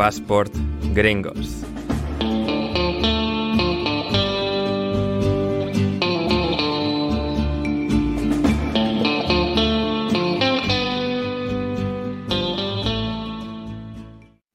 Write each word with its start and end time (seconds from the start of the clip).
Passport 0.00 0.50
Gringos. 0.94 1.62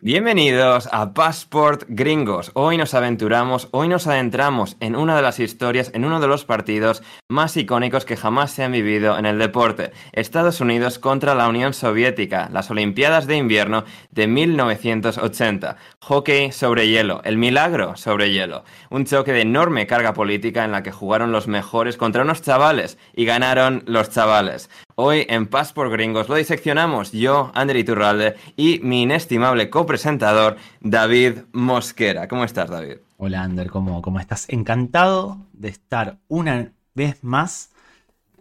Bienvenidos 0.05 0.87
a 0.91 1.15
Passport 1.15 1.85
Gringos. 1.87 2.51
Hoy 2.53 2.77
nos 2.77 2.93
aventuramos, 2.93 3.69
hoy 3.71 3.87
nos 3.87 4.05
adentramos 4.05 4.77
en 4.79 4.95
una 4.95 5.15
de 5.15 5.23
las 5.23 5.39
historias, 5.39 5.89
en 5.95 6.05
uno 6.05 6.19
de 6.19 6.27
los 6.27 6.45
partidos 6.45 7.01
más 7.27 7.57
icónicos 7.57 8.05
que 8.05 8.15
jamás 8.15 8.51
se 8.51 8.63
han 8.63 8.71
vivido 8.71 9.17
en 9.17 9.25
el 9.25 9.39
deporte. 9.39 9.93
Estados 10.11 10.61
Unidos 10.61 10.99
contra 10.99 11.33
la 11.33 11.49
Unión 11.49 11.73
Soviética, 11.73 12.51
las 12.53 12.69
Olimpiadas 12.69 13.25
de 13.25 13.37
Invierno 13.37 13.83
de 14.11 14.27
1980. 14.27 15.75
Hockey 16.01 16.51
sobre 16.51 16.87
hielo, 16.87 17.21
el 17.23 17.37
milagro 17.37 17.97
sobre 17.97 18.31
hielo. 18.31 18.63
Un 18.91 19.05
choque 19.05 19.33
de 19.33 19.41
enorme 19.41 19.87
carga 19.87 20.13
política 20.13 20.65
en 20.65 20.71
la 20.71 20.83
que 20.83 20.91
jugaron 20.91 21.31
los 21.31 21.47
mejores 21.47 21.97
contra 21.97 22.21
unos 22.21 22.43
chavales 22.43 22.99
y 23.15 23.25
ganaron 23.25 23.81
los 23.87 24.11
chavales. 24.11 24.69
Hoy 24.97 25.25
en 25.27 25.47
Passport 25.47 25.91
Gringos 25.91 26.29
lo 26.29 26.35
diseccionamos 26.35 27.11
yo, 27.11 27.51
André 27.53 27.79
Iturralde, 27.79 28.37
y 28.55 28.79
mi 28.79 29.01
inestimable 29.01 29.69
copresentador, 29.69 30.55
David 30.79 31.39
Mosquera. 31.51 32.29
¿Cómo 32.29 32.45
estás, 32.45 32.69
David? 32.69 32.99
Hola, 33.17 33.43
Ander, 33.43 33.69
¿cómo, 33.69 34.01
cómo 34.01 34.21
estás? 34.21 34.47
Encantado 34.47 35.37
de 35.51 35.67
estar 35.67 36.19
una 36.29 36.71
vez 36.93 37.21
más 37.25 37.73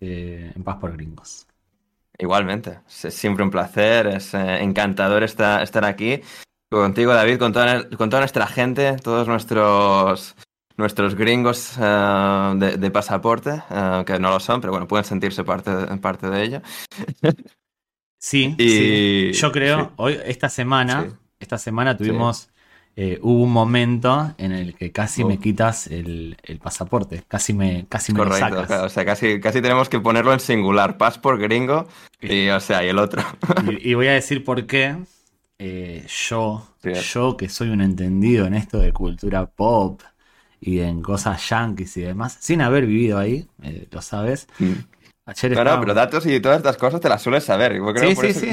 eh, 0.00 0.52
en 0.54 0.62
Passport 0.62 0.94
Gringos. 0.94 1.48
Igualmente, 2.18 2.78
es 2.86 3.12
siempre 3.12 3.42
un 3.42 3.50
placer, 3.50 4.06
es 4.06 4.32
eh, 4.34 4.62
encantador 4.62 5.24
estar, 5.24 5.60
estar 5.60 5.84
aquí 5.84 6.20
contigo, 6.70 7.12
David, 7.12 7.40
con 7.40 7.52
toda, 7.52 7.88
con 7.90 8.10
toda 8.10 8.20
nuestra 8.20 8.46
gente, 8.46 8.94
todos 9.02 9.26
nuestros 9.26 10.36
nuestros 10.76 11.14
gringos 11.14 11.76
eh, 11.80 12.76
de, 12.78 12.90
pasaporte, 12.90 13.62
eh, 13.70 14.02
que 14.06 14.18
no 14.18 14.30
lo 14.30 14.40
son, 14.40 14.60
pero 14.60 14.72
bueno, 14.72 14.88
pueden 14.88 15.04
sentirse 15.04 15.44
parte, 15.44 15.70
parte 15.98 16.28
de 16.30 16.42
ello. 16.42 16.62
Sí, 18.16 18.54
y... 18.56 19.32
yo 19.32 19.52
creo, 19.52 19.92
hoy, 19.96 20.18
esta 20.24 20.48
semana, 20.48 21.08
esta 21.38 21.58
semana 21.58 21.94
tuvimos, 21.94 22.48
eh, 22.96 23.18
hubo 23.20 23.42
un 23.42 23.52
momento 23.52 24.34
en 24.38 24.52
el 24.52 24.74
que 24.74 24.92
casi 24.92 25.24
me 25.24 25.38
quitas 25.38 25.88
el, 25.88 26.34
pasaporte, 26.62 27.22
casi 27.28 27.52
me, 27.52 27.84
casi 27.86 28.14
me 28.14 28.24
lo 28.24 28.32
sacas. 28.32 28.70
o 28.70 28.88
sea, 28.88 29.04
casi, 29.04 29.40
casi 29.40 29.60
tenemos 29.60 29.90
que 29.90 30.00
ponerlo 30.00 30.32
en 30.32 30.40
singular, 30.40 30.96
passport 30.96 31.38
gringo 31.38 31.86
y, 32.18 32.48
o 32.48 32.60
sea, 32.60 32.82
y 32.82 32.88
el 32.88 32.98
otro. 32.98 33.22
y, 33.78 33.92
voy 33.92 34.06
a 34.06 34.12
decir 34.14 34.42
por 34.42 34.64
qué. 34.64 34.96
yo, 35.58 36.66
yo 37.12 37.36
que 37.36 37.50
soy 37.50 37.68
un 37.68 37.82
entendido 37.82 38.46
en 38.46 38.54
esto 38.54 38.78
de 38.78 38.94
cultura 38.94 39.44
pop, 39.44 40.00
y 40.66 40.80
en 40.80 41.02
cosas 41.02 41.46
yankees 41.50 41.94
y 41.98 42.00
demás, 42.00 42.38
sin 42.40 42.62
haber 42.62 42.86
vivido 42.86 43.18
ahí, 43.18 43.46
eh, 43.62 43.86
lo 43.90 44.00
sabes. 44.00 44.48
Mm. 44.58 44.72
Claro, 45.52 45.80
pero 45.80 45.94
datos 45.94 46.26
y 46.26 46.40
todas 46.40 46.58
estas 46.58 46.76
cosas 46.78 47.00
te 47.00 47.08
las 47.08 47.22
sueles 47.22 47.44
saber. 47.44 47.80
sí, 47.96 48.14
sí, 48.14 48.32
sí. 48.32 48.48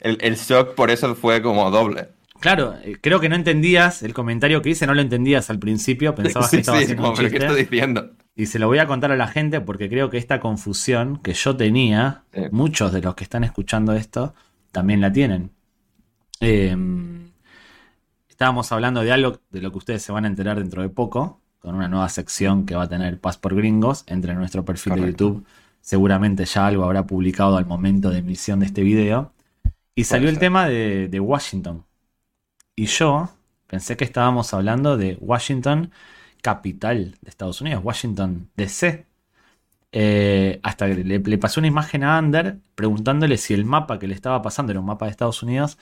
el, 0.00 0.36
shock 0.36 0.74
por 0.74 0.90
eso 0.90 1.14
fue 1.14 1.40
como 1.42 1.70
doble. 1.70 2.08
Claro, 2.40 2.74
eh, 2.82 2.96
creo 3.00 3.20
que 3.20 3.28
no 3.28 3.36
entendías 3.36 4.02
el 4.02 4.14
comentario 4.14 4.62
que 4.62 4.70
hice, 4.70 4.86
no 4.86 4.94
lo 4.94 5.00
entendías 5.00 5.50
al 5.50 5.58
principio, 5.58 6.14
pensabas 6.14 6.50
que 6.50 6.58
estaba 6.58 6.78
haciendo 6.78 7.10
un 7.10 7.16
chiste. 7.16 7.30
¿qué 7.30 7.44
estoy 7.44 7.62
diciendo? 7.64 8.10
Y 8.34 8.46
se 8.46 8.58
lo 8.58 8.66
voy 8.66 8.78
a 8.78 8.86
contar 8.86 9.12
a 9.12 9.16
la 9.16 9.28
gente 9.28 9.60
porque 9.60 9.88
creo 9.88 10.10
que 10.10 10.18
esta 10.18 10.40
confusión 10.40 11.20
que 11.22 11.32
yo 11.32 11.56
tenía, 11.56 12.24
muchos 12.50 12.92
de 12.92 13.00
los 13.00 13.14
que 13.14 13.24
están 13.24 13.44
escuchando 13.44 13.94
esto 13.94 14.34
también 14.72 15.00
la 15.00 15.12
tienen. 15.12 15.52
Eh, 16.40 16.76
estábamos 18.38 18.70
hablando 18.70 19.00
de 19.00 19.10
algo 19.10 19.40
de 19.50 19.60
lo 19.60 19.72
que 19.72 19.78
ustedes 19.78 20.00
se 20.00 20.12
van 20.12 20.24
a 20.24 20.28
enterar 20.28 20.60
dentro 20.60 20.80
de 20.82 20.88
poco, 20.88 21.40
con 21.58 21.74
una 21.74 21.88
nueva 21.88 22.08
sección 22.08 22.66
que 22.66 22.76
va 22.76 22.84
a 22.84 22.88
tener 22.88 23.20
Paz 23.20 23.36
por 23.36 23.52
Gringos 23.52 24.04
entre 24.06 24.32
nuestro 24.36 24.64
perfil 24.64 24.94
de 24.94 25.06
YouTube. 25.08 25.44
Seguramente 25.80 26.44
ya 26.44 26.68
algo 26.68 26.84
habrá 26.84 27.04
publicado 27.04 27.56
al 27.56 27.66
momento 27.66 28.10
de 28.10 28.18
emisión 28.18 28.60
de 28.60 28.66
este 28.66 28.84
video. 28.84 29.32
Y 29.96 30.04
salió 30.04 30.28
el 30.28 30.38
tema 30.38 30.68
de, 30.68 31.18
Washington. 31.18 31.84
Y 32.76 32.86
yo 32.86 33.28
pensé 33.66 33.96
que 33.96 34.04
estábamos 34.04 34.54
hablando 34.54 34.96
de 34.96 35.18
Washington, 35.20 35.90
capital 36.40 37.16
de 37.20 37.30
Estados 37.30 37.60
Unidos, 37.60 37.82
Washington 37.82 38.50
DC. 38.54 39.04
Eh, 39.90 40.60
hasta 40.62 40.86
que 40.86 41.02
le, 41.02 41.18
le, 41.18 41.38
pasó 41.38 41.58
una 41.58 41.66
imagen 41.66 42.04
a 42.04 42.18
Ander 42.18 42.58
preguntándole 42.76 43.36
si 43.36 43.54
el 43.54 43.64
mapa 43.64 43.98
que 43.98 44.06
le 44.06 44.14
estaba 44.14 44.42
pasando 44.42 44.70
era 44.70 44.78
un 44.78 44.86
mapa 44.86 45.06
de 45.06 45.10
Estados 45.10 45.42
Unidos 45.42 45.76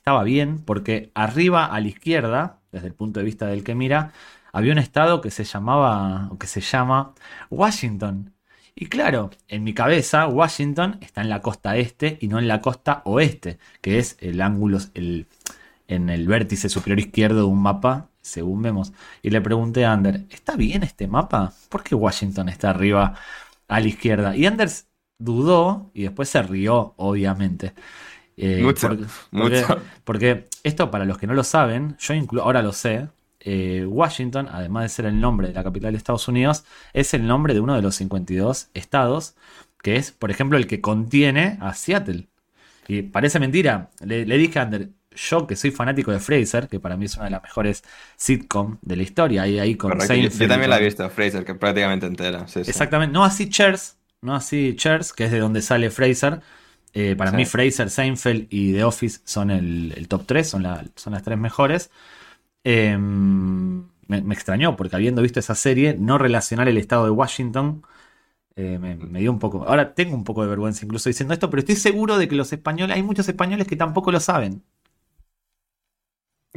estaba 0.00 0.24
bien 0.24 0.58
porque 0.64 1.12
arriba 1.14 1.66
a 1.66 1.78
la 1.78 1.88
izquierda, 1.88 2.58
desde 2.72 2.86
el 2.88 2.94
punto 2.94 3.20
de 3.20 3.26
vista 3.26 3.46
del 3.46 3.62
que 3.62 3.74
mira, 3.74 4.12
había 4.52 4.72
un 4.72 4.78
estado 4.78 5.20
que 5.20 5.30
se 5.30 5.44
llamaba, 5.44 6.28
o 6.30 6.38
que 6.38 6.46
se 6.46 6.62
llama 6.62 7.14
Washington. 7.50 8.32
Y 8.74 8.86
claro, 8.86 9.30
en 9.48 9.62
mi 9.62 9.74
cabeza, 9.74 10.26
Washington 10.26 10.98
está 11.02 11.20
en 11.20 11.28
la 11.28 11.42
costa 11.42 11.76
este 11.76 12.16
y 12.20 12.28
no 12.28 12.38
en 12.38 12.48
la 12.48 12.62
costa 12.62 13.02
oeste, 13.04 13.58
que 13.82 13.98
es 13.98 14.16
el 14.20 14.40
ángulo, 14.40 14.78
el, 14.94 15.26
en 15.88 16.08
el 16.08 16.26
vértice 16.26 16.68
superior 16.70 16.98
izquierdo 16.98 17.40
de 17.40 17.44
un 17.44 17.60
mapa, 17.62 18.08
según 18.22 18.62
vemos. 18.62 18.92
Y 19.22 19.30
le 19.30 19.40
pregunté 19.42 19.84
a 19.84 19.92
Ander, 19.92 20.24
¿está 20.30 20.56
bien 20.56 20.82
este 20.82 21.08
mapa? 21.08 21.52
¿Por 21.68 21.82
qué 21.82 21.94
Washington 21.94 22.48
está 22.48 22.70
arriba 22.70 23.14
a 23.68 23.80
la 23.80 23.86
izquierda? 23.86 24.34
Y 24.36 24.46
Anders 24.46 24.88
dudó 25.18 25.90
y 25.94 26.04
después 26.04 26.30
se 26.30 26.42
rió, 26.42 26.94
obviamente. 26.96 27.74
Eh, 28.42 28.62
mucho, 28.62 28.88
porque, 29.30 29.64
Porque, 30.04 30.48
esto, 30.64 30.90
para 30.90 31.04
los 31.04 31.18
que 31.18 31.26
no 31.26 31.34
lo 31.34 31.44
saben, 31.44 31.96
yo 31.98 32.14
ahora 32.42 32.62
lo 32.62 32.72
sé. 32.72 33.08
Eh, 33.40 33.84
Washington, 33.86 34.48
además 34.50 34.84
de 34.84 34.88
ser 34.88 35.04
el 35.06 35.20
nombre 35.20 35.48
de 35.48 35.54
la 35.54 35.62
capital 35.62 35.92
de 35.92 35.98
Estados 35.98 36.26
Unidos, 36.26 36.64
es 36.94 37.12
el 37.12 37.26
nombre 37.26 37.52
de 37.52 37.60
uno 37.60 37.74
de 37.74 37.82
los 37.82 37.96
52 37.96 38.68
estados, 38.72 39.34
que 39.82 39.96
es, 39.96 40.10
por 40.10 40.30
ejemplo, 40.30 40.56
el 40.56 40.66
que 40.66 40.80
contiene 40.80 41.58
a 41.60 41.74
Seattle. 41.74 42.28
Y 42.88 43.02
parece 43.02 43.38
mentira. 43.38 43.90
Le, 44.02 44.24
dije 44.24 44.58
a 44.58 44.62
Ander, 44.62 44.88
yo 45.14 45.46
que 45.46 45.54
soy 45.56 45.70
fanático 45.70 46.10
de 46.10 46.18
Fraser, 46.18 46.66
que 46.66 46.80
para 46.80 46.96
mí 46.96 47.04
es 47.04 47.16
una 47.16 47.26
de 47.26 47.30
las 47.32 47.42
mejores 47.42 47.84
sitcom 48.16 48.78
de 48.80 48.96
la 48.96 49.02
historia, 49.02 49.42
ahí, 49.42 49.58
ahí 49.58 49.74
con 49.74 49.92
yo, 49.92 49.98
también 50.48 50.70
la 50.70 50.78
he 50.78 50.84
visto, 50.84 51.08
Fraser, 51.10 51.44
que 51.44 51.54
prácticamente 51.54 52.06
entera. 52.06 52.46
Exactamente, 52.54 53.12
no 53.12 53.22
así 53.22 53.50
Cheers, 53.50 53.96
no 54.22 54.34
así 54.34 54.74
Cheers, 54.76 55.12
que 55.12 55.24
es 55.24 55.30
de 55.30 55.40
donde 55.40 55.60
sale 55.62 55.90
Fraser, 55.90 56.40
eh, 56.92 57.14
para 57.16 57.32
mí, 57.32 57.44
Fraser, 57.44 57.88
Seinfeld 57.88 58.46
y 58.50 58.72
The 58.72 58.84
Office 58.84 59.20
son 59.24 59.50
el, 59.50 60.06
top 60.08 60.26
3, 60.26 60.48
son, 60.48 60.66
son, 60.96 61.12
las 61.12 61.22
tres 61.22 61.38
mejores. 61.38 61.90
Em, 62.64 63.84
me, 64.08 64.34
extrañó, 64.34 64.76
porque 64.76 64.96
habiendo 64.96 65.22
visto 65.22 65.38
esa 65.38 65.54
serie, 65.54 65.96
no 65.98 66.18
relacionar 66.18 66.68
el 66.68 66.78
estado 66.78 67.04
de 67.04 67.10
Washington 67.10 67.82
eh, 68.56 68.78
me, 68.78 69.20
dio 69.20 69.30
un 69.30 69.38
poco. 69.38 69.64
Ahora 69.66 69.94
tengo 69.94 70.14
un 70.16 70.24
poco 70.24 70.42
de 70.42 70.48
vergüenza 70.48 70.84
incluso 70.84 71.08
diciendo 71.08 71.32
esto, 71.32 71.48
pero 71.48 71.60
estoy 71.60 71.76
seguro 71.76 72.18
de 72.18 72.28
que 72.28 72.34
los 72.34 72.52
españoles, 72.52 72.96
hay 72.96 73.02
muchos 73.02 73.28
españoles 73.28 73.66
que 73.66 73.76
tampoco 73.76 74.10
lo 74.10 74.20
saben. 74.20 74.62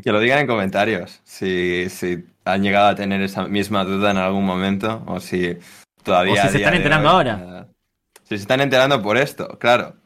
Que 0.01 0.11
lo 0.11 0.19
digan 0.19 0.39
en 0.39 0.47
comentarios, 0.47 1.21
si, 1.23 1.87
si 1.89 2.25
han 2.43 2.63
llegado 2.63 2.87
a 2.87 2.95
tener 2.95 3.21
esa 3.21 3.47
misma 3.47 3.85
duda 3.85 4.09
en 4.09 4.17
algún 4.17 4.43
momento, 4.43 5.03
o 5.05 5.19
si 5.19 5.55
todavía. 6.01 6.33
O 6.33 6.45
si 6.47 6.49
se 6.49 6.57
están 6.57 6.73
enterando 6.73 7.09
ahora. 7.09 7.67
Eh, 7.69 7.73
si 8.23 8.37
se 8.37 8.41
están 8.41 8.61
enterando 8.61 9.01
por 9.03 9.17
esto, 9.17 9.59
claro. 9.59 10.02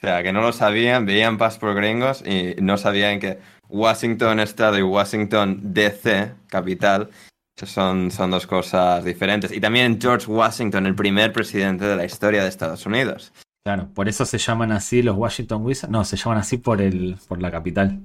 O 0.00 0.06
sea, 0.06 0.22
que 0.22 0.32
no 0.32 0.40
lo 0.40 0.52
sabían, 0.52 1.04
veían 1.04 1.36
Paz 1.36 1.58
por 1.58 1.74
Gringos 1.74 2.24
y 2.26 2.54
no 2.62 2.78
sabían 2.78 3.20
que 3.20 3.38
Washington 3.68 4.40
Estado 4.40 4.78
y 4.78 4.82
Washington 4.82 5.60
DC, 5.62 6.32
capital, 6.46 7.10
son, 7.54 8.10
son 8.10 8.30
dos 8.30 8.46
cosas 8.46 9.04
diferentes. 9.04 9.52
Y 9.52 9.60
también 9.60 9.98
George 10.00 10.26
Washington, 10.26 10.86
el 10.86 10.94
primer 10.94 11.34
presidente 11.34 11.84
de 11.84 11.96
la 11.96 12.06
historia 12.06 12.42
de 12.42 12.48
Estados 12.48 12.86
Unidos. 12.86 13.34
Claro, 13.62 13.90
por 13.92 14.08
eso 14.08 14.24
se 14.24 14.38
llaman 14.38 14.72
así 14.72 15.02
los 15.02 15.18
Washington 15.18 15.66
Wizards. 15.66 15.92
No, 15.92 16.02
se 16.06 16.16
llaman 16.16 16.38
así 16.38 16.56
por, 16.56 16.80
el, 16.80 17.18
por 17.28 17.42
la 17.42 17.50
capital. 17.50 18.00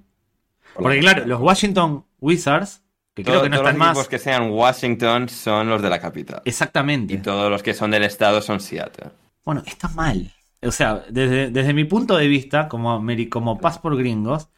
Porque 0.74 1.00
claro, 1.00 1.26
los 1.26 1.40
Washington 1.40 2.04
Wizards, 2.20 2.84
que 3.14 3.24
creo 3.24 3.42
que 3.42 3.48
no 3.48 3.56
están 3.56 3.78
más... 3.78 3.96
los 3.96 4.10
que 4.10 4.20
sean 4.20 4.52
Washington 4.52 5.30
son 5.30 5.70
los 5.70 5.82
de 5.82 5.90
la 5.90 6.02
capital. 6.02 6.42
Exactamente. 6.44 7.14
Y 7.14 7.18
todos 7.20 7.50
los 7.50 7.64
que 7.64 7.74
son 7.74 7.92
del 7.92 8.04
estado 8.04 8.42
son 8.42 8.60
Seattle. 8.60 9.12
Bueno, 9.46 9.64
está 9.66 9.88
mal 9.88 10.30
o 10.62 10.72
sea, 10.72 11.04
desde, 11.10 11.74
mi 11.74 11.86
punto 11.86 12.18
de 12.18 12.28
vista, 12.28 12.68
como, 12.68 13.04
como 13.30 13.60
paz 13.60 13.80
por 13.80 13.98
gringos, 13.98 14.50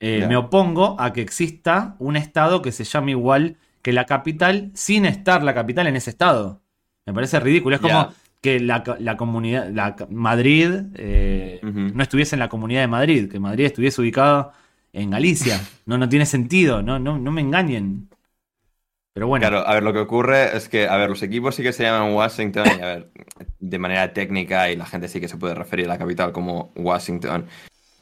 eh, 0.00 0.26
me 0.28 0.36
opongo 0.36 0.96
a 0.98 1.12
que 1.12 1.22
exista 1.22 1.96
un 1.98 2.16
estado 2.16 2.62
que 2.62 2.72
se 2.72 2.84
llame 2.84 3.12
igual 3.12 3.56
que 3.82 3.92
la 3.92 4.04
capital 4.04 4.70
sin 4.74 5.06
estar 5.06 5.42
la 5.42 5.54
capital 5.54 5.86
en 5.86 5.96
ese 5.96 6.10
estado. 6.10 6.62
Me 7.06 7.14
parece 7.14 7.40
ridículo. 7.40 7.76
Es 7.76 7.82
como 7.82 8.08
que 8.40 8.60
la, 8.60 8.82
comunidad, 9.16 9.70
la 9.70 9.96
Madrid 10.10 10.70
eh, 10.94 11.60
no 11.62 12.02
estuviese 12.02 12.34
en 12.34 12.40
la 12.40 12.48
comunidad 12.48 12.80
de 12.80 12.88
Madrid, 12.88 13.30
que 13.30 13.40
Madrid 13.40 13.66
estuviese 13.66 14.00
ubicado 14.00 14.52
en 14.92 15.10
Galicia. 15.10 15.60
No, 15.84 15.98
no 15.98 16.08
tiene 16.08 16.26
sentido, 16.26 16.82
no, 16.82 16.98
no, 16.98 17.18
no 17.18 17.30
me 17.30 17.40
engañen. 17.40 18.08
Pero 19.16 19.28
bueno. 19.28 19.48
Claro, 19.48 19.66
a 19.66 19.72
ver, 19.72 19.82
lo 19.82 19.94
que 19.94 20.00
ocurre 20.00 20.54
es 20.54 20.68
que, 20.68 20.86
a 20.86 20.96
ver, 20.98 21.08
los 21.08 21.22
equipos 21.22 21.54
sí 21.54 21.62
que 21.62 21.72
se 21.72 21.84
llaman 21.84 22.12
Washington 22.12 22.66
y, 22.66 22.82
a 22.82 22.86
ver, 22.86 23.08
de 23.58 23.78
manera 23.78 24.12
técnica 24.12 24.70
y 24.70 24.76
la 24.76 24.84
gente 24.84 25.08
sí 25.08 25.20
que 25.20 25.26
se 25.26 25.38
puede 25.38 25.54
referir 25.54 25.86
a 25.86 25.88
la 25.88 25.98
capital 25.98 26.32
como 26.32 26.70
Washington. 26.76 27.46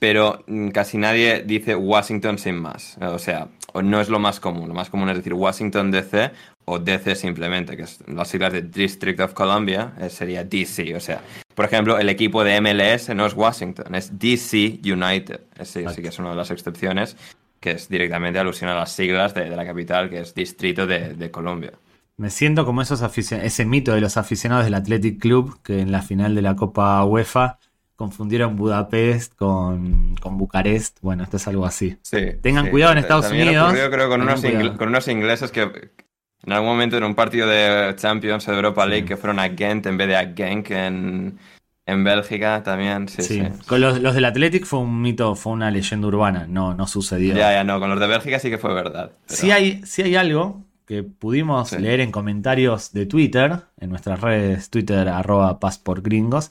pero 0.00 0.42
mm, 0.48 0.70
casi 0.70 0.98
nadie 0.98 1.44
dice 1.46 1.76
Washington 1.76 2.36
sin 2.36 2.56
más. 2.56 2.98
O 3.00 3.20
sea, 3.20 3.46
no 3.80 4.00
es 4.00 4.08
lo 4.08 4.18
más 4.18 4.40
común. 4.40 4.66
Lo 4.66 4.74
más 4.74 4.90
común 4.90 5.08
es 5.08 5.16
decir 5.16 5.34
Washington 5.34 5.92
DC 5.92 6.32
o 6.64 6.80
DC 6.80 7.14
simplemente, 7.14 7.76
que 7.76 7.84
es 7.84 8.00
las 8.08 8.26
siglas 8.26 8.52
de 8.52 8.62
District 8.62 9.20
of 9.20 9.34
Columbia, 9.34 9.92
eh, 10.00 10.10
sería 10.10 10.42
DC. 10.42 10.96
O 10.96 11.00
sea, 11.00 11.20
por 11.54 11.64
ejemplo, 11.64 11.96
el 11.96 12.08
equipo 12.08 12.42
de 12.42 12.60
MLS 12.60 13.14
no 13.14 13.24
es 13.24 13.34
Washington, 13.34 13.94
es 13.94 14.18
DC 14.18 14.80
United. 14.82 15.42
Sí, 15.62 15.84
sí 15.94 16.02
que 16.02 16.08
es 16.08 16.18
una 16.18 16.30
de 16.30 16.36
las 16.36 16.50
excepciones, 16.50 17.16
que 17.64 17.70
es 17.70 17.88
directamente 17.88 18.38
alusión 18.38 18.68
a 18.68 18.74
las 18.74 18.92
siglas 18.92 19.32
de, 19.32 19.48
la 19.48 19.64
capital, 19.64 20.10
que 20.10 20.20
es 20.20 20.34
Distrito 20.34 20.86
de, 20.86 21.14
de 21.14 21.30
Colombia. 21.30 21.72
Me 22.18 22.28
siento 22.28 22.66
como 22.66 22.82
esos 22.82 23.00
ese 23.32 23.64
mito 23.64 23.94
de 23.94 24.02
los 24.02 24.18
aficionados 24.18 24.66
del 24.66 24.74
Athletic 24.74 25.18
Club 25.18 25.62
que 25.62 25.80
en 25.80 25.90
la 25.90 26.02
final 26.02 26.34
de 26.34 26.42
la 26.42 26.56
Copa 26.56 27.02
UEFA 27.06 27.58
confundieron 27.96 28.56
Budapest 28.56 29.34
con, 29.34 30.14
con 30.16 30.36
Bucarest. 30.36 30.98
Bueno, 31.00 31.24
esto 31.24 31.38
es 31.38 31.48
algo 31.48 31.64
así. 31.64 31.96
Tengan 32.42 32.68
cuidado 32.68 32.92
en 32.92 32.98
Estados 32.98 33.30
Unidos. 33.30 33.64
Ocurrió, 33.64 33.90
creo 33.90 34.08
con 34.10 34.20
unos, 34.20 34.42
con 34.76 34.88
unos, 34.88 35.08
ingleses 35.08 35.50
que 35.50 35.62
en 35.62 36.52
algún 36.52 36.68
momento 36.68 36.98
en 36.98 37.04
un 37.04 37.14
partido 37.14 37.48
de 37.48 37.94
Champions 37.96 38.44
de 38.44 38.52
Europa 38.52 38.84
League 38.84 39.06
que 39.06 39.16
fueron 39.16 39.38
a 39.38 39.48
Ghent 39.48 39.86
en 39.86 39.96
vez 39.96 40.08
de 40.08 40.16
a 40.16 40.34
Genk 40.36 40.70
en, 40.70 41.38
en 41.86 42.04
Bélgica 42.04 42.62
también. 42.62 43.08
Sí, 43.08 43.22
sí. 43.22 43.42
Con 43.66 43.80
los, 43.80 44.00
del 44.00 44.24
Athletic 44.24 44.64
fue 44.64 44.80
un 44.80 45.02
mito, 45.02 45.34
fue 45.34 45.52
una 45.52 45.70
leyenda 45.70 46.06
urbana. 46.08 46.46
No, 46.48 46.74
no 46.74 46.86
sucedió. 46.86 47.34
Ya, 47.34 47.52
ya, 47.52 47.64
no. 47.64 47.78
Con 47.80 47.90
los 47.90 48.00
de 48.00 48.06
Bélgica 48.06 48.38
sí 48.38 48.50
que 48.50 48.58
fue 48.58 48.72
verdad. 48.74 49.12
Sí, 49.26 49.50
hay, 49.50 49.82
sí 49.84 50.02
hay 50.02 50.16
algo 50.16 50.64
que 50.86 51.02
pudimos 51.02 51.72
leer 51.72 52.00
en 52.00 52.10
comentarios 52.10 52.92
de 52.92 53.06
Twitter, 53.06 53.60
en 53.78 53.90
nuestras 53.90 54.20
redes 54.20 54.68
Twitter 54.68 55.08
arroba 55.08 55.58
pasportgringos, 55.58 56.50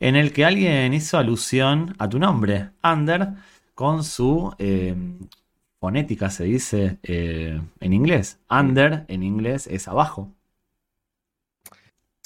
en 0.00 0.16
el 0.16 0.32
que 0.32 0.44
alguien 0.44 0.94
hizo 0.94 1.18
alusión 1.18 1.94
a 1.98 2.08
tu 2.08 2.18
nombre, 2.18 2.70
Ander, 2.82 3.28
con 3.74 4.04
su 4.04 4.54
eh, 4.58 4.94
fonética, 5.80 6.30
se 6.30 6.44
dice 6.44 6.98
eh, 7.02 7.60
en 7.80 7.92
inglés. 7.92 8.38
Under 8.48 9.04
en 9.08 9.22
inglés 9.22 9.66
es 9.66 9.86
abajo. 9.86 10.30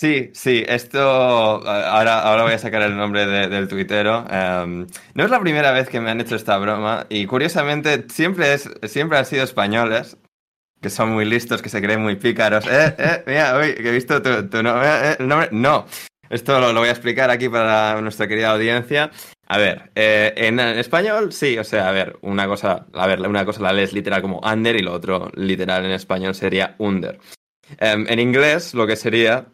Sí, 0.00 0.30
sí, 0.32 0.64
esto 0.68 1.00
ahora, 1.00 2.20
ahora 2.20 2.44
voy 2.44 2.52
a 2.52 2.58
sacar 2.58 2.82
el 2.82 2.96
nombre 2.96 3.26
del 3.26 3.66
tuitero. 3.66 4.24
Em, 4.30 4.86
no 5.14 5.24
es 5.24 5.30
la 5.30 5.40
primera 5.40 5.72
vez 5.72 5.88
que 5.88 6.00
me 6.00 6.10
han 6.10 6.20
hecho 6.20 6.36
esta 6.36 6.56
broma 6.56 7.06
y 7.08 7.26
curiosamente 7.26 8.04
siempre, 8.08 8.54
es, 8.54 8.70
siempre 8.84 9.18
han 9.18 9.26
sido 9.26 9.42
españoles 9.42 10.16
que 10.80 10.88
son 10.88 11.10
muy 11.10 11.24
listos, 11.24 11.62
que 11.62 11.68
se 11.68 11.82
creen 11.82 12.00
muy 12.00 12.14
pícaros. 12.14 12.64
Eh, 12.68 12.94
eh, 12.96 13.24
mira, 13.26 13.58
uy, 13.58 13.74
que 13.74 13.88
he 13.88 13.92
visto 13.92 14.22
tu, 14.22 14.28
eh, 14.30 14.46
eh, 14.52 15.16
nombre. 15.18 15.48
No, 15.50 15.86
esto 16.30 16.60
lo, 16.60 16.72
voy 16.74 16.88
a 16.88 16.92
explicar 16.92 17.30
aquí 17.30 17.48
para 17.48 18.00
nuestra 18.00 18.28
querida 18.28 18.52
audiencia. 18.52 19.10
A 19.48 19.58
ver, 19.58 19.90
en, 19.96 20.60
español 20.60 21.32
sí, 21.32 21.58
o 21.58 21.64
sea, 21.64 21.88
a 21.88 21.92
ver, 21.92 22.18
una 22.22 22.46
cosa, 22.46 22.86
a 22.92 23.06
ver, 23.08 23.20
una 23.26 23.44
cosa 23.44 23.62
la 23.62 23.72
lees 23.72 23.92
literal 23.92 24.22
como 24.22 24.40
under 24.40 24.76
y 24.76 24.82
lo 24.82 24.92
otro 24.92 25.32
literal 25.34 25.84
en 25.86 25.90
español 25.90 26.36
sería 26.36 26.76
under. 26.78 27.18
Em, 27.78 28.06
en 28.08 28.18
inglés 28.20 28.74
lo 28.74 28.86
que 28.86 28.94
sería, 28.94 29.46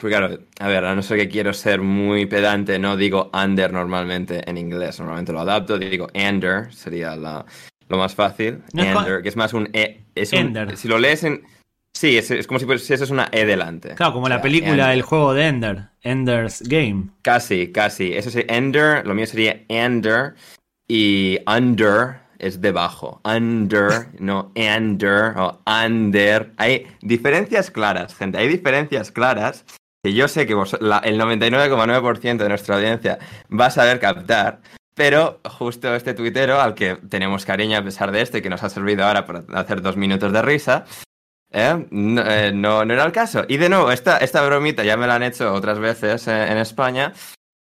pues 0.00 0.10
claro, 0.10 0.38
a 0.58 0.68
ver, 0.68 0.84
a 0.84 0.94
no 0.94 1.02
ser 1.02 1.18
que 1.18 1.28
quiero 1.28 1.52
ser 1.52 1.80
muy 1.82 2.26
pedante, 2.26 2.78
no 2.78 2.96
digo 2.96 3.30
under 3.34 3.72
normalmente 3.72 4.48
en 4.48 4.56
inglés, 4.56 4.98
normalmente 4.98 5.32
lo 5.32 5.40
adapto, 5.40 5.78
digo 5.78 6.08
under, 6.14 6.72
sería 6.72 7.14
la, 7.16 7.44
lo 7.90 7.98
más 7.98 8.14
fácil. 8.14 8.62
Ender, 8.72 9.20
que 9.20 9.28
es 9.28 9.36
más 9.36 9.52
un 9.52 9.68
E. 9.72 10.04
Es 10.14 10.32
un, 10.32 10.56
si 10.76 10.88
lo 10.88 10.98
lees 10.98 11.24
en. 11.24 11.42
Sí, 11.92 12.16
es, 12.16 12.46
como 12.46 12.60
si 12.60 12.94
es 12.94 13.10
una 13.10 13.28
E 13.32 13.44
delante. 13.44 13.96
Claro, 13.96 14.12
como 14.12 14.28
la 14.28 14.40
película 14.40 14.88
del 14.88 15.02
juego 15.02 15.34
de 15.34 15.48
Ender, 15.48 15.88
Ender's 16.02 16.62
Game. 16.62 17.08
Casi, 17.22 17.72
casi. 17.72 18.12
Eso 18.12 18.30
sí, 18.30 18.44
Ender, 18.48 19.04
lo 19.06 19.14
mío 19.14 19.26
sería 19.26 19.64
Ender 19.68 20.34
y 20.88 21.38
Under 21.46 22.20
es 22.38 22.60
debajo. 22.60 23.20
Under, 23.24 24.06
no 24.20 24.52
Ender 24.54 25.36
o 25.36 25.60
Under. 25.66 26.52
Hay 26.58 26.86
diferencias 27.02 27.72
claras, 27.72 28.14
gente. 28.14 28.38
Hay 28.38 28.46
diferencias 28.46 29.10
claras 29.10 29.64
que 30.02 30.14
yo 30.14 30.28
sé 30.28 30.46
que 30.46 30.54
vos, 30.54 30.74
el 30.74 31.20
99,9% 31.20 32.36
de 32.36 32.48
nuestra 32.48 32.76
audiencia 32.76 33.18
va 33.50 33.66
a 33.66 33.70
saber 33.70 34.00
captar, 34.00 34.60
pero 34.94 35.40
justo 35.44 35.94
este 35.94 36.14
tuitero, 36.14 36.60
al 36.60 36.74
que 36.74 36.96
tenemos 36.96 37.44
cariño 37.44 37.78
a 37.78 37.84
pesar 37.84 38.12
de 38.12 38.22
este, 38.22 38.42
que 38.42 38.50
nos 38.50 38.62
ha 38.62 38.70
servido 38.70 39.04
ahora 39.04 39.26
para 39.26 39.44
hacer 39.60 39.82
dos 39.82 39.96
minutos 39.96 40.32
de 40.32 40.42
risa, 40.42 40.84
¿eh? 41.50 41.86
Eh, 41.90 42.52
no, 42.54 42.84
no, 42.84 42.94
era 42.94 43.04
el 43.04 43.12
caso. 43.12 43.44
Y 43.48 43.56
de 43.56 43.68
nuevo, 43.68 43.90
esta, 43.90 44.18
bromita 44.46 44.84
ya 44.84 44.96
me 44.96 45.06
la 45.06 45.16
han 45.16 45.22
hecho 45.22 45.52
otras 45.52 45.78
veces 45.78 46.26
en 46.28 46.58
España. 46.58 47.12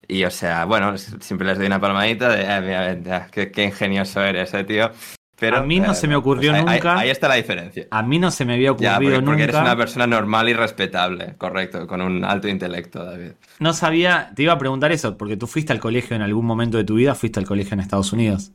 Y 0.08 0.24
o 0.24 0.32
sea, 0.32 0.66
bueno, 0.66 0.98
siempre 0.98 1.48
les 1.48 1.58
doy 1.58 1.68
una 1.68 1.80
palmadita 1.80 2.30
de, 2.30 2.44
eh, 2.48 3.28
qué, 3.32 3.52
qué, 3.52 3.64
ingenioso 3.66 4.22
eres, 4.22 4.54
eh, 4.56 4.90
tío 5.40 5.56
a 5.56 5.62
mí 5.64 5.80
no 5.80 5.94
se 5.94 6.08
me 6.08 6.16
ocurrió 6.16 6.52
pues 6.52 6.66
nunca. 6.66 7.00
Ahí, 7.00 7.10
está 7.10 7.28
la 7.28 7.36
diferencia. 7.36 7.88
A 7.92 8.04
mí 8.04 8.20
no 8.20 8.32
se 8.32 8.46
me 8.46 8.54
había 8.54 8.72
ocurrido 8.72 8.92
ya, 8.92 9.00
porque, 9.00 9.22
porque 9.22 9.44
eres 9.44 9.56
una 9.56 9.76
persona 9.76 10.08
normal 10.08 10.50
y 10.50 10.54
respetable, 10.54 11.36
correcto, 11.38 11.88
con 11.88 12.02
un 12.02 12.24
alto 12.24 12.48
intelecto, 12.48 13.04
David. 13.04 13.32
No 13.60 13.74
sabía, 13.74 14.32
te 14.36 14.44
iba 14.44 14.54
a 14.54 14.58
preguntar 14.58 14.92
eso, 14.92 15.18
porque 15.18 15.38
tú 15.38 15.48
fuiste 15.48 15.74
al 15.74 15.80
colegio 15.80 16.16
en 16.16 16.22
algún 16.22 16.46
momento 16.46 16.78
de 16.78 16.84
tu 16.84 16.96
vida, 16.96 17.16
fuiste 17.16 17.40
al 17.40 17.46
colegio 17.46 17.74
en 17.74 17.80
Estados 17.80 18.14
Unidos. 18.14 18.52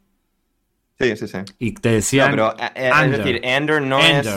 Sí, 0.99 1.17
sí, 1.17 1.27
sí. 1.27 1.39
Y 1.59 1.75
te 1.75 1.91
decían. 1.91 2.31
pero, 2.31 2.55
eh, 2.59 2.71
eh, 2.75 2.91
es 3.05 3.11
decir, 3.11 3.41
Ender 3.43 3.83
no 3.83 3.99
es. 3.99 4.29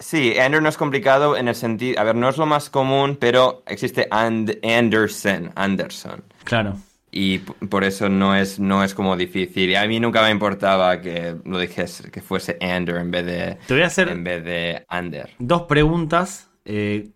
Sí, 0.00 0.32
Ender 0.36 0.62
no 0.62 0.68
es 0.68 0.76
complicado 0.76 1.36
en 1.36 1.48
el 1.48 1.54
sentido. 1.54 2.00
A 2.00 2.04
ver, 2.04 2.14
no 2.14 2.28
es 2.28 2.38
lo 2.38 2.46
más 2.46 2.70
común, 2.70 3.16
pero 3.20 3.62
existe 3.66 4.08
Anderson. 4.10 5.50
Anderson. 5.54 6.22
Claro. 6.44 6.76
Y 7.10 7.38
por 7.38 7.84
eso 7.84 8.08
no 8.08 8.34
es, 8.36 8.58
no 8.60 8.84
es 8.84 8.94
como 8.94 9.16
difícil. 9.16 9.70
Y 9.70 9.76
a 9.76 9.86
mí 9.86 9.98
nunca 9.98 10.22
me 10.22 10.30
importaba 10.30 11.00
que 11.00 11.36
lo 11.44 11.58
dijese, 11.58 12.10
que 12.10 12.20
fuese 12.20 12.58
Ander 12.60 12.96
en 12.96 13.10
vez 13.10 13.26
de. 13.26 13.58
Te 13.66 13.74
voy 13.74 13.82
a 13.82 13.86
hacer. 13.86 14.08
En 14.08 14.24
vez 14.24 14.44
de 14.44 14.84
Ander. 14.88 15.30
Dos 15.38 15.62
preguntas. 15.62 16.50
Eh, 16.64 17.08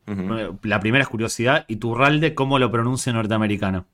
la 0.63 0.81
primera 0.81 1.03
es 1.03 1.09
curiosidad. 1.09 1.67
¿Y 1.69 1.77
tu 1.77 1.95
ralde 1.95 2.35
cómo 2.35 2.59
lo 2.59 2.71
pronuncia 2.71 3.13
norteamericano? 3.13 3.87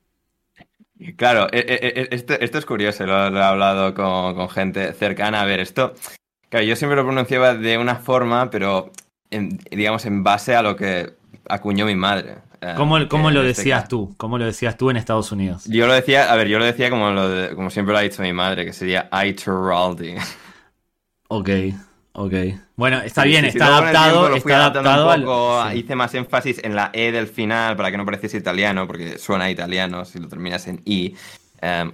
Claro, 1.16 1.48
e, 1.52 1.58
e, 1.58 2.00
e, 2.00 2.08
esto, 2.10 2.34
esto, 2.34 2.58
es 2.58 2.66
curioso. 2.66 3.04
Lo, 3.04 3.28
he 3.28 3.42
hablado 3.42 3.94
con, 3.94 4.36
con, 4.36 4.48
gente 4.48 4.92
cercana. 4.92 5.40
A 5.40 5.44
ver, 5.44 5.58
esto. 5.58 5.94
Claro, 6.48 6.64
yo 6.64 6.76
siempre 6.76 6.96
lo 6.96 7.04
pronunciaba 7.04 7.54
de 7.54 7.76
una 7.76 7.96
forma, 7.96 8.50
pero 8.50 8.92
digamos 9.30 10.06
en 10.06 10.22
base 10.22 10.54
a 10.54 10.62
lo 10.62 10.76
que 10.76 11.14
acuñó 11.48 11.86
mi 11.86 11.96
madre. 11.96 12.36
Ah, 12.60 12.74
¿Cómo, 12.76 12.98
lo 12.98 13.04
este 13.04 13.42
decías 13.42 13.88
tú? 13.88 14.14
¿Cómo 14.16 14.38
lo 14.38 14.44
decías 14.44 14.76
tú 14.76 14.90
en 14.90 14.96
Estados 14.96 15.30
Unidos? 15.30 15.64
Yo 15.66 15.86
lo 15.86 15.92
decía, 15.92 16.32
a 16.32 16.36
ver, 16.36 16.48
yo 16.48 16.58
lo 16.58 16.64
decía 16.64 16.90
como, 16.90 17.10
lo 17.10 17.54
como 17.54 17.70
siempre 17.70 17.92
lo 17.92 17.98
ha 17.98 18.02
dicho 18.02 18.22
mi 18.22 18.32
madre, 18.32 18.64
que 18.64 18.72
sería 18.72 19.08
Ituraldi. 19.12 20.14
Ok, 21.30 21.50
ok. 22.12 22.32
Bueno, 22.74 23.02
está 23.02 23.24
bien, 23.24 23.44
está 23.44 23.66
adaptado. 23.66 24.34
está 24.34 24.66
adaptado 24.66 25.74
Hice 25.74 25.94
más 25.94 26.14
énfasis 26.14 26.58
en 26.64 26.74
la 26.74 26.90
E 26.94 27.12
del 27.12 27.26
final 27.26 27.76
para 27.76 27.90
que 27.90 27.98
no 27.98 28.06
pareciese 28.06 28.38
italiano, 28.38 28.86
porque 28.86 29.18
suena 29.18 29.50
italiano 29.50 30.06
si 30.06 30.18
lo 30.18 30.26
terminas 30.28 30.66
en 30.68 30.80
I. 30.86 31.14
Um, 31.60 31.90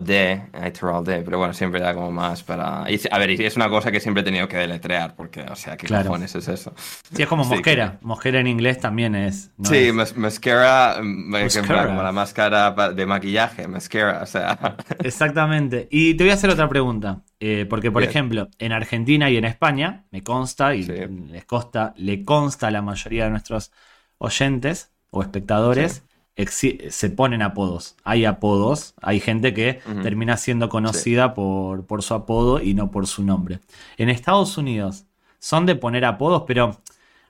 de, 0.00 0.42
de, 0.50 1.22
pero 1.24 1.38
bueno, 1.38 1.54
siempre 1.54 1.78
da 1.80 1.94
como 1.94 2.10
más 2.10 2.42
para... 2.42 2.82
a 2.82 3.18
ver, 3.18 3.30
y 3.30 3.44
es 3.44 3.54
una 3.54 3.68
cosa 3.68 3.92
que 3.92 4.00
siempre 4.00 4.22
he 4.22 4.24
tenido 4.24 4.48
que 4.48 4.56
deletrear, 4.56 5.14
porque, 5.14 5.42
o 5.42 5.54
sea, 5.54 5.76
¿qué 5.76 5.86
cojones 5.86 6.34
es 6.34 6.48
eso? 6.48 6.74
Sí, 7.12 7.22
es 7.22 7.28
como 7.28 7.44
mosquera. 7.44 7.98
Mosquera 8.00 8.40
en 8.40 8.48
inglés 8.48 8.80
también 8.80 9.14
es... 9.14 9.52
sí, 9.62 9.92
mascara, 9.92 10.96
como 10.96 12.02
la 12.02 12.10
máscara 12.12 12.72
de 12.92 13.06
maquillaje, 13.06 13.68
mascara, 13.68 14.22
o 14.22 14.26
sea... 14.26 14.76
Exactamente. 15.04 15.86
Y 15.92 16.14
te 16.14 16.24
voy 16.24 16.32
a 16.32 16.34
hacer 16.34 16.50
otra 16.50 16.68
pregunta, 16.68 17.22
eh, 17.38 17.66
porque, 17.70 17.92
por 17.92 18.02
ejemplo, 18.02 18.48
en 18.58 18.72
Argentina 18.72 19.30
y 19.30 19.36
en 19.36 19.44
España, 19.44 20.06
me 20.10 20.24
consta, 20.24 20.74
y 20.74 20.82
les 20.82 21.44
consta, 21.44 21.94
le 21.96 22.24
consta 22.24 22.66
a 22.66 22.70
la 22.72 22.82
mayoría 22.82 23.24
de 23.24 23.30
nuestros 23.30 23.70
oyentes 24.18 24.90
o 25.10 25.22
espectadores 25.22 26.02
se 26.46 27.10
ponen 27.10 27.42
apodos. 27.42 27.96
Hay 28.04 28.24
apodos, 28.24 28.94
hay 29.02 29.20
gente 29.20 29.52
que 29.54 29.80
termina 30.02 30.36
siendo 30.36 30.68
conocida 30.68 31.34
por, 31.34 31.86
por, 31.86 32.02
su 32.02 32.14
apodo 32.14 32.60
y 32.62 32.74
no 32.74 32.90
por 32.90 33.06
su 33.06 33.24
nombre. 33.24 33.60
En 33.96 34.08
Estados 34.08 34.56
Unidos 34.56 35.04
son 35.38 35.66
de 35.66 35.74
poner 35.74 36.04
apodos, 36.04 36.44
pero 36.46 36.80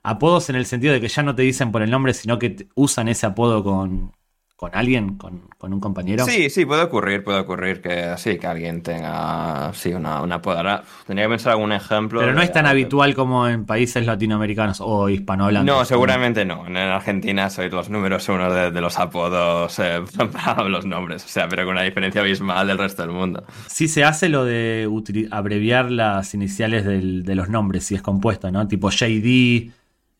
apodos 0.03 0.49
en 0.49 0.55
el 0.55 0.65
sentido 0.65 0.93
de 0.93 1.01
que 1.01 1.07
ya 1.07 1.23
no 1.23 1.35
te 1.35 1.41
dicen 1.41 1.71
por 1.71 1.81
el 1.81 1.91
nombre, 1.91 2.13
sino 2.13 2.39
que 2.39 2.67
usan 2.75 3.07
ese 3.07 3.25
apodo 3.25 3.63
con, 3.63 4.11
con 4.59 4.71
alguien, 4.75 5.15
con, 5.15 5.41
un 5.61 5.79
compañero. 5.79 6.25
Sí, 6.25 6.49
sí, 6.49 6.65
puede 6.65 6.83
ocurrir, 6.83 7.23
puede 7.23 7.39
ocurrir 7.39 7.79
que 7.79 8.15
sí, 8.17 8.37
que 8.37 8.45
alguien 8.45 8.81
tenga 8.83 9.71
sí, 9.73 9.93
una, 9.93 10.21
una 10.21 10.41
podara. 10.41 10.83
Tendría 11.07 11.27
que 11.27 11.29
pensar 11.29 11.53
algún 11.53 11.71
ejemplo. 11.71 12.19
Pero 12.19 12.33
no 12.33 12.41
es 12.41 12.51
tan 12.51 12.65
habitual 12.65 13.15
como 13.15 13.47
en 13.47 13.65
países 13.65 14.05
latinoamericanos 14.05 14.81
o 14.81 15.07
hispanohablantes. 15.07 15.73
No, 15.73 15.85
seguramente 15.85 16.43
no. 16.43 16.67
En 16.67 16.75
Argentina 16.75 17.49
soy 17.49 17.69
los 17.69 17.89
números 17.89 18.27
uno 18.27 18.51
de, 18.51 18.81
los 18.81 18.99
apodos 18.99 19.79
eh, 19.79 20.01
para 20.33 20.67
los 20.67 20.85
nombres, 20.85 21.23
o 21.23 21.29
sea, 21.29 21.47
pero 21.47 21.63
con 21.63 21.75
una 21.75 21.83
diferencia 21.83 22.19
abismal 22.19 22.67
del 22.67 22.79
resto 22.79 23.03
del 23.03 23.11
mundo. 23.11 23.45
Sí 23.67 23.87
se 23.87 24.03
hace 24.03 24.27
lo 24.27 24.43
de 24.43 24.89
abreviar 25.31 25.89
las 25.89 26.33
iniciales 26.33 26.83
de 26.83 27.35
los 27.35 27.47
nombres 27.47 27.85
si 27.85 27.95
es 27.95 28.01
compuesto, 28.01 28.51
¿no? 28.51 28.67
Tipo 28.67 28.89
JD, 28.89 29.71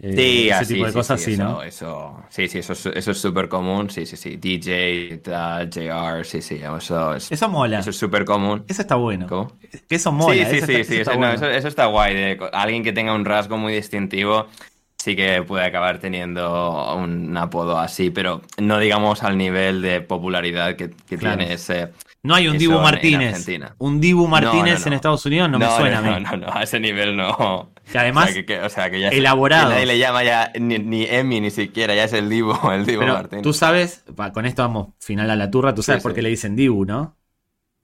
Eh, 0.01 0.13
Sí, 0.15 0.45
ese 0.47 0.53
así, 0.53 0.73
tipo 0.75 0.85
de 0.85 0.91
sí, 0.93 0.97
cosas, 0.97 1.19
sí, 1.19 1.25
sí, 1.25 1.31
eso, 1.33 1.43
¿no? 1.43 1.61
Eso, 1.61 2.23
sí, 2.29 2.47
sí, 2.47 2.59
eso, 2.59 2.71
es- 2.73 2.85
eso 2.85 3.11
es 3.11 3.17
súper 3.19 3.49
común. 3.49 3.89
Sí, 3.89 4.05
sí, 4.05 4.15
sí. 4.15 4.37
DJ, 4.37 5.17
tal, 5.21 5.69
JR, 5.69 6.23
sí, 6.23 6.41
sí. 6.41 6.55
Eso 6.77 7.15
es 7.15 7.29
Eso 7.31 7.49
mola. 7.49 7.79
eso 7.79 7.89
es 7.89 7.97
súper 7.97 8.23
común. 8.23 8.63
Eso 8.69 8.81
está 8.81 8.95
bueno. 8.95 9.27
¿Cómo? 9.27 9.51
Que 9.89 9.95
eso 9.95 10.11
mola. 10.13 10.33
sí, 10.35 10.39
sí, 10.51 10.57
eso 10.57 10.65
sí, 10.67 10.71
está, 10.73 10.83
sí, 10.85 10.93
eso 10.93 11.01
está 11.01 11.01
eso, 11.01 11.11
no, 11.11 11.17
bueno. 11.27 11.33
eso- 11.33 11.49
eso 11.49 11.67
está 11.67 11.85
guay. 11.87 12.13
de 12.15 12.39
alguien 12.53 12.83
que 12.83 12.93
tenga 12.93 13.13
un 13.13 13.25
rasgo 13.25 13.57
muy 13.57 13.73
distintivo 13.73 14.47
sí 14.97 15.15
que 15.15 15.41
puede 15.43 15.63
acabar 15.65 15.99
teniendo 15.99 16.93
un 16.95 17.35
apodo 17.37 17.79
así, 17.79 18.09
pero 18.09 18.41
no 18.57 18.79
digamos 18.79 19.23
al 19.23 19.37
nivel 19.37 19.81
de 19.81 20.01
popularidad 20.01 20.75
que, 20.75 20.89
que 20.89 21.17
Claro. 21.17 21.37
tiene 21.37 21.53
ese. 21.53 21.89
No 22.21 22.35
hay 22.35 22.49
un 22.49 22.57
Dibu 22.57 22.73
en- 22.73 22.77
en 22.79 22.83
Martínez. 22.83 23.47
Un 23.77 24.01
Dibu 24.01 24.27
Martínez 24.27 24.79
no, 24.81 24.85
en 24.87 24.89
no. 24.89 24.95
Estados 24.97 25.25
Unidos 25.25 25.49
no, 25.49 25.57
me 25.57 25.69
suena 25.69 25.99
a 25.99 26.01
mí. 26.01 26.09
No, 26.09 26.19
no, 26.19 26.37
no, 26.37 26.47
a 26.53 26.63
ese 26.63 26.79
nivel 26.81 27.15
no. 27.15 27.71
Que 27.91 27.97
además, 27.99 28.25
o 28.29 28.33
sea, 28.33 28.35
que, 28.35 28.45
que- 28.45 28.59
o 28.61 28.69
sea, 28.69 28.89
que 28.91 28.99
ya 28.99 29.09
se- 29.09 29.17
elaborados. 29.17 29.69
que 29.69 29.73
nadie 29.75 29.85
le 29.87 29.97
llama 29.97 30.23
ya 30.23 30.51
ni, 30.59 30.77
ni 30.79 31.03
Emi 31.05 31.41
ni 31.41 31.51
siquiera, 31.51 31.95
ya 31.95 32.03
es 32.05 32.13
el 32.13 32.29
Divo, 32.29 32.53
el 32.71 32.85
Divo 32.85 33.01
Pero 33.01 33.13
Martín. 33.13 33.41
tú 33.41 33.53
sabes, 33.53 34.03
con 34.33 34.45
esto 34.45 34.61
vamos 34.63 34.89
final 34.99 35.29
a 35.29 35.35
la 35.35 35.49
turra, 35.49 35.73
tú 35.73 35.83
sabes 35.83 36.01
Sí, 36.01 36.03
por 36.03 36.11
sí. 36.11 36.15
qué 36.17 36.21
le 36.21 36.29
dicen 36.29 36.55
Dibu, 36.55 36.85
¿no? 36.85 37.17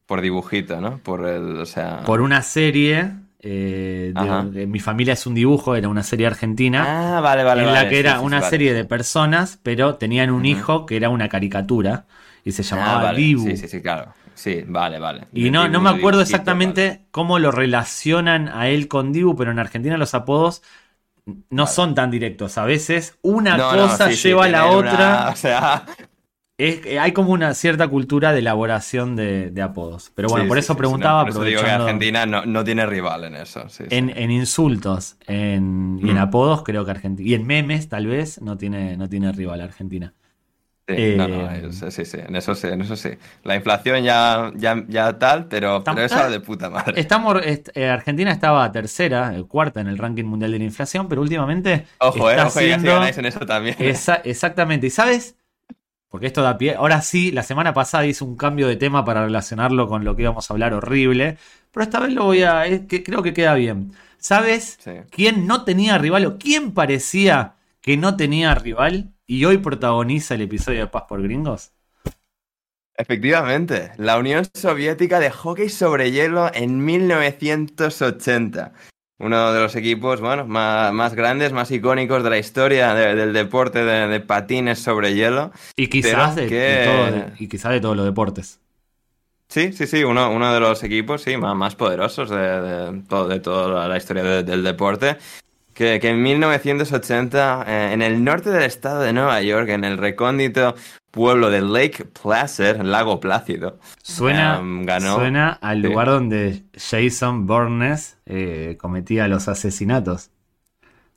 Por 0.06 0.22
dibujito, 0.22 0.80
¿no? 0.82 1.00
Por 1.00 1.28
el, 1.28 1.58
o 1.58 1.66
sea. 1.66 2.04
Por 2.06 2.22
una 2.22 2.42
serie, 2.44 3.12
eh, 3.40 4.12
de- 4.14 4.20
Ajá. 4.20 4.44
de 4.44 4.68
Mi 4.68 4.80
familia 4.80 5.14
es 5.14 5.26
un 5.26 5.34
dibujo, 5.34 5.76
era 5.76 5.90
una 5.90 6.04
serie 6.04 6.28
argentina, 6.28 7.18
Ah, 7.18 7.22
vale, 7.22 7.44
vale, 7.44 7.62
en 7.62 7.68
vale. 7.68 7.80
la 7.84 7.90
que 7.90 8.00
era 8.00 8.14
sí, 8.14 8.20
sí, 8.20 8.26
una 8.26 8.40
vale. 8.40 8.50
serie 8.52 8.74
de 8.74 8.86
personas, 8.86 9.60
pero 9.64 9.96
tenían 9.96 10.30
un 10.30 10.46
hijo 10.46 10.86
que 10.86 10.96
era 10.98 11.10
una 11.10 11.28
caricatura 11.28 12.06
y 12.44 12.52
se 12.52 12.62
llamaba 12.64 13.00
Ah, 13.00 13.04
vale. 13.04 13.20
Dibu. 13.20 13.46
Sí, 13.50 13.58
sí, 13.58 13.68
sí, 13.68 13.82
claro. 13.82 14.14
Sí, 14.36 14.64
vale, 14.68 15.00
vale. 15.00 15.28
Y 15.34 15.50
no, 15.50 15.68
no 15.70 15.80
me 15.82 15.90
acuerdo 15.90 16.22
exactamente 16.22 16.88
vale. 16.90 17.06
cómo 17.12 17.40
lo 17.40 17.52
relacionan 17.52 18.50
a 18.50 18.68
él 18.70 18.88
con 18.88 19.12
Dibu, 19.14 19.36
pero 19.36 19.52
en 19.52 19.60
Argentina 19.60 19.98
los 19.98 20.14
apodos 20.14 20.62
no 21.50 21.64
Vale. 21.64 21.76
son 21.76 21.96
tan 21.96 22.12
directos. 22.12 22.58
A 22.58 22.66
veces 22.66 23.18
una 23.22 23.58
No, 23.58 23.70
cosa 23.72 24.12
sí, 24.12 24.30
lleva 24.30 24.46
a 24.46 24.50
la 24.50 24.66
una- 24.68 24.92
otra. 24.92 25.30
o 25.34 25.36
sea, 25.36 25.86
Es 26.58 26.80
que 26.80 27.00
hay 27.00 27.12
como 27.12 27.32
una 27.32 27.54
cierta 27.54 27.88
cultura 27.90 28.32
de 28.32 28.40
elaboración 28.40 29.16
de, 29.18 29.52
de 29.52 29.62
apodos. 29.62 30.12
Pero 30.16 30.30
bueno, 30.30 30.44
sí, 30.44 30.50
por 30.50 30.58
eso 30.58 30.74
sí, 30.74 30.78
sí, 30.78 30.78
preguntaba, 30.80 31.20
no, 31.20 31.26
por 31.26 31.30
eso 31.32 31.44
digo 31.44 31.62
que 31.62 31.70
Argentina 31.70 32.26
no, 32.26 32.46
no 32.46 32.64
tiene 32.64 32.86
rival 32.86 33.26
en 33.26 33.36
eso. 33.36 33.66
en, 33.90 34.10
en 34.18 34.32
insultos 34.32 35.18
en, 35.28 36.00
y 36.02 36.10
en 36.12 36.18
Mm. 36.18 36.18
apodos, 36.18 36.64
creo 36.64 36.86
que 36.86 36.92
Argentina. 36.92 37.30
Y 37.30 37.34
en 37.34 37.46
memes, 37.46 37.90
tal 37.90 38.08
vez, 38.08 38.42
no 38.42 38.58
tiene, 38.58 38.96
no 38.98 39.10
tiene 39.10 39.32
rival 39.34 39.60
Argentina. 39.62 40.14
Sí, 40.88 41.16
no, 41.16 41.28
no, 41.28 41.50
eh, 41.52 41.72
sí, 41.92 42.06
sí, 42.06 42.18
en 42.20 42.36
eso 42.36 42.54
sí, 42.54 42.68
en 42.68 42.82
eso 42.82 42.96
sí. 42.96 43.10
La 43.44 43.56
inflación 43.56 44.04
ya, 44.04 44.52
ya, 44.56 44.84
ya 44.88 45.18
tal, 45.18 45.48
pero, 45.48 45.84
pero 45.84 46.02
eso 46.04 46.16
ah, 46.16 46.30
de 46.30 46.40
puta 46.40 46.70
madre. 46.70 47.00
Estamos, 47.00 47.42
est- 47.44 47.70
eh, 47.76 47.90
Argentina 47.90 48.32
estaba 48.32 48.72
tercera, 48.72 49.36
eh, 49.36 49.44
cuarta 49.48 49.82
en 49.82 49.88
el 49.88 49.98
ranking 49.98 50.26
mundial 50.26 50.52
de 50.52 50.60
la 50.60 50.66
inflación, 50.66 51.08
pero 51.10 51.22
últimamente 51.22 51.88
Ojo, 52.00 52.30
eh, 52.30 52.34
está 52.34 52.46
ojo, 52.48 52.60
que 52.60 52.70
ya 52.70 52.78
ganáis 52.78 53.18
en 53.18 53.26
eso 53.26 53.40
también. 53.46 53.76
esa- 53.80 54.16
exactamente. 54.18 54.88
¿Y 54.88 54.90
sabes? 54.92 55.36
Porque 56.10 56.28
esto 56.28 56.42
da 56.44 56.58
pie. 56.58 56.76
Ahora 56.76 57.02
sí, 57.02 57.32
la 57.32 57.44
semana 57.44 57.74
pasada 57.74 58.06
hice 58.06 58.24
un 58.24 58.38
cambio 58.38 58.68
de 58.68 58.78
tema 58.78 59.06
para 59.06 59.26
relacionarlo 59.26 59.88
con 59.88 60.06
lo 60.06 60.16
que 60.16 60.24
íbamos 60.24 60.50
a 60.50 60.54
hablar 60.54 60.74
horrible. 60.74 61.38
Pero 61.72 61.84
esta 61.84 62.00
vez 62.00 62.14
lo 62.14 62.26
voy 62.26 62.44
a. 62.44 62.66
es 62.68 62.88
que 62.88 63.04
creo 63.04 63.24
que 63.24 63.34
queda 63.34 63.56
bien. 63.56 63.94
¿Sabes 64.18 64.80
Sí. 64.80 64.92
quién 65.12 65.48
no 65.48 65.66
tenía 65.66 65.98
rival 65.98 66.26
o 66.28 66.38
quién 66.40 66.74
parecía 66.74 67.56
que 67.82 67.98
no 67.98 68.18
tenía 68.18 68.56
rival 68.56 69.14
y 69.28 69.46
hoy 69.46 69.58
protagoniza 69.58 70.36
el 70.36 70.42
episodio 70.42 70.80
de 70.82 70.88
Paz 70.88 71.04
por 71.08 71.22
Gringos? 71.22 71.72
Efectivamente, 72.98 73.92
la 73.98 74.18
Unión 74.18 74.46
Soviética 74.54 75.20
de 75.20 75.30
hockey 75.30 75.70
sobre 75.70 76.12
hielo 76.12 76.50
en 76.54 76.84
1980. 76.86 78.74
Uno 79.18 79.54
de 79.54 79.60
los 79.62 79.76
equipos, 79.76 80.22
bueno, 80.22 80.46
más, 80.46 80.94
más 80.94 81.14
grandes, 81.14 81.52
más 81.54 81.72
icónicos 81.72 82.24
de 82.24 82.30
la 82.30 82.38
historia 82.38 82.94
de- 82.94 83.16
del 83.16 83.34
deporte 83.34 83.84
de, 83.84 84.08
de 84.08 84.20
patines 84.22 84.80
sobre 84.80 85.14
hielo. 85.14 85.52
Y 85.76 85.88
quizás, 85.88 86.36
de, 86.36 86.48
que- 86.48 86.56
de 86.56 86.86
todo- 86.86 87.32
y 87.40 87.48
quizás 87.48 87.72
de 87.74 87.82
todos 87.82 87.96
los 87.98 88.06
deportes. 88.06 88.60
Sí, 89.48 89.72
sí, 89.74 89.88
sí, 89.88 90.04
uno, 90.04 90.32
uno 90.32 90.54
de 90.54 90.60
los 90.60 90.84
equipos 90.84 91.22
sí, 91.22 91.38
más, 91.38 91.56
más 91.56 91.76
poderosos 91.76 92.30
de, 92.30 92.38
de 92.38 93.02
todo, 93.08 93.28
de 93.28 93.40
toda 93.40 93.88
la 93.88 93.98
historia 93.98 94.24
de- 94.24 94.44
del 94.44 94.64
deporte. 94.64 95.18
Que, 95.76 96.00
que 96.00 96.10
en 96.10 96.24
1980, 96.24 97.66
eh, 97.68 97.94
en 97.94 98.02
el 98.02 98.24
norte 98.24 98.50
del 98.50 98.64
estado 98.64 99.02
de 99.02 99.14
Nueva 99.14 99.42
York, 99.42 99.70
en 99.70 99.84
el 99.84 99.98
recóndito 99.98 100.74
pueblo 101.12 101.50
de 101.50 101.62
Lake 101.62 102.06
Placid, 102.06 102.78
Lago 102.82 103.20
Plácido, 103.20 103.78
Suena, 104.02 104.62
ganó. 104.64 105.16
suena 105.16 105.50
al 105.62 105.82
Sí. 105.82 105.88
lugar 105.88 106.08
donde 106.08 106.64
Jason 106.76 107.46
Bourne 107.46 107.96
eh, 108.26 108.78
cometía 108.80 109.28
los 109.28 109.48
asesinatos. 109.48 110.32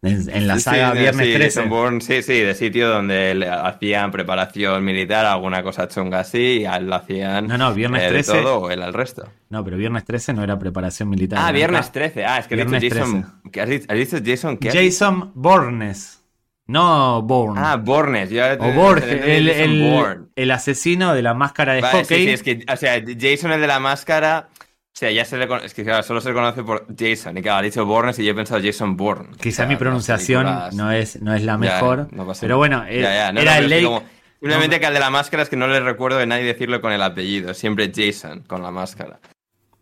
En, 0.00 0.30
en 0.30 0.46
la 0.46 0.54
Sí, 0.56 0.60
saga 0.60 0.92
sí, 0.92 0.98
Viernes 0.98 1.26
sí, 1.26 1.32
13. 1.34 1.44
Jason 1.60 1.70
Bourne, 1.70 2.00
sí, 2.00 2.22
sí, 2.22 2.38
de 2.40 2.54
sitio 2.54 2.88
donde 2.88 3.34
le 3.34 3.48
hacían 3.48 4.12
preparación 4.12 4.84
militar, 4.84 5.26
alguna 5.26 5.62
cosa 5.64 5.88
chunga 5.88 6.20
así, 6.20 6.64
y 6.64 6.80
lo 6.82 6.94
hacían 6.94 7.48
No, 7.48 7.58
no, 7.58 7.74
Viernes 7.74 8.02
eh, 8.02 8.04
de 8.06 8.10
13. 8.10 8.32
todo, 8.42 8.58
o 8.60 8.70
él 8.70 8.80
al 8.82 8.94
resto. 8.94 9.28
No, 9.50 9.64
pero 9.64 9.76
Viernes 9.76 10.04
13 10.04 10.34
no 10.34 10.44
era 10.44 10.56
preparación 10.58 11.08
militar. 11.08 11.40
Ah, 11.42 11.50
Viernes 11.50 11.80
acá. 11.86 11.92
13, 11.92 12.24
ah, 12.24 12.38
es 12.38 12.46
que 12.46 12.54
has 12.54 12.56
Viernes 12.58 12.80
dicho 12.82 12.94
Jason, 12.96 13.40
¿qué 13.50 13.60
has 13.60 13.68
dicho? 13.68 13.86
¿Has 13.88 13.96
dicho 13.98 14.16
Jason 14.24 14.56
qué? 14.58 14.70
Jason 14.70 15.32
Bournes. 15.34 16.14
No 16.68 17.22
Bourne. 17.22 17.58
Ah, 17.64 17.76
Bornes, 17.76 18.28
yo 18.28 18.44
o 18.58 18.72
Borges, 18.72 19.22
el, 20.36 20.50
asesino 20.50 21.14
de 21.14 21.22
la 21.22 21.32
máscara 21.32 21.72
de 21.72 21.80
Vale, 21.80 22.04
sí, 22.04 22.14
hockey. 22.14 22.24
sí, 22.26 22.30
es 22.30 22.42
que, 22.42 22.64
o 22.70 22.76
sea, 22.76 23.02
Jason 23.18 23.52
el 23.52 23.60
de 23.62 23.66
la 23.66 23.80
máscara, 23.80 24.48
o 24.98 25.00
sea, 25.00 25.12
ya 25.12 25.24
se 25.24 25.36
le 25.38 25.46
conoce, 25.46 25.66
es 25.66 25.74
que 25.74 25.84
claro, 25.84 26.02
solo 26.02 26.20
se 26.20 26.28
le 26.30 26.34
conoce 26.34 26.64
por 26.64 26.84
Jason, 26.98 27.38
y 27.38 27.42
claro, 27.42 27.58
ha 27.58 27.62
dicho 27.62 27.86
Bornes 27.86 28.18
y 28.18 28.24
yo 28.24 28.32
he 28.32 28.34
pensado 28.34 28.60
Jason 28.60 28.96
Bourne. 28.96 29.28
Quizá 29.40 29.64
mi 29.64 29.76
pronunciación 29.76 30.44
no 30.72 30.90
es, 30.90 31.22
no 31.22 31.32
es 31.34 31.44
la 31.44 31.52
Ya, 31.52 31.58
mejor. 31.58 32.08
no 32.12 32.26
pasa 32.26 32.40
pero 32.40 32.56
bueno, 32.56 32.84
Ya, 32.84 33.00
ya, 33.00 33.32
no, 33.32 33.40
era 33.40 33.60
no, 33.60 33.66
el 33.74 33.84
como- 33.84 34.02
Simplemente 34.40 34.80
que 34.80 34.86
al 34.86 34.94
de 34.94 34.98
la 35.00 35.10
máscara 35.10 35.44
es 35.44 35.48
que 35.48 35.54
no 35.56 35.68
le 35.68 35.78
recuerdo 35.78 36.18
de 36.18 36.26
nadie 36.26 36.42
decirlo 36.44 36.80
con 36.80 36.90
el 36.92 37.00
apellido, 37.02 37.54
siempre 37.54 37.92
Jason 37.94 38.42
con 38.46 38.60
la 38.62 38.72
máscara. 38.72 39.20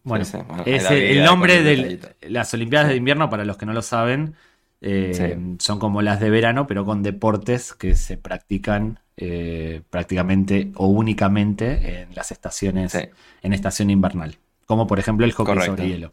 Bueno, 0.02 0.24
Sí, 0.26 0.32
sí, 0.32 0.38
bueno, 0.46 0.62
es 0.66 0.90
el 0.90 1.24
nombre 1.24 1.62
de 1.62 1.98
las 2.28 2.52
Olimpiadas 2.52 2.88
de 2.90 2.96
invierno, 2.96 3.30
para 3.30 3.46
los 3.46 3.56
que 3.56 3.64
no 3.64 3.72
lo 3.72 3.80
saben, 3.82 4.34
eh, 4.82 5.12
Sí. 5.14 5.56
son 5.60 5.78
como 5.78 6.02
las 6.02 6.20
de 6.20 6.28
verano, 6.28 6.66
pero 6.66 6.84
con 6.84 7.02
deportes 7.02 7.72
que 7.72 7.96
se 7.96 8.18
practican 8.18 9.00
eh, 9.16 9.80
prácticamente 9.88 10.72
o 10.74 10.88
únicamente 10.88 12.02
en 12.02 12.14
las 12.14 12.32
estaciones, 12.32 12.94
en 13.42 13.52
estación 13.54 13.88
invernal. 13.88 14.36
Como 14.66 14.86
por 14.86 14.98
ejemplo 14.98 15.24
el 15.24 15.32
hockey 15.32 15.54
Correcto. 15.54 15.76
sobre 15.76 15.88
hielo. 15.88 16.12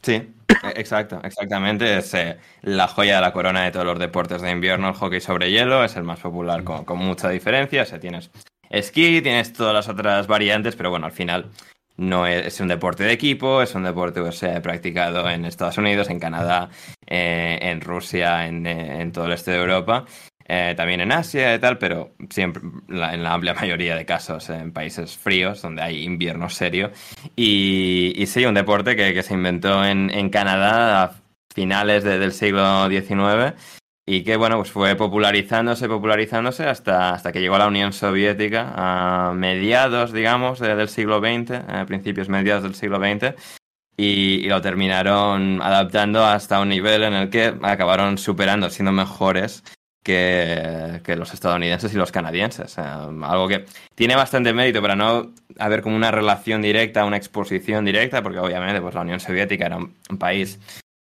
Sí, 0.00 0.12
e- 0.14 0.34
exacto, 0.76 1.20
exactamente. 1.22 1.98
Es 1.98 2.14
eh, 2.14 2.38
la 2.62 2.88
joya 2.88 3.16
de 3.16 3.20
la 3.20 3.32
corona 3.32 3.64
de 3.64 3.70
todos 3.70 3.86
los 3.86 3.98
deportes 3.98 4.42
de 4.42 4.50
invierno, 4.50 4.88
el 4.88 4.94
hockey 4.94 5.20
sobre 5.20 5.50
hielo, 5.50 5.84
es 5.84 5.96
el 5.96 6.04
más 6.04 6.20
popular 6.20 6.64
con, 6.64 6.84
con 6.84 6.98
mucha 6.98 7.28
diferencia. 7.28 7.82
O 7.82 7.86
sea, 7.86 8.00
tienes 8.00 8.30
esquí, 8.70 9.20
tienes 9.22 9.52
todas 9.52 9.74
las 9.74 9.88
otras 9.88 10.26
variantes, 10.26 10.76
pero 10.76 10.90
bueno, 10.90 11.06
al 11.06 11.12
final 11.12 11.50
no 11.96 12.26
es, 12.26 12.46
es 12.46 12.60
un 12.60 12.68
deporte 12.68 13.04
de 13.04 13.12
equipo, 13.12 13.62
es 13.62 13.74
un 13.74 13.84
deporte 13.84 14.20
pues, 14.20 14.42
eh, 14.42 14.60
practicado 14.62 15.28
en 15.28 15.44
Estados 15.44 15.78
Unidos, 15.78 16.08
en 16.10 16.18
Canadá, 16.18 16.70
eh, 17.06 17.58
en 17.60 17.80
Rusia, 17.80 18.46
en, 18.46 18.66
eh, 18.66 19.02
en 19.02 19.12
todo 19.12 19.26
el 19.26 19.32
este 19.32 19.50
de 19.52 19.58
Europa. 19.58 20.06
Eh, 20.46 20.74
también 20.76 21.00
en 21.00 21.12
Asia 21.12 21.54
y 21.54 21.58
tal, 21.58 21.78
pero 21.78 22.12
siempre 22.30 22.62
la- 22.88 23.14
en 23.14 23.22
la 23.22 23.34
amplia 23.34 23.54
mayoría 23.60 23.96
de 23.96 24.04
casos 24.06 24.48
en 24.50 24.72
países 24.72 25.16
fríos, 25.16 25.62
donde 25.62 25.82
hay 25.82 26.02
invierno 26.04 26.48
serio. 26.48 26.90
Y, 27.36 28.12
y 28.16 28.26
sí, 28.26 28.44
un 28.44 28.54
deporte 28.54 28.96
que, 28.96 29.14
que 29.14 29.22
se 29.22 29.34
inventó 29.34 29.84
en, 29.84 30.10
en 30.10 30.30
Canadá 30.30 31.02
a 31.04 31.12
finales 31.54 32.04
de- 32.04 32.18
del 32.18 32.32
siglo 32.32 32.88
XIX 32.88 33.54
y 34.06 34.24
que, 34.24 34.36
bueno, 34.36 34.56
pues 34.56 34.70
fue 34.72 34.96
popularizándose, 34.96 35.88
popularizándose 35.88 36.64
hasta, 36.66 37.10
hasta 37.14 37.30
que 37.32 37.40
llegó 37.40 37.54
a 37.54 37.60
la 37.60 37.68
Unión 37.68 37.92
Soviética 37.92 38.72
a 38.74 39.32
mediados, 39.32 40.12
digamos, 40.12 40.58
de- 40.58 40.74
del 40.74 40.88
siglo 40.88 41.20
XX, 41.20 41.52
a 41.68 41.84
principios 41.86 42.28
mediados 42.28 42.64
del 42.64 42.74
siglo 42.74 42.98
XX. 42.98 43.34
Y, 43.96 44.40
y 44.44 44.48
lo 44.48 44.60
terminaron 44.62 45.60
adaptando 45.62 46.24
hasta 46.24 46.60
un 46.60 46.70
nivel 46.70 47.02
en 47.04 47.12
el 47.12 47.28
que 47.30 47.54
acabaron 47.62 48.16
superando, 48.16 48.70
siendo 48.70 48.90
mejores 48.90 49.62
que, 50.02 51.00
los 51.16 51.32
estadounidenses 51.32 51.92
y 51.94 51.96
los 51.96 52.12
canadienses. 52.12 52.76
Eh, 52.78 52.82
algo 52.82 53.48
que 53.48 53.64
tiene 53.94 54.16
bastante 54.16 54.52
mérito 54.52 54.82
para 54.82 54.96
no 54.96 55.32
haber 55.58 55.82
como 55.82 55.96
una 55.96 56.10
relación 56.10 56.62
directa, 56.62 57.04
una 57.04 57.16
exposición 57.16 57.84
directa, 57.84 58.22
porque 58.22 58.38
obviamente 58.38 58.80
pues, 58.80 58.94
la 58.94 59.02
Unión 59.02 59.20
Soviética 59.20 59.66
era 59.66 59.76
un, 59.76 59.94
país 60.18 60.58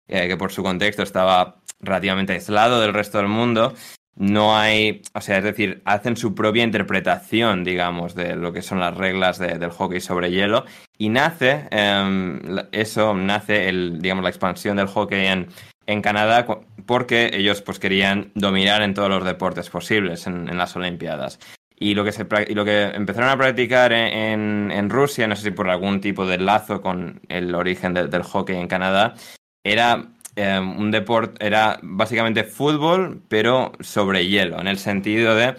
eh, 0.07 0.27
que 0.27 0.37
por 0.37 0.51
su 0.51 0.63
contexto 0.63 1.03
estaba 1.03 1.57
relativamente 1.79 2.33
aislado 2.33 2.79
del 2.81 2.93
resto 2.93 3.17
del 3.17 3.27
mundo. 3.27 3.73
No 4.17 4.57
hay, 4.57 5.01
o 5.13 5.21
sea, 5.21 5.37
es 5.37 5.43
decir, 5.43 5.81
hacen 5.85 6.17
su 6.17 6.35
propia 6.35 6.63
interpretación, 6.63 7.63
digamos, 7.63 8.13
de 8.13 8.35
lo 8.35 8.51
que 8.51 8.61
son 8.61 8.79
las 8.79 8.95
reglas 8.95 9.39
de- 9.39 9.57
del 9.57 9.71
hockey 9.71 10.01
sobre 10.01 10.29
hielo. 10.31 10.65
Y 10.97 11.09
nace, 11.09 11.67
la- 11.71 12.67
eso, 12.73 13.15
nace, 13.15 13.69
el, 13.69 14.01
digamos, 14.01 14.23
la 14.23 14.29
expansión 14.29 14.75
del 14.77 14.87
hockey 14.87 15.25
en, 15.25 15.47
en 15.85 16.01
Canadá 16.01 16.45
porque 16.85 17.31
ellos 17.33 17.61
pues 17.61 17.79
querían 17.79 18.31
dominar 18.35 18.81
en 18.81 18.93
todos 18.93 19.09
los 19.09 19.23
deportes 19.25 19.69
posibles 19.69 20.27
en, 20.27 20.57
las 20.57 20.75
Olimpiadas. 20.75 21.39
Y 21.75 21.95
lo 21.95 22.03
que, 22.03 22.11
se, 22.11 22.27
y 22.47 22.53
lo 22.53 22.63
que 22.63 22.83
empezaron 22.83 23.29
a 23.29 23.37
practicar 23.37 23.91
en, 23.91 24.71
en- 24.71 24.89
Rusia, 24.89 25.27
no 25.27 25.35
sé 25.35 25.43
si 25.43 25.51
por 25.51 25.67
algún 25.69 25.99
tipo 25.99 26.27
de 26.27 26.37
lazo 26.37 26.79
con 26.81 27.21
el 27.27 27.55
origen 27.55 27.93
de- 27.95 28.07
del 28.07 28.21
hockey 28.23 28.55
en 28.55 28.67
Canadá, 28.67 29.15
era 29.63 30.05
em, 30.35 30.77
un 30.79 30.91
deporte, 30.91 31.43
era 31.45 31.79
básicamente 31.81 32.43
fútbol, 32.43 33.21
pero 33.27 33.71
sobre 33.79 34.27
hielo, 34.27 34.59
en 34.59 34.67
el 34.67 34.77
sentido 34.77 35.33
de 35.35 35.55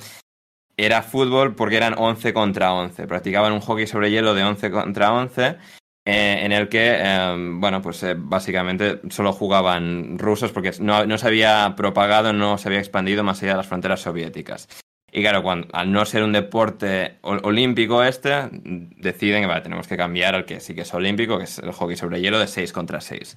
era 0.76 1.02
fútbol 1.02 1.54
porque 1.54 1.76
eran 1.76 1.94
11 1.98 2.32
contra 2.32 2.72
11. 2.72 3.06
Practicaban 3.06 3.52
un 3.52 3.60
hockey 3.60 3.86
sobre 3.86 4.10
hielo 4.10 4.34
de 4.34 4.44
11 4.44 4.70
contra 4.70 5.12
11, 5.12 5.56
eh, 6.04 6.40
en 6.42 6.52
el 6.52 6.68
que, 6.68 6.96
em, 6.96 7.60
bueno, 7.60 7.80
pues 7.80 8.02
eh, 8.02 8.14
básicamente 8.16 9.00
solo 9.10 9.32
jugaban 9.32 10.18
rusos 10.18 10.50
porque 10.50 10.72
no, 10.80 11.18
se 11.18 11.26
había 11.26 11.74
propagado, 11.76 12.32
no 12.32 12.58
se 12.58 12.68
había 12.68 12.80
expandido 12.80 13.22
más 13.22 13.42
allá 13.42 13.52
de 13.52 13.58
las 13.58 13.68
fronteras 13.68 14.00
soviéticas. 14.00 14.68
Y 15.14 15.20
claro, 15.20 15.44
al 15.72 15.92
no 15.92 16.04
ser 16.06 16.22
un 16.22 16.32
deporte 16.32 17.18
olímpico 17.20 18.02
este, 18.02 18.48
deciden 18.50 19.42
que 19.42 19.46
vale, 19.46 19.60
tenemos 19.60 19.86
que 19.86 19.96
cambiar 19.96 20.34
al 20.34 20.46
que 20.46 20.58
sí 20.58 20.74
que 20.74 20.80
es 20.80 20.94
olímpico, 20.94 21.36
que 21.36 21.44
es 21.44 21.58
el 21.58 21.70
hockey 21.70 21.96
sobre 21.96 22.20
hielo 22.20 22.38
de 22.38 22.46
6 22.46 22.72
contra 22.72 23.00
6. 23.00 23.36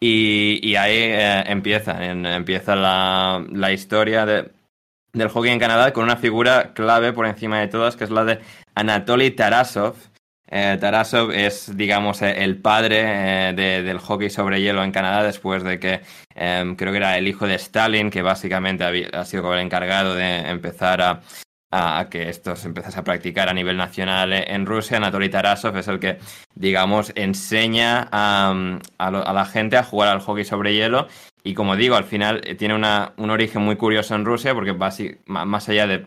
Y, 0.00 0.74
ahí 0.74 0.96
eh, 0.96 1.44
empieza, 1.46 2.04
empieza 2.04 2.74
la, 2.74 3.72
historia 3.72 4.26
de, 4.26 4.50
del 5.12 5.28
hockey 5.28 5.52
en 5.52 5.60
Canadá 5.60 5.92
con 5.92 6.04
una 6.04 6.16
figura 6.16 6.72
clave 6.74 7.12
por 7.12 7.26
encima 7.26 7.60
de 7.60 7.68
todas, 7.68 7.96
que 7.96 8.04
es 8.04 8.10
la 8.10 8.24
de 8.24 8.40
Anatoly 8.74 9.30
Tarasov. 9.30 9.94
Eh, 10.54 10.76
Tarasov 10.78 11.30
es, 11.30 11.74
digamos, 11.78 12.20
eh, 12.20 12.44
el 12.44 12.60
padre 12.60 13.48
eh, 13.48 13.52
del 13.54 13.98
hockey 13.98 14.28
sobre 14.28 14.60
hielo 14.60 14.84
en 14.84 14.92
Canadá 14.92 15.22
después 15.22 15.64
de 15.64 15.80
que 15.80 16.02
em, 16.34 16.76
creo 16.76 16.92
que 16.92 16.98
era 16.98 17.16
el 17.16 17.26
hijo 17.26 17.46
de 17.46 17.54
Stalin, 17.54 18.10
que 18.10 18.20
básicamente 18.20 18.84
ha 18.84 19.24
sido 19.24 19.54
el 19.54 19.60
encargado 19.60 20.14
de 20.14 20.40
empezar 20.50 21.00
a, 21.00 21.22
a, 21.70 22.06
que 22.10 22.28
esto 22.28 22.54
se 22.54 22.68
empezase 22.68 23.00
a 23.00 23.02
practicar 23.02 23.48
a 23.48 23.54
nivel 23.54 23.78
nacional 23.78 24.30
en 24.34 24.66
Rusia. 24.66 24.98
Anatoly 24.98 25.30
Tarasov 25.30 25.74
es 25.78 25.88
el 25.88 25.98
que, 25.98 26.18
digamos, 26.54 27.12
enseña 27.14 28.08
a, 28.12 28.54
a, 28.98 29.10
la 29.10 29.44
gente 29.46 29.78
a 29.78 29.84
jugar 29.84 30.10
al 30.10 30.20
hockey 30.20 30.44
sobre 30.44 30.74
hielo 30.74 31.08
y 31.42 31.54
como 31.54 31.76
digo, 31.76 31.96
al 31.96 32.04
final 32.04 32.42
tiene 32.58 32.74
una, 32.74 33.14
un 33.16 33.30
origen 33.30 33.62
muy 33.62 33.76
curioso 33.76 34.14
en 34.14 34.26
Rusia 34.26 34.52
porque 34.52 34.74
más 34.74 35.68
allá 35.70 35.86
de 35.86 36.06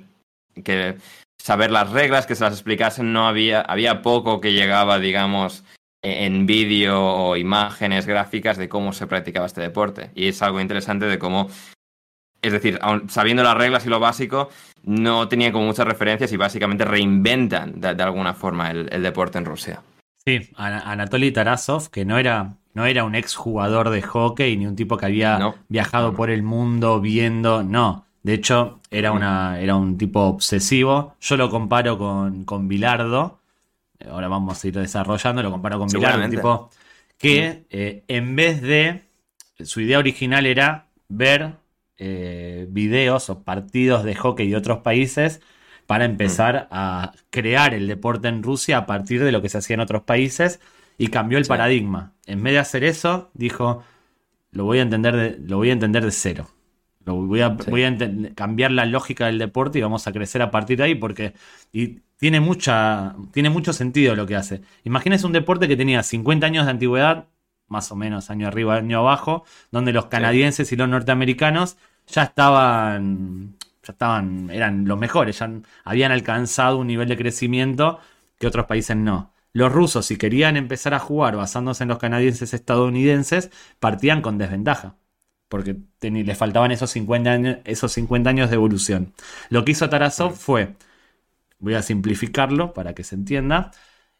que 0.63 0.97
saber 1.45 1.69
las 1.69 1.91
reglas, 1.91 2.25
que 2.25 2.33
se 2.33 2.43
las 2.43 2.53
explicasen, 2.53 3.13
no 3.13 3.27
había, 3.27 3.61
había 3.61 4.01
poco 4.01 4.41
que 4.41 4.53
llegaba, 4.53 4.97
digamos, 4.97 5.63
e, 6.01 6.25
en 6.25 6.47
vídeo 6.47 6.99
o 6.99 7.37
imágenes 7.37 8.07
gráficas 8.07 8.57
de 8.57 8.67
cómo 8.67 8.93
se 8.93 9.05
practicaba 9.05 9.45
este 9.45 9.61
deporte. 9.61 10.09
Y 10.15 10.27
es 10.27 10.41
algo 10.41 10.59
interesante 10.59 11.05
de 11.05 11.19
cómo, 11.19 11.47
es 12.41 12.51
decir, 12.51 12.79
sabiendo 13.09 13.43
las 13.43 13.55
reglas 13.55 13.85
y 13.85 13.89
lo 13.89 13.99
básico, 13.99 14.49
no 14.81 15.27
tenían 15.27 15.51
como 15.51 15.67
muchas 15.67 15.85
referencias 15.85 16.31
y 16.31 16.37
básicamente 16.37 16.83
reinventan 16.83 17.79
de, 17.79 17.89
alguna 17.89 18.33
forma 18.33 18.71
el, 18.71 18.89
el, 18.91 19.03
deporte 19.03 19.37
en 19.37 19.45
Rusia. 19.45 19.83
Sí, 20.25 20.49
Anatoly 20.55 21.31
Tarasov, 21.31 21.91
que 21.91 22.05
no 22.05 22.17
era 22.17 22.55
no 22.73 22.87
era 22.87 23.03
un 23.03 23.13
exjugador 23.13 23.91
de 23.91 24.01
hockey 24.01 24.57
ni 24.57 24.65
un 24.65 24.75
tipo 24.75 24.97
que 24.97 25.05
había 25.05 25.53
viajado 25.67 26.15
por 26.15 26.31
el 26.31 26.41
mundo 26.41 26.99
viendo, 27.01 27.61
no. 27.61 28.07
De 28.25 28.33
hecho, 28.33 28.79
era, 28.89 29.11
una, 29.11 29.59
era 29.59 29.75
un 29.75 29.99
tipo 29.99 30.21
obsesivo. 30.21 31.15
Yo 31.21 31.37
lo 31.37 31.47
comparo 31.51 31.99
con, 31.99 32.43
con 32.43 32.67
Bilardo. 32.67 33.39
Ahora 34.09 34.27
vamos 34.27 34.63
a 34.63 34.67
ir 34.67 34.73
desarrollando. 34.73 35.43
Lo 35.43 35.51
comparo 35.51 35.77
con 35.77 35.87
Bilardo, 35.89 36.25
un 36.25 36.31
tipo 36.31 36.71
que 37.19 37.67
eh, 37.69 38.03
en 38.07 38.35
vez 38.35 38.63
de. 38.63 39.03
Su 39.63 39.79
idea 39.79 39.99
original 39.99 40.47
era 40.47 40.87
ver 41.07 41.53
eh, 41.99 42.65
videos 42.67 43.29
o 43.29 43.43
partidos 43.43 44.03
de 44.03 44.15
hockey 44.15 44.49
de 44.49 44.55
otros 44.55 44.79
países 44.79 45.39
para 45.85 46.05
empezar 46.05 46.67
a 46.71 47.11
crear 47.29 47.75
el 47.75 47.87
deporte 47.87 48.27
en 48.27 48.41
Rusia 48.41 48.79
a 48.79 48.85
partir 48.87 49.23
de 49.23 49.31
lo 49.31 49.43
que 49.43 49.49
se 49.49 49.59
hacía 49.59 49.75
en 49.75 49.81
otros 49.81 50.01
países 50.01 50.59
y 50.97 51.09
cambió 51.09 51.37
el 51.37 51.45
paradigma. 51.45 52.13
En 52.25 52.41
vez 52.41 52.53
de 52.53 52.59
hacer 52.59 52.83
eso, 52.85 53.29
dijo, 53.35 53.83
lo 54.49 54.65
voy 54.65 54.79
a 54.79 54.81
entender 54.81 55.15
de, 55.15 55.37
lo 55.47 55.57
voy 55.57 55.69
a 55.69 55.73
entender 55.73 56.03
de 56.03 56.11
cero. 56.11 56.47
Lo 57.05 57.15
voy 57.15 57.41
a, 57.41 57.49
voy 57.49 57.83
a 57.83 57.95
cambiar 58.33 58.71
la 58.71 58.85
lógica 58.85 59.27
del 59.27 59.37
deporte 59.37 59.79
y 59.79 59.81
vamos 59.81 60.07
a 60.07 60.11
crecer 60.11 60.41
a 60.41 60.51
partir 60.51 60.77
de 60.77 60.83
ahí 60.85 60.95
porque 60.95 61.33
y 61.71 62.01
tiene, 62.17 62.39
mucha, 62.39 63.15
tiene 63.31 63.49
mucho 63.49 63.73
sentido 63.73 64.15
lo 64.15 64.25
que 64.25 64.35
hace. 64.35 64.61
Imagínese 64.83 65.25
un 65.27 65.33
deporte 65.33 65.67
que 65.67 65.77
tenía 65.77 66.01
50 66.01 66.45
años 66.45 66.65
de 66.65 66.71
antigüedad, 66.71 67.27
más 67.67 67.91
o 67.91 67.95
menos 67.95 68.29
año 68.29 68.47
arriba, 68.47 68.75
año 68.75 68.99
abajo, 68.99 69.45
donde 69.71 69.93
los 69.93 70.07
canadienses 70.07 70.71
y 70.71 70.75
los 70.75 70.89
norteamericanos 70.89 71.77
ya 72.07 72.23
estaban, 72.23 73.55
ya 73.83 73.91
estaban, 73.91 74.49
eran 74.49 74.87
los 74.87 74.97
mejores, 74.97 75.39
ya 75.39 75.51
habían 75.83 76.11
alcanzado 76.11 76.77
un 76.77 76.87
nivel 76.87 77.07
de 77.07 77.17
crecimiento 77.17 77.99
que 78.39 78.47
otros 78.47 78.65
países 78.65 78.95
no. 78.95 79.33
Los 79.53 79.71
rusos, 79.71 80.07
si 80.07 80.17
querían 80.17 80.57
empezar 80.57 80.93
a 80.93 80.99
jugar 80.99 81.37
basándose 81.37 81.83
en 81.83 81.89
los 81.89 81.97
canadienses 81.97 82.53
estadounidenses, 82.53 83.51
partían 83.79 84.21
con 84.21 84.37
desventaja. 84.37 84.95
Porque 85.47 85.77
les 86.01 86.37
faltaban 86.37 86.71
esos 86.71 86.89
50, 86.91 87.31
años, 87.31 87.57
esos 87.65 87.91
50 87.93 88.29
años 88.29 88.49
de 88.49 88.55
evolución. 88.55 89.13
Lo 89.49 89.63
que 89.63 89.71
hizo 89.73 89.89
Tarasov 89.89 90.35
fue, 90.35 90.75
voy 91.59 91.75
a 91.75 91.81
simplificarlo 91.81 92.73
para 92.73 92.93
que 92.93 93.03
se 93.03 93.15
entienda, 93.15 93.71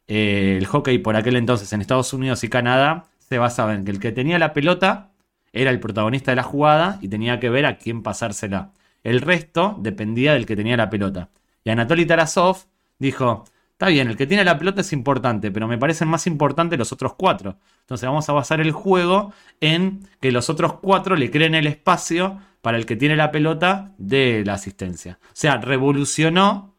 eh, 0.08 0.56
el 0.58 0.66
hockey 0.68 1.00
por 1.00 1.16
aquel 1.16 1.36
entonces 1.36 1.72
en 1.74 1.82
Estados 1.82 2.14
Unidos 2.14 2.44
y 2.44 2.50
Canadá 2.50 3.06
se 3.20 3.40
basaba 3.40 3.74
en 3.74 3.86
que 3.86 3.92
el 3.92 4.00
que 4.00 4.12
tenía 4.12 4.38
la 4.40 4.54
pelota 4.54 5.12
era 5.52 5.72
el 5.72 5.80
protagonista 5.80 6.32
de 6.32 6.36
la 6.36 6.44
jugada 6.44 7.00
y 7.02 7.08
tenía 7.08 7.40
que 7.40 7.50
ver 7.50 7.66
a 7.66 7.78
quién 7.78 8.04
pasársela. 8.04 8.72
El 9.04 9.22
resto 9.22 9.78
dependía 9.80 10.34
del 10.34 10.46
que 10.46 10.56
tenía 10.56 10.78
la 10.78 10.90
pelota. 10.90 11.30
Y 11.64 11.70
Anatoly 11.70 12.06
Tarasov 12.06 12.66
dijo, 13.00 13.46
Está 13.76 13.88
bien, 13.88 14.08
el 14.08 14.16
que 14.16 14.26
tiene 14.26 14.46
la 14.46 14.58
pelota 14.58 14.80
es 14.80 14.94
importante, 14.94 15.52
pero 15.52 15.68
me 15.68 15.78
parecen 15.78 16.08
más 16.08 16.28
importantes 16.28 16.80
los 16.80 16.94
otros 16.94 17.16
cuatro. 17.16 17.58
Entonces 17.82 18.08
vamos 18.08 18.30
a 18.30 18.32
basar 18.32 18.62
el 18.62 18.72
juego 18.72 19.34
en 19.60 20.08
que 20.22 20.32
los 20.32 20.50
otros 20.50 20.76
cuatro 20.80 21.18
le 21.18 21.30
creen 21.30 21.56
el 21.56 21.68
espacio 21.68 22.40
para 22.62 22.78
el 22.78 22.86
que 22.86 22.96
tiene 22.96 23.18
la 23.18 23.32
pelota 23.32 23.94
de 23.98 24.44
la 24.46 24.54
asistencia. 24.54 25.20
O 25.22 25.34
sea, 25.34 25.58
revolucionó 25.58 26.74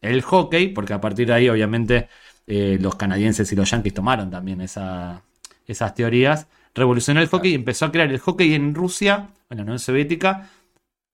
el 0.00 0.22
hockey, 0.22 0.68
porque 0.68 0.92
a 0.92 1.00
partir 1.00 1.26
de 1.26 1.32
ahí 1.34 1.48
obviamente 1.48 2.08
eh, 2.46 2.78
los 2.80 2.94
canadienses 2.94 3.50
y 3.50 3.56
los 3.56 3.68
yankees 3.68 3.94
tomaron 3.94 4.30
también 4.30 4.60
esas 4.60 5.94
teorías. 5.96 6.46
Revolucionó 6.76 7.20
el 7.20 7.26
hockey 7.26 7.50
y 7.50 7.54
empezó 7.56 7.86
a 7.86 7.90
crear 7.90 8.08
el 8.08 8.20
hockey 8.20 8.54
en 8.54 8.72
Rusia, 8.72 9.30
en 9.50 9.56
la 9.56 9.62
Unión 9.64 9.80
Soviética, 9.80 10.48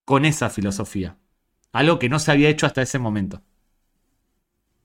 con 0.04 0.26
esa 0.26 0.50
filosofía. 0.50 1.16
Algo 1.72 1.98
que 1.98 2.10
no 2.10 2.18
se 2.18 2.32
había 2.32 2.50
hecho 2.50 2.66
hasta 2.66 2.82
ese 2.82 2.98
momento. 2.98 3.40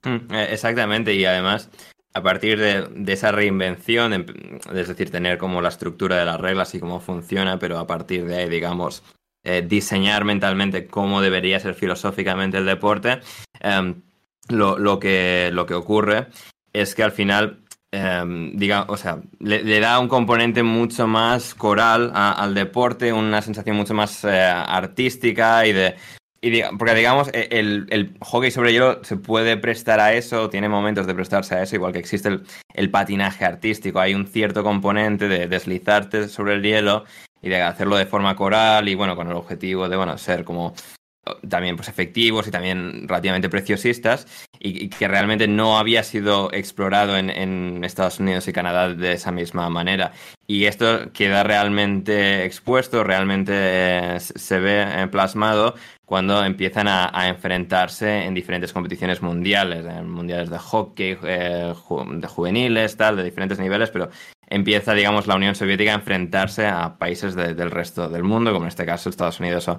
Mm, 0.08 0.34
eh, 0.34 0.48
exactamente, 0.52 1.14
y 1.14 1.26
además, 1.26 1.70
a 2.14 2.24
partir 2.24 2.60
de, 2.60 3.12
esa 3.12 3.32
reinvención, 3.32 4.14
es 4.14 4.88
decir, 4.88 5.12
tener 5.12 5.38
como 5.38 5.62
la 5.62 5.70
estructura 5.70 6.18
de 6.18 6.26
las 6.26 6.40
reglas 6.40 6.74
y 6.76 6.80
cómo 6.80 7.02
funciona, 7.02 7.60
pero 7.60 7.78
a 7.78 7.88
partir 7.88 8.26
de 8.26 8.38
ahí, 8.38 8.50
digamos, 8.50 9.04
eh, 9.44 9.66
diseñar 9.68 10.24
mentalmente 10.24 10.88
cómo 10.88 11.22
debería 11.22 11.60
ser 11.60 11.74
filosóficamente 11.74 12.58
el 12.58 12.66
deporte, 12.66 13.20
em, 13.60 14.02
lo, 14.48 15.00
que, 15.00 15.50
lo 15.52 15.66
que 15.66 15.74
ocurre 15.74 16.28
es 16.72 16.96
que 16.96 17.04
al 17.04 17.12
final 17.12 17.60
em, 17.92 18.56
diga, 18.56 18.86
o 18.88 18.98
sea, 18.98 19.22
le, 19.40 19.80
da 19.80 20.00
un 20.00 20.08
componente 20.08 20.64
mucho 20.64 21.08
más 21.08 21.54
coral 21.54 22.12
al 22.14 22.54
deporte, 22.54 23.12
una 23.14 23.42
sensación 23.42 23.76
mucho 23.76 23.94
más 23.94 24.24
eh, 24.24 24.42
artística 24.42 25.66
y 25.66 25.74
de, 25.74 25.96
porque 26.78 26.96
digamos, 26.96 27.30
e, 27.34 27.48
el, 27.52 28.16
hockey 28.20 28.52
sobre 28.52 28.72
hielo 28.72 29.04
se 29.04 29.18
puede 29.18 29.58
prestar 29.58 30.00
a 30.00 30.14
eso, 30.14 30.50
tiene 30.50 30.70
momentos 30.70 31.08
de 31.08 31.16
prestarse 31.16 31.56
a 31.56 31.64
eso, 31.64 31.76
igual 31.76 31.94
que 31.94 32.00
existe 32.00 32.30
el, 32.74 32.92
patinaje 32.92 33.46
artístico. 33.46 34.00
Hay 34.00 34.14
un 34.14 34.28
cierto 34.28 34.64
componente 34.64 35.28
de 35.28 35.48
deslizarte 35.48 36.28
sobre 36.28 36.56
el 36.56 36.64
hielo 36.64 37.06
y 37.42 37.50
de 37.50 37.62
hacerlo 37.62 37.98
de 37.98 38.06
forma 38.06 38.36
coral 38.36 38.88
y 38.90 38.96
bueno, 38.96 39.16
con 39.16 39.28
el 39.28 39.36
objetivo 39.36 39.90
de 39.90 39.98
bueno, 39.98 40.18
ser 40.18 40.44
como 40.44 40.74
también 41.48 41.76
pues 41.76 41.90
efectivos 41.90 42.48
y 42.48 42.52
también 42.52 43.08
relativamente 43.08 43.50
preciosistas 43.50 44.28
y, 44.60 44.90
que 44.90 45.08
realmente 45.08 45.48
no 45.48 45.78
había 45.78 46.04
sido 46.04 46.52
explorado 46.54 47.18
en, 47.18 47.84
Estados 47.84 48.20
Unidos 48.20 48.48
y 48.48 48.54
Canadá 48.54 48.94
de 48.94 49.14
esa 49.14 49.32
misma 49.32 49.70
manera. 49.70 50.12
Y 50.46 50.66
esto 50.66 51.12
queda 51.14 51.44
realmente 51.44 52.46
expuesto, 52.46 53.04
realmente 53.04 53.54
eh, 53.54 54.20
se 54.20 54.60
ve 54.60 54.84
eh, 54.84 55.08
plasmado 55.08 55.76
cuando 56.08 56.42
empiezan 56.46 56.88
a, 56.88 57.28
enfrentarse 57.28 58.24
en 58.24 58.34
diferentes 58.34 58.72
competiciones 58.72 59.22
mundiales, 59.22 59.86
en 59.86 60.10
mundiales 60.10 60.50
de 60.50 60.58
hockey, 60.58 61.18
eh, 61.22 61.74
de 62.12 62.28
juveniles, 62.28 62.96
tal, 62.96 63.18
de 63.18 63.26
diferentes 63.26 63.60
niveles, 63.60 63.90
pero 63.90 64.10
empieza, 64.50 64.94
digamos, 64.94 65.28
la 65.28 65.36
Unión 65.36 65.54
Soviética 65.54 65.92
a 65.92 65.96
enfrentarse 65.96 66.66
a 66.66 66.98
países 66.98 67.36
del 67.36 67.72
resto 67.72 68.08
del 68.08 68.24
mundo, 68.24 68.54
como 68.54 68.64
en 68.64 68.70
este 68.70 68.86
caso 68.86 69.10
Estados 69.10 69.42
Unidos 69.42 69.70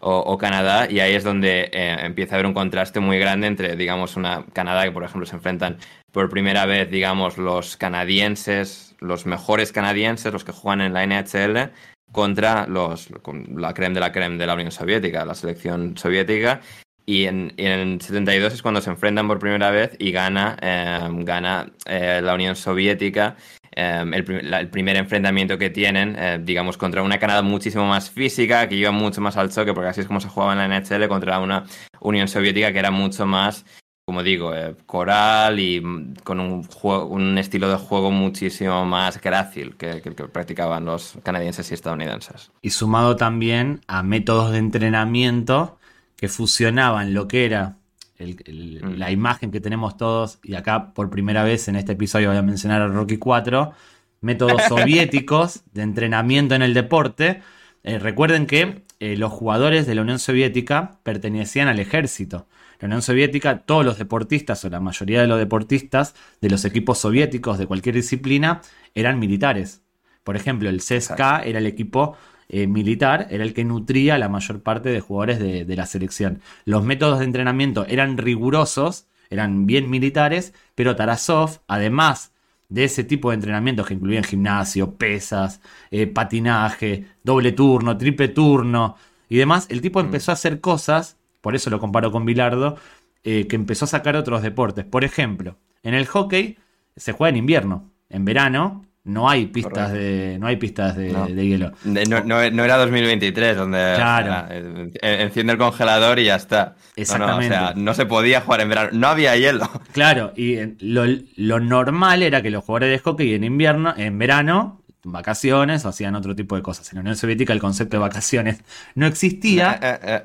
o, 0.00 0.38
Canadá, 0.38 0.90
y 0.90 1.00
ahí 1.00 1.14
es 1.14 1.22
donde 1.22 1.68
eh, 1.70 1.96
empieza 2.00 2.34
a 2.34 2.36
haber 2.36 2.46
un 2.46 2.54
contraste 2.54 3.00
muy 3.00 3.18
grande 3.18 3.46
entre, 3.46 3.76
digamos, 3.76 4.16
una 4.16 4.46
Canadá 4.54 4.84
que, 4.84 4.92
por 4.92 5.04
ejemplo, 5.04 5.26
se 5.26 5.36
enfrentan 5.36 5.76
por 6.12 6.30
primera 6.30 6.64
vez, 6.64 6.90
digamos, 6.90 7.36
los 7.36 7.76
canadienses, 7.76 8.96
los 9.00 9.26
mejores 9.26 9.70
canadienses, 9.70 10.32
los 10.32 10.44
que 10.44 10.52
juegan 10.52 10.80
en 10.80 10.94
la 10.94 11.06
NHL, 11.06 11.72
contra 12.14 12.66
los, 12.68 13.08
la 13.56 13.74
creme 13.74 13.94
de 13.94 14.00
la 14.00 14.12
creme 14.12 14.38
de 14.38 14.46
la 14.46 14.54
Unión 14.54 14.70
Soviética, 14.70 15.24
la 15.24 15.34
selección 15.34 15.98
soviética. 15.98 16.60
Y 17.04 17.24
en, 17.24 17.52
en 17.58 18.00
72 18.00 18.54
es 18.54 18.62
cuando 18.62 18.80
se 18.80 18.88
enfrentan 18.88 19.26
por 19.26 19.40
primera 19.40 19.70
vez 19.70 19.96
y 19.98 20.12
gana, 20.12 20.56
eh, 20.62 21.06
gana 21.18 21.66
eh, 21.86 22.20
la 22.22 22.34
Unión 22.34 22.54
Soviética 22.54 23.36
em, 23.72 24.14
el, 24.14 24.70
primer 24.70 24.96
enfrentamiento 24.96 25.58
que 25.58 25.68
tienen, 25.70 26.16
eh, 26.16 26.38
digamos, 26.40 26.78
contra 26.78 27.02
una 27.02 27.18
Canadá 27.18 27.42
muchísimo 27.42 27.84
más 27.84 28.08
física, 28.10 28.68
que 28.68 28.76
iba 28.76 28.92
mucho 28.92 29.20
más 29.20 29.36
al 29.36 29.50
choque, 29.50 29.74
porque 29.74 29.90
así 29.90 30.00
es 30.00 30.06
como 30.06 30.20
se 30.20 30.28
jugaba 30.28 30.52
en 30.52 30.58
la 30.60 30.80
NHL 30.80 31.08
contra 31.08 31.40
una 31.40 31.64
Unión 32.00 32.28
Soviética 32.28 32.72
que 32.72 32.78
era 32.78 32.92
mucho 32.92 33.26
más 33.26 33.66
como 34.04 34.22
digo, 34.22 34.54
eh, 34.54 34.76
coral 34.86 35.58
y 35.58 35.80
mm, 35.80 36.16
con 36.24 36.40
un, 36.40 36.68
un 36.82 37.38
estilo 37.38 37.68
de 37.70 37.76
juego 37.76 38.10
muchísimo 38.10 38.84
más 38.84 39.20
grácil 39.20 39.76
que, 39.76 39.90
el 39.90 40.02
que 40.02 40.12
practicaban 40.12 40.84
los 40.84 41.14
canadienses 41.22 41.70
y 41.70 41.74
estadounidenses. 41.74 42.50
Y 42.60 42.70
sumado 42.70 43.16
también 43.16 43.80
a 43.86 44.02
métodos 44.02 44.52
de 44.52 44.58
entrenamiento 44.58 45.78
que 46.16 46.28
fusionaban 46.28 47.14
lo 47.14 47.28
que 47.28 47.46
era 47.46 47.76
mm. 48.18 48.94
la 48.96 49.10
imagen 49.10 49.50
que 49.50 49.60
tenemos 49.60 49.96
todos, 49.96 50.38
y 50.42 50.54
acá 50.54 50.92
por 50.92 51.08
primera 51.08 51.42
vez 51.42 51.68
en 51.68 51.76
este 51.76 51.92
episodio 51.92 52.28
voy 52.28 52.38
a 52.38 52.42
mencionar 52.42 52.82
a 52.82 52.88
Rocky 52.88 53.16
4, 53.16 53.72
métodos 54.20 54.62
soviéticos 54.68 55.62
de 55.72 55.82
entrenamiento 55.82 56.54
en 56.54 56.62
el 56.62 56.74
deporte. 56.74 57.40
Eh, 57.82 57.98
recuerden 57.98 58.46
que 58.46 58.82
eh, 59.00 59.16
los 59.16 59.32
jugadores 59.32 59.86
de 59.86 59.94
la 59.94 60.02
Unión 60.02 60.18
Soviética 60.18 60.98
pertenecían 61.02 61.68
al 61.68 61.78
ejército. 61.78 62.46
La 62.84 62.88
Unión 62.88 63.00
Soviética, 63.00 63.60
todos 63.60 63.82
los 63.82 63.96
deportistas 63.96 64.62
o 64.62 64.68
la 64.68 64.78
mayoría 64.78 65.22
de 65.22 65.26
los 65.26 65.38
deportistas 65.38 66.14
de 66.42 66.50
los 66.50 66.66
equipos 66.66 66.98
soviéticos 66.98 67.56
de 67.56 67.66
cualquier 67.66 67.94
disciplina 67.94 68.60
eran 68.94 69.18
militares. 69.18 69.80
Por 70.22 70.36
ejemplo, 70.36 70.68
el 70.68 70.82
CSKA 70.82 71.44
era 71.44 71.60
el 71.60 71.66
equipo 71.66 72.14
eh, 72.50 72.66
militar, 72.66 73.26
era 73.30 73.42
el 73.42 73.54
que 73.54 73.64
nutría 73.64 74.16
a 74.16 74.18
la 74.18 74.28
mayor 74.28 74.62
parte 74.62 74.90
de 74.90 75.00
jugadores 75.00 75.38
de, 75.38 75.64
de 75.64 75.76
la 75.76 75.86
selección. 75.86 76.42
Los 76.66 76.84
métodos 76.84 77.20
de 77.20 77.24
entrenamiento 77.24 77.86
eran 77.88 78.18
rigurosos, 78.18 79.06
eran 79.30 79.64
bien 79.64 79.88
militares, 79.88 80.52
pero 80.74 80.94
Tarasov, 80.94 81.60
además 81.66 82.34
de 82.68 82.84
ese 82.84 83.02
tipo 83.02 83.30
de 83.30 83.36
entrenamientos 83.36 83.86
que 83.86 83.94
incluían 83.94 84.24
gimnasio, 84.24 84.96
pesas, 84.96 85.62
eh, 85.90 86.06
patinaje, 86.06 87.06
doble 87.22 87.52
turno, 87.52 87.96
triple 87.96 88.28
turno 88.28 88.96
y 89.30 89.38
demás, 89.38 89.68
el 89.70 89.80
tipo 89.80 90.02
mm. 90.02 90.04
empezó 90.04 90.32
a 90.32 90.34
hacer 90.34 90.60
cosas 90.60 91.16
por 91.44 91.54
eso 91.54 91.68
lo 91.68 91.78
comparo 91.78 92.10
con 92.10 92.24
Bilardo, 92.24 92.78
eh, 93.22 93.46
que 93.46 93.54
empezó 93.54 93.84
a 93.84 93.88
sacar 93.88 94.16
otros 94.16 94.40
deportes. 94.40 94.86
Por 94.86 95.04
ejemplo, 95.04 95.58
en 95.82 95.92
el 95.92 96.06
hockey 96.06 96.56
se 96.96 97.12
juega 97.12 97.28
en 97.28 97.36
invierno. 97.36 97.90
En 98.08 98.24
verano 98.24 98.86
no 99.04 99.28
hay 99.28 99.48
pistas 99.48 99.92
de 99.92 100.38
no 100.40 100.46
hay 100.46 100.56
pistas 100.56 100.96
de, 100.96 101.10
hielo. 101.34 101.72
No, 101.84 102.40
era 102.40 102.78
2023 102.78 103.58
donde 103.58 103.78
eh, 103.78 105.16
enciende 105.20 105.52
el 105.52 105.58
congelador 105.58 106.18
y 106.18 106.24
ya 106.24 106.36
está. 106.36 106.76
Exactamente. 106.96 107.54
No, 107.54 107.62
o 107.62 107.66
sea, 107.66 107.74
no 107.76 107.92
se 107.92 108.06
podía 108.06 108.40
jugar 108.40 108.62
en 108.62 108.70
verano, 108.70 108.88
no 108.94 109.08
había 109.08 109.36
hielo. 109.36 109.68
Claro, 109.92 110.32
y 110.34 110.56
lo, 110.80 111.60
normal 111.60 112.22
era 112.22 112.40
que 112.40 112.50
los 112.50 112.64
jugadores 112.64 112.88
de 112.88 112.98
hockey 113.00 113.34
en 113.34 113.44
invierno, 113.44 113.92
en 113.94 114.18
verano, 114.18 114.82
vacaciones 115.02 115.84
o 115.84 115.90
hacían 115.90 116.14
otro 116.14 116.34
tipo 116.34 116.56
de 116.56 116.62
cosas. 116.62 116.90
En 116.90 116.96
la 116.96 117.00
Unión 117.02 117.16
Soviética 117.16 117.52
el 117.52 117.60
concepto 117.60 117.98
de 117.98 118.00
vacaciones 118.00 118.64
no 118.94 119.06
existía. 119.06 119.78
Eh, 119.82 120.22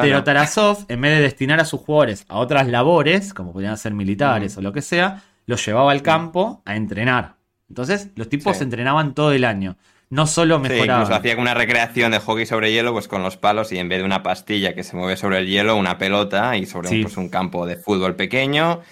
pero 0.00 0.24
Tarasov, 0.24 0.84
en 0.88 1.00
vez 1.00 1.16
de 1.16 1.22
destinar 1.22 1.60
a 1.60 1.64
sus 1.64 1.80
jugadores 1.80 2.24
a 2.28 2.38
otras 2.38 2.68
labores, 2.68 3.34
como 3.34 3.52
podían 3.52 3.76
ser 3.76 3.94
militares 3.94 4.56
o 4.56 4.62
lo 4.62 4.72
que 4.72 4.82
sea, 4.82 5.22
los 5.46 5.64
llevaba 5.64 5.92
al 5.92 6.02
campo 6.02 6.62
a 6.64 6.76
entrenar. 6.76 7.36
Entonces, 7.68 8.10
los 8.16 8.28
tipos 8.28 8.58
se 8.58 8.64
entrenaban 8.64 9.14
todo 9.14 9.32
el 9.32 9.44
año. 9.44 9.76
No 10.10 10.26
solo 10.26 10.58
mejoraban. 10.58 11.06
Sí, 11.06 11.12
hacía 11.12 11.36
una 11.38 11.54
recreación 11.54 12.12
de 12.12 12.18
hockey 12.18 12.44
sobre 12.44 12.70
hielo, 12.70 12.92
pues 12.92 13.08
con 13.08 13.22
los 13.22 13.38
palos 13.38 13.72
y 13.72 13.78
en 13.78 13.88
vez 13.88 14.00
de 14.00 14.04
una 14.04 14.22
pastilla 14.22 14.74
que 14.74 14.82
se 14.82 14.94
mueve 14.94 15.16
sobre 15.16 15.38
el 15.38 15.46
hielo, 15.46 15.76
una 15.76 15.96
pelota 15.96 16.56
y 16.58 16.66
sobre 16.66 16.90
un, 16.90 17.02
pues, 17.02 17.16
un 17.16 17.30
campo 17.30 17.64
de 17.64 17.76
fútbol 17.76 18.14
pequeño 18.14 18.82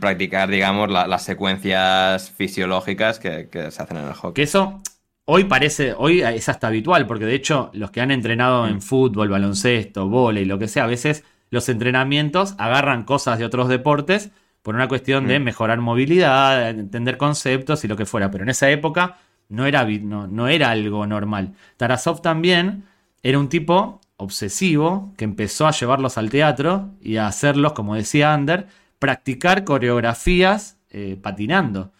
practicar, 0.00 0.48
digamos, 0.48 0.90
las 0.90 1.22
secuencias 1.22 2.30
fisiológicas 2.30 3.18
que, 3.18 3.48
que, 3.48 3.70
se 3.70 3.82
hacen 3.82 3.98
en 3.98 4.08
el 4.08 4.14
hockey. 4.14 4.34
Que 4.34 4.42
eso 4.42 4.82
Hoy 5.30 5.44
parece, 5.44 5.92
hoy 5.94 6.22
es 6.22 6.48
hasta 6.48 6.68
habitual, 6.68 7.06
porque 7.06 7.26
de 7.26 7.34
hecho 7.34 7.68
los 7.74 7.90
que 7.90 8.00
han 8.00 8.10
entrenado 8.10 8.66
en 8.66 8.76
mm. 8.76 8.80
fútbol, 8.80 9.28
baloncesto, 9.28 10.32
y 10.32 10.44
lo 10.46 10.58
que 10.58 10.68
sea, 10.68 10.84
a 10.84 10.86
veces 10.86 11.22
los 11.50 11.68
entrenamientos 11.68 12.54
agarran 12.56 13.04
cosas 13.04 13.38
de 13.38 13.44
otros 13.44 13.68
deportes 13.68 14.30
por 14.62 14.74
una 14.74 14.88
cuestión 14.88 15.26
de 15.26 15.38
mm. 15.38 15.42
mejorar 15.42 15.80
movilidad, 15.80 16.70
entender 16.70 17.18
conceptos 17.18 17.84
y 17.84 17.88
lo 17.88 17.96
que 17.96 18.06
fuera. 18.06 18.30
Pero 18.30 18.44
en 18.44 18.48
esa 18.48 18.70
época 18.70 19.18
no 19.50 19.66
era, 19.66 19.84
no, 19.84 20.26
no 20.26 20.48
era 20.48 20.70
algo 20.70 21.06
normal. 21.06 21.52
Tarasov 21.76 22.22
también 22.22 22.84
era 23.22 23.38
un 23.38 23.50
tipo 23.50 24.00
obsesivo 24.16 25.12
que 25.18 25.26
empezó 25.26 25.66
a 25.66 25.72
llevarlos 25.72 26.16
al 26.16 26.30
teatro 26.30 26.94
y 27.02 27.18
a 27.18 27.26
hacerlos, 27.26 27.74
como 27.74 27.96
decía 27.96 28.32
Ander, 28.32 28.68
practicar 28.98 29.64
coreografías 29.64 30.78
eh, 30.88 31.18
patinando. 31.20 31.92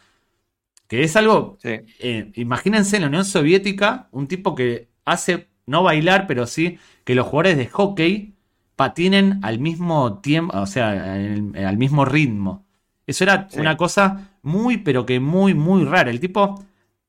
Que 0.89 1.03
es 1.05 1.15
algo. 1.17 1.59
Eh, 1.63 2.33
imagínense 2.35 2.97
en 2.97 3.03
la 3.03 3.09
Unión 3.09 3.25
Soviética, 3.25 4.09
un 4.11 4.27
tipo 4.27 4.55
que 4.55 4.89
hace, 5.05 5.49
no 5.67 5.83
bailar, 5.83 6.27
pero 6.27 6.47
sí 6.47 6.79
que 7.05 7.15
los 7.15 7.27
jugadores 7.27 7.59
de 7.59 7.67
hockey 7.67 8.35
patinen 8.75 9.41
al 9.43 9.59
mismo 9.59 10.21
tiempo, 10.21 10.59
o 10.59 10.67
sea, 10.67 11.15
al 11.15 11.77
mismo 11.77 12.05
ritmo. 12.05 12.65
Eso 13.07 13.25
era 13.25 13.49
una 13.57 13.77
cosa 13.77 14.31
muy, 14.43 14.79
pero 14.79 15.05
que 15.05 15.21
muy, 15.21 15.55
muy 15.55 15.85
rara. 15.85 16.11
El 16.11 16.21
tipo, 16.21 16.63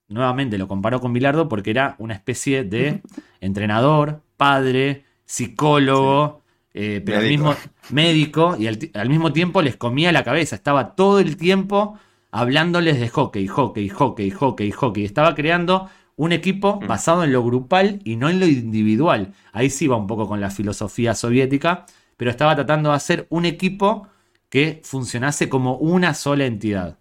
nuevamente 0.08 0.58
lo 0.58 0.68
comparo 0.68 1.00
con 1.00 1.14
Bilardo 1.14 1.48
porque 1.48 1.72
era 1.72 1.96
una 2.00 2.14
especie 2.14 2.64
de 2.64 3.02
entrenador, 3.42 4.22
padre, 4.36 5.06
psicólogo, 5.26 6.42
eh, 6.74 7.02
pero 7.06 7.20
al 7.20 7.28
mismo 7.28 7.56
médico 7.92 8.56
y 8.58 8.68
al 8.68 9.10
mismo 9.10 9.32
tiempo 9.34 9.62
les 9.62 9.78
comía 9.78 10.12
la 10.12 10.24
cabeza. 10.24 10.56
Estaba 10.56 10.96
todo 10.96 11.20
el 11.20 11.38
tiempo 11.38 12.00
hablándoles 12.32 13.00
de 13.00 13.10
hockey, 13.10 13.48
hockey, 13.48 13.90
hockey, 13.90 14.30
hockey, 14.32 14.72
hockey. 14.72 15.06
Estaba 15.06 15.36
creando 15.36 15.90
un 16.16 16.32
equipo 16.32 16.80
mm. 16.82 16.88
basado 16.88 17.24
en 17.24 17.32
lo 17.32 17.44
grupal 17.44 18.02
y 18.04 18.16
no 18.16 18.30
en 18.30 18.40
lo 18.40 18.46
individual. 18.48 19.34
Ahí 19.54 19.70
sí 19.70 19.88
va 19.88 19.96
un 19.98 20.08
poco 20.08 20.28
con 20.28 20.42
la 20.42 20.50
filosofía 20.52 21.16
soviética, 21.16 21.86
pero 22.18 22.32
estaba 22.32 22.56
tratando 22.56 22.90
de 22.90 22.96
hacer 22.96 23.28
un 23.30 23.46
equipo 23.46 24.08
que 24.50 24.82
funcionase 24.84 25.50
como 25.50 25.78
una 25.78 26.14
sola 26.14 26.46
entidad. 26.46 27.00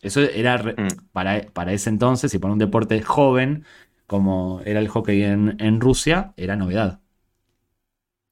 Eso 0.00 0.20
era 0.22 0.58
mm. 0.58 1.10
para, 1.12 1.42
para, 1.52 1.72
ese 1.72 1.90
entonces 1.90 2.34
y 2.34 2.38
para 2.38 2.52
un 2.52 2.58
deporte 2.58 3.00
joven 3.02 3.64
como 4.06 4.60
era 4.64 4.80
el 4.80 4.88
hockey 4.88 5.22
en, 5.22 5.56
en 5.58 5.80
Rusia, 5.80 6.34
era 6.36 6.56
novedad. 6.56 7.01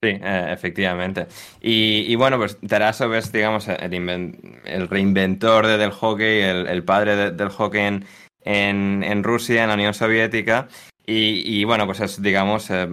Sí, 0.03 0.09
eh, 0.09 0.47
efectivamente. 0.51 1.27
Y, 1.61 2.15
bueno, 2.15 2.39
pues 2.39 2.59
Tarasov 2.67 3.13
es, 3.15 3.31
digamos, 3.33 3.69
el, 3.69 4.89
reinventor 4.89 5.67
del 5.67 5.91
hockey, 5.91 6.41
el, 6.41 6.83
padre 6.85 7.33
del 7.33 7.51
hockey 7.51 8.01
en, 8.43 9.25
Rusia, 9.25 9.63
en 9.63 9.69
la 9.69 9.75
Unión 9.75 9.93
Soviética. 9.93 10.69
Y, 11.05 11.65
bueno, 11.65 11.85
pues 11.85 12.01
es, 12.01 12.23
digamos, 12.23 12.71
eh, 12.71 12.89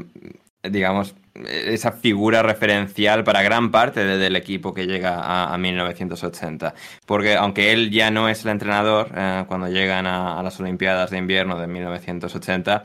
digamos, 0.63 1.15
esa 1.45 1.93
figura 1.93 2.43
referencial 2.43 3.23
para 3.23 3.41
gran 3.41 3.71
parte 3.71 4.03
del 4.03 4.35
equipo 4.35 4.73
que 4.73 4.85
llega 4.85 5.53
a, 5.53 5.57
1980. 5.57 6.73
Porque 7.05 7.35
aunque 7.35 7.71
él 7.71 7.89
ya 7.89 8.11
no 8.11 8.27
es 8.27 8.43
el 8.43 8.51
entrenador, 8.51 9.11
eh, 9.15 9.45
cuando 9.47 9.69
llegan 9.69 10.07
a, 10.07 10.37
a, 10.39 10.43
las 10.43 10.59
Olimpiadas 10.59 11.11
de 11.11 11.19
invierno 11.19 11.57
de 11.57 11.67
1980, 11.67 12.83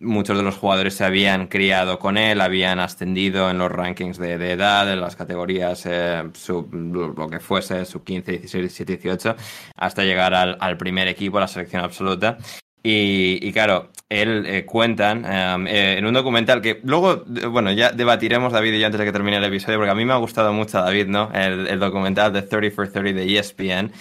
muchos 0.00 0.36
de 0.36 0.42
los 0.42 0.56
jugadores 0.56 0.94
se 0.94 1.04
habían 1.04 1.46
criado 1.46 1.98
con 1.98 2.16
él, 2.16 2.40
habían 2.40 2.78
ascendido 2.80 3.50
en 3.50 3.58
los 3.58 3.70
rankings 3.70 4.18
de, 4.18 4.34
edad, 4.34 4.90
en 4.92 5.00
las 5.00 5.16
categorías 5.16 5.84
eh, 5.86 6.22
sub, 6.34 6.72
lo 6.72 7.28
que 7.28 7.40
fuese, 7.40 7.84
sub 7.84 8.04
15, 8.04 8.32
16, 8.32 8.62
17, 8.62 8.92
18, 8.92 9.36
hasta 9.76 10.04
llegar 10.04 10.34
al, 10.34 10.76
primer 10.76 11.08
equipo, 11.08 11.38
a 11.38 11.42
la 11.42 11.48
selección 11.48 11.82
absoluta. 11.82 12.38
Y, 12.82 13.52
claro, 13.52 13.90
él 14.08 14.46
eh, 14.46 14.64
cuentan 14.64 15.24
em, 15.24 15.66
eh, 15.66 15.98
en 15.98 16.06
un 16.06 16.14
documental 16.14 16.62
que 16.62 16.80
luego, 16.84 17.24
bueno, 17.50 17.70
ya 17.72 17.90
debatiremos, 17.90 18.52
David 18.52 18.74
y 18.74 18.80
yo, 18.80 18.86
antes 18.86 18.98
de 19.00 19.04
que 19.04 19.12
termine 19.12 19.36
el 19.36 19.44
episodio, 19.44 19.78
porque 19.78 19.90
a 19.90 19.94
mí 19.94 20.04
me 20.04 20.14
ha 20.14 20.16
gustado 20.16 20.52
mucho, 20.52 20.78
David, 20.78 21.08
¿no? 21.08 21.30
El, 21.34 21.66
el 21.66 21.78
documental 21.78 22.32
de 22.32 22.42
30 22.42 22.74
for 22.74 22.88
30 22.88 23.20
de 23.20 23.38
ESPN, 23.38 23.92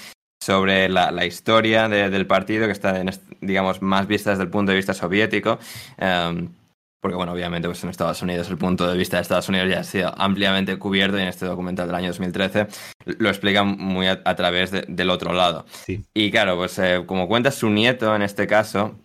sobre 0.48 0.88
la, 0.88 1.26
historia 1.26 1.90
del 1.90 2.26
partido, 2.26 2.68
que 2.68 2.72
está, 2.72 3.02
en, 3.02 3.12
digamos, 3.42 3.82
más 3.82 4.08
vista 4.08 4.30
desde 4.30 4.44
el 4.44 4.50
punto 4.50 4.72
de 4.72 4.78
vista 4.78 4.94
soviético. 4.94 5.60
Em, 5.98 6.48
porque, 7.02 7.18
bueno, 7.18 7.34
obviamente, 7.34 7.68
pues 7.68 7.84
en 7.84 7.90
Estados 7.90 8.22
Unidos 8.22 8.50
el 8.50 8.58
punto 8.58 8.90
de 8.90 8.98
vista 8.98 9.18
de 9.18 9.24
Estados 9.24 9.50
Unidos 9.50 9.70
ya 9.70 9.82
ha 9.82 9.84
sido 9.84 10.14
ampliamente 10.18 10.80
cubierto 10.80 11.18
y 11.18 11.22
en 11.22 11.28
este 11.28 11.46
documental 11.46 11.88
del 11.88 11.96
año 11.96 12.08
2013 12.08 12.68
lo 13.20 13.28
explica 13.28 13.66
muy 13.66 14.08
a, 14.08 14.36
través 14.36 14.72
del 14.72 15.10
otro 15.10 15.34
lado. 15.34 15.66
Y 16.14 16.32
claro, 16.32 16.56
pues 16.56 16.80
eh, 16.80 17.04
como 17.06 17.28
cuenta 17.28 17.52
su 17.52 17.70
nieto 17.70 18.16
en 18.16 18.22
este 18.22 18.48
caso, 18.48 18.96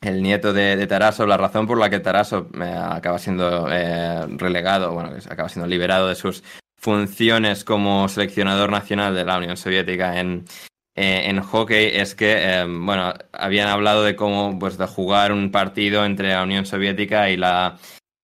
el 0.00 0.22
nieto 0.22 0.52
de, 0.52 0.74
de 0.74 0.86
Tarasov, 0.88 1.28
la 1.28 1.36
razón 1.36 1.68
por 1.68 1.78
la 1.78 1.88
que 1.88 2.00
Tarasov 2.00 2.48
eh, 2.60 2.64
acaba 2.64 3.20
siendo 3.20 3.68
eh, 3.70 4.26
relegado, 4.38 4.92
bueno, 4.92 5.10
acaba 5.28 5.48
siendo 5.48 5.68
liberado 5.68 6.08
de 6.08 6.16
sus 6.16 6.42
funciones 6.76 7.62
como 7.62 8.08
seleccionador 8.08 8.70
nacional 8.70 9.14
de 9.14 9.24
la 9.24 9.38
Unión 9.38 9.56
Soviética 9.56 10.18
en, 10.18 10.46
eh, 10.94 11.22
en 11.26 11.40
hockey 11.40 11.90
es 11.94 12.14
que, 12.14 12.34
eh, 12.38 12.66
bueno, 12.66 13.14
habían 13.32 13.68
hablado 13.68 14.04
de 14.04 14.16
cómo, 14.16 14.58
pues, 14.58 14.78
de 14.78 14.86
jugar 14.86 15.32
un 15.32 15.50
partido 15.50 16.04
entre 16.04 16.30
la 16.30 16.42
Unión 16.42 16.66
Soviética 16.66 17.30
y 17.30 17.36
la 17.36 17.78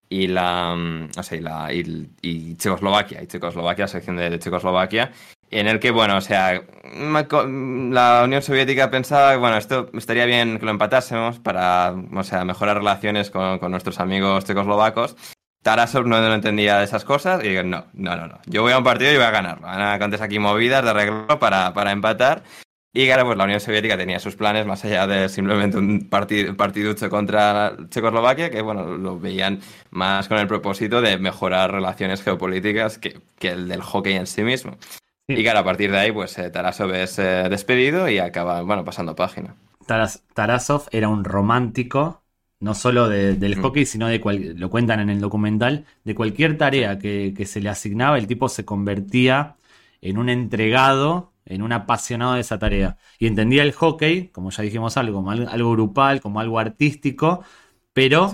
y 0.09 0.27
la, 0.27 0.75
mm, 0.75 1.09
o 1.17 1.23
sea, 1.23 1.37
y, 1.37 1.41
la 1.41 1.73
y, 2.21 2.55
Checoslovaquia, 2.55 3.21
y 3.21 3.27
Checoslovaquia, 3.27 3.85
la 3.85 3.87
selección 3.87 4.17
de, 4.17 4.39
Checoslovaquia, 4.39 5.11
en 5.49 5.67
el 5.67 5.79
que, 5.79 5.91
bueno, 5.91 6.17
o 6.17 6.21
sea, 6.21 6.61
la 6.93 8.21
Unión 8.23 8.41
Soviética 8.41 8.89
pensaba 8.89 9.35
bueno, 9.37 9.57
esto 9.57 9.89
estaría 9.93 10.25
bien 10.25 10.59
que 10.59 10.65
lo 10.65 10.71
empatásemos 10.71 11.39
para, 11.39 11.93
o 12.13 12.23
sea, 12.23 12.45
mejorar 12.45 12.77
relaciones 12.77 13.31
con, 13.31 13.59
nuestros 13.71 13.99
amigos 13.99 14.45
checoslovacos. 14.45 15.15
Tarasov 15.67 16.07
no, 16.07 16.33
entendía 16.33 16.77
de 16.77 16.85
esas 16.85 17.03
cosas 17.03 17.43
y 17.43 17.49
digo, 17.49 17.61
no, 17.61 17.87
no, 17.91 18.15
no, 18.15 18.25
no, 18.25 18.39
yo 18.45 18.61
voy 18.61 18.71
a 18.71 18.77
un 18.77 18.85
partido 18.85 19.11
y 19.11 19.17
voy 19.17 19.25
a 19.25 19.31
ganar. 19.31 19.59
Van 19.59 19.81
a 19.81 20.23
aquí 20.23 20.39
movidas 20.39 20.81
de 20.81 20.91
arreglo 20.91 21.39
para, 21.39 21.73
para 21.73 21.91
empatar. 21.91 22.43
Y 22.93 23.05
claro, 23.05 23.25
pues 23.25 23.37
la 23.37 23.43
Unión 23.43 23.59
Soviética 23.59 23.97
tenía 23.97 24.17
sus 24.19 24.37
planes 24.37 24.65
más 24.65 24.85
allá 24.85 25.05
de 25.07 25.27
simplemente 25.27 25.77
un 25.77 26.07
partido, 26.07 26.55
partiducho 26.55 27.09
contra 27.09 27.75
Checoslovaquia, 27.89 28.49
que 28.49 28.61
bueno, 28.61 28.97
lo 28.97 29.19
veían 29.19 29.59
más 29.89 30.29
con 30.29 30.37
el 30.37 30.47
propósito 30.47 31.01
de 31.01 31.17
mejorar 31.17 31.69
relaciones 31.69 32.23
geopolíticas 32.23 32.97
que, 32.97 33.19
que 33.37 33.49
el 33.49 33.67
del 33.67 33.81
hockey 33.81 34.13
en 34.13 34.25
sí 34.25 34.43
mismo. 34.43 34.77
Y 35.27 35.43
claro, 35.43 35.59
a 35.59 35.63
partir 35.65 35.91
de 35.91 35.97
ahí, 35.97 36.13
pues 36.13 36.37
eh, 36.37 36.49
Tarasov 36.49 36.93
es 36.93 37.19
eh, 37.19 37.47
despedido 37.49 38.07
y 38.07 38.19
acaba, 38.19 38.61
bueno, 38.61 38.85
pasando 38.85 39.15
página. 39.15 39.57
Tarasov 40.33 40.87
era 40.91 41.09
un 41.09 41.25
romántico, 41.25 42.23
no 42.59 42.73
solo 42.73 43.07
del 43.09 43.57
mm. 43.57 43.61
hockey, 43.61 43.85
sino 43.85 44.07
de 44.07 44.19
cual, 44.19 44.55
lo 44.57 44.69
cuentan 44.69 44.99
en 44.99 45.09
el 45.09 45.21
documental, 45.21 45.85
de 46.03 46.15
cualquier 46.15 46.57
tarea 46.57 46.97
que, 46.97 47.45
se 47.45 47.61
le 47.61 47.69
asignaba, 47.69 48.17
el 48.17 48.27
tipo 48.27 48.49
se 48.49 48.65
convertía 48.65 49.55
en 50.01 50.17
un 50.17 50.29
entregado, 50.29 51.33
en 51.45 51.61
un 51.61 51.71
apasionado 51.71 52.33
de 52.33 52.41
esa 52.41 52.59
tarea. 52.59 52.97
Y 53.19 53.27
entendía 53.27 53.63
el 53.63 53.73
hockey, 53.73 54.29
como 54.29 54.49
ya 54.51 54.63
dijimos 54.63 54.97
algo, 54.97 55.17
como 55.17 55.31
algo 55.31 55.71
grupal, 55.71 56.19
como 56.19 56.39
algo 56.39 56.59
artístico, 56.59 57.43
pero 57.93 58.31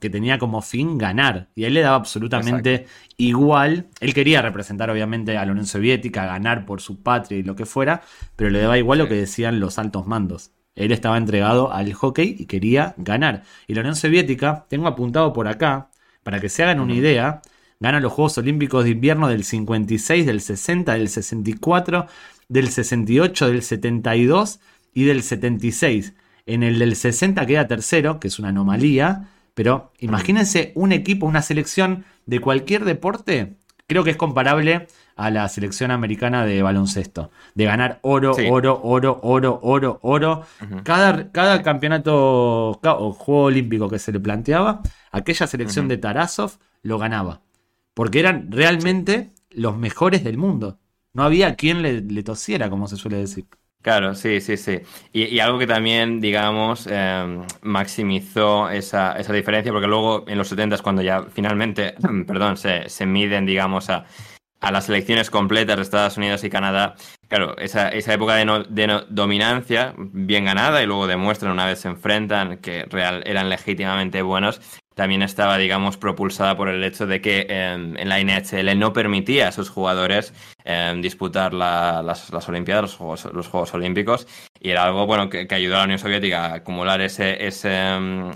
que 0.00 0.08
tenía 0.08 0.38
como 0.38 0.62
fin 0.62 0.96
ganar. 0.96 1.50
Y 1.54 1.64
a 1.64 1.66
él 1.66 1.74
le 1.74 1.82
daba 1.82 1.96
absolutamente 1.96 2.86
igual. 3.18 3.88
Él 4.00 4.14
quería 4.14 4.40
representar, 4.40 4.90
obviamente, 4.90 5.36
a 5.36 5.44
la 5.44 5.52
Unión 5.52 5.66
Soviética, 5.66 6.24
ganar 6.24 6.64
por 6.64 6.80
su 6.80 7.02
patria 7.02 7.38
y 7.38 7.42
lo 7.42 7.54
que 7.54 7.66
fuera, 7.66 8.02
pero 8.36 8.48
le 8.48 8.60
daba 8.60 8.78
igual 8.78 9.00
lo 9.00 9.08
que 9.08 9.14
decían 9.14 9.60
los 9.60 9.78
altos 9.78 10.06
mandos. 10.06 10.52
Él 10.74 10.92
estaba 10.92 11.18
entregado 11.18 11.72
al 11.72 11.92
hockey 11.92 12.36
y 12.38 12.46
quería 12.46 12.94
ganar. 12.96 13.44
Y 13.66 13.74
la 13.74 13.80
Unión 13.80 13.96
Soviética, 13.96 14.66
tengo 14.68 14.86
apuntado 14.86 15.32
por 15.32 15.48
acá, 15.48 15.90
para 16.22 16.40
que 16.40 16.48
se 16.48 16.62
hagan 16.62 16.80
una 16.80 16.94
idea, 16.94 17.42
gana 17.80 18.00
los 18.00 18.12
Juegos 18.12 18.38
Olímpicos 18.38 18.84
de 18.84 18.90
Invierno 18.90 19.28
del 19.28 19.44
56, 19.44 20.24
del 20.24 20.40
60, 20.40 20.94
del 20.94 21.08
64, 21.08 22.06
del 22.48 22.68
68, 22.68 23.48
del 23.48 23.62
72 23.62 24.60
y 24.94 25.04
del 25.04 25.22
76. 25.22 26.14
En 26.46 26.62
el 26.62 26.78
del 26.78 26.96
60 26.96 27.44
queda 27.46 27.66
tercero, 27.66 28.20
que 28.20 28.28
es 28.28 28.38
una 28.38 28.48
anomalía. 28.48 29.28
Pero 29.54 29.92
imagínense 29.98 30.72
un 30.74 30.92
equipo, 30.92 31.26
una 31.26 31.42
selección 31.42 32.04
de 32.26 32.40
cualquier 32.40 32.84
deporte. 32.84 33.56
Creo 33.86 34.04
que 34.04 34.10
es 34.10 34.16
comparable 34.16 34.86
a 35.16 35.30
la 35.30 35.48
selección 35.48 35.90
americana 35.90 36.44
de 36.44 36.62
baloncesto. 36.62 37.30
De 37.54 37.64
ganar 37.64 37.98
oro, 38.02 38.34
oro, 38.50 38.80
oro, 38.82 39.20
oro, 39.22 39.60
oro, 39.62 39.98
oro. 40.02 40.46
cada, 40.84 41.30
cada, 41.30 41.62
campeonato 41.62 42.80
o 42.82 43.12
juego 43.12 43.44
olímpico 43.44 43.88
que 43.88 43.98
se 43.98 44.12
le 44.12 44.20
planteaba, 44.20 44.82
aquella 45.10 45.46
selección 45.46 45.88
de 45.88 45.98
Tarasov 45.98 46.52
lo 46.82 46.98
ganaba. 46.98 47.42
Porque 47.94 48.20
eran 48.20 48.50
realmente 48.50 49.32
los 49.50 49.76
mejores 49.76 50.24
del 50.24 50.38
mundo. 50.38 50.78
No 51.12 51.24
había 51.24 51.56
quien 51.56 51.82
le 51.82 52.22
tosiera, 52.22 52.70
como 52.70 52.86
se 52.88 52.96
suele 52.96 53.18
decir. 53.18 53.46
Claro, 53.82 54.14
sí, 54.14 54.40
sí, 54.40 54.56
sí. 54.56 54.80
Y, 55.12 55.40
algo 55.40 55.58
que 55.58 55.66
también, 55.66 56.20
digamos, 56.20 56.86
em, 56.86 57.42
maximizó 57.62 58.70
esa, 58.70 59.18
esa, 59.18 59.32
diferencia, 59.32 59.72
porque 59.72 59.88
luego 59.88 60.24
en 60.28 60.38
los 60.38 60.46
70 60.48 60.76
es 60.76 60.82
cuando 60.82 61.02
ya 61.02 61.24
finalmente, 61.24 61.94
perdón, 62.26 62.56
se, 62.56 62.88
se 62.88 63.06
miden, 63.06 63.44
digamos, 63.44 63.90
a, 63.90 64.06
a, 64.62 64.70
las 64.70 64.88
elecciones 64.88 65.30
completas 65.30 65.76
de 65.76 65.82
Estados 65.82 66.16
Unidos 66.16 66.44
y 66.44 66.50
Canadá. 66.50 66.94
Claro, 67.28 67.56
esa, 67.58 67.88
esa 67.88 68.14
época 68.14 68.36
de, 68.36 68.44
no, 68.44 68.62
de 68.62 69.04
dominancia 69.08 69.94
bien 69.96 70.44
ganada 70.44 70.82
y 70.82 70.86
luego 70.86 71.06
demuestran 71.06 71.52
una 71.52 71.66
vez 71.66 71.80
se 71.80 71.88
enfrentan 71.88 72.58
que 72.58 72.84
real, 72.84 73.22
eran 73.26 73.48
legítimamente 73.48 74.22
buenos, 74.22 74.60
también 74.94 75.22
estaba, 75.22 75.56
digamos, 75.58 75.96
propulsada 75.96 76.56
por 76.56 76.68
el 76.68 76.84
hecho 76.84 77.06
de 77.06 77.20
que 77.20 77.46
em, 77.48 77.96
en 77.96 78.08
la 78.08 78.20
NHL 78.20 78.78
no 78.78 78.92
permitía 78.92 79.48
a 79.48 79.52
sus 79.52 79.70
jugadores 79.70 80.34
em, 80.64 81.00
disputar 81.00 81.54
las, 81.54 82.30
las, 82.30 82.48
Olimpiadas, 82.48 82.82
los 82.82 82.96
Juegos, 82.96 83.24
los 83.32 83.48
Juegos 83.48 83.74
Olímpicos, 83.74 84.26
y 84.60 84.70
era 84.70 84.84
algo 84.84 85.06
bueno 85.06 85.28
que, 85.28 85.46
ayudó 85.50 85.76
a 85.76 85.78
la 85.78 85.84
Unión 85.84 85.98
Soviética 85.98 86.46
a 86.46 86.54
acumular 86.56 87.00
ese, 87.00 87.44
ese 87.46 87.70
em, 87.74 88.30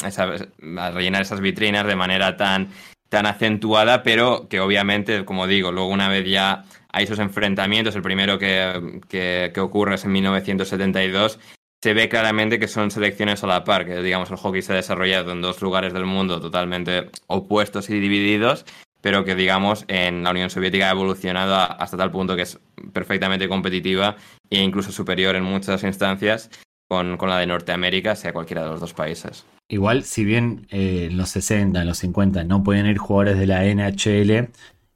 a 0.79 0.91
rellenar 0.91 1.23
esas 1.23 1.41
vitrinas 1.41 1.87
de 1.87 1.97
manera 1.97 2.37
tan, 2.37 2.71
tan 3.09 3.27
acentuada, 3.27 4.03
pero 4.03 4.49
que 4.49 4.61
obviamente, 4.61 5.25
como 5.25 5.47
digo, 5.47 5.73
luego 5.73 5.89
una 5.89 6.09
vez 6.09 6.29
ya 6.29 6.65
hay 6.93 7.05
esos 7.05 7.19
enfrentamientos, 7.19 7.95
el 7.95 8.03
primero 8.03 8.39
que, 8.39 9.01
que, 9.09 9.51
que 9.55 9.61
ocurre 9.61 9.97
es 9.97 10.05
en 10.05 10.13
1972, 10.13 11.39
se 11.83 11.95
ve 11.95 12.09
claramente 12.09 12.59
que 12.59 12.69
son 12.69 12.91
selecciones 12.91 13.45
a 13.45 13.47
la 13.47 13.65
par, 13.65 13.87
que 13.87 14.03
digamos 14.03 14.31
el 14.31 14.37
hockey 14.39 14.63
se 14.63 14.73
ha 14.73 14.77
desarrollado 14.77 15.33
en 15.33 15.43
dos 15.43 15.61
lugares 15.61 15.93
del 15.93 16.07
mundo 16.07 16.41
totalmente 16.41 17.11
opuestos 17.27 17.91
y 17.91 18.01
divididos, 18.01 18.65
pero 19.01 19.25
que 19.25 19.35
digamos 19.35 19.85
en 19.89 20.25
la 20.25 20.31
Unión 20.31 20.51
Soviética 20.51 20.89
ha 20.89 20.93
evolucionado 20.93 21.55
hasta 21.55 21.97
tal 21.97 22.11
punto 22.11 22.35
que 22.35 22.43
es 22.43 22.59
perfectamente 22.93 23.49
competitiva 23.49 24.17
e 24.51 24.61
incluso 24.61 24.91
superior 24.91 25.37
en 25.37 25.45
muchas 25.45 25.85
instancias 25.85 26.51
con, 26.89 27.17
la 27.17 27.39
de 27.39 27.47
Norteamérica, 27.47 28.17
sea 28.17 28.33
cualquiera 28.33 28.65
de 28.65 28.71
los 28.71 28.81
dos 28.81 28.95
países. 28.95 29.45
Igual, 29.69 30.05
si 30.05 30.25
bien 30.25 30.67
eh, 30.71 31.09
en 31.11 31.17
los 31.17 31.31
60, 31.31 31.81
en 31.81 31.87
los 31.87 31.99
50 31.99 32.45
no 32.45 32.63
pueden 32.63 32.87
ir 32.87 32.99
jugadores 32.99 33.39
de 33.39 33.47
la 33.47 33.65
NHL, 33.65 34.51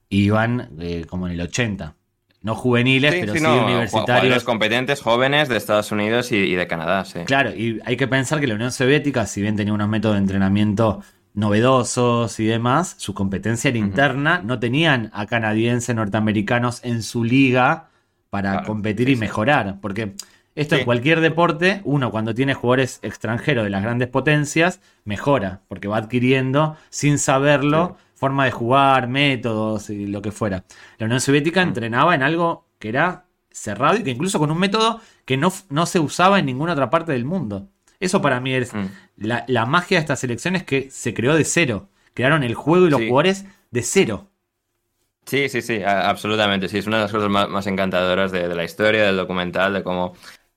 iban 0.08 0.70
eh, 0.78 1.04
como 1.08 1.26
en 1.26 1.34
el 1.34 1.40
80 1.40 1.96
no 2.42 2.54
juveniles, 2.54 3.14
pero 3.20 3.34
sí, 3.34 3.44
universitarios. 3.44 4.44
competentes, 4.44 5.02
jóvenes 5.02 5.48
de 5.48 5.56
Estados 5.56 5.92
Unidos 5.92 6.32
y, 6.32 6.54
de 6.54 6.66
Canadá, 6.66 7.04
sí. 7.04 7.20
Claro, 7.26 7.50
y 7.50 7.80
hay 7.84 7.96
que 7.96 8.08
pensar 8.08 8.40
que 8.40 8.46
la 8.46 8.54
Unión 8.54 8.72
Soviética, 8.72 9.26
si 9.26 9.42
bien 9.42 9.56
tenía 9.56 9.74
unos 9.74 9.88
métodos 9.88 10.16
de 10.16 10.20
entrenamiento 10.20 11.02
novedosos 11.34 12.40
y 12.40 12.46
demás, 12.46 12.94
su 12.98 13.14
competencia 13.14 13.68
era 13.68 13.78
interna, 13.78 14.40
no 14.42 14.58
tenían 14.58 15.10
a 15.12 15.26
canadienses, 15.26 15.94
norteamericanos 15.94 16.82
en 16.82 17.02
su 17.02 17.24
liga 17.24 17.90
para 18.30 18.62
competir 18.62 19.08
y 19.10 19.16
mejorar, 19.16 19.78
porque 19.80 20.14
esto 20.54 20.76
en 20.76 20.84
cualquier 20.84 21.20
deporte, 21.20 21.80
uno 21.84 22.10
cuando 22.10 22.34
tiene 22.34 22.54
jugadores 22.54 22.98
extranjeros 23.02 23.64
de 23.64 23.70
las 23.70 23.82
grandes 23.82 24.08
potencias, 24.08 24.80
mejora, 25.04 25.62
porque 25.68 25.88
va 25.88 25.98
adquiriendo 25.98 26.76
sin 26.90 27.18
saberlo 27.18 27.96
forma 28.14 28.44
de 28.44 28.50
jugar, 28.50 29.08
métodos 29.08 29.88
y 29.88 30.06
lo 30.06 30.20
que 30.20 30.32
fuera. 30.32 30.64
La 30.98 31.06
Unión 31.06 31.20
Soviética 31.20 31.64
mm. 31.64 31.68
entrenaba 31.68 32.14
en 32.14 32.22
algo 32.22 32.66
que 32.78 32.90
era 32.90 33.24
cerrado 33.50 33.96
y 33.96 34.02
que 34.02 34.10
incluso 34.10 34.38
con 34.38 34.50
un 34.50 34.58
método 34.58 35.00
que 35.24 35.36
no, 35.36 35.52
no 35.70 35.86
se 35.86 35.98
usaba 36.00 36.38
en 36.38 36.46
ninguna 36.46 36.72
otra 36.72 36.90
parte 36.90 37.12
del 37.12 37.24
mundo. 37.24 37.68
Eso 37.98 38.20
para 38.20 38.40
mí 38.40 38.52
es 38.54 38.74
mm. 38.74 38.86
la, 39.16 39.66
magia 39.66 39.98
de 39.98 40.00
estas 40.02 40.24
elecciones 40.24 40.64
que 40.64 40.90
se 40.90 41.14
creó 41.14 41.34
de 41.34 41.44
cero. 41.44 41.88
Crearon 42.12 42.42
el 42.42 42.54
juego 42.54 42.86
y 42.86 42.90
los 42.90 43.00
jugadores 43.00 43.46
de 43.70 43.82
cero. 43.82 44.30
Sí, 45.26 45.48
sí, 45.48 45.62
sí, 45.62 45.82
absolutamente. 45.82 46.68
Sí, 46.68 46.78
es 46.78 46.86
una 46.86 46.96
de 46.96 47.04
las 47.04 47.12
cosas 47.12 47.30
más, 47.30 47.66
encantadoras 47.66 48.32
de, 48.32 48.54
la 48.54 48.64
historia, 48.64 49.04
del 49.04 49.16
documental, 49.16 49.74
de 49.74 49.82
cómo 49.82 50.14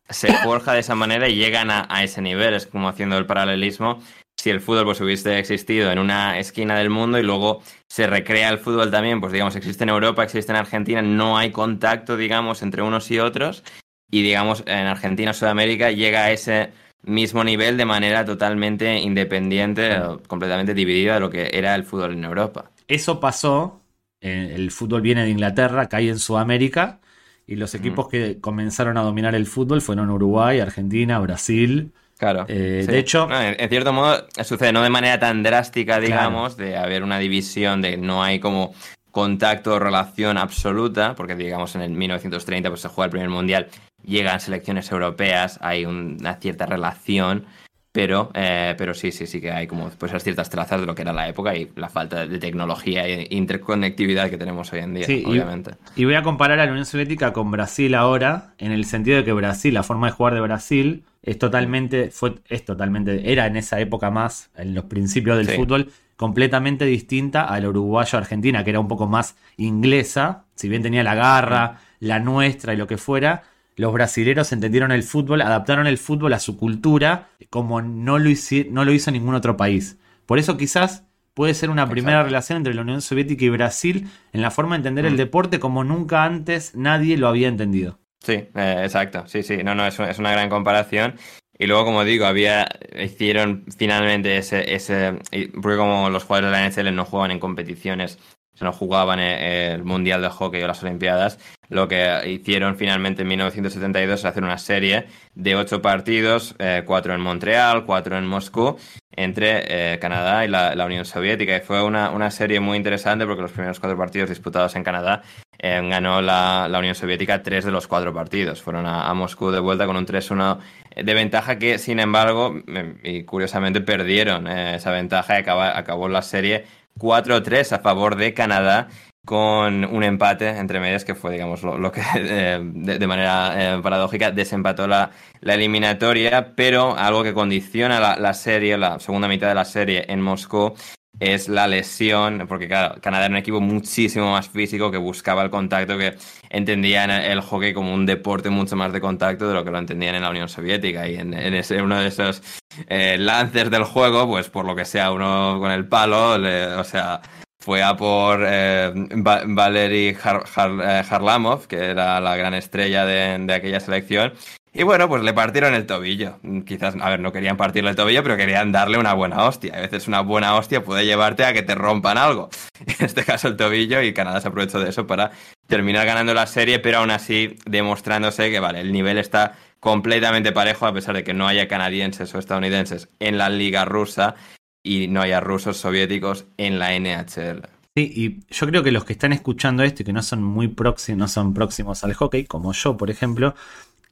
se 0.09 0.31
forja 0.37 0.73
de 0.73 0.79
esa 0.79 0.95
manera 0.95 1.27
y 1.29 1.35
llegan 1.35 1.71
a, 1.71 1.87
a 1.89 2.03
ese 2.03 2.21
nivel. 2.21 2.53
Es 2.53 2.67
como 2.67 2.89
haciendo 2.89 3.17
el 3.17 3.25
paralelismo 3.25 3.99
si 4.43 4.49
el 4.49 4.59
fútbol 4.59 4.83
pues 4.83 4.99
hubiese 4.99 5.39
existido 5.39 5.89
en 5.89 5.99
una 5.99 6.37
esquina 6.37 6.77
del 6.77 6.89
mundo 6.89 7.17
y 7.17 7.23
luego 7.23 7.61
se 7.87 8.07
recrea 8.07 8.49
el 8.49 8.57
fútbol 8.57 8.91
también, 8.91 9.21
pues 9.21 9.31
digamos, 9.31 9.55
existe 9.55 9.83
en 9.83 9.89
Europa, 9.89 10.21
existe 10.21 10.51
en 10.51 10.57
Argentina, 10.57 11.01
no 11.01 11.37
hay 11.37 11.51
contacto, 11.51 12.17
digamos, 12.17 12.61
entre 12.61 12.81
unos 12.81 13.09
y 13.09 13.19
otros 13.19 13.63
y 14.11 14.21
digamos, 14.21 14.63
en 14.67 14.85
Argentina 14.87 15.31
o 15.31 15.33
Sudamérica 15.33 15.91
llega 15.91 16.25
a 16.25 16.31
ese 16.31 16.71
mismo 17.03 17.43
nivel 17.43 17.77
de 17.77 17.85
manera 17.85 18.25
totalmente 18.25 18.99
independiente, 18.99 19.97
completamente 20.27 20.73
dividida 20.73 21.15
de 21.15 21.19
lo 21.21 21.29
que 21.29 21.49
era 21.53 21.73
el 21.75 21.85
fútbol 21.85 22.11
en 22.11 22.25
Europa. 22.25 22.71
Eso 22.87 23.21
pasó, 23.21 23.81
eh, 24.19 24.51
el 24.55 24.71
fútbol 24.71 25.01
viene 25.01 25.23
de 25.23 25.29
Inglaterra, 25.29 25.87
cae 25.87 26.09
en 26.09 26.19
Sudamérica 26.19 26.99
y 27.45 27.55
los 27.55 27.75
equipos 27.75 28.07
que 28.07 28.39
comenzaron 28.39 28.97
a 28.97 29.01
dominar 29.01 29.35
el 29.35 29.45
fútbol 29.45 29.81
fueron 29.81 30.09
Uruguay, 30.09 30.59
Argentina, 30.59 31.19
Brasil, 31.19 31.91
Claro. 32.17 32.45
Eh, 32.47 32.85
de 32.87 32.99
hecho. 32.99 33.27
en, 33.29 33.69
cierto 33.69 33.91
modo, 33.91 34.27
sucede 34.43 34.71
no 34.71 34.81
de 34.81 34.89
manera 34.89 35.19
tan 35.19 35.43
drástica, 35.43 35.99
digamos, 35.99 36.55
de 36.55 36.77
haber 36.77 37.03
una 37.03 37.19
división, 37.19 37.81
de 37.81 37.97
no 37.97 38.23
hay 38.23 38.39
como 38.39 38.73
contacto 39.11 39.73
o 39.73 39.79
relación 39.79 40.37
absoluta, 40.37 41.15
porque 41.15 41.35
digamos 41.35 41.75
en 41.75 41.81
el 41.81 41.91
1930 41.91 42.69
pues 42.69 42.81
se 42.81 42.87
juega 42.87 43.05
el 43.05 43.11
primer 43.11 43.29
mundial, 43.29 43.67
llegan 44.03 44.39
selecciones 44.39 44.91
europeas, 44.91 45.59
hay 45.61 45.85
una 45.85 46.35
cierta 46.35 46.65
relación, 46.65 47.45
pero, 47.93 48.31
eh, 48.33 48.73
pero 48.75 48.95
sí, 48.95 49.11
sí, 49.11 49.27
sí 49.27 49.39
que 49.39 49.51
hay 49.51 49.67
como 49.67 49.87
pues, 49.91 50.11
esas 50.11 50.23
ciertas 50.23 50.49
trazas 50.49 50.81
de 50.81 50.87
lo 50.87 50.95
que 50.95 51.03
era 51.03 51.13
la 51.13 51.29
época 51.29 51.55
y 51.55 51.69
la 51.75 51.89
falta 51.89 52.25
de 52.25 52.39
tecnología 52.39 53.07
e 53.07 53.27
interconectividad 53.29 54.31
que 54.31 54.37
tenemos 54.39 54.73
hoy 54.73 54.79
en 54.79 54.95
día, 54.95 55.05
obviamente. 55.25 55.75
Y, 55.95 56.03
voy 56.03 56.15
a 56.15 56.23
comparar 56.23 56.59
a 56.59 56.65
la 56.65 56.71
Unión 56.71 56.87
Soviética 56.87 57.33
con 57.33 57.51
Brasil 57.51 57.93
ahora, 57.93 58.55
en 58.57 58.71
el 58.71 58.85
sentido 58.85 59.17
de 59.17 59.23
que 59.23 59.31
Brasil, 59.31 59.75
la 59.75 59.83
forma 59.83 60.07
de 60.07 60.13
jugar 60.13 60.33
de 60.33 60.41
Brasil, 60.41 61.03
es 61.21 61.37
totalmente, 61.37 62.09
fue, 62.09 62.33
es 62.49 62.65
totalmente, 62.65 63.31
era 63.31 63.45
en 63.45 63.57
esa 63.57 63.79
época 63.79 64.09
más, 64.09 64.49
en 64.57 64.73
los 64.73 64.85
principios 64.85 65.37
del 65.37 65.49
fútbol, 65.55 65.91
completamente 66.15 66.85
distinta 66.85 67.43
a 67.43 67.59
la 67.59 67.69
uruguayo-argentina, 67.69 68.63
que 68.63 68.71
era 68.71 68.79
un 68.79 68.87
poco 68.87 69.05
más 69.05 69.35
inglesa, 69.55 70.45
si 70.55 70.67
bien 70.67 70.81
tenía 70.81 71.03
la 71.03 71.13
garra, 71.13 71.77
la 71.99 72.19
nuestra 72.19 72.73
y 72.73 72.77
lo 72.77 72.87
que 72.87 72.97
fuera, 72.97 73.43
los 73.75 73.93
brasileros 73.93 74.51
entendieron 74.51 74.91
el 74.91 75.03
fútbol, 75.03 75.41
adaptaron 75.41 75.87
el 75.87 75.97
fútbol 75.97 76.33
a 76.33 76.39
su 76.39 76.57
cultura 76.57 77.29
como 77.49 77.81
no 77.81 78.19
lo, 78.19 78.29
no 78.69 78.85
lo 78.85 78.91
hizo 78.91 79.11
ningún 79.11 79.35
otro 79.35 79.57
país. 79.57 79.97
Por 80.25 80.39
eso 80.39 80.57
quizás 80.57 81.05
puede 81.33 81.53
ser 81.53 81.69
una 81.69 81.89
primera 81.89 82.23
relación 82.23 82.57
entre 82.57 82.73
la 82.73 82.81
Unión 82.81 83.01
Soviética 83.01 83.45
y 83.45 83.49
Brasil 83.49 84.07
en 84.31 84.41
la 84.41 84.51
forma 84.51 84.75
de 84.75 84.77
entender 84.77 85.05
el 85.05 85.13
mm. 85.13 85.17
deporte 85.17 85.59
como 85.59 85.83
nunca 85.83 86.23
antes 86.23 86.75
nadie 86.75 87.17
lo 87.17 87.27
había 87.27 87.47
entendido. 87.47 87.99
Sí, 88.19 88.33
eh, 88.55 88.81
exacto, 88.83 89.27
sí, 89.27 89.43
sí, 89.43 89.63
no, 89.63 89.75
no, 89.75 89.85
es, 89.85 89.99
es 89.99 90.19
una 90.19 90.31
gran 90.31 90.49
comparación. 90.49 91.15
Y 91.57 91.67
luego, 91.67 91.85
como 91.85 92.03
digo, 92.03 92.25
había, 92.25 92.67
hicieron 92.99 93.65
finalmente 93.77 94.37
ese, 94.37 94.73
ese, 94.73 95.19
porque 95.61 95.77
como 95.77 96.09
los 96.09 96.23
jugadores 96.23 96.51
de 96.51 96.83
la 96.83 96.89
NHL 96.91 96.95
no 96.95 97.05
juegan 97.05 97.31
en 97.31 97.39
competiciones 97.39 98.17
se 98.53 98.65
nos 98.65 98.75
jugaban 98.75 99.19
el 99.19 99.83
Mundial 99.83 100.21
de 100.21 100.29
Hockey 100.29 100.61
o 100.61 100.67
las 100.67 100.83
Olimpiadas, 100.83 101.39
lo 101.73 101.87
que 101.87 102.29
hicieron 102.29 102.75
finalmente 102.75 103.23
en 103.23 103.29
1972 103.29 104.19
es 104.19 104.25
hacer 104.25 104.43
una 104.43 104.59
serie 104.59 105.07
de 105.33 105.55
ocho 105.55 105.81
partidos, 105.81 106.55
eh, 106.59 106.83
cuatro 106.85 107.15
en 107.15 107.21
Montreal, 107.21 107.85
cuatro 107.85 108.15
en 108.15 108.27
Moscú, 108.27 108.77
entre 109.11 109.93
eh, 109.93 109.99
Canadá 109.99 110.45
y 110.45 110.49
la, 110.49 110.85
Unión 110.85 111.03
Soviética. 111.03 111.57
Y 111.57 111.61
fue 111.61 111.81
una, 111.81 112.11
una, 112.11 112.29
serie 112.29 112.59
muy 112.59 112.77
interesante 112.77 113.25
porque 113.25 113.41
los 113.41 113.51
primeros 113.51 113.79
cuatro 113.79 113.97
partidos 113.97 114.29
disputados 114.29 114.75
en 114.75 114.83
Canadá 114.83 115.23
eh, 115.57 115.81
ganó 115.89 116.21
la, 116.21 116.69
Unión 116.77 116.93
Soviética 116.93 117.41
tres 117.41 117.65
de 117.65 117.71
los 117.71 117.87
cuatro 117.87 118.13
partidos. 118.13 118.61
Fueron 118.61 118.85
a, 118.85 119.11
Moscú 119.15 119.49
de 119.49 119.59
vuelta 119.59 119.87
con 119.87 119.95
un 119.95 120.05
3-1 120.05 120.59
de 120.95 121.13
ventaja 121.15 121.57
que, 121.57 121.79
sin 121.79 121.99
embargo, 121.99 122.53
y 123.01 123.23
curiosamente 123.23 123.81
perdieron 123.81 124.47
esa 124.47 124.91
ventaja 124.91 125.39
y 125.39 125.43
acabó 125.43 126.07
la 126.07 126.21
serie 126.21 126.65
4-3 126.97 127.73
a 127.73 127.79
favor 127.79 128.15
de 128.15 128.33
Canadá 128.33 128.87
con 129.25 129.85
un 129.85 130.03
empate 130.03 130.49
entre 130.49 130.81
medias 130.81 131.05
que 131.05 131.15
fue, 131.15 131.31
digamos, 131.31 131.63
lo, 131.63 131.91
que 131.91 132.01
eh, 132.15 132.59
de, 132.61 133.07
manera 133.07 133.53
eh, 133.77 133.81
paradójica 133.81 134.31
desempató 134.31 134.85
la, 134.87 135.11
la, 135.39 135.53
eliminatoria, 135.53 136.53
pero 136.55 136.97
algo 136.97 137.23
que 137.23 137.33
condiciona 137.33 137.99
la, 137.99 138.17
la, 138.17 138.33
serie, 138.33 138.77
la 138.77 138.99
segunda 138.99 139.27
mitad 139.27 139.47
de 139.47 139.55
la 139.55 139.65
serie 139.65 140.05
en 140.09 140.21
Moscú, 140.21 140.73
es 141.19 141.47
la 141.47 141.67
lesión, 141.67 142.45
porque 142.47 142.67
claro, 142.67 142.99
Canadá 143.01 143.25
era 143.25 143.33
un 143.33 143.37
equipo 143.37 143.61
muchísimo 143.61 144.31
más 144.31 144.49
físico 144.49 144.91
que 144.91 144.97
buscaba 144.97 145.43
el 145.43 145.49
contacto, 145.49 145.97
que 145.97 146.15
entendían 146.49 147.11
el 147.11 147.41
hockey 147.41 147.73
como 147.73 147.93
un 147.93 148.05
deporte 148.05 148.49
mucho 148.49 148.75
más 148.75 148.91
de 148.91 149.01
contacto 149.01 149.47
de 149.47 149.53
lo 149.53 149.63
que 149.63 149.71
lo 149.71 149.77
entendían 149.77 150.15
en 150.15 150.23
la 150.23 150.29
Unión 150.29 150.49
Soviética. 150.49 151.07
Y 151.07 151.15
en, 151.15 151.33
ese, 151.33 151.81
uno 151.81 151.99
de 151.99 152.07
esos 152.07 152.41
eh, 152.87 153.17
lances 153.19 153.69
del 153.69 153.83
juego, 153.83 154.27
pues 154.27 154.49
por 154.49 154.65
lo 154.65 154.75
que 154.75 154.85
sea, 154.85 155.11
uno 155.11 155.57
con 155.59 155.71
el 155.71 155.87
palo, 155.87 156.33
o 156.79 156.83
sea, 156.83 157.21
fue 157.59 157.81
a 157.81 157.95
por 157.95 158.43
eh, 158.45 158.91
Valery 158.93 160.09
eh, 160.09 161.03
Harlamov, 161.09 161.67
que 161.67 161.77
era 161.77 162.19
la 162.19 162.35
gran 162.35 162.53
estrella 162.53 163.05
de, 163.05 163.37
de 163.39 163.53
aquella 163.53 163.79
selección, 163.79 164.33
y 164.75 164.81
bueno, 164.83 165.07
pues 165.07 165.21
le 165.21 165.33
partieron 165.33 165.75
el 165.75 165.85
tobillo. 165.85 166.39
Quizás, 166.65 166.95
a 166.99 167.09
ver, 167.09 167.19
no 167.19 167.31
querían 167.31 167.57
partirle 167.57 167.91
el 167.91 167.95
tobillo, 167.95 168.23
pero 168.23 168.35
querían 168.35 168.71
darle 168.71 168.97
una 168.97 169.13
buena 169.13 169.45
hostia. 169.45 169.75
A 169.75 169.81
veces 169.81 170.07
una 170.07 170.21
buena 170.21 170.55
hostia 170.55 170.83
puede 170.83 171.05
llevarte 171.05 171.45
a 171.45 171.53
que 171.53 171.61
te 171.61 171.75
rompan 171.75 172.17
algo. 172.17 172.49
En 172.87 173.05
este 173.05 173.23
caso 173.23 173.47
el 173.47 173.55
tobillo 173.55 174.01
y 174.01 174.13
Canadá 174.13 174.41
se 174.41 174.47
aprovechó 174.47 174.79
de 174.79 174.89
eso 174.89 175.05
para 175.05 175.31
terminar 175.67 176.05
ganando 176.05 176.33
la 176.33 176.47
serie, 176.47 176.79
pero 176.79 176.99
aún 176.99 177.11
así 177.11 177.55
demostrándose 177.65 178.49
que, 178.49 178.59
vale, 178.59 178.81
el 178.81 178.91
nivel 178.91 179.19
está 179.19 179.55
completamente 179.79 180.51
parejo 180.51 180.87
a 180.87 180.93
pesar 180.93 181.15
de 181.15 181.23
que 181.23 181.33
no 181.33 181.47
haya 181.47 181.67
canadienses 181.67 182.33
o 182.33 182.39
estadounidenses 182.39 183.09
en 183.19 183.37
la 183.37 183.49
liga 183.49 183.85
rusa 183.85 184.35
y 184.81 185.07
no 185.07 185.21
haya 185.21 185.39
rusos 185.39 185.77
soviéticos 185.77 186.45
en 186.57 186.79
la 186.79 186.97
NHL. 186.97 187.67
Sí, 187.95 188.11
y 188.15 188.53
yo 188.53 188.65
creo 188.67 188.81
que 188.81 188.91
los 188.91 189.05
que 189.05 189.13
están 189.13 189.33
escuchando 189.33 189.83
esto 189.83 190.01
y 190.01 190.05
que 190.05 190.13
no 190.13 190.23
son 190.23 190.41
muy 190.41 190.67
próximos, 190.67 191.19
no 191.19 191.27
son 191.27 191.53
próximos 191.53 192.03
al 192.03 192.15
hockey, 192.15 192.45
como 192.45 192.73
yo, 192.73 192.97
por 192.97 193.11
ejemplo, 193.11 193.53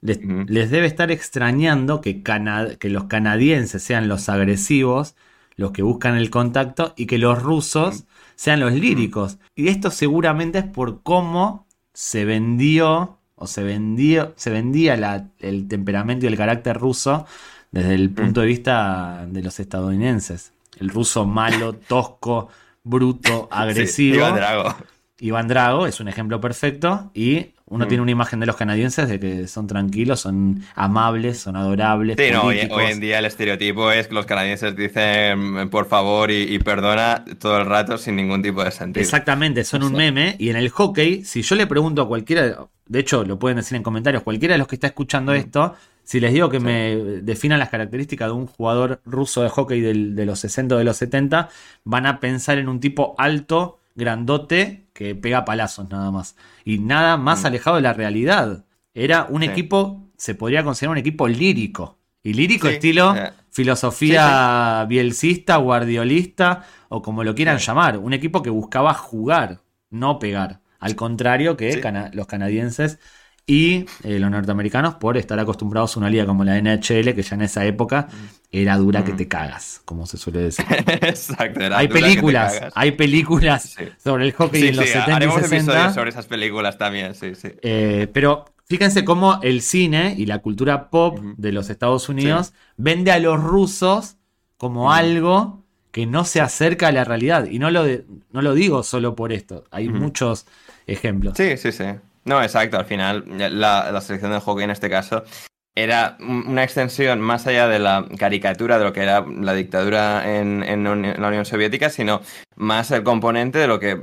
les, 0.02 0.70
debe 0.70 0.86
estar 0.86 1.10
extrañando 1.10 2.00
que, 2.00 2.22
que, 2.22 2.90
los 2.90 3.04
canadienses 3.04 3.82
sean 3.82 4.08
los 4.08 4.28
agresivos, 4.28 5.14
los 5.56 5.70
que 5.70 5.82
buscan 5.82 6.16
el 6.16 6.28
contacto, 6.28 6.92
y 6.96 7.06
que 7.06 7.18
los 7.18 7.40
rusos 7.40 8.04
sean 8.34 8.60
los 8.60 8.72
líricos. 8.72 9.38
Y 9.54 9.68
esto 9.68 9.90
seguramente 9.90 10.58
es 10.58 10.64
por 10.64 11.02
cómo 11.02 11.66
se 11.94 12.24
vendió 12.24 13.18
o 13.36 13.46
se, 13.46 13.62
vendió, 13.62 14.34
se 14.36 14.50
vendía 14.50 14.94
el 15.38 15.68
temperamento 15.68 16.26
y 16.26 16.28
el 16.28 16.36
carácter 16.36 16.76
ruso 16.76 17.26
desde 17.70 17.94
el 17.94 18.10
punto 18.10 18.40
de 18.40 18.46
vista 18.46 19.26
de 19.28 19.42
los 19.42 19.58
estadounidenses. 19.60 20.52
El 20.78 20.88
ruso 20.88 21.26
malo, 21.26 21.74
tosco, 21.88 22.48
bruto, 22.82 23.48
agresivo. 23.50 24.16
Iván 24.16 24.34
Drago. 24.34 24.76
Iván 25.20 25.48
Drago 25.48 25.86
es 25.86 26.00
un 26.00 26.08
ejemplo 26.08 26.40
perfecto 26.40 27.10
y 27.14 27.52
uno 27.72 27.88
tiene 27.88 28.02
mm. 28.02 28.04
una 28.04 28.12
imagen 28.12 28.38
de 28.38 28.44
los 28.44 28.56
canadienses 28.56 29.08
de 29.08 29.18
que 29.18 29.48
son 29.48 29.66
tranquilos, 29.66 30.20
son 30.20 30.62
amables, 30.74 31.40
son 31.40 31.56
adorables. 31.56 32.16
Sí, 32.18 32.30
no, 32.30 32.42
hoy, 32.42 32.58
en 32.60 33.00
día 33.00 33.18
el 33.18 33.24
estereotipo 33.24 33.90
es 33.90 34.08
que 34.08 34.14
los 34.14 34.26
canadienses 34.26 34.76
dicen 34.76 35.70
por 35.70 35.86
favor 35.86 36.30
y, 36.30 36.58
perdona 36.58 37.24
todo 37.38 37.58
el 37.58 37.66
rato 37.66 37.96
sin 37.96 38.16
ningún 38.16 38.42
tipo 38.42 38.62
de 38.62 38.70
sentido. 38.70 39.02
Exactamente, 39.02 39.64
son 39.64 39.82
un 39.84 39.94
meme. 39.94 40.36
Y 40.38 40.50
en 40.50 40.56
el 40.56 40.68
hockey, 40.68 41.24
si 41.24 41.40
yo 41.40 41.56
le 41.56 41.66
pregunto 41.66 42.02
a 42.02 42.08
cualquiera, 42.08 42.66
de 42.86 42.98
hecho 42.98 43.24
lo 43.24 43.38
pueden 43.38 43.56
decir 43.56 43.74
en 43.76 43.82
comentarios, 43.82 44.22
cualquiera 44.22 44.54
de 44.54 44.58
los 44.58 44.68
que 44.68 44.76
está 44.76 44.88
escuchando 44.88 45.32
mm. 45.32 45.36
esto, 45.36 45.74
si 46.04 46.20
les 46.20 46.34
digo 46.34 46.50
que 46.50 46.60
me 46.60 46.96
definan 47.22 47.58
las 47.58 47.70
características 47.70 48.28
de 48.28 48.32
un 48.32 48.46
jugador 48.46 49.00
ruso 49.06 49.42
de 49.42 49.48
hockey 49.48 49.80
de 49.80 50.26
los 50.26 50.40
60 50.40 50.74
o 50.74 50.78
de 50.78 50.84
los 50.84 50.98
70, 50.98 51.48
van 51.84 52.04
a 52.04 52.20
pensar 52.20 52.58
en 52.58 52.68
un 52.68 52.80
tipo 52.80 53.14
alto, 53.16 53.80
grandote, 53.94 54.81
que 54.92 55.14
pega 55.14 55.44
palazos 55.44 55.88
nada 55.90 56.10
más. 56.10 56.36
Y 56.64 56.78
nada 56.78 57.16
más 57.16 57.42
mm. 57.42 57.46
alejado 57.46 57.76
de 57.76 57.82
la 57.82 57.92
realidad. 57.92 58.64
Era 58.94 59.26
un 59.28 59.42
equipo, 59.42 60.10
se 60.16 60.34
podría 60.34 60.64
considerar 60.64 60.92
un 60.92 60.98
equipo 60.98 61.28
lírico. 61.28 61.98
Y 62.22 62.34
lírico 62.34 62.68
estilo 62.68 63.16
eh. 63.16 63.32
filosofía 63.50 64.84
bielcista, 64.88 65.56
guardiolista 65.56 66.64
o 66.88 67.02
como 67.02 67.24
lo 67.24 67.34
quieran 67.34 67.58
llamar. 67.58 67.98
Un 67.98 68.12
equipo 68.12 68.42
que 68.42 68.50
buscaba 68.50 68.94
jugar, 68.94 69.62
no 69.90 70.18
pegar. 70.18 70.60
Al 70.78 70.94
contrario 70.96 71.56
que 71.56 71.80
los 72.12 72.26
canadienses 72.26 72.98
y 73.46 73.86
eh, 74.04 74.18
los 74.18 74.30
norteamericanos 74.30 74.96
por 74.96 75.16
estar 75.16 75.38
acostumbrados 75.38 75.96
a 75.96 76.00
una 76.00 76.10
liga 76.10 76.26
como 76.26 76.44
la 76.44 76.60
NHL, 76.60 77.14
que 77.14 77.22
ya 77.22 77.34
en 77.34 77.42
esa 77.42 77.64
época 77.64 78.08
era 78.52 78.76
dura 78.76 79.02
que 79.02 79.12
te 79.12 79.26
cagas, 79.26 79.80
como 79.86 80.06
se 80.06 80.18
suele 80.18 80.40
decir. 80.40 80.66
Exacto, 80.86 81.60
hay 81.74 81.88
películas, 81.88 82.60
hay 82.74 82.92
películas 82.92 83.76
sobre 84.02 84.26
el 84.26 84.32
hockey 84.32 84.68
en 84.68 84.76
los 84.76 84.88
70 84.88 85.24
y 85.24 85.30
60. 85.30 85.94
sobre 85.94 86.10
esas 86.10 86.26
películas 86.26 86.76
también, 86.76 87.14
sí, 87.14 87.34
sí. 87.34 87.48
Eh, 87.62 88.08
pero 88.12 88.44
fíjense 88.66 89.06
cómo 89.06 89.40
el 89.42 89.62
cine 89.62 90.14
y 90.18 90.26
la 90.26 90.40
cultura 90.40 90.90
pop 90.90 91.18
de 91.38 91.50
los 91.50 91.70
Estados 91.70 92.10
Unidos 92.10 92.52
vende 92.76 93.10
a 93.10 93.18
los 93.18 93.42
rusos 93.42 94.16
como 94.58 94.92
algo 94.92 95.64
que 95.90 96.06
no 96.06 96.24
se 96.24 96.40
acerca 96.40 96.88
a 96.88 96.92
la 96.92 97.04
realidad. 97.04 97.46
Y 97.46 97.58
no 97.58 97.70
lo, 97.70 97.84
no 98.30 98.42
lo 98.42 98.54
digo 98.54 98.82
solo 98.82 99.16
por 99.16 99.32
esto, 99.32 99.64
hay 99.70 99.88
muchos 99.88 100.46
ejemplos. 100.86 101.34
Sí, 101.36 101.56
sí, 101.56 101.72
sí. 101.72 101.84
No, 102.24 102.42
exacto. 102.42 102.78
Al 102.78 102.84
final, 102.84 103.24
la, 103.28 104.00
selección 104.00 104.30
del 104.30 104.40
hockey 104.40 104.64
en 104.64 104.70
este 104.70 104.88
caso 104.88 105.24
era 105.74 106.16
una 106.20 106.64
extensión 106.64 107.20
más 107.20 107.46
allá 107.46 107.66
de 107.66 107.78
la 107.78 108.06
caricatura 108.18 108.78
de 108.78 108.84
lo 108.84 108.92
que 108.92 109.02
era 109.02 109.24
la 109.26 109.54
dictadura 109.54 110.38
en, 110.38 110.62
en, 110.62 110.84
la 110.84 111.28
Unión 111.28 111.44
Soviética, 111.46 111.88
sino 111.88 112.20
más 112.56 112.90
el 112.90 113.02
componente 113.02 113.58
de 113.58 113.66
lo 113.66 113.80
que 113.80 114.00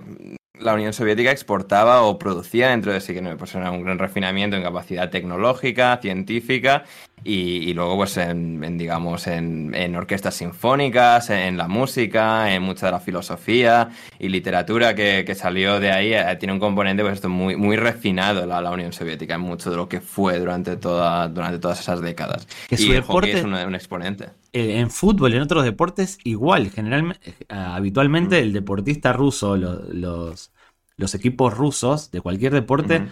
la 0.59 0.73
Unión 0.73 0.93
Soviética 0.93 1.31
exportaba 1.31 2.01
o 2.01 2.19
producía 2.19 2.69
dentro 2.69 2.91
de 2.91 2.99
sí, 3.01 3.13
que 3.13 3.21
pues 3.37 3.55
era 3.55 3.71
un 3.71 3.83
gran 3.83 3.99
refinamiento 3.99 4.57
en 4.57 4.63
capacidad 4.63 5.09
tecnológica, 5.09 5.99
científica 6.01 6.83
y, 7.23 7.73
luego 7.73 7.97
pues 7.97 8.17
en, 8.17 8.77
digamos 8.77 9.27
en, 9.27 9.95
orquestas 9.95 10.35
sinfónicas, 10.35 11.29
en, 11.29 11.57
la 11.57 11.67
música, 11.67 12.53
en 12.53 12.63
mucha 12.63 12.87
de 12.87 12.91
la 12.93 12.99
filosofía 12.99 13.89
y 14.19 14.29
literatura 14.29 14.95
que, 14.95 15.35
salió 15.35 15.79
de 15.79 15.91
ahí, 15.91 16.13
eh, 16.13 16.35
tiene 16.39 16.53
un 16.53 16.59
componente 16.59 17.03
pues 17.03 17.15
esto 17.15 17.29
muy, 17.29 17.55
muy 17.55 17.75
refinado 17.75 18.45
la, 18.45 18.61
la 18.61 18.71
Unión 18.71 18.93
Soviética 18.93 19.35
en 19.35 19.41
mucho 19.41 19.69
de 19.69 19.77
lo 19.77 19.87
que 19.87 20.01
fue 20.01 20.39
durante, 20.39 20.77
toda, 20.77 21.27
durante 21.27 21.59
todas 21.59 21.79
esas 21.79 22.01
décadas. 22.01 22.47
Que 22.67 22.75
y 22.75 22.87
el 22.87 22.93
deporte, 22.95 23.39
es 23.39 23.43
un, 23.43 23.75
exponente. 23.75 24.29
Eh, 24.53 24.79
en 24.79 24.89
fútbol, 24.89 25.33
en 25.33 25.41
otros 25.41 25.63
deportes, 25.63 26.17
igual, 26.23 26.69
generalmente, 26.69 27.29
eh, 27.29 27.45
habitualmente 27.49 28.39
mm. 28.39 28.43
el 28.43 28.53
deportista 28.53 29.13
ruso, 29.13 29.55
los, 29.57 30.51
los 30.95 31.15
equipos 31.15 31.55
rusos 31.55 32.11
de 32.11 32.21
cualquier 32.21 32.53
deporte, 32.53 33.07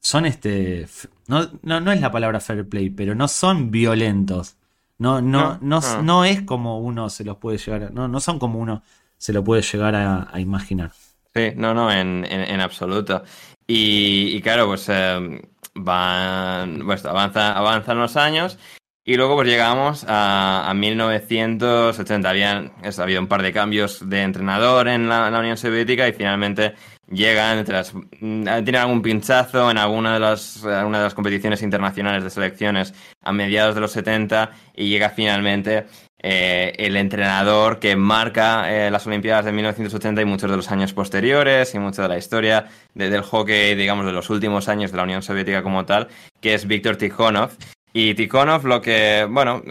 son 0.00 0.26
este. 0.26 0.86
No, 1.28 1.48
no, 1.62 1.92
es 1.92 2.00
la 2.00 2.10
palabra 2.10 2.40
fair 2.40 2.68
play, 2.68 2.90
pero 2.90 3.14
no 3.14 3.28
son 3.28 3.70
violentos. 3.70 4.56
No, 4.98 5.20
no, 5.22 5.58
no, 5.62 5.80
no, 6.02 6.24
es 6.24 6.42
como 6.42 6.78
uno 6.78 7.08
se 7.08 7.24
los 7.24 7.38
puede 7.38 7.56
llegar 7.56 7.90
no, 7.90 8.06
no 8.06 8.20
son 8.20 8.38
como 8.38 8.58
uno 8.58 8.82
se 9.20 9.32
lo 9.32 9.44
puede 9.44 9.62
llegar 9.62 9.94
a, 9.94 10.40
imaginar. 10.40 10.92
Sí, 11.34 11.52
no, 11.54 11.74
no, 11.74 11.92
en, 11.92 12.24
en, 12.24 12.60
absoluto. 12.60 13.22
Y, 13.66 14.40
claro, 14.40 14.66
pues 14.66 14.86
eh, 14.88 15.42
van, 15.74 16.80
pues 16.84 17.04
avanza, 17.04 17.52
avanzan 17.56 17.98
los 17.98 18.16
años 18.16 18.58
Y 19.04 19.16
luego 19.16 19.36
pues 19.36 19.48
llegamos 19.48 20.06
a, 20.08 20.72
1980. 20.74 22.28
Habían, 22.28 22.72
ha 22.82 23.02
habido 23.02 23.20
un 23.20 23.28
par 23.28 23.42
de 23.42 23.52
cambios 23.52 24.08
de 24.08 24.22
entrenador 24.22 24.88
en 24.88 25.08
la, 25.08 25.28
Unión 25.38 25.58
Soviética 25.58 26.08
y 26.08 26.14
finalmente 26.14 26.74
llegan, 27.10 27.64
tras, 27.64 27.92
mm, 27.94 28.44
tienen 28.44 28.76
algún 28.76 29.02
pinchazo 29.02 29.70
en 29.70 29.78
alguna 29.78 30.14
de, 30.14 30.20
las, 30.20 30.64
alguna 30.64 30.98
de 30.98 31.04
las 31.04 31.14
competiciones 31.14 31.62
internacionales 31.62 32.24
de 32.24 32.30
selecciones 32.30 32.94
a 33.22 33.32
mediados 33.32 33.74
de 33.74 33.80
los 33.80 33.92
70 33.92 34.50
y 34.74 34.88
llega 34.88 35.10
finalmente 35.10 35.86
eh, 36.22 36.72
el 36.76 36.96
entrenador 36.96 37.78
que 37.78 37.96
marca 37.96 38.70
eh, 38.70 38.90
las 38.90 39.06
Olimpiadas 39.06 39.46
de 39.46 39.52
1980 39.52 40.20
y 40.20 40.24
muchos 40.24 40.50
de 40.50 40.56
los 40.56 40.70
años 40.70 40.92
posteriores 40.92 41.74
y 41.74 41.78
mucha 41.78 42.02
de 42.02 42.08
la 42.08 42.18
historia 42.18 42.66
del 42.94 43.22
hockey, 43.22 43.74
digamos, 43.74 44.06
de 44.06 44.12
los 44.12 44.28
últimos 44.30 44.68
años 44.68 44.90
de 44.90 44.98
la 44.98 45.04
Unión 45.04 45.22
Soviética 45.22 45.62
como 45.62 45.86
tal, 45.86 46.08
que 46.40 46.54
es 46.54 46.66
Víctor 46.66 46.96
Tikhonov. 46.96 47.50
Y 47.92 48.14
Tikhonov 48.14 48.66
lo 48.66 48.80
que, 48.82 49.26
bueno, 49.28 49.62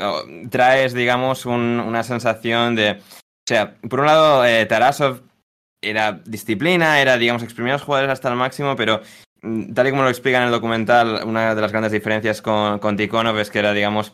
trae 0.50 0.86
es, 0.86 0.94
digamos, 0.94 1.46
una 1.46 2.04
sensación 2.04 2.76
de... 2.76 3.00
O 3.00 3.48
sea, 3.48 3.76
por 3.88 4.02
un 4.02 4.08
lado, 4.08 4.46
eh, 4.46 4.66
Tarasov 4.66 5.22
era 5.82 6.22
disciplina, 6.26 7.02
era, 7.02 7.18
digamos, 7.18 7.44
exprimir 7.44 7.72
a 7.72 7.76
los 7.76 7.84
jugadores 7.84 8.12
hasta 8.12 8.30
el 8.30 8.36
máximo, 8.36 8.76
pero 8.76 9.02
mm, 9.42 9.74
tal 9.74 9.88
y 9.88 9.90
como 9.92 10.04
lo 10.04 10.10
explica 10.10 10.38
en 10.38 10.46
el 10.46 10.52
documental, 10.52 11.22
una 11.26 11.56
de 11.56 11.62
las 11.62 11.72
grandes 11.72 11.92
diferencias 11.92 12.42
con, 12.42 12.80
con 12.80 12.98
Tikhonov 12.98 13.38
es 13.40 13.50
que 13.50 13.60
era, 13.60 13.74
digamos, 13.74 14.14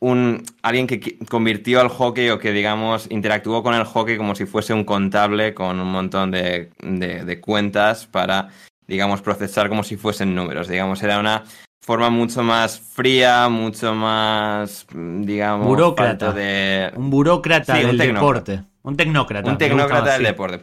un, 0.00 0.42
alguien 0.62 0.86
que 0.86 1.18
convirtió 1.30 1.80
al 1.80 1.88
hockey 1.88 2.28
o 2.30 2.38
que, 2.38 2.52
digamos, 2.52 3.06
interactuó 3.10 3.62
con 3.62 3.74
el 3.74 3.84
hockey 3.84 4.16
como 4.18 4.34
si 4.34 4.44
fuese 4.44 4.74
un 4.74 4.84
contable 4.84 5.54
con 5.54 5.80
un 5.80 5.90
montón 5.90 6.30
de, 6.30 6.70
de, 6.82 7.40
cuentas 7.40 8.06
para, 8.06 8.48
digamos, 8.86 9.22
procesar 9.22 9.68
como 9.68 9.82
si 9.82 9.96
fuesen 9.96 10.34
números. 10.34 10.68
Digamos, 10.68 11.02
era 11.02 11.18
una 11.18 11.44
forma 11.80 12.10
mucho 12.10 12.42
más 12.42 12.78
fría, 12.78 13.48
mucho 13.48 13.94
más, 13.94 14.86
digamos, 14.92 15.66
burócrata. 15.66 16.32
De... 16.32 16.92
Un 16.96 17.08
burócrata 17.08 17.74
del 17.74 17.96
deporte. 17.96 18.62
Un 18.82 18.96
tecnócrata. 18.98 19.50
Un 19.50 19.56
tecnócrata 19.56 20.12
del 20.14 20.24
deporte. 20.24 20.58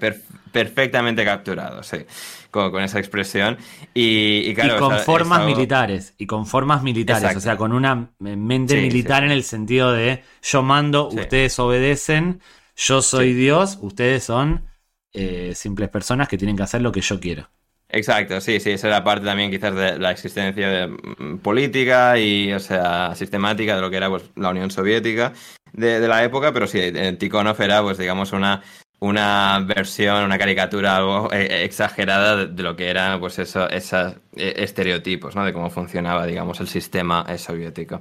Perfectamente 0.51 1.23
capturado, 1.25 1.83
sí 1.83 2.05
con, 2.51 2.83
esa 2.83 2.99
expresión. 2.99 3.57
Y, 3.93 4.53
con 4.77 4.99
formas 4.99 5.45
militares, 5.45 6.13
y 6.17 6.27
con 6.27 6.45
formas 6.45 6.83
militares, 6.83 7.35
o 7.35 7.39
sea, 7.39 7.57
con 7.57 7.71
una 7.71 8.11
mente 8.19 8.79
militar 8.79 9.23
en 9.23 9.31
el 9.31 9.43
sentido 9.43 9.91
de 9.93 10.23
yo 10.43 10.61
mando, 10.61 11.07
ustedes 11.07 11.57
obedecen, 11.59 12.41
yo 12.75 13.01
soy 13.01 13.33
Dios, 13.33 13.79
ustedes 13.81 14.23
son 14.23 14.65
eh, 15.13 15.53
simples 15.55 15.89
personas 15.89 16.27
que 16.27 16.37
tienen 16.37 16.55
que 16.55 16.63
hacer 16.63 16.81
lo 16.81 16.91
que 16.91 17.01
yo 17.01 17.19
quiero. 17.19 17.49
Exacto, 17.93 18.39
sí, 18.39 18.61
sí, 18.61 18.71
esa 18.71 18.87
era 18.87 19.03
parte 19.03 19.25
también 19.25 19.51
quizás 19.51 19.75
de 19.75 19.99
la 19.99 20.11
existencia 20.11 20.69
de, 20.69 20.87
mm, 20.87 21.39
política 21.39 22.17
y, 22.17 22.53
o 22.53 22.59
sea, 22.59 23.13
sistemática 23.15 23.75
de 23.75 23.81
lo 23.81 23.89
que 23.89 23.97
era 23.97 24.09
pues, 24.09 24.23
la 24.37 24.51
Unión 24.51 24.71
Soviética 24.71 25.33
de, 25.73 25.99
de 25.99 26.07
la 26.07 26.23
época, 26.23 26.53
pero 26.53 26.67
sí, 26.67 26.79
Tikhonov 27.19 27.61
era, 27.61 27.81
pues 27.81 27.97
digamos, 27.97 28.31
una 28.31 28.61
una 29.01 29.59
versión, 29.59 30.23
una 30.23 30.37
caricatura 30.37 30.95
algo 30.95 31.33
eh, 31.33 31.63
exagerada 31.63 32.45
de, 32.45 32.63
lo 32.63 32.75
que 32.75 32.87
eran 32.87 33.19
pues 33.19 33.39
eso, 33.39 33.67
esos 33.67 34.13
eh, 34.35 34.53
estereotipos, 34.57 35.35
¿no? 35.35 35.43
De 35.43 35.51
cómo 35.51 35.69
funcionaba, 35.69 36.25
digamos, 36.25 36.59
el 36.59 36.67
sistema 36.67 37.25
soviético. 37.37 37.99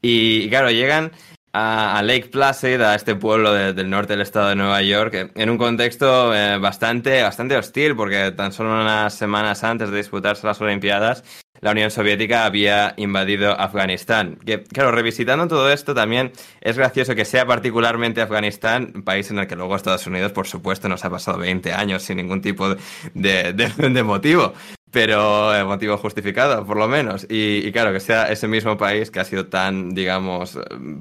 Y, 0.00 0.48
claro, 0.48 0.70
llegan 0.70 1.12
a, 1.52 2.02
Lake 2.02 2.28
Placid, 2.30 2.80
a 2.80 2.94
este 2.94 3.14
pueblo 3.14 3.52
del 3.52 3.90
norte 3.90 4.14
del 4.14 4.22
estado 4.22 4.48
de 4.48 4.56
Nueva 4.56 4.82
York, 4.82 5.32
en 5.34 5.50
un 5.50 5.58
contexto 5.58 6.34
eh, 6.34 6.58
bastante, 6.58 7.22
bastante 7.22 7.56
hostil, 7.56 7.96
porque 7.96 8.32
tan 8.32 8.52
solo 8.52 8.70
unas 8.70 9.14
semanas 9.14 9.64
antes 9.64 9.90
de 9.90 9.96
disputarse 9.98 10.46
las 10.46 10.60
Olimpiadas, 10.60 11.24
la 11.60 11.72
Unión 11.72 11.90
Soviética 11.90 12.44
había 12.44 12.94
invadido 12.96 13.52
Afganistán. 13.52 14.38
Que, 14.44 14.62
claro, 14.62 14.92
revisitando 14.92 15.48
todo 15.48 15.70
esto 15.70 15.94
también 15.94 16.32
es 16.60 16.76
gracioso 16.76 17.14
que 17.14 17.24
sea 17.24 17.46
particularmente 17.46 18.20
Afganistán, 18.20 19.02
país 19.04 19.30
en 19.30 19.38
el 19.38 19.46
que 19.46 19.56
luego 19.56 19.76
Estados 19.76 20.06
Unidos, 20.06 20.32
por 20.32 20.46
supuesto, 20.46 20.88
nos 20.88 21.04
ha 21.04 21.10
pasado 21.10 21.38
20 21.38 21.72
años 21.72 22.02
sin 22.02 22.16
ningún 22.16 22.40
tipo 22.40 22.74
de, 23.14 23.52
de, 23.52 24.02
motivo 24.02 24.52
pero 24.90 25.54
eh, 25.54 25.64
motivo 25.64 25.98
justificado, 25.98 26.64
por 26.64 26.78
lo 26.78 26.88
menos. 26.88 27.26
Y, 27.28 27.70
claro, 27.72 27.92
que 27.92 28.00
sea 28.00 28.32
ese 28.32 28.48
mismo 28.48 28.78
país 28.78 29.10
que 29.10 29.20
ha 29.20 29.24
sido 29.24 29.46
tan, 29.46 29.90
digamos, 29.90 30.58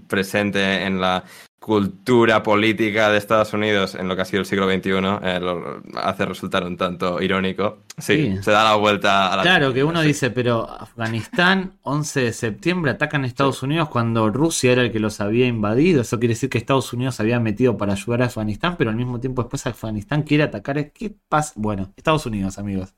presente 0.10 0.84
en 0.84 0.99
la 0.99 1.24
cultura 1.68 2.43
política 2.43 3.11
de 3.11 3.18
Estados 3.18 3.51
Unidos 3.51 3.93
en 3.95 4.07
lo 4.07 4.15
que 4.15 4.22
ha 4.22 4.26
sido 4.26 4.39
el 4.39 4.45
siglo 4.45 4.72
XXI 4.72 4.89
eh, 5.22 5.38
lo 5.41 5.82
hace 5.95 6.26
resultar 6.26 6.63
un 6.63 6.78
tanto 6.78 7.22
irónico. 7.22 7.80
Sí, 7.97 8.38
se 8.41 8.51
da 8.51 8.63
la 8.63 8.76
vuelta 8.76 9.34
a 9.34 9.36
la... 9.36 9.41
Claro, 9.41 9.74
que 9.74 9.84
uno 9.84 10.01
dice, 10.01 10.30
pero 10.30 10.65
Afganistán, 10.70 11.74
11 11.82 12.22
de 12.22 12.32
septiembre, 12.32 12.91
atacan 12.91 13.26
a 13.26 13.28
Estados 13.28 13.63
Unidos 13.63 13.89
cuando 13.89 14.30
Rusia 14.30 14.72
era 14.72 14.84
el 14.84 14.93
que 14.93 15.01
los 15.01 15.20
había 15.20 15.45
invadido. 15.45 16.03
Eso 16.03 16.20
quiere 16.20 16.36
decir 16.36 16.49
que 16.49 16.57
Estados 16.57 16.93
Unidos 16.93 17.15
se 17.15 17.24
había 17.24 17.41
metido 17.41 17.76
para 17.76 17.91
ayudar 17.91 18.22
a 18.22 18.26
Afganistán, 18.28 18.78
pero 18.78 18.89
al 18.89 18.95
mismo 18.95 19.20
tiempo 19.20 19.43
después 19.43 19.68
Afganistán 19.68 20.24
quiere 20.24 20.43
atacar. 20.43 20.93
¿Qué 20.93 21.13
pasa? 21.28 21.51
Bueno, 21.57 21.91
Estados 21.97 22.26
Unidos, 22.26 22.57
amigos. 22.57 22.93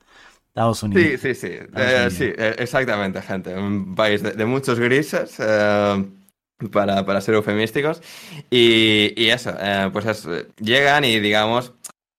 Estados 0.46 0.80
Unidos. 0.84 1.20
Sí, 1.20 1.34
sí, 1.34 1.34
sí. 1.34 1.56
Eh, 1.74 2.08
sí, 2.12 2.24
eh, 2.24 2.54
exactamente, 2.56 3.20
gente. 3.20 3.52
Un 3.52 3.96
país 3.96 4.22
de, 4.22 4.44
muchos 4.44 4.78
grises 4.78 5.40
para, 6.72 7.04
para 7.04 7.20
ser 7.20 7.34
eufemísticos. 7.34 8.02
Y, 8.50 9.12
y 9.16 9.30
eso, 9.30 9.54
eh, 9.58 9.90
pues 9.92 10.26
llegan 10.58 11.04
y 11.04 11.20
digamos, 11.20 11.72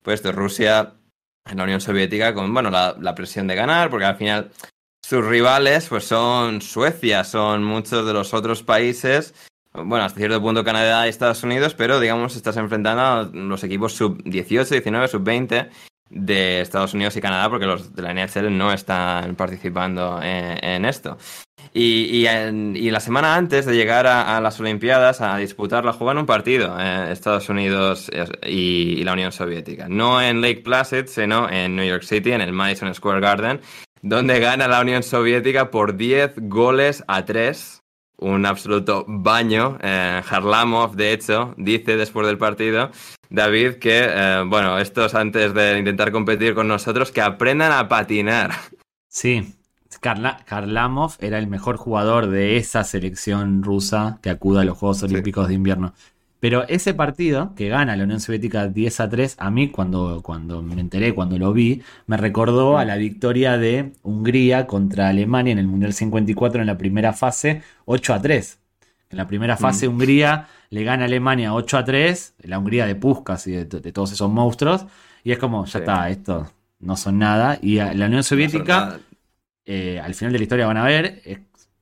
pues 0.04 0.24
de 0.24 0.32
Rusia 0.32 0.94
en 1.50 1.58
la 1.58 1.64
Unión 1.64 1.82
Soviética 1.82 2.34
con, 2.34 2.54
bueno, 2.54 2.70
la, 2.70 2.96
la, 3.00 3.16
presión 3.16 3.48
de 3.48 3.56
ganar, 3.56 3.90
porque 3.90 4.06
al 4.06 4.16
final 4.16 4.52
sus 5.04 5.26
rivales 5.26 5.88
pues 5.88 6.06
son 6.06 6.62
Suecia, 6.62 7.24
son 7.24 7.64
muchos 7.64 8.06
de 8.06 8.14
los 8.14 8.34
otros 8.34 8.64
países, 8.64 9.34
bueno, 9.74 10.04
hasta 10.04 10.20
cierto 10.20 10.42
punto 10.42 10.64
Canadá 10.64 11.06
y 11.06 11.10
Estados 11.10 11.44
Unidos, 11.44 11.74
pero 11.74 12.00
digamos 12.00 12.36
estás 12.36 12.58
enfrentando 12.58 13.02
a 13.02 13.24
los 13.34 13.64
equipos 13.64 13.94
sub 13.94 14.22
18, 14.24 14.70
19, 14.70 15.08
sub 15.08 15.24
20 15.24 15.70
de 16.10 16.62
Estados 16.62 16.94
Unidos 16.94 17.16
y 17.16 17.22
Canadá, 17.22 17.50
porque 17.50 17.66
los 17.66 17.96
de 17.96 18.02
la 18.02 18.14
NHL 18.14 18.56
no 18.56 18.74
están 18.74 19.36
participando 19.36 20.20
en 20.22 20.84
esto. 20.86 21.18
Y, 21.74 22.26
la 22.92 23.00
semana 23.00 23.36
antes 23.36 23.66
de 23.66 23.76
llegar 23.76 24.06
a, 24.06 24.42
las 24.42 24.60
Olimpiadas 24.60 25.22
a 25.22 25.38
disputarla, 25.38 25.94
juegan 25.94 26.18
un 26.18 26.26
partido 26.26 26.76
eh, 26.78 27.12
Estados 27.12 27.48
Unidos 27.50 28.12
y, 28.46 29.04
la 29.04 29.14
Unión 29.14 29.32
Soviética. 29.32 29.88
No 29.88 30.22
en 30.22 30.42
Lake 30.42 30.62
Placid, 30.64 31.06
sino 31.06 31.50
en 31.50 31.76
New 31.76 31.86
York 31.86 32.04
City, 32.04 32.34
en 32.34 32.42
el 32.42 32.52
Madison 32.52 32.94
Square 32.94 33.22
Garden, 33.22 33.62
donde 34.02 34.40
gana 34.40 34.68
la 34.68 34.82
Unión 34.82 35.04
Soviética 35.04 35.72
por 35.72 35.96
10 35.96 36.34
goles 36.50 37.04
a 37.08 37.26
3. 37.26 37.80
Un 38.18 38.46
absoluto 38.46 39.04
baño. 39.08 39.80
Eh, 39.82 40.22
Harlamov, 40.30 40.96
de 40.96 41.14
hecho, 41.14 41.56
dice 41.58 41.98
después 41.98 42.28
del 42.28 42.38
partido, 42.38 42.92
David, 43.30 43.76
que, 43.76 44.06
eh, 44.08 44.44
bueno, 44.46 44.78
estos 44.78 45.16
antes 45.16 45.54
de 45.56 45.80
intentar 45.80 46.12
competir 46.12 46.54
con 46.54 46.68
nosotros, 46.68 47.12
que 47.12 47.22
aprendan 47.22 47.72
a 47.72 47.88
patinar. 47.88 48.52
Sí, 49.08 49.56
Karlamov 50.02 51.14
era 51.20 51.38
el 51.38 51.48
mejor 51.48 51.78
jugador 51.78 52.28
de 52.28 52.58
esa 52.58 52.84
selección 52.84 53.64
rusa 53.64 54.20
que 54.22 54.32
acuda 54.32 54.62
a 54.62 54.66
los 54.66 54.78
Juegos 54.78 55.04
Olímpicos 55.04 55.48
de 55.48 55.54
invierno. 55.54 55.94
Pero 56.40 56.68
ese 56.68 56.96
partido 56.96 57.54
que 57.56 57.70
gana 57.70 57.96
la 57.96 58.04
Unión 58.04 58.20
Soviética 58.20 58.68
10 58.68 59.00
a 59.00 59.10
3, 59.10 59.36
a 59.38 59.52
mí 59.52 59.70
cuando, 59.70 60.22
cuando 60.24 60.64
me 60.64 60.82
enteré, 60.82 61.14
cuando 61.14 61.38
lo 61.38 61.54
vi, 61.54 61.84
me 62.08 62.18
recordó 62.18 62.80
a 62.80 62.84
la 62.84 62.96
victoria 62.96 63.60
de 63.60 63.94
Hungría 64.02 64.66
contra 64.66 65.10
Alemania 65.10 65.52
en 65.52 65.60
el 65.60 65.68
Mundial 65.68 65.94
54 65.94 66.62
en 66.62 66.68
la 66.68 66.80
primera 66.80 67.14
fase, 67.14 67.62
8 67.86 68.14
a 68.16 68.22
3. 68.24 68.58
En 69.12 69.18
la 69.20 69.28
primera 69.28 69.56
fase 69.56 69.88
mm. 69.88 69.92
Hungría 69.92 70.48
le 70.72 70.84
gana 70.84 71.04
a 71.04 71.06
Alemania 71.06 71.54
8 71.54 71.78
a 71.78 71.86
3, 71.86 72.34
la 72.46 72.58
Hungría 72.58 72.88
de 72.88 72.96
Puskas 72.96 73.46
y 73.46 73.52
de, 73.52 73.66
todos 73.92 74.12
esos 74.12 74.32
monstruos, 74.32 74.88
y 75.24 75.34
es 75.34 75.38
como, 75.38 75.66
ya 75.66 75.78
está, 75.78 76.10
esto 76.10 76.50
no 76.80 76.98
son 76.98 77.20
nada. 77.20 77.60
Y 77.62 77.76
la 77.76 78.08
Unión 78.08 78.24
Soviética... 78.24 79.00
Eh, 79.66 80.00
al 80.00 80.14
final 80.16 80.34
de 80.34 80.40
la 80.40 80.44
historia 80.44 80.66
van 80.68 80.78
a 80.78 80.86
ver, 80.86 81.22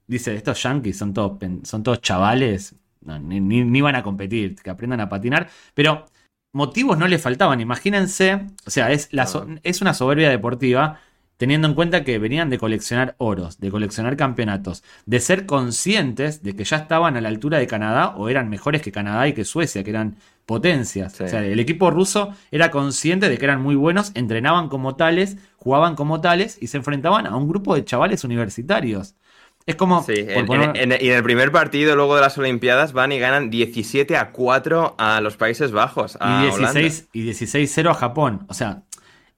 dice, 0.08 0.36
estos 0.36 0.62
yankees 0.62 0.98
son 0.98 1.14
todos, 1.14 1.40
son 1.64 1.84
todos 1.84 2.02
chavales, 2.02 2.76
ni, 3.02 3.82
van 3.82 3.96
a 3.96 4.04
competir, 4.04 4.56
que 4.56 4.70
aprendan 4.70 5.00
a 5.00 5.10
patinar, 5.10 5.50
pero 5.74 6.06
motivos 6.54 6.98
no 6.98 7.08
le 7.08 7.20
faltaban, 7.20 7.62
imagínense, 7.62 8.48
o 8.66 8.70
sea, 8.70 8.92
es, 8.92 9.14
la 9.14 9.28
es 9.64 9.82
una 9.82 9.94
soberbia 9.94 10.30
deportiva 10.30 11.00
teniendo 11.40 11.70
en 11.70 11.74
cuenta 11.74 12.04
que 12.04 12.20
venían 12.20 12.50
de 12.50 12.58
coleccionar 12.58 13.16
oros, 13.18 13.62
de 13.62 13.72
coleccionar 13.72 14.18
campeonatos, 14.18 14.84
de 15.06 15.22
ser 15.22 15.46
conscientes 15.46 16.44
de 16.44 16.54
que 16.54 16.66
ya 16.66 16.76
estaban 16.76 17.16
a 17.16 17.22
la 17.22 17.30
altura 17.30 17.60
de 17.60 17.66
Canadá 17.66 18.10
o 18.18 18.28
eran 18.28 18.50
mejores 18.50 18.82
que 18.82 18.92
Canadá 18.92 19.26
y 19.26 19.32
que 19.32 19.46
Suecia, 19.46 19.82
que 19.82 19.90
eran 19.90 20.18
potencias. 20.46 21.14
O 21.22 21.28
sea, 21.30 21.46
el 21.46 21.58
equipo 21.62 21.92
ruso 21.92 22.34
era 22.52 22.72
consciente 22.72 23.30
de 23.30 23.38
que 23.38 23.46
eran 23.46 23.62
muy 23.62 23.76
buenos, 23.76 24.12
entrenaban 24.16 24.68
como 24.68 24.98
tales, 24.98 25.38
jugaban 25.56 25.96
como 25.96 26.20
tales 26.20 26.58
y 26.60 26.68
se 26.68 26.76
enfrentaban 26.76 27.26
a 27.26 27.38
un 27.38 27.48
grupo 27.48 27.74
de 27.74 27.86
chavales 27.86 28.26
universitarios. 28.26 29.16
Es 29.66 29.78
como. 29.78 30.04
Sí, 30.04 30.16
en, 30.18 30.92
y 30.92 31.10
en 31.10 31.16
el 31.16 31.24
primer 31.24 31.54
partido, 31.54 31.96
luego 31.96 32.16
de 32.16 32.22
las 32.22 32.38
Olimpiadas, 32.38 32.92
van 32.92 33.14
y 33.14 33.20
ganan 33.20 33.50
17 33.50 34.18
a 34.18 34.34
4 34.34 34.96
a 34.98 35.22
los 35.22 35.38
Países 35.38 35.72
Bajos. 35.72 36.18
y 36.20 36.42
16 36.48 37.10
y 37.14 37.30
16-0 37.30 37.92
a 37.92 37.94
Japón. 37.94 38.46
O 38.50 38.54
sea, 38.54 38.84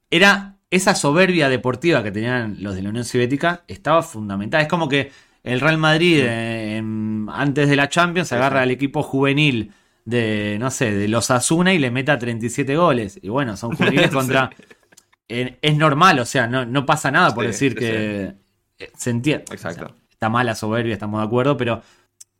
era 0.09 0.55
esa 0.71 0.95
soberbia 0.95 1.49
deportiva 1.49 2.01
que 2.01 2.11
tenían 2.11 2.57
los 2.59 2.75
de 2.75 2.81
la 2.81 2.89
Unión 2.89 3.05
Soviética, 3.05 3.63
estaba 3.67 4.01
fundamental. 4.01 4.61
Es 4.61 4.67
como 4.67 4.89
que 4.89 5.11
el 5.43 5.59
Real 5.59 5.77
Madrid 5.77 6.23
antes 7.33 7.69
de 7.69 7.75
la 7.75 7.89
Champions, 7.89 8.31
agarra 8.31 8.61
al 8.61 8.71
equipo 8.71 9.03
juvenil 9.03 9.73
de, 10.05 10.57
no 10.59 10.71
sé, 10.71 10.91
de 10.91 11.07
los 11.07 11.31
Asuna 11.31 11.73
y 11.73 11.79
le 11.79 11.91
meta 11.91 12.17
37 12.17 12.75
goles. 12.75 13.19
Y 13.21 13.29
bueno, 13.29 13.57
son 13.57 13.75
juveniles 13.75 14.09
contra... 14.11 14.49
es 15.27 15.77
normal, 15.77 16.19
o 16.19 16.25
sea, 16.25 16.47
no, 16.47 16.65
no 16.65 16.85
pasa 16.85 17.11
nada 17.11 17.33
por 17.33 17.45
decir 17.45 17.75
que 17.75 18.33
eh, 18.79 18.91
se 18.97 19.09
entiende. 19.09 19.45
Exacto. 19.51 19.95
está 20.09 20.29
mala 20.29 20.55
soberbia, 20.55 20.93
estamos 20.93 21.19
de 21.21 21.27
acuerdo, 21.27 21.57
pero... 21.57 21.81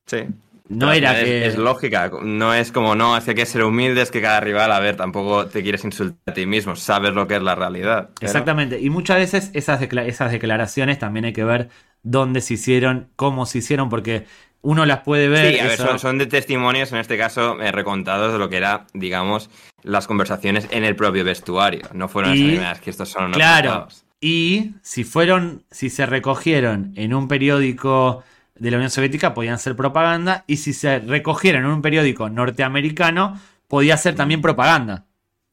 Sí. 0.06 0.26
No 0.72 0.92
era 0.94 1.20
es, 1.20 1.26
que. 1.26 1.46
Es 1.48 1.58
lógica, 1.58 2.12
no 2.24 2.54
es 2.54 2.72
como, 2.72 2.96
no, 2.96 3.14
hace 3.14 3.36
que 3.36 3.46
ser 3.46 3.64
humilde, 3.64 4.02
es 4.02 4.10
que 4.10 4.22
cada 4.22 4.40
rival, 4.40 4.72
a 4.72 4.80
ver, 4.80 4.96
tampoco 4.96 5.48
te 5.48 5.62
quieres 5.64 5.84
insultar 5.84 6.18
a 6.28 6.34
ti 6.34 6.46
mismo, 6.46 6.76
sabes 6.76 7.14
lo 7.14 7.28
que 7.28 7.36
es 7.36 7.42
la 7.42 7.56
realidad. 7.56 8.10
Exactamente, 8.22 8.80
y 8.80 8.90
muchas 8.90 9.18
veces 9.18 9.52
esas, 9.54 9.82
esas 9.82 10.32
declaraciones 10.32 10.98
también 10.98 11.26
hay 11.26 11.34
que 11.34 11.44
ver 11.44 11.70
dónde 12.04 12.42
se 12.42 12.54
hicieron, 12.54 13.10
cómo 13.16 13.46
se 13.46 13.58
hicieron, 13.58 13.90
porque 13.90 14.26
uno 14.62 14.86
las 14.86 15.00
puede 15.00 15.28
ver. 15.28 15.54
Sí, 15.54 15.60
a 15.60 15.66
ver, 15.66 16.00
son, 16.00 16.18
de 16.18 16.26
testimonios, 16.26 16.92
en 16.92 17.00
este 17.00 17.18
caso, 17.18 17.60
eh, 17.60 17.72
recontados 17.72 18.32
de 18.32 18.40
lo 18.40 18.50
que 18.50 18.58
era, 18.58 18.86
digamos, 18.94 19.50
las 19.84 20.08
conversaciones 20.08 20.68
en 20.72 20.86
el 20.86 20.96
propio 20.96 21.24
vestuario. 21.24 21.90
No 21.94 22.08
fueron 22.08 22.36
y, 22.38 22.56
esas 22.56 22.80
que 22.80 22.92
estos 22.92 23.10
son 23.10 23.32
Claro. 23.34 23.88
Y 24.20 24.76
si 24.84 25.04
fueron, 25.04 25.64
si 25.72 25.90
se 25.90 26.06
recogieron 26.06 26.94
en 26.96 27.16
un 27.16 27.28
periódico 27.28 28.24
de 28.62 28.70
la 28.70 28.78
Unión 28.78 28.92
Soviética, 28.92 29.34
podían 29.34 29.58
ser 29.58 29.76
propaganda. 29.76 30.44
Y 30.46 30.58
si 30.58 30.74
se 30.74 31.00
recogieron 31.00 31.66
en 31.66 31.72
un 31.72 31.82
periódico 31.82 32.30
norteamericano, 32.30 33.42
podía 33.68 33.98
ser 33.98 34.14
también 34.14 34.40
propaganda. 34.40 35.08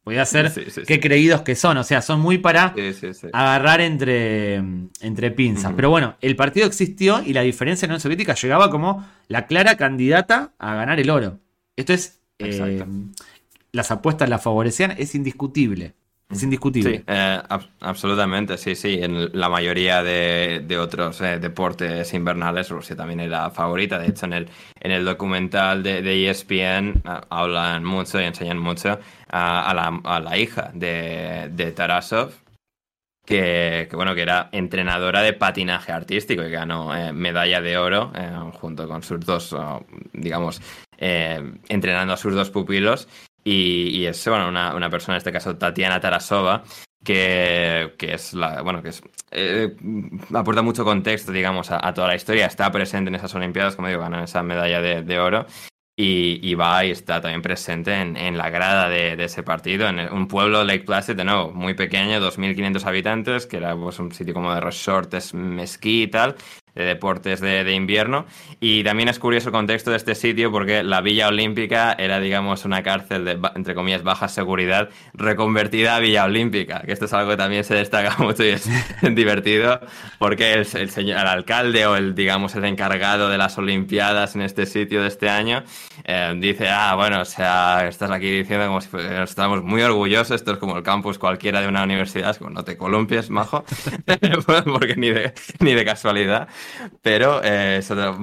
Podía 0.04 0.26
ser 0.26 0.52
qué 0.86 1.00
creídos 1.00 1.40
que 1.40 1.54
son. 1.54 1.78
O 1.78 1.84
sea, 1.84 2.02
son 2.02 2.20
muy 2.20 2.36
para 2.36 2.74
agarrar 3.32 3.80
entre, 3.80 4.56
entre 5.00 5.30
pinzas. 5.30 5.72
Pero 5.74 5.88
bueno, 5.88 6.16
el 6.20 6.36
partido 6.36 6.66
existió 6.66 7.22
y 7.24 7.32
la 7.32 7.40
diferencia 7.40 7.86
en 7.86 7.90
la 7.90 7.94
Unión 7.94 8.02
Soviética 8.02 8.34
llegaba 8.34 8.70
como 8.70 9.06
la 9.26 9.46
clara 9.46 9.78
candidata 9.78 10.52
a 10.58 10.74
ganar 10.74 11.00
el 11.00 11.08
oro. 11.08 11.38
Esto 11.76 11.94
es. 11.94 12.20
Eh, 12.38 12.84
las 13.72 13.90
apuestas 13.90 14.28
la 14.28 14.38
favorecían, 14.38 14.94
es 14.98 15.14
indiscutible. 15.14 15.94
Es 16.30 16.42
indiscutible. 16.42 16.98
Sí, 16.98 17.04
eh, 17.06 17.40
absolutamente, 17.80 18.58
sí, 18.58 18.74
sí. 18.74 18.98
En 19.00 19.30
la 19.32 19.48
mayoría 19.48 20.02
de, 20.02 20.78
otros 20.78 21.22
eh, 21.22 21.38
deportes 21.38 22.12
invernales, 22.12 22.68
Rusia 22.68 22.94
también 22.94 23.20
era 23.20 23.50
favorita. 23.50 23.98
De 23.98 24.08
hecho, 24.08 24.26
en 24.26 24.34
el, 24.34 24.48
en 24.78 24.90
el 24.90 25.06
documental 25.06 25.82
de, 25.82 26.30
ESPN 26.30 27.02
e 27.02 27.20
hablan 27.30 27.82
mucho 27.82 28.20
y 28.20 28.24
enseñan 28.24 28.58
mucho 28.58 28.98
a, 29.30 30.20
la, 30.22 30.38
hija 30.38 30.70
de, 30.74 31.72
Tarasov, 31.74 32.34
que, 33.24 33.88
bueno, 33.94 34.14
que 34.14 34.22
era 34.22 34.50
entrenadora 34.52 35.22
de 35.22 35.32
patinaje 35.32 35.92
artístico 35.92 36.42
y 36.42 36.50
ganó 36.50 36.94
eh, 36.94 37.12
medalla 37.12 37.62
de 37.62 37.78
oro 37.78 38.12
eh, 38.14 38.30
junto 38.60 38.86
con 38.86 39.02
sus 39.02 39.20
dos, 39.20 39.56
digamos, 40.12 40.60
eh, 40.98 41.40
entrenando 41.68 42.12
a 42.12 42.16
sus 42.16 42.34
dos 42.34 42.50
pupilos. 42.50 43.08
Y, 43.44 44.04
es 44.04 44.26
bueno, 44.28 44.48
una, 44.48 44.90
persona, 44.90 45.16
en 45.16 45.18
este 45.18 45.32
caso 45.32 45.56
Tatiana 45.56 46.00
Tarasova, 46.00 46.64
que, 47.02 47.94
es 47.98 48.34
la, 48.34 48.60
bueno, 48.62 48.82
que 48.82 48.90
es, 48.90 49.02
aporta 50.34 50.62
mucho 50.62 50.84
contexto, 50.84 51.32
digamos, 51.32 51.70
a, 51.70 51.92
toda 51.94 52.08
la 52.08 52.14
historia. 52.16 52.46
Está 52.46 52.70
presente 52.70 53.08
en 53.08 53.14
esas 53.14 53.34
Olimpiadas, 53.34 53.76
como 53.76 53.88
digo, 53.88 54.00
ganó 54.00 54.22
esa 54.22 54.42
medalla 54.42 54.80
de, 54.80 55.02
de 55.02 55.18
oro. 55.18 55.46
Y, 56.00 56.54
va 56.54 56.84
y 56.84 56.92
está 56.92 57.20
también 57.20 57.42
presente 57.42 57.92
en, 57.92 58.38
la 58.38 58.50
grada 58.50 58.88
de, 58.88 59.14
ese 59.24 59.42
partido, 59.42 59.88
en 59.88 59.98
un 60.12 60.28
pueblo, 60.28 60.62
Lake 60.62 60.84
Placid, 60.84 61.16
de 61.16 61.24
nuevo, 61.24 61.50
muy 61.50 61.74
pequeño, 61.74 62.20
2.500 62.20 62.84
habitantes, 62.84 63.46
que 63.46 63.56
era 63.56 63.74
pues, 63.74 63.98
un 63.98 64.12
sitio 64.12 64.32
como 64.32 64.54
de 64.54 64.60
resorts, 64.60 65.34
mesquí 65.34 66.04
y 66.04 66.06
tal, 66.06 66.36
de 66.74 66.84
deportes 66.84 67.40
de, 67.40 67.72
invierno. 67.72 68.26
Y 68.60 68.82
también 68.84 69.08
es 69.08 69.18
curioso 69.18 69.48
el 69.48 69.52
contexto 69.52 69.90
de 69.90 69.96
este 69.96 70.14
sitio 70.14 70.50
porque 70.50 70.82
la 70.82 71.00
Villa 71.00 71.28
Olímpica 71.28 71.94
era, 71.98 72.20
digamos, 72.20 72.64
una 72.64 72.82
cárcel 72.82 73.24
de, 73.24 73.38
entre 73.54 73.74
comillas, 73.74 74.02
baja 74.02 74.28
seguridad 74.28 74.88
reconvertida 75.14 75.96
a 75.96 76.00
Villa 76.00 76.24
Olímpica, 76.24 76.82
que 76.82 76.92
esto 76.92 77.04
es 77.06 77.12
algo 77.12 77.30
que 77.30 77.36
también 77.36 77.64
se 77.64 77.74
destaca 77.74 78.16
mucho 78.22 78.44
y 78.44 78.48
es 78.48 78.68
divertido 79.14 79.80
porque 80.18 80.52
el, 80.52 80.66
señor, 80.66 81.20
el 81.20 81.26
alcalde 81.26 81.86
o 81.86 81.96
el, 81.96 82.14
digamos, 82.14 82.54
el 82.54 82.64
encargado 82.64 83.28
de 83.28 83.38
las 83.38 83.58
Olimpiadas 83.58 84.34
en 84.34 84.42
este 84.42 84.66
sitio 84.66 85.02
de 85.02 85.08
este 85.08 85.28
año 85.28 85.62
eh, 86.04 86.34
dice, 86.36 86.68
ah, 86.68 86.94
bueno, 86.94 87.20
o 87.20 87.24
sea, 87.24 87.86
estás 87.88 88.10
aquí 88.10 88.30
diciendo 88.30 88.66
como 88.66 88.80
si 88.80 88.88
estamos 89.22 89.62
muy 89.62 89.82
orgullosos, 89.82 90.36
esto 90.36 90.52
es 90.52 90.58
como 90.58 90.76
el 90.76 90.82
campus 90.82 91.18
cualquiera 91.18 91.60
de 91.60 91.68
una 91.68 91.82
universidad, 91.82 92.36
como 92.36 92.50
no 92.50 92.64
te 92.64 92.76
columpies, 92.76 93.30
majo, 93.30 93.64
porque 94.46 94.96
ni 94.96 95.10
de, 95.10 95.32
ni 95.60 95.74
de 95.74 95.84
casualidad. 95.84 96.48
Pero 97.02 97.40
eh, 97.42 97.78
es 97.78 97.90
otra, 97.90 98.14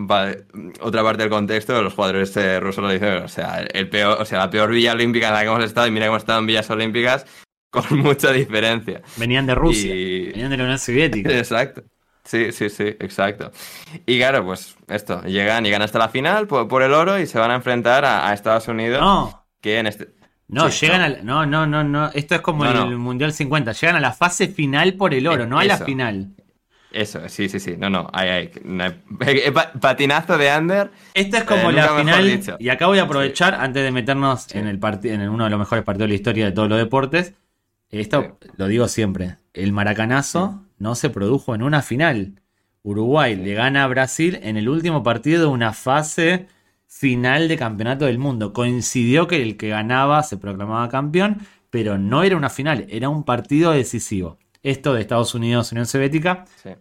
parte 1.03 1.23
del 1.23 1.29
contexto, 1.29 1.81
los 1.81 1.93
jugadores 1.93 2.36
eh, 2.38 2.59
rusos 2.59 2.83
lo 2.83 2.89
dicen, 2.89 3.23
o 3.23 3.27
sea, 3.27 3.59
el 3.61 3.89
peor, 3.89 4.21
o 4.21 4.25
sea, 4.25 4.39
la 4.39 4.49
peor 4.49 4.69
villa 4.69 4.93
olímpica 4.93 5.27
en 5.27 5.33
la 5.33 5.41
que 5.41 5.47
hemos 5.47 5.63
estado, 5.63 5.88
y 5.88 5.91
mira 5.91 6.15
estado 6.15 6.39
en 6.39 6.45
villas 6.45 6.69
olímpicas 6.69 7.25
con 7.69 7.99
mucha 7.99 8.31
diferencia. 8.31 9.01
Venían 9.17 9.45
de 9.45 9.55
Rusia, 9.55 9.93
venían 9.93 10.49
de 10.49 10.57
la 10.57 10.63
Unión 10.63 10.79
Soviética. 10.79 11.29
Exacto. 11.38 11.83
Sí, 12.25 12.51
sí, 12.51 12.69
sí, 12.69 12.86
exacto. 12.99 13.51
Y 14.07 14.17
claro, 14.17 14.43
pues 14.43 14.75
esto, 14.88 15.21
llegan, 15.25 15.63
llegan 15.63 15.83
hasta 15.83 15.99
la 15.99 16.09
final 16.09 16.47
por, 16.47 16.81
el 16.81 16.91
oro 16.91 17.19
y 17.19 17.27
se 17.27 17.38
van 17.38 17.51
a 17.51 17.55
enfrentar 17.55 18.03
a, 18.03 18.33
Estados 18.33 18.67
Unidos. 18.67 18.99
No. 18.99 19.45
Que 19.61 19.77
en 19.77 19.86
este. 19.86 20.09
No, 20.47 20.69
llegan 20.69 21.01
no. 21.01 21.05
al. 21.05 21.25
No, 21.25 21.45
no, 21.45 21.67
no, 21.67 21.83
no. 21.83 22.09
Esto 22.15 22.33
es 22.33 22.41
como 22.41 22.65
el 22.65 22.97
Mundial 22.97 23.31
50. 23.31 23.73
Llegan 23.73 23.95
a 23.97 23.99
la 23.99 24.11
fase 24.11 24.47
final 24.47 24.95
por 24.95 25.13
el 25.13 25.27
oro, 25.27 25.45
no 25.45 25.59
a 25.59 25.65
la 25.65 25.77
final. 25.77 26.31
Eso, 26.96 27.28
sí, 27.28 27.50
sí, 27.50 27.60
sí. 27.60 27.76
No, 27.78 27.89
no. 27.89 28.10
Hay, 28.14 28.30
hay, 28.30 28.52
patinazo 29.82 30.38
de 30.38 30.58
under. 30.58 30.91
Esto 31.14 31.38
es 31.38 31.43
como 31.43 31.70
eh, 31.70 31.74
la 31.74 31.89
final. 31.89 32.58
Y 32.58 32.70
acá 32.70 32.88
voy 32.88 33.00
a 33.00 33.04
aprovechar, 33.04 33.54
antes 33.54 33.84
de 33.84 33.91
meternos 33.91 34.48
en, 34.56 34.66
el 34.68 34.80
en 35.04 35.30
uno 35.30 35.43
de 35.43 35.50
los 35.50 35.60
mejores 35.60 35.84
partidos 35.84 36.06
de 36.06 36.10
la 36.10 36.16
historia 36.16 36.46
de 36.46 36.52
todos 36.54 36.70
los 36.70 36.78
deportes. 36.78 37.34
Esto 37.89 38.38
lo 38.56 38.68
digo 38.68 38.88
siempre. 38.88 39.36
El 39.54 39.74
maracanazo 39.74 40.64
no 40.78 40.96
se 40.96 41.10
produjo 41.10 41.54
en 41.54 41.64
una 41.64 41.82
final. 41.82 42.41
Uruguay 42.82 43.36
le 43.36 43.56
gana 43.56 43.84
a 43.84 43.88
Brasil 43.88 44.39
en 44.41 44.56
el 44.56 44.70
último 44.70 45.04
partido 45.04 45.41
de 45.41 45.48
una 45.48 45.74
fase 45.74 46.48
final 46.88 47.50
de 47.50 47.58
campeonato 47.58 48.06
del 48.06 48.20
mundo. 48.20 48.54
Coincidió 48.54 49.28
que 49.28 49.41
el 49.41 49.58
que 49.58 49.68
ganaba 49.68 50.24
se 50.24 50.38
proclamaba 50.38 50.88
campeón, 50.88 51.39
pero 51.70 51.98
no 51.98 52.24
era 52.24 52.38
una 52.38 52.50
final, 52.50 52.86
era 52.89 53.10
un 53.10 53.26
partido 53.26 53.72
decisivo. 53.72 54.38
Esto 54.66 54.93
de 54.93 55.01
Estados 55.01 55.34
Unidos 55.36 55.72
Unión 55.72 55.86
Soviética 55.86 56.45
sí 56.61 56.72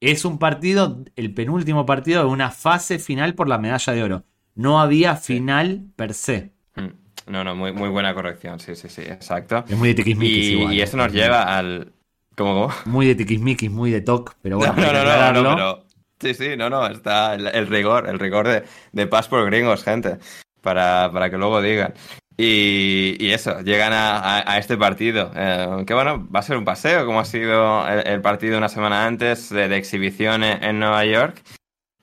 es 0.00 0.24
un 0.24 0.38
partido, 0.38 1.04
el 1.14 1.34
penúltimo 1.34 1.86
partido 1.86 2.24
de 2.24 2.28
una 2.28 2.50
fase 2.50 2.98
final 2.98 3.34
por 3.34 3.48
la 3.48 3.58
medalla 3.58 3.92
de 3.92 4.02
oro. 4.02 4.24
No 4.54 4.80
había 4.80 5.16
final 5.16 5.84
per 5.94 6.14
se. 6.14 6.52
Mm. 6.74 7.30
No, 7.30 7.44
no, 7.44 7.54
muy, 7.54 7.72
muy 7.72 7.90
buena 7.90 8.14
corrección, 8.14 8.58
sí, 8.58 8.74
sí, 8.74 8.88
sí, 8.88 9.02
exacto. 9.02 9.64
Es 9.68 9.76
muy 9.76 9.88
de 9.88 9.94
tiquismiquis 9.94 10.46
y, 10.46 10.52
igual. 10.52 10.74
Y 10.74 10.80
eso 10.80 10.96
nos 10.96 11.12
lleva 11.12 11.56
al... 11.56 11.92
¿Cómo, 12.36 12.54
cómo? 12.54 12.74
Muy 12.86 13.06
de 13.06 13.14
tiquismiquis, 13.14 13.70
muy 13.70 13.90
de 13.90 14.00
toc, 14.00 14.34
pero 14.40 14.56
bueno, 14.56 14.72
no, 14.76 14.92
no, 14.92 15.32
no, 15.32 15.42
no, 15.42 15.54
pero... 15.54 15.86
Sí, 16.18 16.34
sí, 16.34 16.56
no, 16.56 16.68
no, 16.68 16.86
está 16.86 17.34
el, 17.34 17.66
rigor, 17.66 18.08
el 18.08 18.18
rigor 18.18 18.46
de, 18.46 18.64
de 18.92 19.06
por 19.06 19.46
gringos, 19.46 19.84
gente, 19.84 20.18
para, 20.60 21.10
para 21.12 21.30
que 21.30 21.38
luego 21.38 21.62
digan. 21.62 21.94
Y, 22.36 23.30
eso, 23.32 23.60
llegan 23.60 23.92
a, 23.92 24.58
este 24.58 24.76
partido. 24.76 25.30
Eh, 25.34 25.84
que 25.86 25.94
bueno, 25.94 26.26
va 26.34 26.40
a 26.40 26.42
ser 26.42 26.56
un 26.56 26.64
paseo, 26.64 27.04
como 27.04 27.20
ha 27.20 27.24
sido 27.24 27.86
el, 27.86 28.22
partido 28.22 28.56
una 28.56 28.68
semana 28.68 29.06
antes 29.06 29.50
de, 29.50 29.76
exhibición 29.76 30.42
en, 30.42 30.78
Nueva 30.78 31.04
York. 31.04 31.42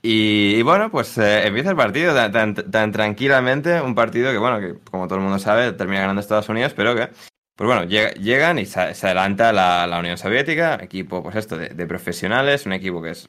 Y, 0.01 0.61
bueno, 0.61 0.91
pues 0.91 1.17
eh, 1.17 1.47
empieza 1.47 1.71
el 1.71 1.75
partido 1.75 2.13
tan, 2.31 2.91
tranquilamente. 2.91 3.81
Un 3.81 3.95
partido 3.95 4.31
que, 4.31 4.37
bueno, 4.37 4.59
que 4.59 4.79
como 4.89 5.07
todo 5.07 5.17
el 5.17 5.23
mundo 5.23 5.39
sabe, 5.39 5.73
termina 5.73 6.01
ganando 6.01 6.21
Estados 6.21 6.49
Unidos, 6.49 6.73
pero 6.75 6.95
que, 6.95 7.09
pues 7.55 7.67
bueno, 7.67 7.83
llegan 7.85 8.59
y 8.59 8.65
se, 8.65 8.79
adelanta 8.79 9.51
la, 9.51 9.97
Unión 9.99 10.17
Soviética, 10.17 10.75
equipo, 10.81 11.23
pues 11.23 11.35
esto, 11.35 11.57
de, 11.57 11.69
de 11.69 11.87
profesionales, 11.87 12.67
un 12.67 12.73
equipo 12.73 13.01
que 13.01 13.09
es, 13.11 13.27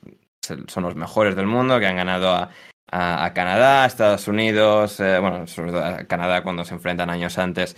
son 0.67 0.83
los 0.83 0.95
mejores 0.95 1.37
del 1.37 1.47
mundo, 1.47 1.81
que 1.81 1.87
han 1.87 1.97
ganado 1.97 2.35
a, 2.35 2.51
a, 2.91 3.33
Canadá, 3.35 3.87
Estados 3.87 4.29
Unidos, 4.29 5.01
eh, 5.01 5.19
bueno, 5.19 5.47
sobre 5.47 5.73
todo 5.73 5.85
a 5.85 6.05
Canadá 6.05 6.43
cuando 6.43 6.65
se 6.65 6.75
enfrentan 6.75 7.11
años 7.11 7.39
antes 7.39 7.77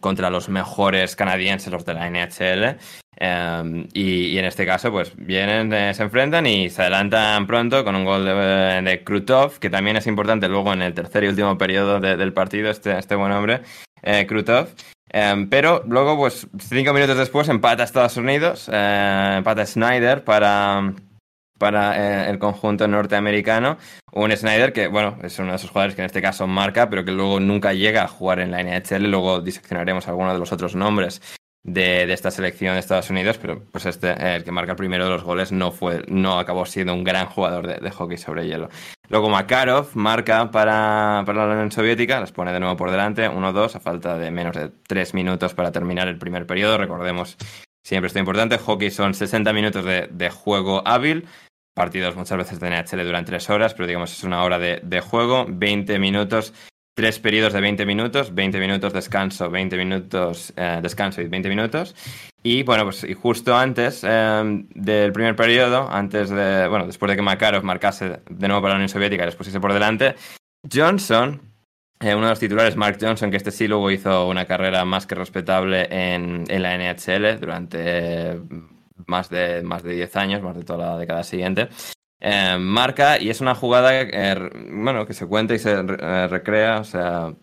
contra 0.00 0.30
los 0.30 0.48
mejores 0.48 1.16
canadienses, 1.16 1.72
los 1.72 1.84
de 1.84 1.94
la 1.94 2.06
NHL. 2.10 2.78
Em, 3.16 3.86
y, 3.92 4.36
en 4.36 4.44
este 4.44 4.66
caso, 4.66 4.90
pues 4.90 5.12
vienen, 5.16 5.72
eh, 5.72 5.94
se 5.94 6.02
enfrentan 6.02 6.46
y 6.46 6.70
se 6.70 6.82
adelantan 6.82 7.46
pronto 7.46 7.84
con 7.84 7.94
un 7.94 8.04
gol 8.04 8.24
de, 8.24 8.82
de 8.82 9.04
Krutov, 9.04 9.58
que 9.58 9.70
también 9.70 9.96
es 9.96 10.06
importante 10.06 10.48
luego 10.48 10.72
en 10.72 10.82
el 10.82 10.94
tercer 10.94 11.24
y 11.24 11.28
último 11.28 11.56
periodo 11.56 12.00
del 12.00 12.32
partido, 12.32 12.70
este, 12.70 12.98
este 12.98 13.14
buen 13.14 13.32
hombre, 13.32 13.62
eh, 14.02 14.26
Krutov. 14.26 14.68
Em, 15.10 15.48
pero 15.48 15.84
luego, 15.86 16.16
pues 16.16 16.46
cinco 16.58 16.92
minutos 16.92 17.18
después, 17.18 17.48
empata 17.48 17.84
Estados 17.84 18.16
Unidos, 18.16 18.68
empata 18.68 19.66
Snyder 19.66 20.24
para 20.24 20.94
para 21.62 22.26
eh, 22.26 22.28
el 22.28 22.40
conjunto 22.40 22.88
norteamericano. 22.88 23.78
Un 24.10 24.36
Snyder 24.36 24.72
que, 24.72 24.88
bueno, 24.88 25.16
es 25.22 25.38
uno 25.38 25.50
de 25.50 25.56
esos 25.56 25.70
jugadores 25.70 25.94
que 25.94 26.02
en 26.02 26.06
este 26.06 26.20
caso 26.20 26.48
marca, 26.48 26.90
pero 26.90 27.04
que 27.04 27.12
luego 27.12 27.38
nunca 27.38 27.72
llega 27.72 28.02
a 28.02 28.08
jugar 28.08 28.40
en 28.40 28.50
la 28.50 28.64
NHL. 28.64 29.08
Luego 29.08 29.40
diseccionaremos 29.40 30.08
algunos 30.08 30.32
de 30.32 30.40
los 30.40 30.50
otros 30.50 30.74
nombres 30.74 31.22
de, 31.62 32.12
esta 32.12 32.32
selección 32.32 32.74
de 32.74 32.80
Estados 32.80 33.10
Unidos, 33.10 33.38
pero 33.40 33.62
pues 33.70 33.86
este, 33.86 34.10
el 34.34 34.42
que 34.42 34.50
marca 34.50 34.72
el 34.72 34.76
primero 34.76 35.04
de 35.04 35.10
los 35.10 35.22
goles, 35.22 35.52
no 35.52 35.70
fue, 35.70 36.02
no 36.08 36.40
acabó 36.40 36.66
siendo 36.66 36.94
un 36.94 37.04
gran 37.04 37.26
jugador 37.26 37.80
de, 37.80 37.90
hockey 37.92 38.18
sobre 38.18 38.44
hielo. 38.48 38.68
Luego 39.08 39.28
Makarov 39.28 39.90
marca 39.94 40.50
para, 40.50 41.22
para, 41.24 41.46
la 41.46 41.52
Unión 41.52 41.70
Soviética, 41.70 42.18
les 42.20 42.32
pone 42.32 42.52
de 42.52 42.58
nuevo 42.58 42.76
por 42.76 42.90
delante, 42.90 43.30
1-2, 43.30 43.76
a 43.76 43.78
falta 43.78 44.18
de 44.18 44.32
menos 44.32 44.56
de 44.56 44.68
3 44.88 45.14
minutos 45.14 45.54
para 45.54 45.70
terminar 45.70 46.08
el 46.08 46.18
primer 46.18 46.44
periodo. 46.44 46.76
Recordemos, 46.76 47.36
siempre 47.84 48.08
esto 48.08 48.18
importante, 48.18 48.58
hockey 48.58 48.90
son 48.90 49.14
60 49.14 49.52
minutos 49.52 49.84
de, 49.84 50.08
de 50.10 50.28
juego 50.28 50.82
hábil, 50.84 51.28
partidos 51.74 52.16
muchas 52.16 52.38
veces 52.38 52.60
de 52.60 52.70
NHL 52.70 53.04
duran 53.04 53.24
3 53.24 53.50
horas, 53.50 53.74
pero 53.74 53.86
digamos 53.86 54.12
es 54.12 54.24
una 54.24 54.44
hora 54.44 54.58
de, 54.58 54.80
de 54.82 55.00
juego, 55.00 55.46
20 55.48 55.98
minutos 55.98 56.52
tres 56.94 57.18
periodos 57.18 57.52
de 57.52 57.60
20 57.60 57.86
minutos, 57.86 58.34
20 58.34 58.60
minutos 58.60 58.92
descanso, 58.92 59.50
20 59.50 59.76
minutos 59.76 60.52
eh, 60.56 60.80
descanso 60.82 61.22
y 61.22 61.28
20 61.28 61.48
minutos. 61.48 61.94
Y 62.42 62.62
bueno, 62.64 62.84
pues 62.84 63.04
y 63.04 63.14
justo 63.14 63.56
antes 63.56 64.04
em, 64.04 64.66
del 64.74 65.12
primer 65.12 65.36
periodo, 65.36 65.88
antes 65.90 66.28
de, 66.28 66.66
bueno, 66.68 66.86
después 66.86 67.10
de 67.10 67.16
que 67.16 67.22
Makarov 67.22 67.62
marcase 67.62 68.20
de 68.28 68.48
nuevo 68.48 68.62
para 68.62 68.74
la 68.74 68.76
Unión 68.76 68.88
Soviética 68.88 69.22
y 69.22 69.26
les 69.26 69.36
pusiese 69.36 69.60
por 69.60 69.72
delante, 69.72 70.16
Johnson, 70.70 71.40
eh, 72.00 72.14
uno 72.14 72.26
de 72.26 72.30
los 72.30 72.40
titulares, 72.40 72.76
Mark 72.76 72.98
Johnson, 73.00 73.30
que 73.30 73.36
este 73.36 73.52
sí 73.52 73.68
luego 73.68 73.90
hizo 73.90 74.28
una 74.28 74.44
carrera 74.44 74.84
más 74.84 75.06
que 75.06 75.14
respetable 75.14 75.86
en, 75.90 76.44
en 76.48 76.62
la 76.62 76.76
NHL 76.76 77.38
durante 77.40 78.40
más 79.06 79.28
de, 79.28 79.62
más 79.62 79.82
de 79.82 79.94
10 79.94 80.16
años, 80.16 80.42
más 80.42 80.56
de 80.56 80.64
toda 80.64 80.92
la 80.92 80.98
década 80.98 81.22
siguiente. 81.24 81.68
Eh, 82.20 82.56
marca 82.56 83.20
y 83.20 83.30
es 83.30 83.40
una 83.40 83.56
jugada 83.56 84.00
eh, 84.00 84.50
bueno, 84.70 85.04
que 85.06 85.12
se 85.12 85.26
cuenta 85.26 85.54
y 85.54 85.58
se 85.58 85.72
eh, 85.72 86.28
recrea, 86.28 86.78
o 86.78 86.84
sea, 86.84 87.34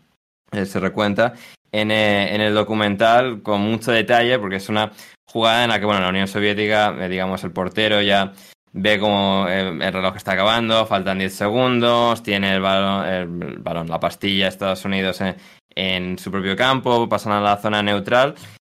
se 0.52 0.80
recuenta 0.80 1.34
en, 1.70 1.92
en, 1.92 2.40
el 2.40 2.54
documental 2.54 3.42
con 3.42 3.60
mucho 3.60 3.92
detalle 3.92 4.40
porque 4.40 4.56
es 4.56 4.70
una 4.70 4.92
jugada 5.26 5.66
en 5.66 5.70
la 5.72 5.80
que, 5.80 5.86
bueno, 5.86 6.00
la 6.00 6.10
Unión 6.10 6.30
Soviética, 6.30 6.94
digamos, 7.10 7.44
el 7.44 7.52
portero 7.52 8.02
ya 8.02 8.32
ve 8.72 9.00
como 9.00 9.48
el, 9.50 9.80
reloj 9.80 10.16
está 10.16 10.32
acabando, 10.32 10.86
faltan 10.86 11.20
10 11.20 11.34
segundos, 11.34 12.24
tiene 12.24 12.56
el 12.56 12.62
balón, 12.62 13.06
el, 13.06 13.58
balón 13.60 13.90
la 13.90 14.00
pastilla 14.00 14.48
Estados 14.48 14.86
Unidos 14.86 15.20
en, 15.20 15.36
en 15.76 16.18
su 16.18 16.32
propio 16.32 16.56
campo, 16.56 17.10
pasan 17.10 17.34
a 17.34 17.42
la 17.42 17.58
zona 17.58 17.84
neutral 17.84 18.36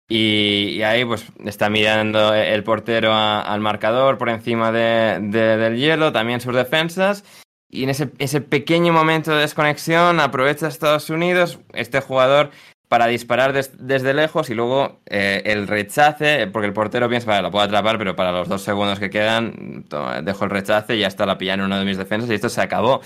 y, 0.09 0.81
ahí 0.81 1.05
pues 1.05 1.25
está 1.45 1.69
mirando 1.69 2.33
el 2.33 2.63
portero 2.63 3.13
al 3.13 3.61
marcador 3.61 4.17
por 4.17 4.29
encima 4.29 4.71
de, 4.71 5.19
del 5.21 5.77
hielo, 5.77 6.11
también 6.11 6.41
sus 6.41 6.55
defensas. 6.55 7.23
Y 7.69 7.83
en 7.83 7.89
ese, 7.89 8.11
ese 8.19 8.39
pequeño 8.41 8.93
momento 8.93 9.31
de 9.31 9.41
desconexión 9.41 10.19
aprovecha 10.19 10.67
Estados 10.67 11.09
Unidos, 11.09 11.59
este 11.73 12.01
jugador, 12.01 12.51
para 12.93 13.07
disparar 13.07 13.53
desde 13.53 14.13
lejos 14.13 14.51
y 14.51 14.53
luego 14.53 14.99
eh, 15.07 15.41
el 15.45 15.67
rechace, 15.67 16.45
porque 16.45 16.67
el 16.67 16.73
portero 16.73 17.09
piensa, 17.09 17.27
vale, 17.27 17.41
la 17.41 17.49
puedo 17.49 17.65
atrapar, 17.65 17.97
pero 17.97 18.15
para 18.15 18.31
los 18.31 18.47
dos 18.47 18.61
segundos 18.61 18.99
que 18.99 19.09
quedan, 19.09 19.85
dejo 20.21 20.43
el 20.43 20.51
rechace 20.51 20.95
y 20.95 20.99
ya 20.99 21.07
está 21.07 21.25
la 21.25 21.39
pillan 21.39 21.61
en 21.61 21.65
uno 21.65 21.79
de 21.79 21.85
mis 21.85 21.97
defensas 21.97 22.29
y 22.29 22.35
esto 22.35 22.49
se 22.49 22.61
acabó. 22.61 23.01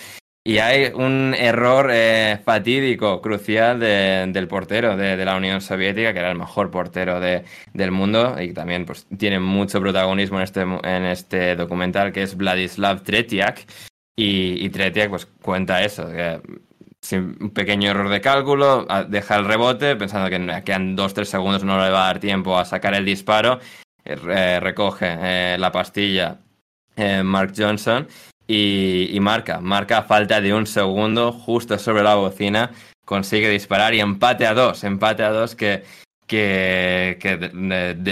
Y 0.48 0.60
hay 0.60 0.93
un 0.93 1.36
error 1.38 1.89
eh, 1.91 2.39
fatídico, 2.41 3.22
crucial 3.22 3.82
del 3.82 4.48
portero 4.48 4.95
de, 4.95 5.26
la 5.26 5.36
Unión 5.36 5.60
Soviética, 5.60 6.14
que 6.14 6.20
era 6.20 6.32
el 6.32 6.38
mejor 6.38 6.72
portero 6.72 7.20
del 7.20 7.91
mundo 7.91 8.41
y 8.41 8.54
también 8.54 8.86
pues, 8.86 9.06
tiene 9.18 9.41
mucho 9.41 9.82
protagonismo 9.82 10.38
en 10.38 10.43
este, 10.43 10.62
en 10.62 11.06
este 11.06 11.58
documental, 11.58 12.14
que 12.14 12.24
es 12.24 12.38
Vladislav 12.38 13.04
Tretiak. 13.04 13.66
Y, 14.16 14.70
Tretiak 14.70 15.10
pues, 15.10 15.26
cuenta 15.41 15.84
eso, 15.84 16.08
un 17.12 17.50
pequeño 17.50 17.91
error 17.91 18.08
de 18.08 18.22
cálculo, 18.22 18.88
deja 19.10 19.36
el 19.36 19.43
rebote 19.43 19.98
pensando 19.98 20.30
que 20.30 20.64
quedan 20.64 20.95
dos 20.95 21.14
tres 21.14 21.28
segundos, 21.28 21.66
no 21.66 21.76
le 21.84 21.89
va 21.89 22.06
a 22.06 22.08
dar 22.08 22.20
tiempo 22.22 22.58
a 22.58 22.64
sacar 22.64 22.93
el 22.93 23.04
disparo, 23.04 23.60
eh, 24.06 24.62
recoge 24.62 25.08
eh, 25.10 25.58
la 25.60 25.74
pastilla 25.74 26.39
Mark 27.26 27.52
Johnson 27.56 28.08
y, 28.48 29.18
marca, 29.20 29.60
marca 29.60 30.00
a 30.00 30.04
falta 30.04 30.39
de 30.41 30.54
un 30.54 30.66
segundo 30.66 31.32
justo 31.32 31.78
sobre 31.78 32.04
la 32.04 32.16
bocina, 32.16 32.72
consigue 33.06 33.50
disparar 33.50 33.93
y 33.93 34.00
empate 34.00 34.45
a 34.45 34.54
dos, 34.54 34.84
empate 34.84 35.24
a 35.24 35.32
dos 35.32 35.56
que, 35.56 35.84
que, 36.28 37.18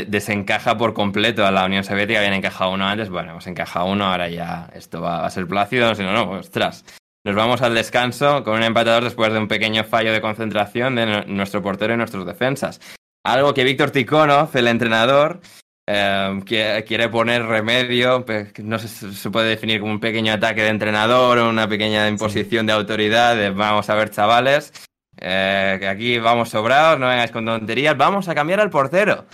desencaja 0.07 0.77
por 0.77 0.93
completo 0.93 1.45
a 1.45 1.51
la 1.51 1.65
Unión 1.65 1.83
Soviética, 1.83 2.19
habían 2.19 2.33
encajado 2.33 2.71
uno 2.71 2.85
antes, 2.85 3.09
bueno, 3.09 3.33
pues 3.33 3.47
encaja 3.47 3.83
uno, 3.83 4.05
ahora 4.05 4.29
ya 4.29 4.69
esto 4.73 5.01
va, 5.01 5.25
a 5.25 5.29
ser 5.29 5.47
plácido, 5.47 5.95
si 5.95 6.03
no, 6.03 6.11
no, 6.11 6.31
ostras. 6.31 6.83
Nos 7.25 7.35
vamos 7.35 7.63
al 7.63 7.73
descanso 7.73 8.43
con 8.43 8.61
un 8.61 8.73
dos 8.73 9.03
después 9.03 9.33
de 9.33 9.39
un 9.39 9.47
pequeño 9.47 9.83
fallo 9.83 10.13
de 10.13 10.21
concentración 10.21 10.95
de 10.95 11.25
nuestro 11.25 11.63
portero 11.63 11.95
y 11.95 11.97
nuestros 11.97 12.23
defensas. 12.25 12.79
Algo 13.23 13.55
que 13.55 13.63
Víctor 13.63 13.89
Tikhonov, 13.89 14.55
el 14.55 14.67
entrenador, 14.67 15.41
Em, 15.87 16.41
que 16.41 16.83
quiere 16.87 17.09
poner 17.09 17.45
remedio, 17.45 18.25
no 18.63 18.79
sé, 18.79 18.87
se 18.87 19.29
puede 19.29 19.49
definir 19.49 19.79
como 19.79 19.91
un 19.91 19.99
pequeño 19.99 20.33
ataque 20.33 20.63
de 20.63 20.69
entrenador 20.69 21.37
o 21.37 21.49
una 21.49 21.67
pequeña 21.67 22.09
imposición 22.09 22.65
de 22.65 22.73
autoridad, 22.73 23.53
vamos 23.53 23.87
a 23.91 23.95
ver 23.95 24.09
chavales, 24.09 24.73
eh, 25.21 25.77
que 25.79 25.87
aquí 25.87 26.17
vamos 26.17 26.49
sobrados, 26.49 26.99
no 26.99 27.07
vengáis 27.07 27.29
con 27.29 27.45
tonterías, 27.45 27.95
vamos 27.95 28.27
a 28.27 28.33
cambiar 28.33 28.61
al 28.61 28.71
portero. 28.71 29.25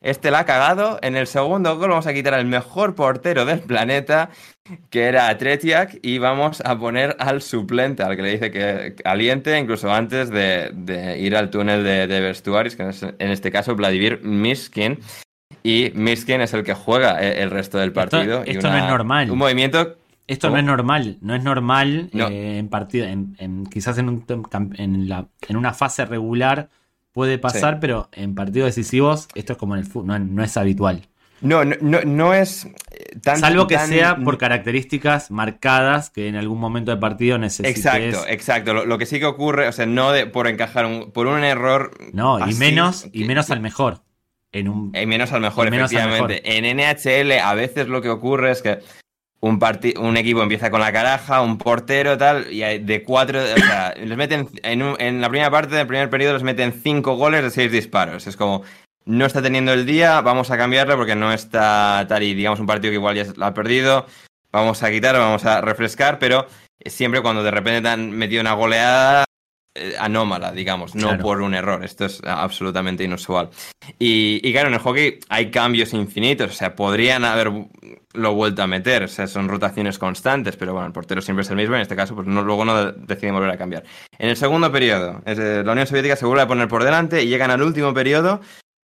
Este 0.00 0.30
la 0.30 0.40
ha 0.40 0.44
cagado, 0.44 1.00
en 1.02 1.16
el 1.16 1.26
segundo 1.26 1.76
gol 1.76 1.90
vamos 1.90 2.06
a 2.06 2.14
quitar 2.14 2.34
al 2.34 2.46
mejor 2.46 2.94
portero 2.94 3.44
del 3.44 3.60
planeta, 3.60 4.30
que 4.90 5.06
era 5.06 5.36
Tretiak, 5.36 5.98
y 6.02 6.18
vamos 6.18 6.62
a 6.64 6.78
poner 6.78 7.16
al 7.18 7.42
suplente, 7.42 8.04
al 8.04 8.14
que 8.14 8.22
le 8.22 8.30
dice 8.30 8.52
que 8.52 8.94
aliente, 9.04 9.58
incluso 9.58 9.90
antes 9.90 10.30
de, 10.30 11.16
ir 11.18 11.34
al 11.34 11.50
túnel 11.50 11.82
de, 11.82 12.06
de 12.06 12.20
vestuarios, 12.20 12.76
que 12.76 12.88
es 12.90 13.02
en 13.02 13.30
este 13.30 13.50
caso 13.50 13.74
Vladimir 13.74 14.20
Miskin, 14.22 15.00
y 15.66 15.90
Miskin 15.96 16.40
es 16.42 16.54
el 16.54 16.62
que 16.62 16.74
juega 16.74 17.20
eh, 17.20 17.42
el 17.42 17.50
resto 17.50 17.76
del 17.78 17.92
partido. 17.92 18.44
Esto, 18.46 18.70
no 18.70 18.76
es 18.76 18.84
normal. 18.84 19.28
Un 19.32 19.38
movimiento. 19.38 19.96
Esto 20.28 20.48
no 20.48 20.58
es 20.58 20.64
normal. 20.64 21.18
No 21.22 21.34
es 21.34 21.42
normal 21.42 22.08
eh, 22.14 22.58
en 22.58 22.68
partido. 22.68 23.04
En, 23.04 23.66
quizás 23.66 23.98
en, 23.98 24.08
un, 24.08 24.24
en, 24.76 25.08
la, 25.08 25.26
en, 25.48 25.56
una 25.56 25.74
fase 25.74 26.04
regular 26.04 26.68
puede 27.10 27.38
pasar, 27.38 27.80
pero 27.80 28.08
en 28.12 28.36
partidos 28.36 28.66
decisivos 28.66 29.26
esto 29.34 29.54
es 29.54 29.58
como 29.58 29.74
en 29.74 29.80
el 29.80 29.86
fútbol. 29.86 30.34
No, 30.36 30.44
es 30.44 30.56
habitual. 30.56 31.02
No, 31.40 31.64
no, 31.64 32.00
no, 32.04 32.32
es 32.32 32.66
eh, 32.92 33.18
tan. 33.20 33.38
Salvo 33.38 33.66
que 33.66 33.76
sea 33.76 34.16
por 34.18 34.38
características 34.38 35.32
marcadas 35.32 36.10
que 36.10 36.28
en 36.28 36.36
algún 36.36 36.60
momento 36.60 36.92
del 36.92 37.00
partido 37.00 37.38
necesites. 37.38 37.76
Exacto, 37.76 38.24
exacto. 38.28 38.72
Lo, 38.72 38.98
que 38.98 39.06
sí 39.06 39.18
que 39.18 39.26
ocurre, 39.26 39.66
o 39.66 39.72
sea, 39.72 39.86
no 39.86 40.12
de, 40.12 40.26
por 40.26 40.46
encajar 40.46 40.86
un, 40.86 41.10
por 41.10 41.26
un 41.26 41.42
error. 41.42 41.90
No, 42.12 42.38
y 42.48 42.54
menos, 42.54 43.08
y 43.12 43.24
menos 43.24 43.50
al 43.50 43.60
mejor. 43.60 44.06
En 44.56 44.68
un... 44.68 44.92
Y 44.94 45.04
menos 45.04 45.32
al 45.32 45.42
mejor, 45.42 45.68
efectivamente. 45.68 46.40
En 46.44 46.64
NHL 46.64 47.32
a 47.32 47.52
veces 47.54 47.88
lo 47.88 48.00
que 48.00 48.08
ocurre 48.08 48.52
es 48.52 48.62
que 48.62 48.78
un, 49.40 49.60
un 49.98 50.16
equipo 50.16 50.42
empieza 50.42 50.70
con 50.70 50.80
la 50.80 50.92
caraja, 50.92 51.42
un 51.42 51.58
portero, 51.58 52.16
tal, 52.16 52.50
y 52.50 52.60
de 52.78 53.02
cuatro, 53.02 53.40
o 53.40 53.58
sea, 53.58 53.94
les 54.02 54.16
meten, 54.16 54.48
en, 54.62 54.82
en, 54.98 55.20
la 55.20 55.28
primera 55.28 55.50
parte 55.50 55.74
del 55.74 55.86
primer 55.86 56.08
periodo 56.08 56.32
les 56.32 56.42
meten 56.42 56.72
cinco 56.72 57.16
goles 57.16 57.42
de 57.42 57.50
seis 57.50 57.70
disparos. 57.70 58.26
Es 58.26 58.36
como, 58.38 58.62
no 59.04 59.26
está 59.26 59.42
teniendo 59.42 59.74
el 59.74 59.84
día, 59.84 60.22
vamos 60.22 60.50
a 60.50 60.56
cambiarle 60.56 60.96
porque 60.96 61.14
no 61.14 61.34
está 61.34 62.06
tal 62.08 62.22
y 62.22 62.32
digamos 62.32 62.58
un 62.58 62.66
partido 62.66 62.92
que 62.92 62.96
igual 62.96 63.14
ya 63.14 63.26
lo 63.36 63.44
ha 63.44 63.52
perdido, 63.52 64.06
vamos 64.52 64.82
a 64.82 64.90
quitar, 64.90 65.18
vamos 65.18 65.44
a 65.44 65.60
refrescar, 65.60 66.18
pero 66.18 66.46
siempre 66.86 67.20
cuando 67.20 67.42
de 67.42 67.50
repente 67.50 67.82
te 67.82 67.88
han 67.88 68.10
metido 68.10 68.40
una 68.40 68.54
goleada, 68.54 69.22
eh, 69.22 69.25
anómala, 69.98 70.52
digamos, 70.52 70.94
no 70.94 71.18
por 71.18 71.40
un 71.40 71.54
error. 71.54 71.84
Esto 71.84 72.06
es 72.06 72.20
absolutamente 72.24 73.04
inusual. 73.04 73.50
Y, 73.98 74.52
claro, 74.52 74.68
en 74.68 74.74
el 74.74 74.80
hockey 74.80 75.18
hay 75.28 75.50
cambios 75.50 75.92
infinitos, 75.94 76.50
o 76.50 76.54
sea, 76.54 76.74
podrían 76.74 77.24
haberlo 77.24 77.68
vuelto 78.34 78.62
a 78.62 78.66
meter, 78.66 79.04
o 79.04 79.08
sea, 79.08 79.26
son 79.26 79.48
rotaciones 79.48 79.98
constantes, 79.98 80.56
pero 80.56 80.72
bueno, 80.72 80.86
el 80.86 80.92
portero 80.92 81.20
siempre 81.20 81.42
es 81.42 81.50
el 81.50 81.56
mismo, 81.56 81.74
en 81.74 81.82
este 81.82 81.96
caso, 81.96 82.14
pues 82.14 82.26
no, 82.26 82.42
luego 82.42 82.64
no 82.64 82.92
deciden 82.92 83.34
volver 83.34 83.50
a 83.50 83.58
cambiar. 83.58 83.84
En 84.18 84.28
el 84.28 84.36
segundo 84.36 84.72
periodo, 84.72 85.22
la 85.24 85.72
Unión 85.72 85.86
Soviética 85.86 86.16
se 86.16 86.26
vuelve 86.26 86.42
a 86.42 86.48
poner 86.48 86.68
por 86.68 86.84
delante 86.84 87.22
y 87.22 87.28
llegan 87.28 87.50
al 87.50 87.62
último 87.62 87.92
periodo 87.94 88.40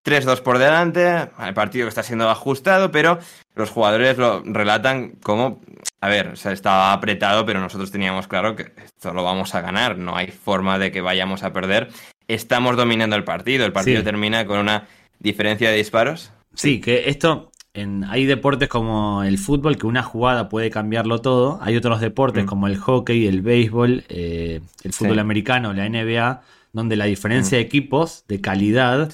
3-2 0.06 0.42
por 0.42 0.58
delante, 0.58 1.30
el 1.40 1.54
partido 1.54 1.86
que 1.86 1.90
está 1.90 2.04
siendo 2.04 2.30
ajustado, 2.30 2.92
pero 2.92 3.20
los 3.56 3.70
jugadores 3.70 4.18
lo 4.18 4.44
relatan 4.44 5.14
como, 5.22 5.62
a 6.00 6.08
ver, 6.08 6.30
o 6.30 6.36
sea, 6.36 6.52
estaba 6.52 6.94
apretado, 6.94 7.46
pero 7.46 7.60
nosotros 7.60 7.92
teníamos 7.92 8.28
claro 8.28 8.56
que 8.56 8.72
esto 8.84 9.14
lo 9.14 9.24
vamos 9.24 9.56
a 9.56 9.62
ganar, 9.62 9.98
no 9.98 10.16
hay 10.16 10.28
forma 10.28 10.80
de 10.80 10.92
que 10.92 11.02
vayamos 11.02 11.44
a 11.44 11.52
perder. 11.54 11.90
Estamos 12.28 12.78
dominando 12.78 13.16
el 13.16 13.24
partido, 13.24 13.66
el 13.66 13.74
partido 13.74 14.04
termina 14.04 14.46
con 14.46 14.60
una 14.60 14.88
diferencia 15.20 15.70
de 15.70 15.78
disparos. 15.78 16.32
Sí, 16.54 16.80
que 16.80 17.10
esto, 17.10 17.52
en, 17.74 18.06
hay 18.06 18.26
deportes 18.26 18.70
como 18.70 19.24
el 19.24 19.38
fútbol, 19.38 19.78
que 19.78 19.86
una 19.86 20.04
jugada 20.04 20.48
puede 20.48 20.70
cambiarlo 20.70 21.20
todo, 21.20 21.60
hay 21.62 21.76
otros 21.76 22.00
deportes 22.00 22.46
mm. 22.46 22.48
como 22.48 22.68
el 22.68 22.78
hockey, 22.78 23.28
el 23.28 23.42
béisbol, 23.42 24.06
eh, 24.08 24.62
el 24.84 24.94
fútbol 24.94 25.20
americano, 25.20 25.74
la 25.74 25.90
NBA, 25.90 26.42
donde 26.72 26.96
la 26.96 27.06
diferencia 27.06 27.58
mm. 27.58 27.60
de 27.60 27.66
equipos, 27.66 28.24
de 28.30 28.40
calidad, 28.40 29.12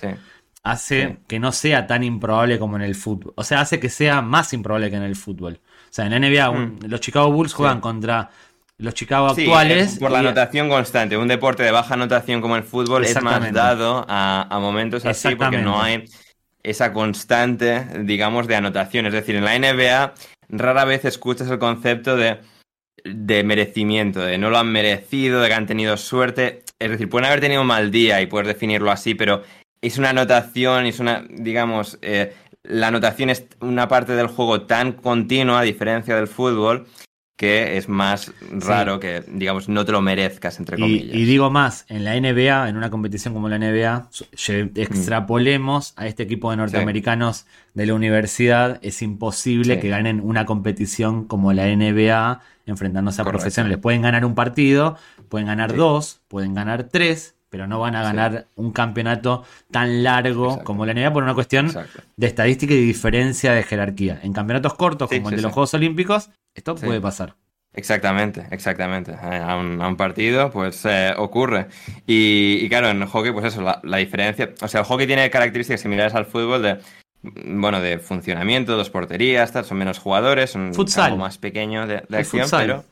hace 0.72 1.18
que 1.28 1.40
no 1.40 1.52
sea 1.52 1.88
tan 1.88 2.04
improbable 2.04 2.60
como 2.60 2.76
en 2.76 2.82
el 2.82 2.96
fútbol. 2.96 3.34
O 3.36 3.44
sea, 3.44 3.62
hace 3.62 3.80
que 3.80 3.90
sea 3.90 4.22
más 4.22 4.54
improbable 4.54 4.90
que 4.90 4.98
en 4.98 5.04
el 5.04 5.16
fútbol. 5.16 5.60
O 5.64 5.94
sea, 5.94 6.06
en 6.06 6.12
la 6.12 6.20
NBA 6.20 6.52
mm. 6.52 6.80
los 6.88 7.00
Chicago 7.00 7.32
Bulls 7.32 7.54
juegan 7.54 7.80
contra 7.80 8.30
los 8.78 8.94
Chicago 8.94 9.28
actuales. 9.28 9.98
por 10.00 10.12
la 10.12 10.20
anotación 10.20 10.70
constante. 10.70 11.18
Un 11.18 11.28
deporte 11.28 11.64
de 11.64 11.72
baja 11.72 11.96
anotación 11.96 12.42
como 12.42 12.56
el 12.56 12.64
fútbol 12.64 13.06
es 13.06 13.22
más 13.22 13.52
dado 13.52 14.06
a, 14.08 14.58
momentos 14.62 15.06
así 15.06 15.36
porque 15.36 15.58
no 15.58 15.82
hay 15.82 16.06
esa 16.64 16.92
constante, 16.92 17.86
digamos, 18.04 18.48
de 18.48 18.56
anotación. 18.56 19.06
Es 19.06 19.14
decir, 19.14 19.36
en 19.36 19.46
la 19.46 19.58
NBA 19.58 20.14
rara 20.50 20.86
vez 20.86 21.06
escuchas 21.06 21.50
el 21.50 21.60
concepto 21.60 22.16
de, 22.18 22.40
de 23.04 23.44
merecimiento, 23.44 24.22
de 24.22 24.38
no 24.38 24.50
lo 24.50 24.58
han 24.58 24.72
merecido, 24.72 25.42
de 25.42 25.48
que 25.48 25.54
han 25.54 25.66
tenido 25.66 25.98
suerte. 25.98 26.64
Es 26.78 26.92
decir, 26.92 27.10
pueden 27.10 27.26
haber 27.26 27.40
tenido 27.40 27.62
un 27.62 27.68
mal 27.68 27.90
día 27.90 28.22
y 28.22 28.28
puedes 28.28 28.48
definirlo 28.48 28.92
así, 28.92 29.16
pero 29.16 29.44
es 29.82 29.98
una 29.98 30.10
anotación, 30.10 30.86
es 30.86 31.00
una, 31.00 31.26
digamos, 31.30 32.00
eh, 32.02 32.34
la 32.64 32.88
anotación 32.88 33.30
es 33.30 33.46
una 33.62 33.88
parte 33.88 34.14
del 34.14 34.28
juego 34.28 34.62
tan 34.62 34.94
continua, 34.94 35.60
a 35.60 35.64
diferencia 35.64 36.16
del 36.16 36.28
fútbol, 36.28 36.88
que 37.38 37.78
es 37.78 37.88
más 37.88 38.32
raro 38.52 39.00
que, 39.00 39.24
digamos, 39.28 39.70
no 39.70 39.86
te 39.86 39.92
lo 39.92 40.02
merezcas, 40.02 40.58
entre 40.58 40.78
comillas. 40.78 41.16
Y, 41.16 41.26
digo 41.26 41.52
más, 41.52 41.86
en 41.88 42.04
la 42.04 42.20
NBA, 42.20 42.68
en 42.68 42.76
una 42.76 42.90
competición 42.90 43.36
como 43.36 43.48
la 43.48 43.60
NBA, 43.60 44.10
extrapolemos 44.76 45.94
a 45.98 46.08
este 46.08 46.24
equipo 46.24 46.50
de 46.50 46.58
norteamericanos 46.58 47.46
de 47.76 47.86
la 47.86 47.94
universidad, 47.94 48.80
es 48.82 49.04
imposible 49.04 49.80
que 49.80 49.88
ganen 49.88 50.20
una 50.20 50.46
competición 50.46 51.26
como 51.26 51.54
la 51.54 51.68
NBA 51.68 52.42
enfrentándose 52.66 53.22
a 53.22 53.26
profesionales. 53.26 53.78
Pueden 53.78 54.02
ganar 54.02 54.26
un 54.26 54.34
partido, 54.34 54.98
pueden 55.30 55.46
ganar 55.46 55.76
dos, 55.76 56.22
pueden 56.28 56.56
ganar 56.56 56.86
tres, 56.86 57.36
pero 57.50 57.68
no 57.68 57.80
van 57.80 57.96
a 57.96 58.04
ganar 58.04 58.48
un 58.56 58.72
campeonato 58.72 59.44
tan 59.72 60.04
largo 60.04 60.64
como 60.64 60.86
la 60.86 60.94
NBA 60.94 61.14
por 61.14 61.24
una 61.24 61.34
cuestión 61.34 61.72
de 62.16 62.28
estadística 62.28 62.74
y 62.74 62.82
diferencia 62.82 63.54
de 63.54 63.64
jerarquía. 63.64 64.20
En 64.24 64.34
campeonatos 64.34 64.74
cortos, 64.76 65.10
como 65.10 65.30
el 65.30 65.38
de 65.38 65.42
los 65.42 65.54
Juegos 65.54 65.74
Olímpicos, 65.74 66.30
esto 66.54 66.76
puede 66.76 67.02
pasar. 67.02 67.36
Exactamente, 67.78 68.48
exactamente. 68.50 69.14
A 69.14 69.56
un, 69.56 69.98
partido, 69.98 70.50
pues 70.50 70.84
eh, 70.86 71.14
ocurre. 71.16 71.68
Y, 72.08 72.68
claro, 72.70 72.90
en 72.90 73.06
hockey, 73.06 73.32
pues 73.32 73.46
eso, 73.46 73.62
la, 73.62 73.98
diferencia. 73.98 74.52
O 74.62 74.68
sea, 74.68 74.82
el 74.82 74.86
hockey 74.88 75.06
tiene 75.06 75.30
características 75.30 75.82
similares 75.82 76.16
al 76.16 76.26
fútbol 76.26 76.64
de. 76.64 76.80
Bueno, 77.22 77.80
de 77.80 78.00
funcionamiento, 78.00 78.76
dos 78.76 78.90
porterías, 78.90 79.52
son 79.52 79.78
menos 79.78 80.00
jugadores, 80.00 80.56
un 80.56 80.74
futsal. 80.74 81.18
más 81.18 81.38
pequeño 81.38 81.86
de, 81.86 82.04
acción, 82.18 82.48
pero. 82.50 82.84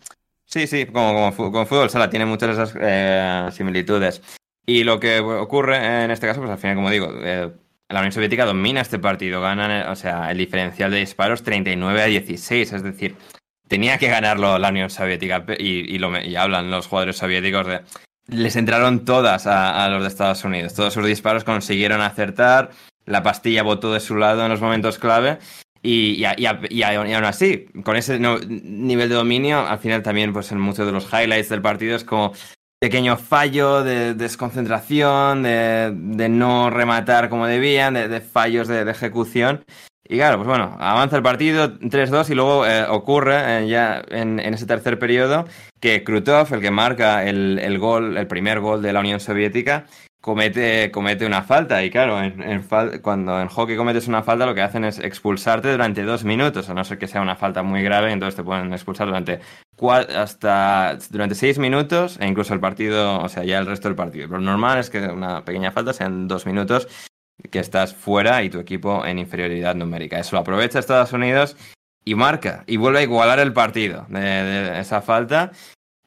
Sí, 0.45 0.67
sí, 0.67 0.85
como, 0.85 1.33
como, 1.35 1.65
fútbol 1.65 1.89
sala, 1.89 2.09
tiene 2.09 2.25
muchas 2.25 2.55
de 2.55 2.63
esas 2.63 2.77
eh, 2.79 3.49
similitudes. 3.53 4.21
Y 4.65 4.83
lo 4.83 4.99
que 4.99 5.19
ocurre 5.19 6.03
en 6.03 6.11
este 6.11 6.27
caso, 6.27 6.39
pues 6.39 6.51
al 6.51 6.57
final, 6.57 6.75
como 6.75 6.89
digo, 6.89 7.11
la 7.89 7.99
Unión 7.99 8.11
Soviética 8.11 8.45
domina 8.45 8.81
este 8.81 8.99
partido, 8.99 9.41
ganan, 9.41 9.89
o 9.89 9.95
sea, 9.95 10.31
el 10.31 10.37
diferencial 10.37 10.89
de 10.91 10.97
disparos 10.97 11.43
39 11.43 12.01
a 12.01 12.05
16, 12.05 12.73
es 12.73 12.83
decir, 12.83 13.15
tenía 13.67 13.97
que 13.97 14.07
ganarlo 14.07 14.57
la 14.57 14.69
Unión 14.69 14.89
Soviética 14.89 15.45
y, 15.59 15.97
lo, 15.97 16.11
hablan 16.37 16.71
los 16.71 16.87
jugadores 16.87 17.17
soviéticos 17.17 17.67
de... 17.67 17.81
Les 18.27 18.55
entraron 18.55 19.05
todas 19.05 19.45
a, 19.45 19.87
los 19.89 20.01
de 20.01 20.07
Estados 20.07 20.43
Unidos. 20.43 20.73
Todos 20.73 20.95
sus 20.95 21.05
disparos 21.05 21.43
consiguieron 21.43 22.01
acertar. 22.01 22.71
La 23.05 23.21
pastilla 23.21 23.61
votó 23.61 23.93
de 23.93 23.99
su 23.99 24.15
lado 24.15 24.43
en 24.43 24.49
los 24.49 24.61
momentos 24.61 24.97
clave. 24.97 25.37
Y, 25.83 26.23
aún 26.25 27.25
así, 27.25 27.67
con 27.83 27.95
ese 27.95 28.17
nivel 28.19 29.09
de 29.09 29.15
dominio, 29.15 29.59
al 29.59 29.77
final 29.77 30.01
también, 30.01 30.33
pues 30.33 30.51
en 30.51 30.59
muchos 30.59 30.87
de 30.87 30.91
los 30.91 31.05
highlights 31.13 31.49
del 31.49 31.61
partido 31.61 31.95
es 31.95 32.03
como 32.03 32.33
pequeño 32.85 33.17
fallo 33.17 33.83
de, 33.83 34.13
desconcentración, 34.13 35.41
de, 35.41 36.27
no 36.29 36.69
rematar 36.69 37.29
como 37.29 37.47
debían, 37.47 37.95
de, 37.95 38.21
fallos 38.21 38.67
de, 38.67 38.87
ejecución. 38.87 39.65
Y 40.07 40.17
claro, 40.17 40.37
pues 40.37 40.47
bueno, 40.47 40.77
avanza 40.79 41.15
el 41.17 41.23
partido 41.23 41.79
3-2 41.79 42.29
y 42.29 42.35
luego 42.35 42.63
eh, 42.67 42.85
ocurre 42.87 43.63
eh, 43.63 43.67
ya 43.67 44.03
en, 44.09 44.39
ese 44.39 44.67
tercer 44.67 44.99
periodo 44.99 45.45
que 45.79 46.03
Krutov, 46.03 46.53
el 46.53 46.61
que 46.61 46.69
marca 46.69 47.23
el, 47.23 47.79
gol, 47.79 48.17
el 48.17 48.27
primer 48.27 48.59
gol 48.59 48.83
de 48.83 48.93
la 48.93 48.99
Unión 48.99 49.19
Soviética, 49.19 49.87
comete, 50.25 50.89
comete 50.89 51.23
una 51.23 51.43
falta. 51.43 51.83
Y 51.83 51.91
claro, 51.91 52.19
en, 52.19 52.63
cuando 53.03 53.39
en 53.39 53.47
hockey 53.47 53.77
cometes 53.77 54.07
una 54.07 54.23
falta, 54.23 54.47
lo 54.47 54.55
que 54.55 54.63
hacen 54.63 54.83
es 54.83 54.97
expulsarte 54.97 55.71
durante 55.71 56.01
dos 56.01 56.23
minutos, 56.23 56.67
a 56.67 56.73
no 56.73 56.83
ser 56.83 56.97
que 56.97 57.07
sea 57.07 57.21
una 57.21 57.35
falta 57.35 57.61
muy 57.61 57.83
grave, 57.83 58.11
entonces 58.11 58.35
te 58.35 58.43
pueden 58.43 58.73
expulsar 58.73 59.05
durante 59.05 59.39
hasta 60.15 60.97
durante 61.11 61.35
seis 61.35 61.59
minutos 61.59 62.17
e 62.19 62.25
incluso 62.25 62.55
el 62.55 62.59
partido, 62.59 63.19
o 63.19 63.29
sea, 63.29 63.43
ya 63.43 63.59
el 63.59 63.67
resto 63.67 63.87
del 63.87 63.95
partido. 63.95 64.27
Lo 64.27 64.39
normal 64.39 64.79
es 64.79 64.89
que 64.89 64.97
una 64.97 65.45
pequeña 65.45 65.71
falta 65.71 65.93
sean 65.93 66.27
dos 66.27 66.47
minutos 66.47 66.87
que 67.51 67.59
estás 67.59 67.93
fuera 67.93 68.41
y 68.41 68.49
tu 68.49 68.57
equipo 68.57 69.05
en 69.05 69.19
inferioridad 69.19 69.75
numérica. 69.75 70.17
Eso 70.17 70.37
lo 70.37 70.39
aprovecha 70.39 70.79
Estados 70.79 71.13
Unidos 71.13 71.55
y 72.03 72.15
marca 72.15 72.63
y 72.65 72.77
vuelve 72.77 72.99
a 72.99 73.03
igualar 73.03 73.37
el 73.37 73.53
partido 73.53 74.07
de, 74.09 74.79
esa 74.79 75.03
falta. 75.03 75.51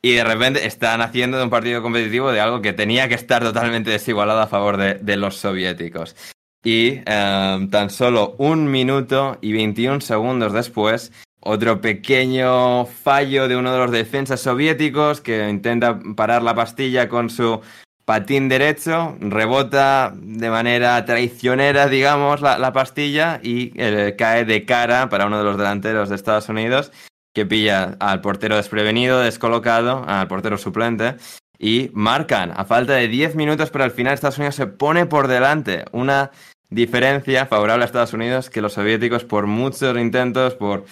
Y 0.00 0.14
de 0.14 0.24
repente 0.24 0.66
están 0.66 1.00
haciendo 1.00 1.38
de 1.38 1.44
un 1.44 1.50
partido 1.50 1.82
competitivo 1.82 2.30
de 2.30 2.40
algo 2.40 2.62
que 2.62 2.72
tenía 2.72 3.08
que 3.08 3.14
estar 3.14 3.42
totalmente 3.42 3.90
desigualado 3.90 4.40
a 4.40 4.46
favor 4.46 4.76
de, 4.76 5.16
los 5.16 5.36
soviéticos. 5.36 6.14
Y 6.62 7.00
em, 7.06 7.70
tan 7.70 7.90
solo 7.90 8.34
un 8.38 8.70
minuto 8.70 9.38
y 9.40 9.52
21 9.52 10.00
segundos 10.00 10.52
después, 10.52 11.12
otro 11.40 11.80
pequeño 11.80 12.86
fallo 12.86 13.48
de 13.48 13.56
uno 13.56 13.72
de 13.72 13.78
los 13.78 13.90
defensas 13.90 14.40
soviéticos 14.40 15.20
que 15.20 15.48
intenta 15.48 15.98
parar 16.16 16.42
la 16.42 16.54
pastilla 16.54 17.08
con 17.08 17.30
su 17.30 17.60
patín 18.04 18.48
derecho, 18.48 19.16
rebota 19.20 20.14
de 20.16 20.48
manera 20.48 21.04
traicionera, 21.04 21.88
digamos, 21.88 22.40
la, 22.40 22.72
pastilla 22.72 23.38
y 23.42 23.72
eh, 23.76 24.14
cae 24.16 24.46
de 24.46 24.64
cara 24.64 25.10
para 25.10 25.26
uno 25.26 25.38
de 25.38 25.44
los 25.44 25.58
delanteros 25.58 26.08
de 26.08 26.14
Estados 26.14 26.48
Unidos, 26.48 26.90
que 27.34 27.46
pilla 27.46 27.96
al 28.00 28.20
portero 28.20 28.56
desprevenido, 28.56 29.20
descolocado, 29.20 30.04
al 30.06 30.28
portero 30.28 30.58
suplente, 30.58 31.16
y 31.58 31.90
marcan 31.92 32.52
a 32.56 32.64
falta 32.64 32.94
de 32.94 33.08
10 33.08 33.34
minutos, 33.34 33.70
pero 33.70 33.84
al 33.84 33.90
final 33.90 34.14
Estados 34.14 34.38
Unidos 34.38 34.54
se 34.54 34.66
pone 34.66 35.06
por 35.06 35.28
delante. 35.28 35.84
Una 35.92 36.30
diferencia 36.70 37.46
favorable 37.46 37.84
a 37.84 37.86
Estados 37.86 38.12
Unidos 38.12 38.50
que 38.50 38.60
los 38.60 38.74
soviéticos, 38.74 39.24
por 39.24 39.46
muchos 39.46 39.96
intentos, 39.98 40.54
por 40.54 40.84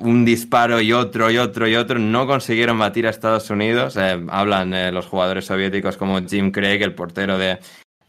un 0.00 0.24
disparo 0.24 0.80
y 0.80 0.92
otro 0.92 1.30
y 1.30 1.38
otro 1.38 1.66
y 1.66 1.76
otro, 1.76 1.98
no 1.98 2.26
consiguieron 2.26 2.78
batir 2.78 3.06
a 3.06 3.10
Estados 3.10 3.48
Unidos. 3.50 3.96
Eh, 3.96 4.24
hablan 4.28 4.74
eh, 4.74 4.92
los 4.92 5.06
jugadores 5.06 5.46
soviéticos 5.46 5.96
como 5.96 6.20
Jim 6.20 6.50
Craig, 6.50 6.82
el 6.82 6.94
portero 6.94 7.38
de, 7.38 7.58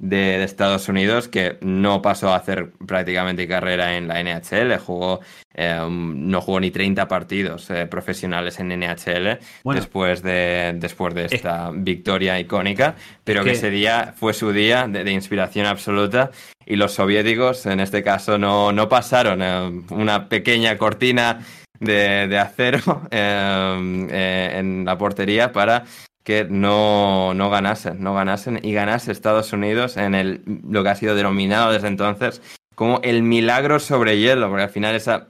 de, 0.04 0.44
Estados 0.44 0.90
Unidos, 0.90 1.28
que 1.30 1.58
no 1.62 2.02
pasó 2.02 2.30
a 2.30 2.36
hacer 2.36 2.72
prácticamente 2.86 3.48
carrera 3.48 3.96
en 3.98 4.08
la 4.08 4.22
NHL, 4.22 4.78
jugó, 4.78 5.22
eh, 5.54 5.88
no 5.90 6.42
jugó 6.42 6.60
ni 6.60 6.72
30 6.72 7.08
partidos 7.08 7.70
profesionales 7.90 8.60
en 8.60 8.70
NHL 8.70 9.40
después, 9.64 10.22
de, 10.22 10.74
después 10.76 11.14
de 11.14 11.26
esta 11.26 11.72
victoria 11.74 12.40
icónica, 12.40 12.96
pero 13.24 13.44
que, 13.44 13.52
ese 13.52 13.70
día 13.70 14.14
fue 14.18 14.34
su 14.34 14.52
día 14.52 14.88
de, 14.88 15.12
inspiración 15.12 15.66
absoluta 15.66 16.32
y 16.66 16.76
los 16.76 16.94
soviéticos 16.94 17.66
en 17.66 17.80
este 17.80 18.04
caso 18.04 18.38
no, 18.38 18.72
no 18.72 18.90
pasaron 18.90 19.86
una 19.90 20.28
pequeña 20.28 20.78
cortina 20.78 21.40
de, 21.80 22.38
acero 22.38 23.04
en 23.12 24.86
la 24.86 24.98
portería 24.98 25.52
para 25.52 25.86
que 26.24 26.46
no, 26.50 27.34
no 27.34 27.50
ganasen, 27.50 28.02
no 28.02 28.14
ganasen 28.14 28.60
y 28.64 28.74
ganase 28.74 29.12
Estados 29.12 29.54
Unidos 29.54 29.98
en 29.98 30.16
el, 30.16 30.42
lo 30.68 30.84
que 30.84 30.90
ha 30.90 30.96
sido 30.96 31.16
denominado 31.16 31.72
desde 31.72 31.88
entonces 31.88 32.42
como 32.76 33.00
el 33.04 33.24
milagro 33.24 33.80
sobre 33.80 34.18
hielo, 34.18 34.50
porque 34.50 34.64
al 34.64 34.70
final 34.70 34.96
esa 34.96 35.28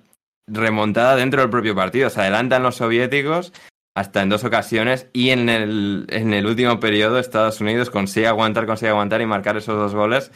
remontada 0.48 1.16
dentro 1.16 1.42
del 1.42 1.50
propio 1.50 1.76
partido, 1.76 2.10
se 2.10 2.22
adelantan 2.22 2.64
los 2.64 2.76
soviéticos 2.76 3.54
hasta 3.96 4.22
en 4.22 4.30
dos 4.30 4.44
ocasiones 4.44 5.08
y 5.14 5.30
en 5.30 5.50
el, 5.50 6.06
en 6.10 6.34
el 6.34 6.46
último 6.46 6.80
periodo 6.80 7.20
Estados 7.20 7.62
Unidos 7.62 7.90
consigue 7.90 8.28
aguantar, 8.28 8.66
consigue 8.66 8.90
aguantar 8.90 9.22
y 9.22 9.26
marcar 9.26 9.58
esos 9.58 9.76
dos 9.76 9.94
goles 9.94 10.32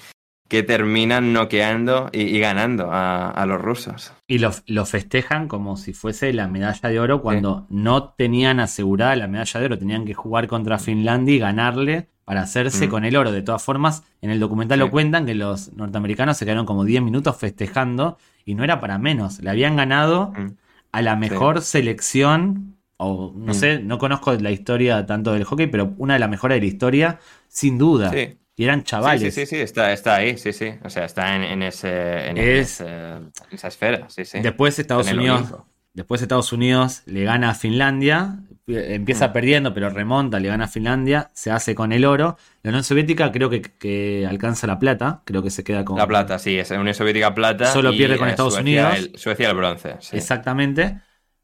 que 0.47 0.63
terminan 0.63 1.33
noqueando 1.33 2.09
y, 2.13 2.39
ganando 2.39 2.89
a, 2.91 3.45
los 3.47 3.61
rusos. 3.61 4.13
Y 4.27 4.39
lo, 4.39 4.85
festejan 4.85 5.47
como 5.47 5.77
si 5.77 5.93
fuese 5.93 6.31
la 6.33 6.47
medalla 6.47 6.89
de 6.89 6.99
oro 6.99 7.21
cuando 7.21 7.65
no 7.69 8.09
tenían 8.09 8.59
asegurada 8.59 9.15
la 9.15 9.27
medalla 9.27 9.59
de 9.59 9.65
oro, 9.65 9.77
tenían 9.77 10.05
que 10.05 10.13
jugar 10.13 10.47
contra 10.47 10.79
Finlandia 10.79 11.35
y 11.35 11.39
ganarle 11.39 12.07
para 12.23 12.41
hacerse 12.41 12.87
mm. 12.87 12.89
con 12.89 13.05
el 13.05 13.15
oro. 13.15 13.31
De 13.31 13.41
todas 13.41 13.63
formas, 13.63 14.03
en 14.21 14.29
el 14.29 14.39
documental 14.39 14.79
lo 14.79 14.89
cuentan 14.89 15.25
que 15.25 15.35
los 15.35 15.73
norteamericanos 15.73 16.37
se 16.37 16.45
quedaron 16.45 16.65
como 16.65 16.85
10 16.85 17.01
minutos 17.01 17.35
festejando 17.37 18.17
y 18.45 18.55
no 18.55 18.63
era 18.63 18.79
para 18.79 18.97
menos, 18.97 19.41
le 19.41 19.49
habían 19.49 19.75
ganado 19.75 20.33
mm. 20.37 20.51
a 20.93 21.01
la 21.01 21.15
mejor 21.15 21.61
selección 21.61 22.77
o 22.97 23.31
no 23.35 23.51
mm. 23.51 23.55
sé, 23.55 23.79
no 23.79 23.97
conozco 23.97 24.33
la 24.33 24.51
historia 24.51 25.05
tanto 25.05 25.33
del 25.33 25.43
hockey, 25.43 25.67
pero 25.67 25.93
una 25.97 26.13
de 26.13 26.19
las 26.19 26.29
mejores 26.29 26.55
de 26.55 26.61
la 26.61 26.67
historia, 26.67 27.19
sin 27.47 27.77
duda. 27.77 28.11
Sí. 28.11 28.37
Y 28.59 28.63
eran 28.63 28.83
chavales. 28.83 29.21
Sí, 29.35 29.45
sí, 29.45 29.45
sí, 29.45 29.55
está, 29.57 29.93
está 29.93 30.15
ahí, 30.15 30.35
sí, 30.37 30.51
sí. 30.51 30.73
O 30.83 30.89
sea, 30.89 31.05
está 31.05 31.35
en, 31.35 31.61
ese, 31.61 32.27
en, 32.27 32.37
esa 32.39 33.21
esfera, 33.51 34.09
sí, 34.09 34.25
sí. 34.25 34.39
Después 34.39 34.79
Estados 34.79 35.09
Unidos. 35.11 35.53
Después 35.93 36.21
Estados 36.21 36.51
Unidos 36.53 37.03
le 37.05 37.23
gana 37.23 37.51
a 37.51 37.53
Finlandia, 37.55 38.39
empieza 38.67 39.27
mm. 39.29 39.33
perdiendo, 39.33 39.73
pero 39.73 39.89
remonta, 39.89 40.39
le 40.39 40.47
gana 40.47 40.65
a 40.65 40.67
Finlandia, 40.67 41.29
se 41.33 41.51
hace 41.51 41.75
con 41.75 41.91
el 41.91 42.05
oro. 42.05 42.37
La 42.61 42.69
Unión 42.69 42.83
Soviética 42.83 43.31
creo 43.31 43.49
que, 43.49 44.27
alcanza 44.27 44.67
la 44.67 44.79
plata, 44.79 45.21
creo 45.25 45.41
que 45.41 45.49
se 45.51 45.63
queda 45.63 45.85
con... 45.85 45.97
La 45.97 46.07
plata, 46.07 46.37
sí, 46.37 46.57
es 46.57 46.69
la 46.71 46.79
Unión 46.79 46.93
Soviética 46.95 47.33
plata. 47.33 47.71
Solo 47.71 47.91
pierde 47.91 48.17
con 48.17 48.27
Estados 48.27 48.57
Unidos. 48.59 49.09
Suecia 49.15 49.49
el 49.49 49.55
bronce. 49.55 49.95
Exactamente. 50.11 50.99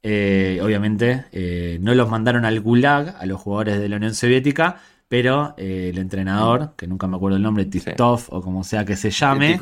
Eh, 0.06 0.60
obviamente 0.62 1.24
eh, 1.32 1.78
no 1.80 1.94
los 1.94 2.10
mandaron 2.10 2.44
al 2.44 2.60
Gulag 2.60 3.16
a 3.18 3.24
los 3.24 3.40
jugadores 3.40 3.80
de 3.80 3.88
la 3.88 3.96
Unión 3.96 4.14
Soviética, 4.14 4.76
pero 5.14 5.54
eh, 5.56 5.90
el 5.92 5.98
entrenador, 5.98 6.72
que 6.76 6.88
nunca 6.88 7.06
me 7.06 7.14
acuerdo 7.14 7.36
el 7.36 7.42
nombre, 7.44 7.66
Titov 7.66 8.24
o 8.30 8.42
como 8.42 8.64
sea 8.64 8.84
que 8.84 8.96
se 8.96 9.12
llame, 9.12 9.60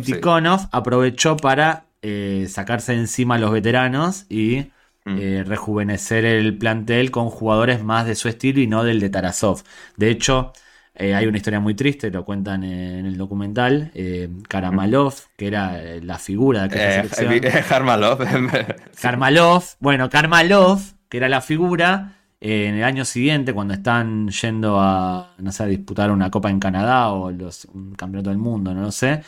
Tikhonov, 0.00 0.68
aprovechó 0.70 1.36
para 1.36 1.86
eh, 2.00 2.46
sacarse 2.48 2.94
encima 2.94 3.34
a 3.34 3.38
los 3.38 3.50
veteranos 3.50 4.26
y 4.28 4.68
mm. 5.04 5.18
eh, 5.18 5.44
rejuvenecer 5.44 6.24
el 6.24 6.56
plantel 6.58 7.10
con 7.10 7.28
jugadores 7.28 7.82
más 7.82 8.06
de 8.06 8.14
su 8.14 8.28
estilo 8.28 8.60
y 8.60 8.68
no 8.68 8.84
del 8.84 9.00
de 9.00 9.10
Tarasov. 9.10 9.64
De 9.96 10.10
hecho, 10.10 10.52
hay 10.96 11.26
una 11.26 11.38
historia 11.38 11.58
muy 11.58 11.74
triste, 11.74 12.12
lo 12.12 12.24
cuentan 12.24 12.62
en 12.62 13.04
el 13.04 13.16
documental. 13.16 13.90
Karamalov, 14.48 15.14
que 15.36 15.48
era 15.48 15.76
la 16.00 16.20
figura 16.20 16.60
de 16.60 16.66
aquella 16.66 17.08
selección. 17.08 17.64
Karmalov. 17.68 18.20
Karmalov, 19.00 19.64
bueno, 19.80 20.08
Karmalov, 20.08 20.78
que 21.08 21.16
era 21.16 21.28
la 21.28 21.40
figura 21.40 22.21
en 22.44 22.74
el 22.74 22.82
año 22.82 23.04
siguiente, 23.04 23.52
cuando 23.52 23.72
están 23.72 24.28
yendo 24.28 24.80
a, 24.80 25.32
no 25.38 25.52
sé, 25.52 25.62
a 25.62 25.66
disputar 25.66 26.10
una 26.10 26.28
copa 26.28 26.50
en 26.50 26.58
Canadá 26.58 27.10
o 27.10 27.30
los, 27.30 27.66
un 27.66 27.94
campeonato 27.94 28.30
del 28.30 28.38
mundo, 28.40 28.74
no 28.74 28.82
lo 28.82 28.90
sé, 28.90 29.22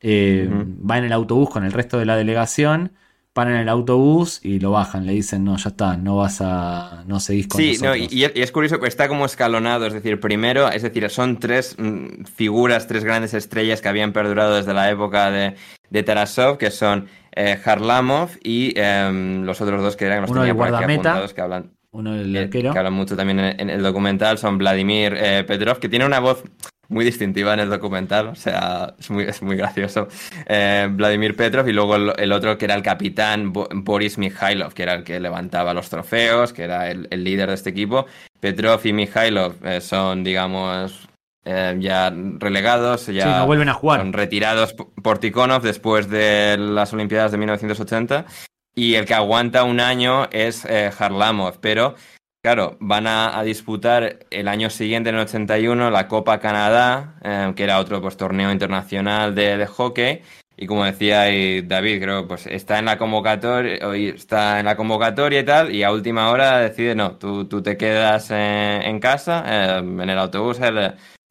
eh, 0.00 0.48
va 0.88 0.98
en 0.98 1.04
el 1.04 1.12
autobús 1.12 1.50
con 1.50 1.64
el 1.64 1.72
resto 1.72 1.98
de 1.98 2.04
la 2.04 2.14
delegación, 2.14 2.92
paran 3.32 3.56
el 3.56 3.68
autobús 3.68 4.38
y 4.44 4.60
lo 4.60 4.70
bajan, 4.70 5.04
le 5.04 5.14
dicen, 5.14 5.42
no, 5.42 5.56
ya 5.56 5.70
está, 5.70 5.96
no 5.96 6.18
vas 6.18 6.40
a, 6.42 7.02
no 7.08 7.18
seguís 7.18 7.48
con 7.48 7.60
Sí, 7.60 7.76
no, 7.82 7.96
y, 7.96 8.22
es 8.22 8.52
curioso 8.52 8.78
que 8.78 8.86
está 8.86 9.08
como 9.08 9.26
escalonado, 9.26 9.86
es 9.86 9.92
decir, 9.92 10.20
primero, 10.20 10.70
es 10.70 10.82
decir, 10.82 11.10
son 11.10 11.40
tres 11.40 11.74
mm, 11.76 12.22
figuras, 12.24 12.86
tres 12.86 13.02
grandes 13.02 13.34
estrellas 13.34 13.80
que 13.80 13.88
habían 13.88 14.12
perdurado 14.12 14.54
desde 14.54 14.74
la 14.74 14.88
época 14.90 15.32
de, 15.32 15.56
de 15.90 16.02
Tarasov, 16.04 16.56
que 16.56 16.70
son 16.70 17.08
eh, 17.34 17.58
Harlamov 17.64 18.30
y 18.44 18.78
em, 18.78 19.42
los 19.42 19.60
otros 19.60 19.82
dos 19.82 19.96
que 19.96 20.04
eran 20.04 20.20
los 20.20 20.30
Uno 20.30 20.42
tenía 20.42 20.54
por 20.54 20.72
aquí 20.72 20.84
apuntados, 20.84 21.34
que 21.34 21.40
hablan 21.40 21.79
uno 21.92 22.12
del 22.12 22.36
arquero. 22.36 22.72
Que 22.72 22.78
hablan 22.78 22.94
mucho 22.94 23.16
también 23.16 23.40
en, 23.40 23.70
el 23.70 23.82
documental, 23.82 24.38
son 24.38 24.58
Vladimir 24.58 25.14
eh, 25.16 25.44
Petrov, 25.46 25.78
que 25.78 25.88
tiene 25.88 26.06
una 26.06 26.20
voz 26.20 26.42
muy 26.88 27.04
distintiva 27.04 27.54
en 27.54 27.60
el 27.60 27.70
documental, 27.70 28.28
o 28.28 28.34
sea, 28.34 28.94
es 28.98 29.10
muy, 29.10 29.24
es 29.24 29.42
muy 29.42 29.56
gracioso. 29.56 30.08
Eh, 30.46 30.88
Vladimir 30.90 31.36
Petrov 31.36 31.68
y 31.68 31.72
luego 31.72 31.94
el, 31.96 32.32
otro 32.32 32.58
que 32.58 32.64
era 32.64 32.74
el 32.74 32.82
capitán 32.82 33.52
Boris 33.52 34.18
Mikhailov, 34.18 34.74
que 34.74 34.82
era 34.82 34.94
el 34.94 35.04
que 35.04 35.20
levantaba 35.20 35.72
los 35.72 35.88
trofeos, 35.88 36.52
que 36.52 36.64
era 36.64 36.90
el, 36.90 37.08
líder 37.10 37.48
de 37.48 37.54
este 37.54 37.70
equipo. 37.70 38.06
Petrov 38.40 38.80
y 38.84 38.92
Mikhailov 38.92 39.64
eh, 39.64 39.80
son, 39.80 40.24
digamos, 40.24 41.08
ya 41.44 42.12
relegados, 42.38 43.06
ya 43.06 43.38
no 43.38 43.46
vuelven 43.46 43.68
a 43.70 43.74
jugar. 43.74 44.00
son 44.00 44.12
retirados 44.12 44.74
por 44.74 45.18
Tikhonov 45.18 45.62
después 45.62 46.08
de 46.08 46.56
las 46.58 46.92
Olimpiadas 46.92 47.32
de 47.32 47.38
1980 47.38 48.26
y 48.74 48.94
el 48.94 49.06
que 49.06 49.14
aguanta 49.14 49.64
un 49.64 49.80
año 49.80 50.28
es 50.30 50.64
eh, 50.64 50.90
Harlamov, 50.96 51.58
pero 51.60 51.94
claro, 52.42 52.76
van 52.80 53.06
a, 53.06 53.42
disputar 53.42 54.20
el 54.30 54.48
año 54.48 54.70
siguiente, 54.70 55.10
en 55.10 55.16
el 55.16 55.22
81, 55.22 55.90
la 55.90 56.08
Copa 56.08 56.40
Canadá, 56.40 57.18
eh, 57.22 57.52
que 57.56 57.64
era 57.64 57.78
otro 57.78 58.00
pues, 58.00 58.16
torneo 58.16 58.50
internacional 58.52 59.34
de, 59.34 59.66
hockey. 59.66 60.22
Y 60.56 60.66
como 60.66 60.84
decía 60.84 61.24
David, 61.64 62.02
creo 62.02 62.28
pues 62.28 62.46
está 62.46 62.78
en 62.78 62.84
la 62.84 62.98
convocatoria, 62.98 63.78
está 63.94 64.60
en 64.60 64.66
la 64.66 64.76
convocatoria 64.76 65.40
y 65.40 65.44
tal, 65.44 65.74
y 65.74 65.82
a 65.82 65.90
última 65.90 66.30
hora 66.30 66.58
decide, 66.58 66.94
no, 66.94 67.16
tú, 67.16 67.46
tú 67.46 67.62
te 67.62 67.78
quedas 67.78 68.30
en 68.30 69.00
casa, 69.00 69.42
eh, 69.46 69.78
en 69.78 70.10
el 70.10 70.18
autobús, 70.18 70.58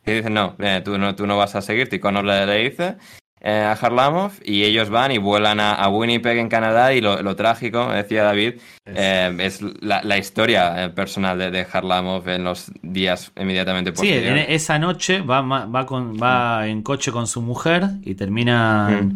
y 0.06 0.12
dice, 0.12 0.30
no, 0.32 0.56
tú 0.84 0.98
no, 0.98 1.16
tú 1.16 1.28
no 1.28 1.38
vas 1.38 1.56
a 1.56 1.62
seguir, 1.62 1.90
Ticono 1.90 2.24
le, 2.24 2.48
le 2.48 2.70
dice, 2.70 2.98
eh, 3.42 3.62
a 3.62 3.72
Harlamov 3.72 4.34
y 4.44 4.64
ellos 4.64 4.90
van 4.90 5.14
y 5.14 5.18
vuelan 5.18 5.62
a, 5.62 5.88
Winnipeg 5.88 6.40
en 6.40 6.50
Canadá 6.50 6.94
y 6.94 7.00
lo, 7.00 7.36
trágico, 7.38 7.90
decía 7.90 8.24
David, 8.24 8.56
es 8.86 9.62
eh, 9.62 9.74
la, 9.80 10.18
historia 10.18 10.84
eh, 10.84 10.90
personal 10.90 11.40
de, 11.40 11.66
Harlamov 11.72 12.28
en 12.28 12.44
los 12.44 12.70
días 12.82 13.32
inmediatamente 13.40 13.94
posteriores. 13.94 14.46
Sí, 14.46 14.54
esa 14.54 14.78
noche 14.78 15.22
va, 15.22 15.42
va, 15.42 15.86
con, 15.86 16.18
va 16.22 16.68
en 16.68 16.82
coche 16.82 17.14
con 17.14 17.28
su 17.28 17.42
mujer 17.42 17.88
y 18.04 18.16
termina 18.16 19.10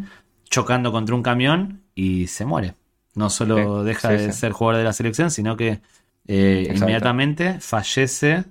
chocando 0.49 0.93
contra 0.93 1.15
un 1.15 1.23
camión 1.23 1.81
y 1.93 2.27
se 2.27 2.45
muere. 2.45 2.75
No 3.15 3.29
solo 3.29 3.83
deja 3.83 4.09
de 4.09 4.31
ser 4.31 4.53
jugador 4.53 4.79
de 4.79 4.85
la 4.85 4.93
selección, 4.93 5.31
sino 5.31 5.57
que 5.57 5.81
inmediatamente 6.27 7.59
fallece 7.59 8.45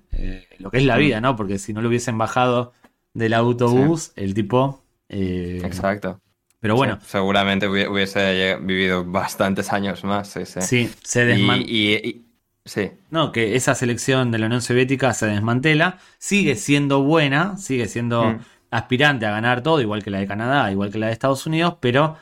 lo 0.59 0.71
que 0.71 0.77
es 0.77 0.85
la 0.85 0.99
vida, 0.99 1.23
¿no? 1.23 1.35
Porque 1.35 1.59
si 1.59 1.73
no 1.73 1.81
lo 1.81 1.89
hubiesen 1.89 2.19
bajado 2.19 2.75
del 3.15 3.33
autobús, 3.33 4.13
el 4.17 4.35
tipo 4.35 4.82
eh, 5.13 5.61
Exacto. 5.65 6.21
Pero 6.61 6.77
bueno. 6.77 6.99
seguramente 7.05 7.67
hubiese 7.67 8.57
vivido 8.61 9.05
bastantes 9.05 9.73
años 9.73 10.05
más. 10.05 10.29
Sí, 10.29 10.47
sí. 10.47 10.91
se 11.03 11.25
desmantela. 11.25 11.71
Y, 11.71 12.25
sí. 12.65 12.93
No, 13.11 13.33
que 13.33 13.57
esa 13.57 13.75
selección 13.75 14.31
de 14.31 14.39
la 14.39 14.47
Unión 14.47 14.63
Soviética 14.63 15.13
se 15.13 15.27
desmantela. 15.27 15.99
Sigue 16.19 16.55
siendo 16.55 17.03
buena, 17.03 17.57
sigue 17.57 17.89
siendo 17.89 18.25
mm. 18.25 18.41
aspirante 18.71 19.27
a 19.27 19.33
ganar 19.33 19.63
todo, 19.63 19.81
igual 19.81 20.05
que 20.05 20.11
la 20.11 20.21
de 20.21 20.27
Canadá, 20.29 20.71
igual 20.71 20.93
que 20.93 20.99
la 20.99 21.07
de 21.07 21.13
Estados 21.13 21.47
Unidos, 21.47 21.79
pero 21.81 22.17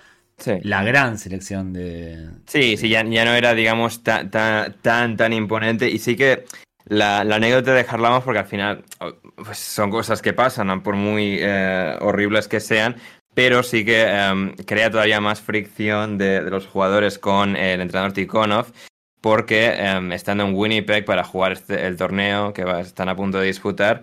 la 0.63 0.83
gran 0.85 1.19
selección 1.19 1.73
de. 1.73 2.31
Sí, 2.47 2.77
sí, 2.77 2.89
ya, 2.89 3.05
ya 3.05 3.25
no 3.25 3.33
era, 3.33 3.55
digamos, 3.55 4.03
tan, 4.03 4.31
tan, 4.31 5.17
tan, 5.17 5.33
imponente. 5.33 5.91
Y 5.91 5.99
sí 5.99 6.17
que 6.17 6.45
la, 6.91 7.21
anécdota 7.21 7.73
de 7.73 7.87
Harlamov, 7.89 8.25
porque 8.25 8.41
al 8.41 8.47
final 8.47 8.85
pues 9.37 9.59
son 9.59 9.91
cosas 9.91 10.21
que 10.21 10.33
pasan, 10.33 10.83
por 10.83 10.97
muy 10.97 11.39
eh, 11.41 11.97
horribles 12.01 12.49
que 12.49 12.59
sean, 12.61 12.97
pero 13.33 13.63
sí 13.63 13.85
que 13.85 14.03
em, 14.03 14.55
crea 14.67 14.91
todavía 14.91 15.21
más 15.21 15.41
fricción 15.41 16.19
de, 16.19 16.43
los 16.43 16.67
jugadores 16.67 17.19
con 17.19 17.57
el 17.57 17.81
entrenador 17.81 18.13
Tikhonov, 18.13 18.67
porque 19.21 19.73
em, 19.79 20.13
estando 20.13 20.45
en 20.45 20.55
Winnipeg 20.55 21.05
para 21.05 21.23
jugar 21.23 21.53
este, 21.53 21.87
el 21.87 21.97
torneo 21.97 22.53
que 22.53 22.65
están 22.81 23.09
a 23.09 23.15
punto 23.15 23.39
de 23.39 23.47
disputar, 23.47 24.03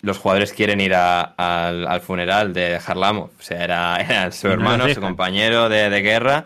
los 0.00 0.18
jugadores 0.18 0.54
quieren 0.54 0.80
ir 0.80 0.94
al, 0.94 2.00
funeral 2.00 2.54
de 2.54 2.80
Harlamov. 2.84 3.30
O 3.38 3.42
sea, 3.42 3.62
era, 3.62 4.32
su 4.32 4.48
hermano, 4.48 4.88
su 4.88 5.00
compañero 5.00 5.68
de, 5.68 6.00
guerra. 6.00 6.44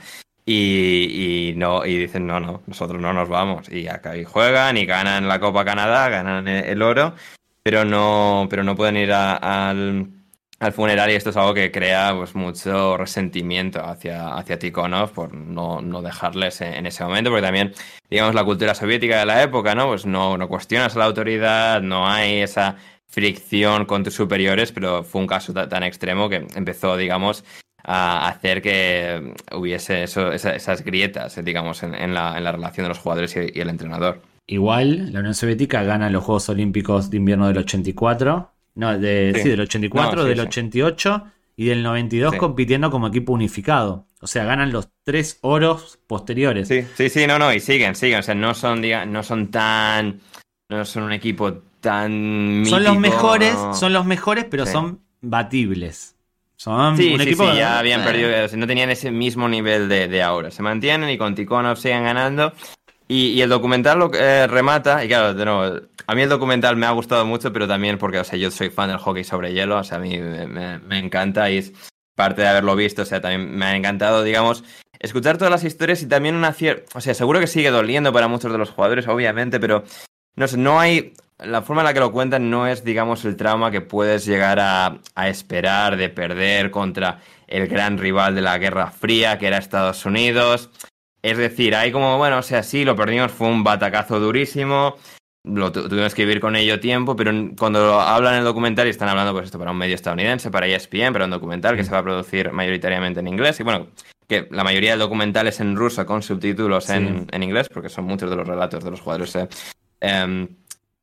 Y, 0.48 1.54
no, 1.56 1.84
y 1.84 1.98
dicen, 1.98 2.26
no, 2.26 2.38
no, 2.38 2.62
nosotros 2.66 3.00
no 3.02 3.12
nos 3.12 3.28
vamos. 3.28 3.68
Y 3.68 3.88
acá 3.88 4.16
y 4.16 4.24
juegan 4.24 4.76
y 4.76 4.86
ganan 4.86 5.26
la 5.26 5.40
Copa 5.40 5.64
Canadá, 5.64 6.08
ganan 6.08 6.46
el 6.46 6.82
oro 6.82 7.14
pero 7.66 7.84
no, 7.84 8.46
pero 8.48 8.62
no 8.62 8.76
pueden 8.76 8.96
ir 8.96 9.12
al, 9.12 10.08
al 10.60 10.72
funeral 10.72 11.10
y 11.10 11.14
esto 11.14 11.30
es 11.30 11.36
algo 11.36 11.52
que 11.52 11.72
crea 11.72 12.14
pues 12.16 12.36
mucho 12.36 12.96
resentimiento 12.96 13.84
hacia, 13.84 14.36
hacia 14.36 14.56
Tikhonov 14.56 15.10
por 15.10 15.34
no, 15.34 15.80
no 15.80 16.00
dejarles 16.00 16.60
en, 16.60 16.86
ese 16.86 17.02
momento, 17.02 17.30
porque 17.30 17.42
también, 17.42 17.74
digamos, 18.08 18.36
la 18.36 18.44
cultura 18.44 18.72
soviética 18.72 19.18
de 19.18 19.26
la 19.26 19.42
época, 19.42 19.74
¿no? 19.74 19.88
Pues 19.88 20.06
no, 20.06 20.38
no 20.38 20.46
cuestionas 20.46 20.94
a 20.94 21.00
la 21.00 21.06
autoridad, 21.06 21.82
no 21.82 22.08
hay 22.08 22.42
esa 22.42 22.76
fricción 23.08 23.84
con 23.84 24.04
tus 24.04 24.14
superiores, 24.14 24.70
pero 24.70 25.02
fue 25.02 25.22
un 25.22 25.26
caso 25.26 25.52
tan, 25.52 25.82
extremo 25.82 26.28
que 26.28 26.46
empezó, 26.54 26.96
digamos, 26.96 27.44
a 27.88 28.28
hacer 28.28 28.60
que 28.60 29.32
hubiese 29.52 30.02
esas, 30.02 30.84
grietas, 30.84 31.42
digamos, 31.44 31.84
en, 31.84 31.92
la, 32.14 32.36
en, 32.36 32.44
la, 32.44 32.52
relación 32.52 32.84
de 32.84 32.88
los 32.88 32.98
jugadores 32.98 33.36
y 33.36 33.60
el 33.60 33.68
entrenador. 33.68 34.20
Igual, 34.48 35.12
la 35.12 35.20
Unión 35.20 35.34
Soviética 35.34 35.84
gana 35.84 36.10
los 36.10 36.24
Juegos 36.24 36.48
Olímpicos 36.48 37.10
de 37.10 37.18
Invierno 37.18 37.46
del 37.46 37.58
84. 37.58 38.50
No, 38.74 38.98
de, 38.98 39.32
sí. 39.40 39.48
del 39.48 39.60
84, 39.60 40.24
del 40.24 40.40
88 40.40 41.24
y 41.56 41.66
del 41.66 41.82
92 41.82 42.34
compitiendo 42.36 42.90
como 42.90 43.06
equipo 43.06 43.32
unificado. 43.32 44.06
O 44.20 44.26
sea, 44.26 44.44
ganan 44.44 44.72
los 44.72 44.88
tres 45.04 45.38
oros 45.42 46.00
posteriores. 46.08 46.66
Sí, 46.68 46.84
sí, 46.94 47.08
sí, 47.08 47.26
no, 47.26 47.38
no, 47.38 47.52
y 47.52 47.60
siguen, 47.60 47.94
siguen. 47.94 48.18
O 48.18 48.22
sea, 48.22 48.34
no 48.34 48.52
son, 48.54 48.82
no 48.82 49.22
son 49.22 49.50
tan. 49.52 50.20
No 50.68 50.84
son 50.84 51.04
un 51.04 51.12
equipo 51.12 51.54
tan. 51.80 52.64
son 52.66 52.82
los 52.82 52.98
mejores, 52.98 53.54
son 53.74 53.92
los 53.92 54.04
mejores, 54.04 54.44
pero 54.44 54.66
son 54.66 55.02
batibles. 55.20 56.15
Son 56.56 56.94
un 56.94 57.20
equipo. 57.20 57.50
Sí, 57.50 57.58
ya 57.58 57.78
habían 57.78 58.02
perdido, 58.02 58.30
no 58.56 58.66
tenían 58.66 58.90
ese 58.90 59.10
mismo 59.10 59.48
nivel 59.48 59.88
de, 59.88 60.08
de 60.08 60.22
ahora. 60.22 60.50
Se 60.50 60.62
mantienen 60.62 61.10
y 61.10 61.18
con 61.18 61.34
Tikhonov 61.34 61.76
siguen 61.76 62.04
ganando. 62.04 62.52
Y, 63.08 63.40
el 63.40 63.48
documental 63.48 64.00
lo 64.00 64.10
eh, 64.14 64.48
remata, 64.48 65.04
y 65.04 65.08
claro, 65.08 65.32
de 65.32 65.44
nuevo, 65.44 65.80
a 66.08 66.14
mí 66.14 66.22
el 66.22 66.28
documental 66.28 66.76
me 66.76 66.86
ha 66.86 66.90
gustado 66.90 67.24
mucho, 67.24 67.52
pero 67.52 67.68
también 67.68 67.98
porque, 67.98 68.18
o 68.18 68.24
sea, 68.24 68.36
yo 68.36 68.50
soy 68.50 68.68
fan 68.68 68.88
del 68.88 68.98
hockey 68.98 69.22
sobre 69.22 69.52
hielo, 69.52 69.78
o 69.78 69.84
sea, 69.84 69.98
a 69.98 70.00
mí 70.00 70.18
me, 70.18 70.98
encanta 70.98 71.48
y 71.48 71.58
es 71.58 71.72
parte 72.16 72.42
de 72.42 72.48
haberlo 72.48 72.74
visto, 72.74 73.02
o 73.02 73.04
sea, 73.04 73.20
también 73.20 73.56
me 73.56 73.64
ha 73.66 73.76
encantado, 73.76 74.24
digamos, 74.24 74.64
escuchar 74.98 75.38
todas 75.38 75.52
las 75.52 75.62
historias 75.62 76.02
y 76.02 76.08
también 76.08 76.34
una 76.34 76.52
cierta, 76.52 76.98
o 76.98 77.00
sea, 77.00 77.14
seguro 77.14 77.38
que 77.38 77.46
sigue 77.46 77.70
doliendo 77.70 78.12
para 78.12 78.26
muchos 78.26 78.50
de 78.50 78.58
los 78.58 78.70
jugadores, 78.70 79.06
obviamente, 79.06 79.60
pero 79.60 79.84
no 80.34 80.48
sé, 80.48 80.56
no 80.56 80.80
hay, 80.80 81.14
la 81.38 81.62
forma 81.62 81.82
en 81.82 81.86
la 81.86 81.94
que 81.94 82.00
lo 82.00 82.12
cuentan 82.12 82.50
no 82.50 82.66
es, 82.66 82.84
digamos, 82.84 83.24
el 83.24 83.36
trauma 83.36 83.70
que 83.70 83.80
puedes 83.80 84.24
llegar 84.24 84.58
a, 84.60 84.98
a 85.14 85.28
esperar 85.28 85.96
de 85.96 86.08
perder 86.08 86.70
contra 86.70 87.20
el 87.46 87.68
gran 87.68 87.98
rival 87.98 88.34
de 88.34 88.42
la 88.42 88.58
Guerra 88.58 88.90
Fría, 88.90 89.38
que 89.38 89.46
era 89.46 89.58
Estados 89.58 90.04
Unidos. 90.06 90.70
Es 91.22 91.38
decir, 91.38 91.74
hay 91.74 91.92
como, 91.92 92.18
bueno, 92.18 92.38
o 92.38 92.42
sea, 92.42 92.62
sí, 92.62 92.84
lo 92.84 92.96
perdimos, 92.96 93.32
fue 93.32 93.48
un 93.48 93.64
batacazo 93.64 94.20
durísimo, 94.20 94.96
lo 95.46 95.70
tuvimos 95.72 96.14
que 96.14 96.24
vivir 96.24 96.40
con 96.40 96.56
ello 96.56 96.80
tiempo, 96.80 97.14
pero 97.16 97.32
cuando 97.58 98.00
hablan 98.00 98.34
en 98.34 98.38
el 98.40 98.44
documental 98.44 98.86
y 98.86 98.90
están 98.90 99.08
hablando, 99.08 99.32
pues 99.32 99.46
esto 99.46 99.58
para 99.58 99.70
un 99.70 99.78
medio 99.78 99.94
estadounidense, 99.94 100.50
para 100.50 100.66
ESPN, 100.66 101.12
para 101.12 101.24
un 101.24 101.30
documental 101.30 101.76
que 101.76 101.84
se 101.84 101.90
va 101.90 101.98
a 101.98 102.02
producir 102.02 102.52
mayoritariamente 102.52 103.20
en 103.20 103.28
inglés, 103.28 103.58
y 103.60 103.62
bueno, 103.62 103.88
que 104.28 104.48
la 104.50 104.64
mayoría 104.64 104.90
del 104.90 104.98
documental 104.98 105.46
es 105.46 105.60
en 105.60 105.76
ruso 105.76 106.04
con 106.04 106.22
subtítulos 106.22 106.90
en, 106.90 107.28
inglés, 107.40 107.68
porque 107.68 107.88
son 107.88 108.06
muchos 108.06 108.28
de 108.28 108.36
los 108.36 108.46
relatos 108.46 108.82
de 108.82 108.90
los 108.90 109.00
jugadores. 109.00 109.36
Eh, 109.36 109.48
em, 110.00 110.48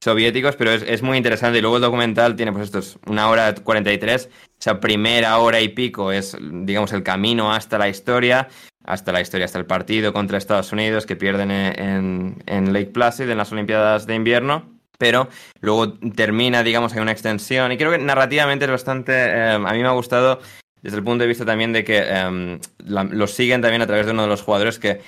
soviéticos, 0.04 0.56
pero 0.56 0.72
es, 0.72 1.02
muy 1.02 1.18
interesante. 1.18 1.58
Y 1.58 1.62
luego 1.62 1.78
el 1.78 1.82
documental 1.82 2.36
tiene, 2.36 2.52
pues 2.52 2.66
esto 2.66 2.80
es 2.80 2.98
una 3.08 3.30
hora 3.30 3.56
43, 3.56 4.30
esa 4.60 4.80
primera 4.80 5.38
hora 5.38 5.62
y 5.62 5.70
pico 5.70 6.12
es, 6.12 6.38
digamos, 6.40 6.92
el 6.94 7.04
camino 7.04 7.54
hasta 7.54 7.78
la 7.78 7.90
historia, 7.90 8.50
hasta 8.84 9.12
la 9.12 9.22
historia, 9.22 9.46
hasta 9.46 9.60
el 9.60 9.66
partido 9.66 10.14
contra 10.14 10.38
Estados 10.38 10.72
Unidos 10.72 11.06
que 11.06 11.16
pierden 11.16 11.52
en, 11.52 12.44
en 12.46 12.74
Lake 12.74 12.92
Placid 12.92 13.30
en 13.30 13.38
las 13.38 13.52
Olimpiadas 13.52 14.06
de 14.06 14.16
invierno 14.16 14.74
pero 15.00 15.28
luego 15.60 15.96
termina, 16.16 16.64
digamos, 16.64 16.96
en 16.96 17.02
una 17.02 17.12
extensión. 17.12 17.74
Y 17.74 17.78
creo 17.78 17.92
que 17.92 17.98
narrativamente 17.98 18.64
es 18.64 18.72
bastante. 18.72 19.12
Eh, 19.12 19.52
a 19.56 19.74
mí 19.74 19.82
me 19.82 19.88
ha 19.88 19.92
gustado 19.92 20.40
desde 20.84 20.98
el 20.98 21.04
punto 21.04 21.24
de 21.24 21.30
vista 21.30 21.46
también 21.46 21.72
de 21.72 21.84
que 21.86 21.98
em, 21.98 22.60
los 22.86 23.34
siguen 23.34 23.62
también 23.62 23.82
a 23.82 23.88
través 23.88 24.06
de 24.06 24.12
uno 24.12 24.24
de 24.24 24.28
los 24.28 24.42
jugadores 24.42 24.80
que, 24.80 25.00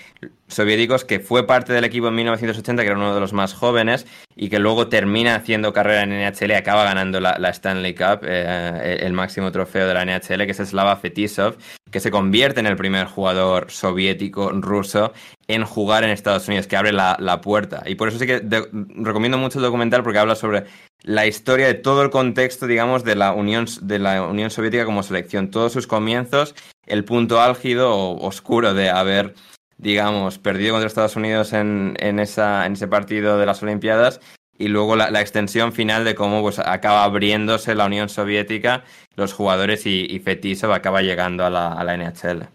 soviéticos 0.48 1.04
que 1.04 1.20
fue 1.20 1.46
parte 1.46 1.74
del 1.74 1.84
equipo 1.84 2.08
en 2.08 2.16
1980, 2.16 2.82
que 2.82 2.88
era 2.88 2.98
uno 2.98 3.14
de 3.14 3.20
los 3.20 3.34
más 3.34 3.54
jóvenes, 3.54 4.08
y 4.38 4.50
que 4.50 4.60
luego 4.60 4.88
termina 4.88 5.36
haciendo 5.36 5.74
carrera 5.74 6.04
en 6.04 6.12
NHL 6.12 6.52
y 6.52 6.54
acaba 6.54 6.86
ganando 6.86 7.20
la, 7.20 7.50
Stanley 7.50 7.94
Cup, 7.94 8.22
eh, 8.24 9.00
el 9.02 9.12
máximo 9.12 9.52
trofeo 9.52 9.86
de 9.88 9.94
la 9.94 10.06
NHL, 10.06 10.46
que 10.46 10.52
es 10.52 10.58
Slava 10.58 10.96
Fetisov, 10.96 11.58
que 11.96 12.02
se 12.02 12.12
convierte 12.12 12.60
en 12.60 12.66
el 12.66 12.76
primer 12.76 13.08
jugador 13.08 13.72
soviético 13.72 14.52
ruso 14.52 15.14
en 15.48 15.64
jugar 15.64 16.04
en 16.04 16.10
Estados 16.10 16.46
Unidos, 16.50 16.68
que 16.68 16.76
abre 16.76 16.92
la, 16.92 17.16
la 17.22 17.40
puerta. 17.40 17.84
Y 17.86 17.96
por 17.96 18.10
eso 18.10 18.20
sí 18.20 18.28
que 18.28 18.42
recomiendo 18.98 19.38
mucho 19.38 19.60
el 19.60 19.64
documental 19.64 20.04
porque 20.04 20.20
habla 20.20 20.36
sobre 20.36 20.66
la 21.04 21.26
historia 21.26 21.68
de 21.68 21.74
todo 21.74 22.02
el 22.02 22.10
contexto, 22.10 22.68
digamos, 22.68 23.06
de 23.06 23.16
la 23.16 23.32
Unión, 23.32 23.68
de 23.82 24.00
la 24.00 24.24
Unión 24.24 24.50
Soviética 24.50 24.84
como 24.84 25.04
selección, 25.04 25.50
todos 25.50 25.72
sus 25.72 25.88
comienzos, 25.88 26.54
el 26.86 27.06
punto 27.06 27.40
álgido 27.40 27.96
o 27.96 28.28
oscuro 28.28 28.74
de 28.74 28.90
haber, 28.90 29.34
digamos, 29.78 30.38
perdido 30.38 30.74
contra 30.74 30.88
Estados 30.88 31.16
Unidos 31.16 31.54
en, 31.54 31.96
en, 32.02 32.20
esa, 32.20 32.66
en 32.66 32.74
ese 32.74 32.90
partido 32.90 33.38
de 33.38 33.46
las 33.46 33.64
Olimpiadas 33.64 34.20
y 34.58 34.68
luego 34.68 34.96
la, 34.96 35.22
extensión 35.22 35.74
final 35.74 36.06
de 36.06 36.16
cómo 36.16 36.42
pues, 36.42 36.60
acaba 36.60 37.04
abriéndose 37.04 37.76
la 37.76 37.86
Unión 37.86 38.10
Soviética, 38.10 38.84
los 39.16 39.34
jugadores 39.34 39.86
y, 39.86 40.06
y 40.10 40.20
Fetisov 40.20 40.72
acaba 40.72 41.02
llegando 41.02 41.46
a 41.46 41.50
la, 41.50 41.74
a 41.74 41.84
la 41.84 41.98
NHL. 41.98 42.48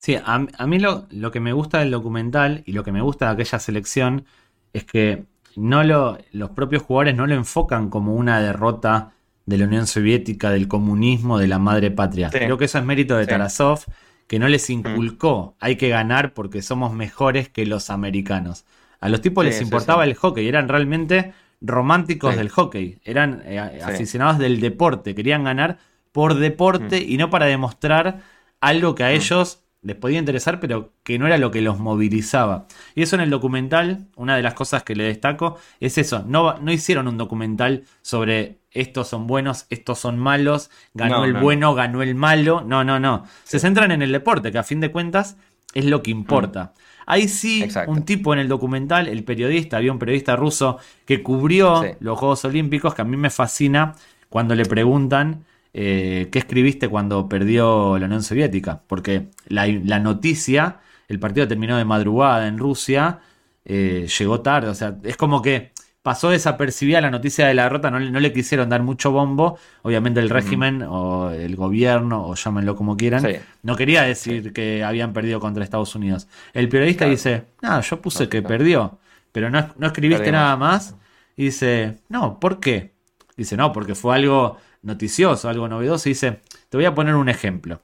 Sí, 0.00 0.14
a, 0.14 0.46
a 0.56 0.66
mí 0.66 0.78
lo, 0.78 1.06
lo 1.10 1.30
que 1.30 1.40
me 1.40 1.52
gusta 1.52 1.80
del 1.80 1.90
documental 1.90 2.62
y 2.66 2.72
lo 2.72 2.84
que 2.84 2.92
me 2.92 3.02
gusta 3.02 3.26
de 3.26 3.32
aquella 3.32 3.58
selección 3.58 4.24
es 4.72 4.84
que 4.84 5.24
no 5.56 5.82
lo, 5.82 6.18
los 6.32 6.50
propios 6.50 6.82
jugadores 6.82 7.16
no 7.16 7.26
lo 7.26 7.34
enfocan 7.34 7.90
como 7.90 8.14
una 8.14 8.40
derrota 8.40 9.12
de 9.46 9.58
la 9.58 9.64
Unión 9.64 9.86
Soviética, 9.86 10.50
del 10.50 10.68
comunismo, 10.68 11.38
de 11.38 11.48
la 11.48 11.58
madre 11.58 11.90
patria. 11.90 12.30
Creo 12.30 12.58
que 12.58 12.66
eso 12.66 12.78
es 12.78 12.84
mérito 12.84 13.16
de 13.16 13.26
Tarasov, 13.26 13.80
que 14.26 14.38
no 14.38 14.46
les 14.46 14.68
mm. 14.68 14.72
inculcó, 14.72 15.56
hay 15.58 15.76
que 15.76 15.88
ganar 15.88 16.34
porque 16.34 16.62
somos 16.62 16.92
mejores 16.92 17.48
que 17.48 17.66
los 17.66 17.90
americanos. 17.90 18.66
A 19.00 19.08
los 19.08 19.20
tipos 19.20 19.44
les 19.44 19.60
importaba 19.60 20.04
el 20.04 20.14
hockey, 20.14 20.46
eran 20.46 20.68
realmente 20.68 21.32
románticos 21.60 22.36
del 22.36 22.48
hockey, 22.50 23.00
eran 23.04 23.42
eh, 23.44 23.58
aficionados 23.58 24.38
del 24.38 24.60
deporte, 24.60 25.14
querían 25.14 25.44
ganar 25.44 25.78
por 26.12 26.34
deporte 26.34 27.00
mm. 27.00 27.12
y 27.12 27.16
no 27.16 27.30
para 27.30 27.46
demostrar 27.46 28.22
algo 28.60 28.94
que 28.94 29.04
a 29.04 29.08
mm. 29.08 29.12
ellos 29.12 29.62
les 29.82 29.96
podía 29.96 30.18
interesar, 30.18 30.58
pero 30.60 30.92
que 31.04 31.18
no 31.18 31.26
era 31.26 31.38
lo 31.38 31.50
que 31.50 31.62
los 31.62 31.78
movilizaba. 31.78 32.66
Y 32.94 33.02
eso 33.02 33.16
en 33.16 33.22
el 33.22 33.30
documental, 33.30 34.08
una 34.16 34.36
de 34.36 34.42
las 34.42 34.54
cosas 34.54 34.82
que 34.82 34.96
le 34.96 35.04
destaco 35.04 35.58
es 35.80 35.98
eso, 35.98 36.24
no, 36.26 36.58
no 36.58 36.72
hicieron 36.72 37.06
un 37.06 37.16
documental 37.16 37.84
sobre 38.02 38.58
estos 38.70 39.08
son 39.08 39.26
buenos, 39.26 39.66
estos 39.70 39.98
son 39.98 40.18
malos, 40.18 40.70
ganó 40.94 41.24
el 41.24 41.34
bueno, 41.34 41.74
ganó 41.74 42.02
el 42.02 42.14
malo, 42.14 42.62
no, 42.66 42.84
no, 42.84 43.00
no. 43.00 43.24
Se 43.44 43.58
centran 43.58 43.90
en 43.90 44.02
el 44.02 44.12
deporte, 44.12 44.52
que 44.52 44.58
a 44.58 44.62
fin 44.62 44.80
de 44.80 44.92
cuentas 44.92 45.36
es 45.74 45.84
lo 45.84 46.02
que 46.02 46.10
importa. 46.10 46.64
Mm. 46.74 46.87
Ahí 47.10 47.26
sí, 47.26 47.66
un 47.86 48.02
tipo 48.02 48.34
en 48.34 48.38
el 48.38 48.48
documental, 48.48 49.08
el 49.08 49.24
periodista, 49.24 49.78
había 49.78 49.90
un 49.90 49.98
periodista 49.98 50.36
ruso 50.36 50.76
que 51.06 51.22
cubrió 51.22 51.82
los 52.00 52.18
Juegos 52.18 52.44
Olímpicos, 52.44 52.94
que 52.94 53.00
a 53.00 53.06
mí 53.06 53.16
me 53.16 53.30
fascina 53.30 53.94
cuando 54.28 54.54
le 54.54 54.66
preguntan 54.66 55.46
eh, 55.72 56.28
qué 56.30 56.38
escribiste 56.38 56.86
cuando 56.86 57.26
perdió 57.26 57.96
la 57.98 58.04
Unión 58.04 58.22
Soviética, 58.22 58.82
porque 58.86 59.28
la, 59.46 59.98
noticia, 60.00 60.80
el 61.08 61.18
partido 61.18 61.48
terminó 61.48 61.78
de 61.78 61.86
madrugada 61.86 62.46
en 62.46 62.58
Rusia, 62.58 63.20
eh, 63.64 64.06
llegó 64.18 64.42
tarde, 64.42 64.68
o 64.68 64.74
sea, 64.74 64.98
es 65.02 65.16
como 65.16 65.40
que 65.40 65.72
pasó 66.02 66.30
desapercibida 66.30 67.00
la 67.00 67.10
noticia 67.10 67.46
de 67.46 67.54
la 67.54 67.64
derrota, 67.64 67.90
no, 67.90 67.98
le 67.98 68.32
quisieron 68.32 68.68
dar 68.68 68.82
mucho 68.82 69.10
bombo, 69.10 69.58
obviamente 69.82 70.20
el 70.20 70.30
régimen 70.30 70.82
o 70.82 71.30
el 71.30 71.56
gobierno, 71.56 72.26
o 72.26 72.34
llámenlo 72.34 72.76
como 72.76 72.96
quieran, 72.96 73.26
no 73.62 73.76
quería 73.76 74.02
decir 74.02 74.52
que 74.52 74.84
habían 74.84 75.12
perdido 75.12 75.40
contra 75.40 75.64
Estados 75.64 75.94
Unidos. 75.94 76.28
El 76.54 76.68
periodista 76.68 77.04
dice, 77.04 77.46
no, 77.62 77.80
yo 77.80 78.00
puse 78.00 78.28
que 78.28 78.42
perdió, 78.42 78.98
pero 79.32 79.50
no, 79.50 79.74
escribiste 79.82 80.32
nada 80.32 80.56
más, 80.56 80.96
y 81.36 81.46
dice, 81.46 81.98
no, 82.08 82.40
¿por 82.40 82.58
qué? 82.60 82.94
Dice, 83.36 83.56
no, 83.56 83.72
porque 83.72 83.94
fue 83.94 84.14
algo 84.14 84.56
noticioso, 84.82 85.48
algo 85.48 85.68
novedoso, 85.68 86.08
y 86.08 86.12
dice, 86.12 86.40
te 86.68 86.76
voy 86.76 86.86
a 86.86 86.94
poner 86.94 87.14
un 87.14 87.28
ejemplo. 87.28 87.82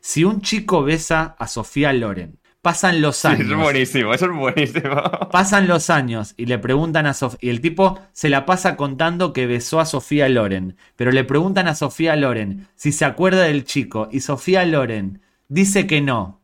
Si 0.00 0.24
un 0.24 0.40
chico 0.40 0.82
besa 0.82 1.36
a 1.38 1.46
Sofía 1.46 1.92
Loren, 1.92 2.38
pasan 2.66 3.00
los 3.00 3.24
años. 3.24 3.48
es 3.48 3.56
buenísimo, 3.56 4.12
eso 4.12 4.24
es 4.24 4.32
buenísimo. 4.32 5.00
Pasan 5.30 5.68
los 5.68 5.88
años 5.88 6.34
y 6.36 6.46
le 6.46 6.58
preguntan 6.58 7.06
a 7.06 7.14
Sofía, 7.14 7.38
y 7.40 7.50
el 7.50 7.60
tipo 7.60 8.00
se 8.12 8.28
la 8.28 8.44
pasa 8.44 8.74
contando 8.76 9.32
que 9.32 9.46
besó 9.46 9.78
a 9.78 9.86
Sofía 9.86 10.28
Loren, 10.28 10.76
pero 10.96 11.12
le 11.12 11.22
preguntan 11.22 11.68
a 11.68 11.76
Sofía 11.76 12.16
Loren 12.16 12.66
si 12.74 12.90
se 12.90 13.04
acuerda 13.04 13.42
del 13.42 13.64
chico 13.64 14.08
y 14.10 14.18
Sofía 14.18 14.64
Loren 14.64 15.20
dice 15.46 15.86
que 15.86 16.00
no. 16.00 16.40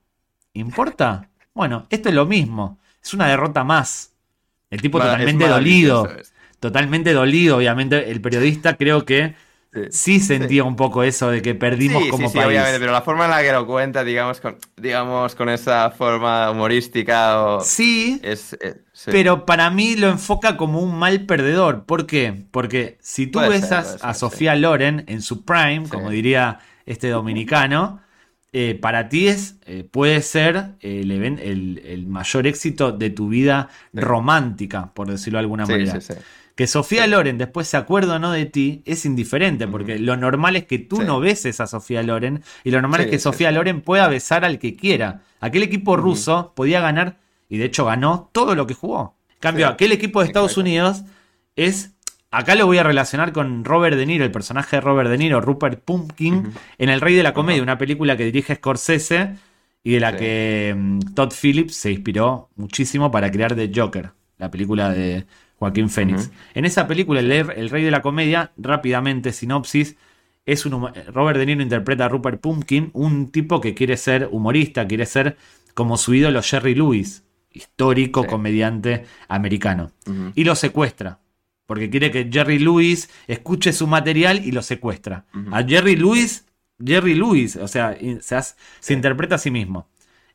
¿Importa? 0.52 1.28
Bueno, 1.54 1.88
esto 1.90 2.08
es 2.08 2.14
lo 2.14 2.24
mismo, 2.24 2.78
es 3.02 3.12
una 3.14 3.26
derrota 3.26 3.64
más. 3.64 4.12
El 4.70 4.80
tipo 4.80 5.00
totalmente 5.00 5.48
dolido, 5.48 6.08
totalmente 6.60 7.14
dolido, 7.14 7.56
obviamente 7.56 8.12
el 8.12 8.20
periodista 8.20 8.76
creo 8.76 9.04
que 9.04 9.34
Sí, 9.90 10.20
sentía 10.20 10.64
un 10.64 10.76
poco 10.76 11.02
eso 11.02 11.30
de 11.30 11.40
que 11.40 11.54
perdimos 11.54 12.04
como 12.08 12.28
sí, 12.28 12.34
país. 12.36 12.48
obviamente, 12.48 12.78
pero 12.78 12.92
la 12.92 13.00
forma 13.00 13.24
en 13.24 13.30
la 13.30 13.42
que 13.42 13.52
lo 13.52 13.66
cuenta, 13.66 14.04
digamos, 14.04 14.38
con, 14.38 14.58
digamos, 14.76 15.34
con 15.34 15.48
esa 15.48 15.90
forma 15.90 16.50
humorística 16.50 17.42
o... 17.42 17.60
Sí, 17.62 18.20
es, 18.22 18.52
eh, 18.60 18.82
pero 19.06 19.46
para 19.46 19.70
mí 19.70 19.96
lo 19.96 20.08
enfoca 20.08 20.58
como 20.58 20.80
un 20.80 20.98
mal 20.98 21.24
perdedor. 21.24 21.84
¿Por 21.84 22.06
qué? 22.06 22.44
Porque 22.50 22.98
si 23.00 23.26
tú 23.26 23.40
besas 23.40 23.98
a 24.02 24.12
Sofía 24.12 24.54
Loren 24.56 25.04
en 25.08 25.22
su 25.22 25.44
prime, 25.44 25.84
como 25.88 26.10
diría 26.10 26.58
este 26.84 27.08
dominicano, 27.08 28.02
eh, 28.52 28.78
para 28.78 29.08
ti 29.08 29.28
es, 29.28 29.56
eh, 29.64 29.82
puede 29.90 30.20
ser 30.20 30.72
el, 30.80 31.10
el, 31.10 32.06
mayor 32.06 32.46
éxito 32.46 32.92
de 32.92 33.08
tu 33.08 33.28
vida 33.28 33.70
romántica, 33.94 34.92
por 34.92 35.08
decirlo 35.08 35.38
de 35.38 35.40
alguna 35.40 35.64
manera. 35.64 35.98
Que 36.54 36.66
Sofía 36.66 37.06
Loren 37.06 37.38
después 37.38 37.66
se 37.66 37.76
acuerde 37.76 38.12
o 38.12 38.18
no 38.18 38.30
de 38.30 38.46
ti 38.46 38.82
es 38.84 39.04
indiferente, 39.06 39.66
porque 39.66 39.98
lo 39.98 40.16
normal 40.16 40.56
es 40.56 40.66
que 40.66 40.78
tú 40.78 41.02
no 41.02 41.18
beses 41.18 41.60
a 41.60 41.66
Sofía 41.66 42.02
Loren 42.02 42.42
y 42.64 42.70
lo 42.70 42.80
normal 42.80 43.02
es 43.02 43.06
que 43.08 43.18
Sofía 43.18 43.50
Loren 43.52 43.80
pueda 43.80 44.08
besar 44.08 44.44
al 44.44 44.58
que 44.58 44.76
quiera. 44.76 45.22
Aquel 45.40 45.62
equipo 45.62 45.96
ruso 45.96 46.52
podía 46.54 46.80
ganar, 46.80 47.18
y 47.48 47.58
de 47.58 47.64
hecho 47.64 47.86
ganó, 47.86 48.30
todo 48.32 48.54
lo 48.54 48.66
que 48.66 48.74
jugó. 48.74 49.16
En 49.30 49.38
cambio, 49.40 49.68
aquel 49.68 49.92
equipo 49.92 50.20
de 50.20 50.26
Estados 50.26 50.56
Unidos 50.56 51.02
es 51.56 51.92
Acá 52.32 52.54
lo 52.54 52.64
voy 52.64 52.78
a 52.78 52.82
relacionar 52.82 53.32
con 53.32 53.62
Robert 53.62 53.94
De 53.94 54.06
Niro, 54.06 54.24
el 54.24 54.30
personaje 54.30 54.76
de 54.76 54.80
Robert 54.80 55.10
De 55.10 55.18
Niro, 55.18 55.42
Rupert 55.42 55.82
Pumpkin, 55.84 56.54
en 56.78 56.88
El 56.88 57.02
Rey 57.02 57.14
de 57.14 57.22
la 57.22 57.34
Comedia, 57.34 57.62
una 57.62 57.76
película 57.76 58.16
que 58.16 58.24
dirige 58.24 58.54
Scorsese 58.54 59.36
y 59.84 59.92
de 59.92 60.00
la 60.00 60.16
que 60.16 60.74
mm, 60.74 61.12
Todd 61.14 61.30
Phillips 61.38 61.76
se 61.76 61.92
inspiró 61.92 62.48
muchísimo 62.56 63.10
para 63.10 63.30
crear 63.30 63.54
The 63.54 63.70
Joker, 63.74 64.12
la 64.38 64.50
película 64.50 64.88
de, 64.94 65.26
Joaquín 65.62 65.90
Phoenix. 65.90 66.32
En 66.54 66.64
esa 66.64 66.88
película, 66.88 67.20
el, 67.20 67.70
Rey 67.70 67.84
de 67.84 67.90
la 67.92 68.02
Comedia, 68.02 68.50
rápidamente, 68.56 69.32
sinopsis, 69.32 69.96
es 70.44 70.66
un, 70.66 70.92
Robert 71.14 71.38
De 71.38 71.46
Niro 71.46 71.62
interpreta 71.62 72.06
a 72.06 72.08
Rupert 72.08 72.40
Pumpkin, 72.40 72.90
un 72.94 73.30
tipo 73.30 73.60
que 73.60 73.72
quiere 73.72 73.96
ser 73.96 74.28
humorista, 74.32 74.88
quiere 74.88 75.06
ser 75.06 75.36
como 75.74 75.96
su 75.98 76.14
ídolo 76.14 76.42
Jerry 76.42 76.74
Lewis, 76.74 77.22
histórico 77.52 78.26
comediante 78.26 79.04
americano. 79.28 79.92
Y 80.34 80.42
lo 80.42 80.56
secuestra, 80.56 81.20
porque 81.66 81.88
quiere 81.90 82.10
que 82.10 82.28
Jerry 82.28 82.58
Lewis 82.58 83.08
escuche 83.28 83.72
su 83.72 83.86
material 83.86 84.44
y 84.44 84.50
lo 84.50 84.62
secuestra. 84.62 85.26
A 85.52 85.62
Jerry 85.62 85.94
Lewis, 85.94 86.44
Jerry 86.84 87.14
Lewis, 87.14 87.54
o 87.54 87.68
sea, 87.68 87.96
se, 88.20 88.92
interpreta 88.92 89.36
a 89.36 89.38
sí 89.38 89.52
mismo. 89.52 89.86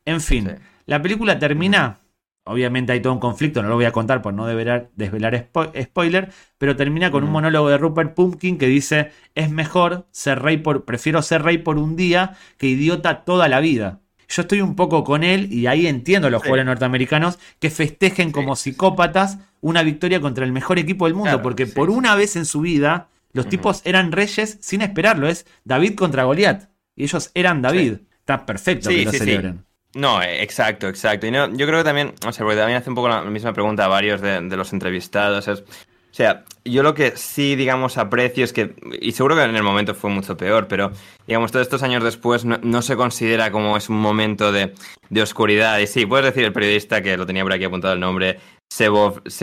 En 0.06 0.22
fin, 0.22 0.56
la 0.86 1.02
película 1.02 1.38
termina 1.38 2.00
Obviamente 2.48 2.94
hay 2.94 3.02
todo 3.02 3.14
un 3.14 3.20
conflicto, 3.20 3.62
no 3.62 3.70
lo 3.70 3.76
voy 3.76 3.86
a 3.86 3.92
contar 3.92 4.22
por 4.22 4.34
no 4.34 4.46
develar, 4.46 4.90
desvelar 4.96 5.50
spoiler, 5.82 6.32
pero 6.58 6.76
termina 6.76 7.12
con 7.12 7.24
un 7.24 7.32
monólogo 7.32 7.70
de 7.70 7.78
Rupert 7.78 8.14
Pumpkin 8.14 8.58
que 8.58 8.68
dice, 8.68 9.12
es 9.36 9.52
mejor 9.52 10.08
ser 10.12 10.42
rey 10.42 10.58
por, 10.58 10.86
prefiero 10.86 11.22
ser 11.22 11.44
rey 11.44 11.58
por 11.58 11.78
un 11.78 11.96
día 11.96 12.38
que 12.58 12.68
idiota 12.68 13.24
toda 13.26 13.48
la 13.48 13.60
vida. 13.60 14.00
Yo 14.30 14.42
estoy 14.42 14.62
un 14.62 14.76
poco 14.76 15.04
con 15.04 15.24
él 15.24 15.52
y 15.52 15.68
ahí 15.68 15.88
entiendo 15.88 16.28
a 16.28 16.32
los 16.32 16.42
jugadores 16.42 16.66
norteamericanos 16.66 17.40
que 17.60 17.70
festejen 17.70 18.32
como 18.32 18.56
psicópatas 18.56 19.40
una 19.62 19.84
victoria 19.84 20.20
contra 20.20 20.46
el 20.46 20.52
mejor 20.52 20.80
equipo 20.80 21.06
del 21.06 21.14
mundo, 21.14 21.42
porque 21.42 21.66
por 21.66 21.90
una 21.90 22.16
vez 22.16 22.36
en 22.36 22.46
su 22.46 22.62
vida 22.62 23.08
los 23.34 23.48
tipos 23.48 23.82
eran 23.86 24.12
reyes 24.12 24.58
sin 24.62 24.82
esperarlo, 24.82 25.28
es 25.28 25.46
David 25.64 25.96
contra 25.96 26.24
Goliat, 26.24 26.70
y 26.96 27.04
ellos 27.04 27.32
eran 27.36 27.62
David. 27.62 28.00
Está 28.20 28.46
perfecto 28.46 28.90
que 28.90 29.06
lo 29.06 29.12
celebren. 29.12 29.66
No, 29.96 30.22
eh, 30.22 30.44
exacto, 30.44 30.88
exacto. 30.88 31.28
Y 31.28 31.32
no, 31.32 31.48
yo 31.56 31.66
creo 31.66 31.80
que 31.80 31.84
también, 31.84 32.14
o 32.26 32.32
sea, 32.32 32.46
porque 32.46 32.58
también 32.58 32.78
hace 32.78 32.90
un 32.90 32.96
poco 32.96 33.10
la 33.10 33.22
misma 33.24 33.54
pregunta 33.54 33.86
a 33.86 33.88
varios 33.88 34.22
de, 34.22 34.42
los 34.42 34.74
entrevistados. 34.74 35.48
Es, 35.48 35.62
o 35.62 36.14
sea, 36.18 36.46
yo 36.66 36.84
lo 36.84 36.94
que 36.94 37.16
sí, 37.16 37.56
digamos, 37.56 37.98
aprecio 37.98 38.44
es 38.44 38.54
que, 38.54 38.76
y 39.00 39.12
seguro 39.12 39.36
que 39.36 39.44
en 39.44 39.56
el 39.56 39.64
momento 39.64 39.94
fue 39.94 40.10
mucho 40.10 40.36
peor, 40.36 40.68
pero, 40.68 40.92
digamos, 41.28 41.52
todos 41.52 41.66
estos 41.66 41.84
años 41.84 42.04
después 42.04 42.44
no, 42.46 42.82
se 42.82 42.96
considera 42.96 43.52
como 43.52 43.78
es 43.78 43.90
un 43.90 44.00
momento 44.00 44.52
de, 44.52 44.74
oscuridad. 45.22 45.80
Y 45.80 45.88
sí, 45.88 46.06
puedes 46.06 46.26
decir 46.26 46.44
el 46.44 46.54
periodista, 46.54 47.02
que 47.02 47.18
lo 47.18 47.26
tenía 47.26 47.44
por 47.44 47.54
aquí 47.54 47.64
apuntado 47.66 47.94
el 47.94 48.00
nombre, 48.00 48.40
se, 48.70 48.88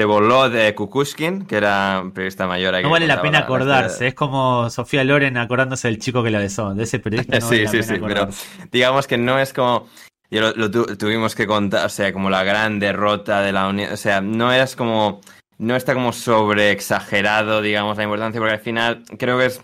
voló 0.04 0.50
de 0.50 0.74
Kukushkin, 0.74 1.46
que 1.46 1.56
era 1.56 2.00
un 2.02 2.12
periodista 2.12 2.46
mayor. 2.46 2.80
No 2.82 2.90
vale 2.90 3.06
la 3.06 3.22
pena 3.22 3.38
acordarse, 3.40 4.08
es 4.08 4.14
como 4.14 4.68
Sofía 4.70 5.04
Loren 5.04 5.36
acordándose 5.36 5.88
del 5.88 5.98
chico 5.98 6.22
que 6.22 6.30
la 6.30 6.38
besó, 6.38 6.74
de 6.74 6.84
ese 6.84 6.98
periodista. 6.98 7.40
sí, 7.40 7.66
sí, 7.66 7.82
sí, 7.82 7.94
pero 8.04 8.28
digamos 8.70 9.06
que 9.06 9.16
no 9.16 9.38
es 9.38 9.52
como... 9.52 9.88
Y 10.30 10.38
lo, 10.38 10.70
tuvimos 10.70 11.34
que 11.34 11.46
contar, 11.46 11.86
o 11.86 11.88
sea, 11.88 12.12
como 12.12 12.30
la 12.30 12.42
gran 12.44 12.78
derrota 12.78 13.42
de 13.42 13.52
la 13.52 13.68
Unión, 13.68 13.92
o 13.92 13.96
sea, 13.96 14.20
no 14.20 14.52
es 14.52 14.74
como 14.74 15.20
no 15.58 15.76
está 15.76 15.94
como 15.94 16.12
sobre 16.12 16.72
exagerado, 16.72 17.62
digamos, 17.62 17.96
la 17.96 18.04
importancia, 18.04 18.40
porque 18.40 18.54
al 18.54 18.60
final 18.60 19.04
creo 19.18 19.38
que 19.38 19.46
es, 19.46 19.62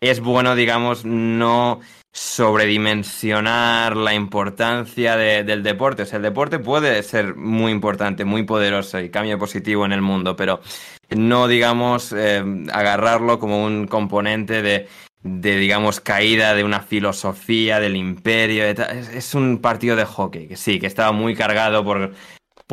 es 0.00 0.20
bueno, 0.20 0.54
digamos, 0.54 1.04
no 1.04 1.80
sobredimensionar 2.12 3.96
la 3.96 4.14
importancia 4.14 5.16
del 5.16 5.62
deporte. 5.62 6.02
O 6.02 6.06
sea, 6.06 6.18
el 6.18 6.22
deporte 6.22 6.58
puede 6.58 7.02
ser 7.02 7.34
muy 7.36 7.72
importante, 7.72 8.24
muy 8.24 8.42
poderoso 8.44 9.00
y 9.00 9.10
cambio 9.10 9.38
positivo 9.38 9.86
en 9.86 9.92
el 9.92 10.02
mundo, 10.02 10.36
pero 10.36 10.60
no, 11.10 11.48
digamos, 11.48 12.12
eh, 12.12 12.44
agarrarlo 12.70 13.38
como 13.38 13.64
un 13.64 13.86
componente 13.86 14.62
de, 14.62 14.88
de, 15.22 15.56
digamos, 15.56 16.00
caída 16.00 16.54
de 16.54 16.64
una 16.64 16.80
filosofía 16.80 17.80
del 17.80 17.96
imperio. 17.96 18.64
Es, 18.64 18.78
es, 19.08 19.34
un 19.34 19.58
partido 19.58 19.96
de 19.96 20.04
hockey, 20.04 20.48
que 20.48 20.56
sí, 20.56 20.80
que 20.80 20.86
estaba 20.86 21.12
muy 21.12 21.34
cargado 21.34 21.84
por 21.84 22.12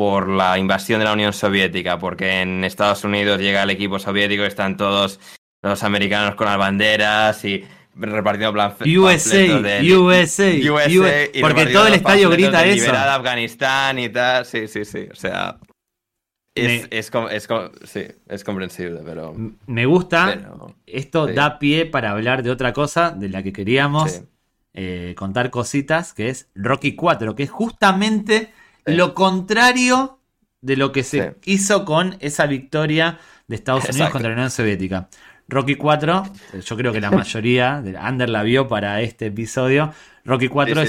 por 0.00 0.28
la 0.28 0.56
invasión 0.56 0.98
de 0.98 1.04
la 1.04 1.12
Unión 1.12 1.34
Soviética, 1.34 1.98
porque 1.98 2.40
en 2.40 2.64
Estados 2.64 3.04
Unidos 3.04 3.38
llega 3.38 3.62
el 3.62 3.68
equipo 3.68 3.98
soviético, 3.98 4.44
están 4.44 4.78
todos 4.78 5.20
los 5.62 5.82
americanos 5.82 6.36
con 6.36 6.46
las 6.46 6.56
banderas 6.56 7.44
y 7.44 7.64
repartiendo 7.94 8.54
plan 8.54 8.74
USA, 8.80 9.36
de, 9.60 9.94
USA, 9.94 10.72
USA, 10.72 11.40
porque 11.42 11.66
todo 11.66 11.88
el 11.88 11.94
estadio 11.94 12.30
grita 12.30 12.64
eso. 12.64 12.76
Liberada 12.76 13.16
Afganistán 13.16 13.98
y 13.98 14.08
tal, 14.08 14.46
sí, 14.46 14.68
sí, 14.68 14.86
sí, 14.86 15.06
o 15.12 15.14
sea, 15.14 15.58
es, 16.54 16.88
es, 16.90 17.10
sí, 17.84 18.06
es 18.26 18.42
comprensible, 18.42 19.00
pero... 19.04 19.34
Me 19.66 19.84
gusta, 19.84 20.50
esto 20.94 21.26
da 21.26 21.58
pie 21.58 21.86
para 21.86 22.10
hablar 22.10 22.42
de 22.42 22.50
otra 22.50 22.72
cosa, 22.72 23.10
de 23.10 23.28
la 23.28 23.42
que 23.42 23.52
queríamos 23.52 24.22
eh, 24.72 25.14
contar 25.16 25.50
cositas, 25.50 26.12
que 26.12 26.28
es 26.28 26.48
Rocky 26.54 26.94
4, 26.94 27.34
que 27.34 27.42
es 27.42 27.50
justamente 27.50 28.52
lo 28.84 29.14
contrario 29.14 30.20
de 30.60 30.76
lo 30.76 30.92
que 30.92 31.02
se 31.02 31.36
hizo 31.44 31.84
con 31.84 32.16
esa 32.20 32.46
victoria 32.46 33.18
de 33.48 33.56
Estados 33.56 33.88
Unidos 33.88 34.10
contra 34.10 34.30
la 34.30 34.36
Unión 34.36 34.50
Soviética. 34.50 35.08
Rocky 35.48 35.74
4, 35.74 36.22
yo 36.64 36.76
creo 36.76 36.92
que 36.92 37.00
la 37.00 37.10
mayoría 37.10 37.82
de 37.82 37.96
Ander 37.96 38.28
la 38.28 38.42
vio 38.42 38.68
para 38.68 39.00
este 39.00 39.26
episodio. 39.26 39.92
Rocky 40.24 40.48
4 40.48 40.82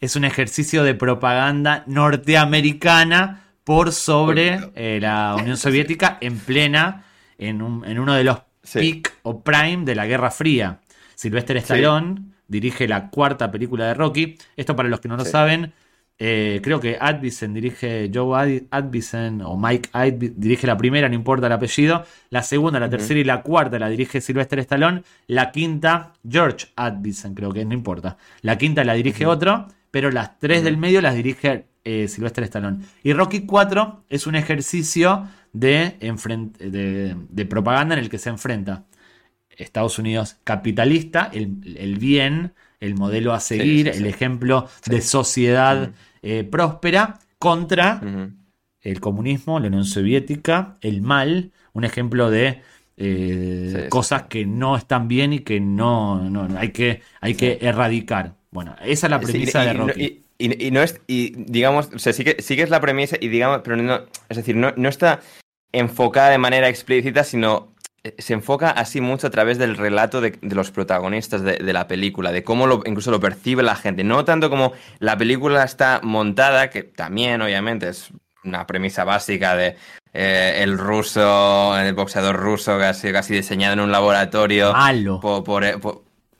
es, 0.00 0.16
un, 0.16 0.24
ejercicio 0.24 0.82
de 0.82 0.94
propaganda 0.94 1.84
norteamericana 1.86 3.44
por 3.64 3.92
sobre 3.92 4.70
eh, 4.74 4.98
la 5.00 5.36
Unión 5.38 5.56
Soviética 5.56 6.18
en 6.20 6.38
plena, 6.38 7.04
en, 7.38 7.60
uno 7.60 8.14
de 8.14 8.24
los 8.24 8.38
peak 8.72 9.12
o 9.22 9.42
prime 9.42 9.84
de 9.84 9.94
la 9.94 10.06
Guerra 10.06 10.30
Fría. 10.30 10.80
Sylvester 11.14 11.56
Stallone 11.58 12.32
dirige 12.48 12.88
la 12.88 13.10
cuarta 13.10 13.50
película 13.50 13.86
de 13.86 13.94
Rocky. 13.94 14.36
Esto 14.56 14.76
para 14.76 14.88
los 14.88 15.00
que 15.00 15.08
no 15.08 15.16
lo 15.16 15.24
saben, 15.24 15.72
eh, 16.18 16.60
creo 16.62 16.78
que 16.78 16.98
Advisen 17.00 17.54
dirige, 17.54 18.10
Joe 18.12 18.66
Advisen 18.70 19.42
o 19.42 19.56
Mike 19.56 19.88
Advisen 19.92 20.34
dirige 20.38 20.66
la 20.66 20.76
primera, 20.76 21.08
no 21.08 21.14
importa 21.14 21.46
el 21.46 21.52
apellido. 21.52 22.04
La 22.30 22.42
segunda, 22.42 22.78
la 22.78 22.88
tercera 22.88 23.18
y 23.18 23.24
la 23.24 23.42
cuarta 23.42 23.78
la 23.78 23.88
dirige 23.88 24.20
Sylvester 24.20 24.60
Stallone. 24.60 25.02
La 25.26 25.50
quinta, 25.50 26.12
George 26.28 26.68
Advisen, 26.76 27.34
creo 27.34 27.52
que 27.52 27.64
no 27.64 27.74
importa. 27.74 28.18
La 28.42 28.56
quinta 28.56 28.84
la 28.84 28.94
dirige 28.94 29.26
otro, 29.26 29.66
pero 29.90 30.10
las 30.10 30.38
tres 30.38 30.62
del 30.62 30.76
medio 30.76 31.00
las 31.00 31.14
dirige 31.16 31.66
eh, 31.84 32.06
Sylvester 32.06 32.44
Stallone. 32.44 32.84
Y 33.02 33.12
Rocky 33.12 33.44
4 33.44 34.04
es 34.08 34.28
un 34.28 34.36
ejercicio 34.36 35.26
de, 35.52 35.96
de, 37.30 37.46
propaganda 37.46 37.94
en 37.94 38.00
el 38.00 38.08
que 38.08 38.18
se 38.18 38.30
enfrenta 38.30 38.84
Estados 39.50 39.98
Unidos 39.98 40.36
capitalista, 40.44 41.30
el, 41.32 41.98
bien, 41.98 42.52
el 42.80 42.94
modelo 42.94 43.32
a 43.32 43.40
seguir, 43.40 43.88
el 43.88 44.06
ejemplo 44.06 44.68
de 44.86 45.00
sociedad 45.02 45.92
eh, 46.22 46.44
próspera 46.44 47.18
contra 47.38 48.00
el 48.80 49.00
comunismo, 49.00 49.60
la 49.60 49.68
Unión 49.68 49.84
Soviética, 49.84 50.78
el 50.80 51.02
mal, 51.02 51.52
un 51.72 51.84
ejemplo 51.84 52.30
de 52.30 52.62
eh, 52.96 53.86
cosas 53.88 54.24
que 54.24 54.44
no 54.44 54.76
están 54.76 55.08
bien 55.08 55.32
y 55.32 55.40
que 55.40 55.60
no, 55.60 56.48
hay 56.56 56.70
que, 56.70 57.02
hay 57.20 57.34
que 57.34 57.58
erradicar. 57.60 58.36
Bueno, 58.50 58.76
esa 58.84 59.06
es 59.06 59.10
la 59.10 59.20
premisa 59.20 59.62
de 59.64 59.72
Rocky. 59.72 60.02
Y, 60.02 60.21
no 60.48 60.82
es, 60.82 61.00
y 61.06 61.32
digamos, 61.36 61.90
o 61.94 61.98
sea, 61.98 62.12
sí 62.12 62.24
que, 62.24 62.36
es 62.38 62.70
la 62.70 62.80
premisa 62.80 63.16
y 63.20 63.28
digamos, 63.28 63.60
pero 63.62 63.76
no, 63.76 64.02
es 64.28 64.36
decir, 64.36 64.56
no, 64.56 64.72
no 64.76 64.88
está 64.88 65.20
enfocada 65.72 66.30
de 66.30 66.38
manera 66.38 66.68
explícita, 66.68 67.24
sino 67.24 67.72
eh, 68.04 68.14
se 68.18 68.34
enfoca 68.34 68.70
así 68.70 69.00
mucho 69.00 69.28
a 69.28 69.30
través 69.30 69.58
del 69.58 69.76
relato 69.76 70.20
de, 70.20 70.38
los 70.42 70.70
protagonistas 70.70 71.42
de, 71.42 71.72
la 71.72 71.86
película, 71.86 72.32
de 72.32 72.42
cómo 72.42 72.66
lo, 72.66 72.82
incluso 72.84 73.10
lo 73.10 73.20
percibe 73.20 73.62
la 73.62 73.76
gente. 73.76 74.04
No 74.04 74.24
tanto 74.24 74.50
como 74.50 74.72
la 74.98 75.16
película 75.16 75.62
está 75.62 76.00
montada, 76.02 76.70
que 76.70 76.82
también 76.82 77.42
obviamente 77.42 77.88
es 77.88 78.10
una 78.44 78.66
premisa 78.66 79.04
básica 79.04 79.54
de 79.54 79.76
eh, 80.12 80.60
el 80.62 80.78
ruso, 80.78 81.78
el 81.78 81.94
boxeador 81.94 82.36
ruso 82.36 82.76
casi, 82.78 83.12
casi 83.12 83.34
diseñado 83.34 83.74
en 83.74 83.80
un 83.80 83.92
laboratorio. 83.92 84.72
Malo. 84.72 85.20
Por, 85.20 85.64
eh, 85.64 85.78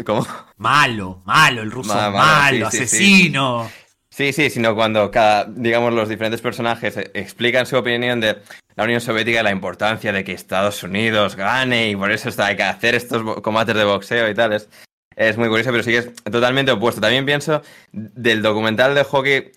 ¿Cómo? 0.05 0.27
Malo, 0.57 1.23
malo, 1.25 1.63
el 1.63 1.71
ruso 1.71 1.95
malo, 1.95 2.67
asesino. 2.67 3.65
Sí. 3.65 3.71
sí, 3.71 3.82
sino 4.13 4.75
cuando 4.75 5.11
cada, 5.11 5.45
digamos, 5.45 5.93
los 5.95 6.09
diferentes 6.09 6.41
personajes 6.41 6.97
explican 7.15 7.65
su 7.67 7.77
opinión 7.77 8.21
de 8.21 8.39
la 8.77 8.85
Unión 8.85 9.01
Soviética 9.01 9.43
la 9.43 9.51
importancia 9.51 10.13
de 10.13 10.23
que 10.23 10.33
Estados 10.33 10.83
Unidos 10.83 11.35
gane 11.35 11.91
y 11.91 11.97
por 11.97 12.11
eso 12.11 12.29
está, 12.29 12.47
hay 12.47 12.57
que 12.57 12.63
hacer 12.63 12.95
estos 12.95 13.41
combates 13.41 13.75
de 13.75 13.85
boxeo 13.85 14.29
y 14.29 14.35
tal. 14.35 14.53
Es, 14.53 14.69
es 15.17 15.37
muy 15.39 15.49
curioso, 15.49 15.71
pero 15.71 15.83
sí 15.83 15.93
que 15.93 15.99
es 15.99 16.15
totalmente 16.25 16.73
opuesto. 16.73 17.01
También 17.01 17.25
pienso 17.25 17.63
del 17.93 18.43
documental 18.43 18.95
de 18.95 19.05
hockey. 19.05 19.53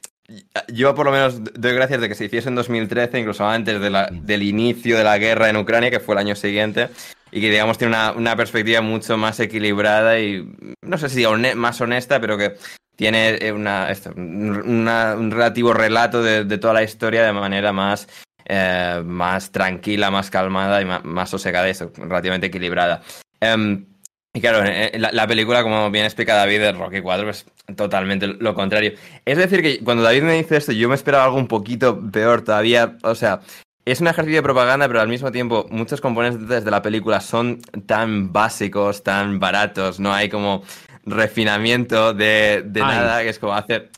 Yo 0.70 0.96
por 0.96 1.06
lo 1.06 1.12
menos 1.12 1.44
doy 1.54 1.74
gracias 1.74 2.02
de 2.02 2.10
que 2.10 2.16
se 2.16 2.26
hiciese 2.26 2.50
en 2.50 2.56
2013, 2.56 3.20
incluso 3.20 3.46
antes 3.46 3.80
de 3.80 3.90
la, 3.90 4.10
del 4.10 4.42
inicio 4.42 4.98
de 4.98 5.04
la 5.04 5.18
guerra 5.18 5.50
en 5.50 5.58
Ucrania, 5.58 5.92
que 5.92 6.00
fue 6.00 6.16
el 6.16 6.20
año 6.20 6.36
siguiente, 6.36 6.90
y 7.36 7.42
que 7.42 7.52
digamos 7.52 7.78
tiene 7.78 7.94
una, 7.94 8.14
una 8.14 8.36
perspectiva 8.38 8.80
mucho 8.80 9.18
más 9.18 9.42
equilibrada 9.42 10.18
y 10.18 10.50
no 10.82 10.98
sé 10.98 11.10
si 11.10 11.26
más 11.56 11.82
honesta, 11.82 12.22
pero 12.22 12.38
que 12.38 12.56
tiene 12.96 13.52
una, 13.52 13.90
un 14.16 15.32
relativo 15.32 15.74
relato 15.74 16.24
de, 16.24 16.58
toda 16.58 16.76
la 16.76 16.84
historia 16.84 17.26
de 17.26 17.34
manera 17.34 17.74
más 17.74 18.08
eh, 18.46 19.02
más 19.04 19.52
tranquila, 19.52 20.12
más 20.12 20.32
calmada 20.32 20.82
y 20.82 20.86
más, 20.86 21.30
sosegada 21.30 21.68
y 21.70 21.74
relativamente 21.74 22.48
equilibrada. 22.48 23.02
Em, 23.42 23.86
y 24.34 24.40
claro, 24.40 24.64
la, 24.98 25.28
película, 25.28 25.62
como 25.62 25.92
bien 25.92 26.06
explica 26.06 26.36
David, 26.36 26.60
de 26.60 26.72
Rocky 26.72 27.02
4 27.02 27.30
es 27.30 27.46
totalmente 27.76 28.28
lo 28.28 28.56
contrario. 28.56 28.94
Es 29.26 29.38
decir, 29.38 29.62
que 29.62 29.84
cuando 29.84 30.04
David 30.04 30.24
me 30.24 30.34
dice 30.36 30.56
esto, 30.56 30.72
yo 30.72 30.88
me 30.88 30.96
esperaba 30.96 31.26
algo 31.26 31.38
un 31.38 31.48
poquito 31.48 32.00
peor 32.12 32.44
todavía. 32.44 32.98
O 33.04 33.16
sea, 33.16 33.42
es 33.86 34.02
un 34.02 34.08
ejercicio 34.08 34.40
de 34.40 34.44
propaganda, 34.44 34.88
pero 34.88 35.02
al 35.02 35.08
mismo 35.08 35.32
tiempo 35.32 35.68
muchos 35.70 36.02
componentes 36.02 36.66
de 36.66 36.72
la 36.72 36.82
película 36.82 37.22
son 37.22 37.62
tan 37.86 38.34
básicos, 38.34 39.04
tan 39.04 39.40
baratos, 39.40 40.00
no 40.00 40.14
hay 40.14 40.30
como 40.30 40.64
refinamiento 41.06 42.14
de, 42.14 42.64
nada, 42.74 43.22
que 43.22 43.30
es 43.30 43.40
como 43.40 43.54
hacer, 43.54 43.92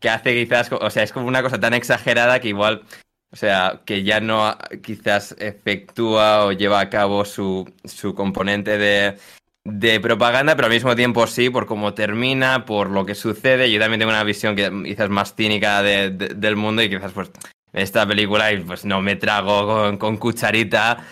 que 0.00 0.10
hace 0.10 0.34
quizás, 0.34 0.70
o 0.72 0.90
sea, 0.90 1.04
es 1.04 1.12
como 1.12 1.26
una 1.26 1.42
cosa 1.42 1.60
tan 1.60 1.72
exagerada 1.74 2.40
que 2.40 2.48
igual 2.48 2.82
o 3.30 3.36
sea, 3.36 3.82
que 3.84 4.04
ya 4.04 4.20
no 4.20 4.56
quizás 4.82 5.36
efectúa 5.38 6.46
o 6.46 6.52
lleva 6.52 6.80
a 6.80 6.88
cabo 6.88 7.26
su, 7.26 7.70
su 7.84 8.14
componente 8.14 8.78
de, 8.78 9.18
de 9.64 10.00
propaganda, 10.00 10.56
pero 10.56 10.66
al 10.66 10.72
mismo 10.72 10.96
tiempo 10.96 11.26
sí, 11.26 11.50
por 11.50 11.66
cómo 11.66 11.92
termina, 11.92 12.64
por 12.64 12.88
lo 12.88 13.04
que 13.04 13.14
sucede. 13.14 13.70
Yo 13.70 13.78
también 13.78 14.00
tengo 14.00 14.12
una 14.12 14.24
visión 14.24 14.56
que 14.56 14.72
quizás 14.82 15.10
más 15.10 15.34
cínica 15.34 15.82
de, 15.82 16.10
del 16.10 16.56
mundo 16.56 16.82
y 16.82 16.88
quizás 16.88 17.12
pues 17.12 17.30
esta 17.72 18.06
película 18.06 18.52
y 18.52 18.60
pues 18.60 18.84
no 18.84 19.00
me 19.00 19.16
trago 19.16 19.66
con, 19.66 19.96
con 19.98 20.16
cucharita 20.16 21.04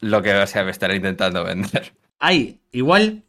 lo 0.00 0.22
que 0.22 0.34
o 0.34 0.46
sea, 0.46 0.64
me 0.64 0.70
estaré 0.70 0.96
intentando 0.96 1.44
vender. 1.44 1.92
Ay, 2.18 2.60
igual 2.72 3.22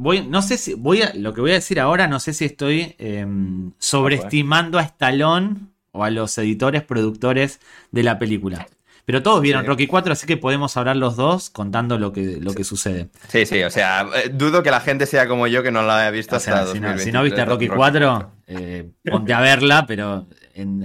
voy, 0.00 0.26
no 0.26 0.42
sé 0.42 0.56
si 0.56 0.74
voy 0.74 1.02
a, 1.02 1.12
lo 1.14 1.34
que 1.34 1.40
voy 1.40 1.50
a 1.50 1.54
decir 1.54 1.78
ahora, 1.78 2.08
no 2.08 2.20
sé 2.20 2.32
si 2.32 2.44
estoy 2.46 2.94
em, 2.98 3.72
sobreestimando 3.78 4.78
a 4.78 4.82
Stallone 4.82 5.56
o 5.92 6.04
a 6.04 6.10
los 6.10 6.36
editores, 6.38 6.82
productores 6.82 7.60
de 7.90 8.02
la 8.02 8.18
película. 8.18 8.66
Pero 9.04 9.22
todos 9.22 9.40
vieron 9.40 9.66
Rocky 9.66 9.86
4, 9.86 10.12
así 10.12 10.26
que 10.26 10.36
podemos 10.36 10.76
hablar 10.76 10.96
los 10.96 11.16
dos 11.16 11.50
contando 11.50 11.98
lo 11.98 12.12
que, 12.12 12.38
lo 12.40 12.54
que 12.54 12.62
sucede. 12.62 13.08
Sí, 13.28 13.44
sí, 13.44 13.62
o 13.62 13.70
sea, 13.70 14.08
eh, 14.14 14.30
dudo 14.32 14.62
que 14.62 14.70
la 14.70 14.80
gente 14.80 15.04
sea 15.06 15.26
como 15.26 15.48
yo 15.48 15.62
que 15.62 15.72
no 15.72 15.82
la 15.82 16.00
haya 16.00 16.10
visto 16.10 16.36
hasta 16.36 16.66
si, 16.66 16.78
no, 16.78 16.96
si 16.96 17.10
no, 17.10 17.22
viste 17.22 17.44
Rocky 17.44 17.68
4, 17.68 18.32
eh, 18.46 18.90
ponte 19.10 19.32
a 19.32 19.40
verla, 19.40 19.84
pero 19.86 20.28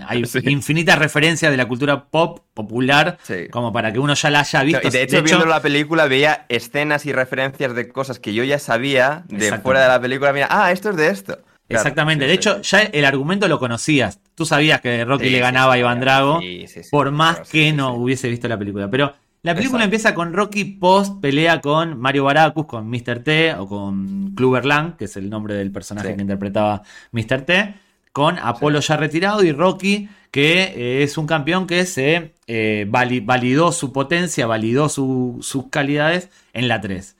hay 0.08 0.24
infinitas 0.46 0.98
referencias 0.98 1.52
de 1.52 1.58
la 1.58 1.68
cultura 1.68 2.06
pop 2.06 2.40
popular 2.54 3.18
como 3.52 3.72
para 3.74 3.92
que 3.92 4.00
uno 4.00 4.14
ya 4.14 4.30
la 4.30 4.42
haya 4.42 4.64
visto. 4.64 4.90
de 4.90 5.04
hecho, 5.04 5.24
viendo 5.24 5.46
la 5.46 5.62
película 5.62 6.08
veía 6.08 6.46
escenas 6.50 7.06
y 7.06 7.14
referencias 7.14 7.76
de 7.76 7.90
cosas 7.90 8.20
que 8.20 8.34
yo 8.34 8.44
ya 8.44 8.60
sabía 8.60 9.24
de 9.28 9.58
fuera 9.60 9.82
de 9.82 9.88
la 9.88 10.00
película. 10.00 10.34
Mira, 10.34 10.48
ah, 10.50 10.72
esto 10.72 10.90
es 10.92 10.96
de 10.96 11.10
esto. 11.10 11.40
Exactamente. 11.68 12.28
de 12.28 12.34
hecho, 12.34 12.62
ya 12.62 12.82
el 12.82 13.06
argumento 13.06 13.48
lo 13.48 13.60
conocías. 13.60 14.20
Tú 14.36 14.46
sabías 14.46 14.82
que 14.82 15.04
Rocky 15.06 15.30
le 15.30 15.40
ganaba 15.40 15.74
a 15.74 15.78
Iván 15.78 16.00
Drago, 16.00 16.40
por 16.92 17.12
más 17.12 17.42
que 17.50 17.74
no 17.74 17.96
hubiese 17.96 18.30
visto 18.30 18.48
la 18.48 18.58
película. 18.58 18.90
Pero 18.90 19.14
la 19.46 19.54
película 19.54 19.84
empieza 19.84 20.16
con 20.16 20.34
Rocky 20.34 20.66
post 20.66 21.22
pelea 21.22 21.62
con 21.62 22.00
Mario 22.00 22.24
Baracus, 22.24 22.66
con 22.66 22.90
Mr. 22.90 23.20
T 23.24 23.54
o 23.54 23.68
con 23.68 24.34
Clubber 24.36 24.66
Lang, 24.66 24.98
que 24.98 25.06
es 25.06 25.18
el 25.18 25.30
nombre 25.30 25.54
del 25.54 25.72
personaje 25.72 26.16
que 26.16 26.22
interpretaba 26.22 26.82
Mr. 27.12 27.42
T, 27.42 27.76
con 28.16 28.40
Apolo 28.40 28.80
ya 28.80 28.96
retirado 28.96 29.44
y 29.44 29.52
Rocky, 29.52 30.08
que 30.32 30.64
eh, 30.64 31.04
es 31.04 31.18
un 31.18 31.28
campeón 31.28 31.68
que 31.68 31.86
se 31.86 32.34
eh, 32.48 32.86
validó 32.88 33.74
su 33.74 33.92
potencia, 33.92 34.48
validó 34.48 34.88
sus 34.88 35.66
calidades 35.70 36.30
en 36.54 36.70
la 36.70 36.80
3. 36.80 37.18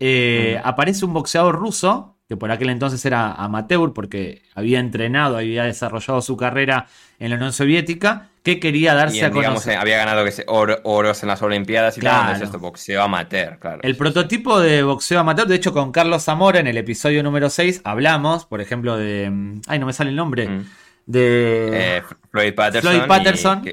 Eh, 0.00 0.60
aparece 0.64 1.04
un 1.04 1.12
boxeador 1.12 1.54
ruso 1.54 2.16
que 2.28 2.36
por 2.36 2.50
aquel 2.50 2.70
entonces 2.70 3.04
era 3.04 3.32
amateur 3.32 3.92
porque 3.92 4.42
había 4.56 4.80
entrenado, 4.80 5.36
había 5.36 5.66
desarrollado 5.66 6.20
su 6.20 6.36
carrera 6.36 6.88
en 7.20 7.30
la 7.30 7.36
Unión 7.36 7.52
Soviética, 7.52 8.30
que 8.44 8.60
quería 8.60 8.94
darse 8.94 9.24
a 9.24 9.30
conocer. 9.30 9.78
había 9.78 9.96
ganado 9.96 10.22
que 10.22 10.44
oros 10.46 11.22
en 11.22 11.28
las 11.28 11.40
Olimpiadas 11.40 11.96
y 11.96 12.00
claro. 12.00 12.44
esto, 12.44 12.58
boxeo 12.58 13.02
amateur, 13.02 13.58
claro. 13.58 13.80
El 13.82 13.96
prototipo 13.96 14.60
de 14.60 14.82
boxeo 14.82 15.18
amateur, 15.18 15.48
de 15.48 15.56
hecho 15.56 15.72
con 15.72 15.90
Carlos 15.90 16.24
Zamora 16.24 16.60
en 16.60 16.66
el 16.66 16.76
episodio 16.76 17.22
número 17.22 17.48
6 17.48 17.80
hablamos, 17.84 18.44
por 18.44 18.60
ejemplo, 18.60 18.98
de... 18.98 19.30
Mm, 19.30 19.62
ay, 19.66 19.78
no 19.78 19.86
me 19.86 19.94
sale 19.94 20.10
el 20.10 20.16
nombre. 20.16 20.46
Mm. 20.46 20.64
De... 21.06 21.70
Eh, 21.72 22.02
Floyd 22.30 22.54
Patterson. 22.54 22.92
Floyd 22.92 23.08
Patterson 23.08 23.64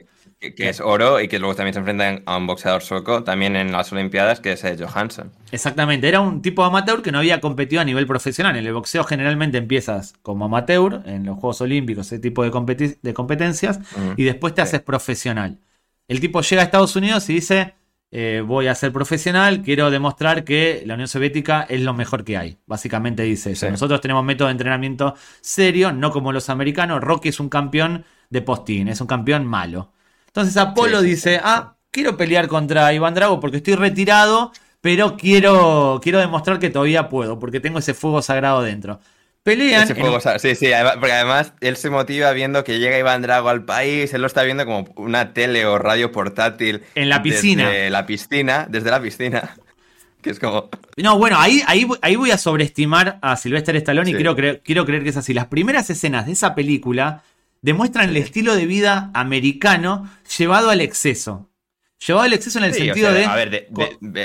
que, 0.41 0.69
es 0.69 0.81
oro 0.81 1.21
y 1.21 1.27
que 1.27 1.37
luego 1.37 1.55
también 1.55 1.73
se 1.73 1.79
enfrentan 1.79 2.23
a 2.25 2.37
un 2.37 2.47
boxeador 2.47 2.81
sueco 2.81 3.23
también 3.23 3.55
en 3.55 3.71
las 3.71 3.91
Olimpiadas, 3.93 4.39
que 4.39 4.53
es 4.53 4.63
Johansson. 4.79 5.31
Exactamente, 5.51 6.07
era 6.07 6.19
un 6.19 6.41
tipo 6.41 6.63
amateur 6.63 7.03
que 7.03 7.11
no 7.11 7.19
había 7.19 7.39
competido 7.39 7.81
a 7.81 7.85
nivel 7.85 8.07
profesional. 8.07 8.55
En 8.55 8.65
el 8.65 8.73
boxeo 8.73 9.03
generalmente 9.03 9.59
empiezas 9.59 10.13
como 10.23 10.45
amateur 10.45 11.03
en 11.05 11.25
los 11.25 11.35
Juegos 11.37 11.61
Olímpicos, 11.61 12.07
ese 12.07 12.19
tipo 12.19 12.43
de, 12.43 12.97
de 13.01 13.13
competencias, 13.13 13.79
y 14.17 14.23
después 14.23 14.55
te 14.55 14.61
haces 14.61 14.81
profesional. 14.81 15.59
El 16.07 16.19
tipo 16.19 16.41
llega 16.41 16.63
a 16.63 16.65
Estados 16.65 16.95
Unidos 16.95 17.29
y 17.29 17.35
dice, 17.35 17.75
eh, 18.09 18.43
voy 18.45 18.67
a 18.67 18.75
ser 18.75 18.91
profesional, 18.91 19.61
quiero 19.61 19.89
demostrar 19.91 20.43
que 20.43 20.83
la 20.85 20.95
Unión 20.95 21.07
Soviética 21.07 21.65
es 21.69 21.81
lo 21.81 21.93
mejor 21.93 22.25
que 22.25 22.35
hay. 22.35 22.57
Básicamente 22.65 23.23
dice 23.23 23.51
eso. 23.51 23.69
Nosotros 23.69 24.01
tenemos 24.01 24.25
método 24.25 24.47
de 24.47 24.53
entrenamiento 24.53 25.15
serio, 25.39 25.93
no 25.93 26.11
como 26.11 26.33
los 26.33 26.49
americanos. 26.49 26.99
Rocky 26.99 27.29
es 27.29 27.39
un 27.39 27.47
campeón 27.47 28.03
de 28.29 28.41
postín, 28.41 28.87
es 28.87 28.99
un 28.99 29.07
campeón 29.07 29.45
malo. 29.45 29.93
Entonces 30.31 30.55
Apolo 30.55 31.01
dice, 31.01 31.41
ah, 31.43 31.75
quiero 31.91 32.15
pelear 32.15 32.47
contra 32.47 32.93
Iván 32.93 33.13
Drago 33.13 33.41
porque 33.41 33.57
estoy 33.57 33.75
retirado, 33.75 34.53
pero 34.79 35.17
quiero, 35.17 35.99
quiero 36.01 36.19
demostrar 36.19 36.57
que 36.57 36.69
todavía 36.69 37.09
puedo, 37.09 37.37
porque 37.37 37.59
tengo 37.59 37.79
ese 37.79 37.93
fuego 37.93 38.21
sagrado 38.21 38.61
dentro. 38.61 39.01
Pelean. 39.43 39.87
Sí, 39.87 40.55
sí, 40.55 40.69
porque 40.99 41.11
además 41.11 41.53
él 41.61 41.75
se 41.75 41.89
motiva 41.89 42.31
viendo 42.31 42.63
que 42.63 42.79
llega 42.79 42.97
Iván 42.97 43.23
Drago 43.23 43.49
al 43.49 43.65
país, 43.65 44.13
él 44.13 44.21
lo 44.21 44.27
está 44.27 44.43
viendo 44.43 44.65
como 44.65 44.87
una 44.95 45.33
tele 45.33 45.65
o 45.65 45.79
radio 45.79 46.11
portátil. 46.11 46.83
En 46.95 47.09
la 47.09 47.23
piscina. 47.23 47.67
Desde 47.67 47.89
la 47.89 48.05
piscina, 48.05 48.67
desde 48.69 48.91
la 48.91 49.01
piscina. 49.01 49.55
Que 50.21 50.29
es 50.29 50.39
como. 50.39 50.69
No, 50.97 51.17
bueno, 51.17 51.37
ahí, 51.39 51.63
ahí, 51.65 51.87
ahí 52.03 52.15
voy 52.15 52.29
a 52.29 52.37
sobreestimar 52.37 53.17
a 53.23 53.35
Sylvester 53.35 53.75
Stallone 53.77 54.11
y 54.11 54.13
quiero 54.13 54.35
creer, 54.35 54.61
quiero 54.63 54.85
creer 54.85 55.01
que 55.01 55.09
es 55.09 55.17
así. 55.17 55.33
Las 55.33 55.47
primeras 55.47 55.89
escenas 55.89 56.27
de 56.27 56.33
esa 56.33 56.53
película 56.53 57.23
demuestran 57.61 58.09
el 58.09 58.17
estilo 58.17 58.55
de 58.55 58.65
vida 58.65 59.11
americano 59.13 60.09
llevado 60.37 60.69
al 60.69 60.81
exceso. 60.81 61.49
Llevado 62.05 62.25
al 62.25 62.33
exceso 62.33 62.57
en 62.57 62.65
el 62.65 62.73
sentido 62.73 63.13
de. 63.13 63.25
A 63.25 63.35
ver, 63.35 63.67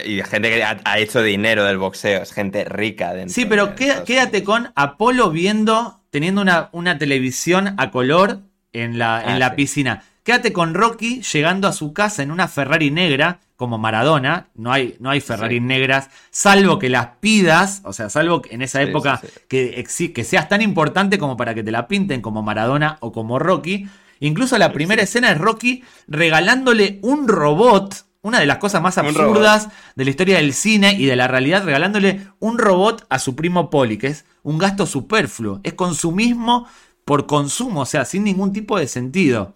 y 0.06 0.22
gente 0.22 0.48
que 0.48 0.62
ha, 0.62 0.98
hecho 0.98 1.22
dinero 1.22 1.64
del 1.64 1.76
boxeo, 1.76 2.22
es 2.22 2.32
gente 2.32 2.64
rica 2.64 3.12
dentro. 3.12 3.34
Sí, 3.34 3.44
pero 3.44 3.74
quédate 3.74 4.42
con 4.42 4.72
Apolo 4.74 5.30
viendo, 5.30 6.00
teniendo 6.08 6.40
una, 6.40 6.70
una 6.72 6.96
televisión 6.96 7.74
a 7.76 7.90
color 7.90 8.40
en 8.72 8.98
la, 8.98 9.22
en 9.22 9.30
ah, 9.30 9.38
la 9.38 9.56
piscina. 9.56 10.04
Quédate 10.22 10.54
con 10.54 10.72
Rocky 10.72 11.20
llegando 11.20 11.68
a 11.68 11.72
su 11.72 11.92
casa 11.92 12.22
en 12.22 12.30
una 12.30 12.48
Ferrari 12.48 12.90
negra, 12.90 13.40
como 13.56 13.78
Maradona. 13.78 14.50
No 14.54 14.72
hay, 14.72 14.96
no 15.00 15.10
hay 15.10 15.20
Ferrari 15.20 15.60
negras, 15.60 16.10
salvo 16.30 16.78
que 16.78 16.88
las 16.88 17.08
pidas, 17.20 17.80
o 17.84 17.92
sea, 17.92 18.08
salvo 18.10 18.42
que 18.42 18.54
en 18.54 18.62
esa 18.62 18.82
época 18.82 19.20
Que, 19.48 19.84
que 20.14 20.24
seas 20.24 20.48
tan 20.48 20.62
importante 20.62 21.18
como 21.18 21.36
para 21.36 21.54
que 21.54 21.62
te 21.62 21.70
la 21.70 21.88
pinten 21.88 22.20
como 22.20 22.42
Maradona 22.42 22.98
o 23.00 23.12
como 23.12 23.38
Rocky. 23.38 23.88
Incluso 24.20 24.56
la 24.58 24.72
primera 24.72 25.02
escena 25.02 25.30
es 25.30 25.38
Rocky 25.38 25.82
regalándole 26.06 26.98
un 27.02 27.28
robot, 27.28 28.06
una 28.22 28.40
de 28.40 28.46
las 28.46 28.58
cosas 28.58 28.82
más 28.82 28.98
absurdas 28.98 29.68
de 29.94 30.04
la 30.04 30.10
historia 30.10 30.36
del 30.36 30.52
cine 30.52 30.94
y 30.98 31.06
de 31.06 31.16
la 31.16 31.28
realidad, 31.28 31.64
regalándole 31.64 32.26
un 32.38 32.58
robot 32.58 33.06
a 33.08 33.18
su 33.18 33.36
primo 33.36 33.70
Poli, 33.70 33.98
que 33.98 34.08
es 34.08 34.24
un 34.42 34.58
gasto 34.58 34.86
superfluo, 34.86 35.60
es 35.64 35.74
consumismo 35.74 36.66
por 37.04 37.26
consumo, 37.26 37.82
o 37.82 37.86
sea, 37.86 38.04
sin 38.04 38.24
ningún 38.24 38.52
tipo 38.52 38.78
de 38.78 38.88
sentido. 38.88 39.54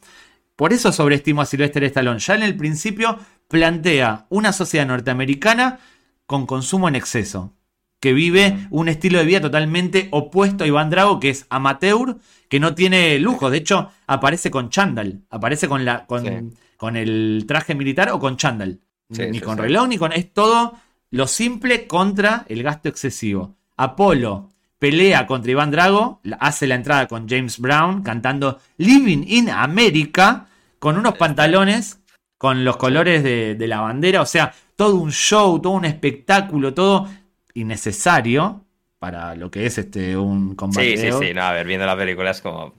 Por 0.56 0.72
eso 0.72 0.92
sobreestimo 0.92 1.40
a 1.40 1.46
Sylvester 1.46 1.82
Stallone. 1.84 2.20
Ya 2.20 2.34
en 2.34 2.42
el 2.42 2.56
principio 2.56 3.18
plantea 3.50 4.26
una 4.28 4.52
sociedad 4.52 4.86
norteamericana 4.86 5.80
con 6.24 6.46
consumo 6.46 6.86
en 6.86 6.94
exceso, 6.94 7.52
que 7.98 8.12
vive 8.12 8.68
un 8.70 8.88
estilo 8.88 9.18
de 9.18 9.24
vida 9.24 9.40
totalmente 9.40 10.06
opuesto 10.12 10.62
a 10.62 10.68
Iván 10.68 10.88
Drago, 10.88 11.18
que 11.18 11.30
es 11.30 11.46
amateur, 11.50 12.18
que 12.48 12.60
no 12.60 12.76
tiene 12.76 13.18
lujo. 13.18 13.50
De 13.50 13.58
hecho, 13.58 13.90
aparece 14.06 14.52
con 14.52 14.70
chándal, 14.70 15.22
aparece 15.30 15.68
con, 15.68 15.84
la, 15.84 16.06
con, 16.06 16.96
el 16.96 17.44
traje 17.48 17.74
militar 17.74 18.10
o 18.12 18.20
con 18.20 18.36
chándal. 18.36 18.80
ni 19.08 19.40
con 19.40 19.58
reloj, 19.58 19.88
ni 19.88 19.98
con... 19.98 20.12
Es 20.12 20.32
todo 20.32 20.76
lo 21.10 21.26
simple 21.26 21.88
contra 21.88 22.46
el 22.48 22.62
gasto 22.62 22.88
excesivo. 22.88 23.56
Apolo 23.76 24.50
pelea 24.78 25.26
contra 25.26 25.50
Iván 25.50 25.72
Drago, 25.72 26.20
hace 26.38 26.68
la 26.68 26.76
entrada 26.76 27.08
con 27.08 27.28
James 27.28 27.58
Brown 27.58 28.02
cantando 28.02 28.60
Living 28.78 29.24
in 29.26 29.50
America 29.50 30.46
con 30.78 30.96
unos 30.96 31.18
pantalones 31.18 31.99
con 32.40 32.64
los 32.64 32.78
colores 32.78 33.22
de, 33.22 33.66
la 33.68 33.82
bandera, 33.82 34.22
o 34.22 34.24
sea, 34.24 34.50
todo 34.74 34.94
un 34.94 35.12
show, 35.12 35.60
todo 35.60 35.74
un 35.74 35.84
espectáculo, 35.84 36.72
todo 36.72 37.06
innecesario 37.52 38.64
para 38.98 39.34
lo 39.34 39.50
que 39.50 39.66
es 39.66 39.76
este 39.76 40.16
un 40.16 40.54
combate. 40.54 40.96
Sí, 40.96 41.12
sí, 41.12 41.18
sí, 41.20 41.34
no, 41.34 41.42
a 41.42 41.52
ver, 41.52 41.66
viendo 41.66 41.84
la 41.84 41.94
película 41.98 42.30
es 42.30 42.40
como... 42.40 42.72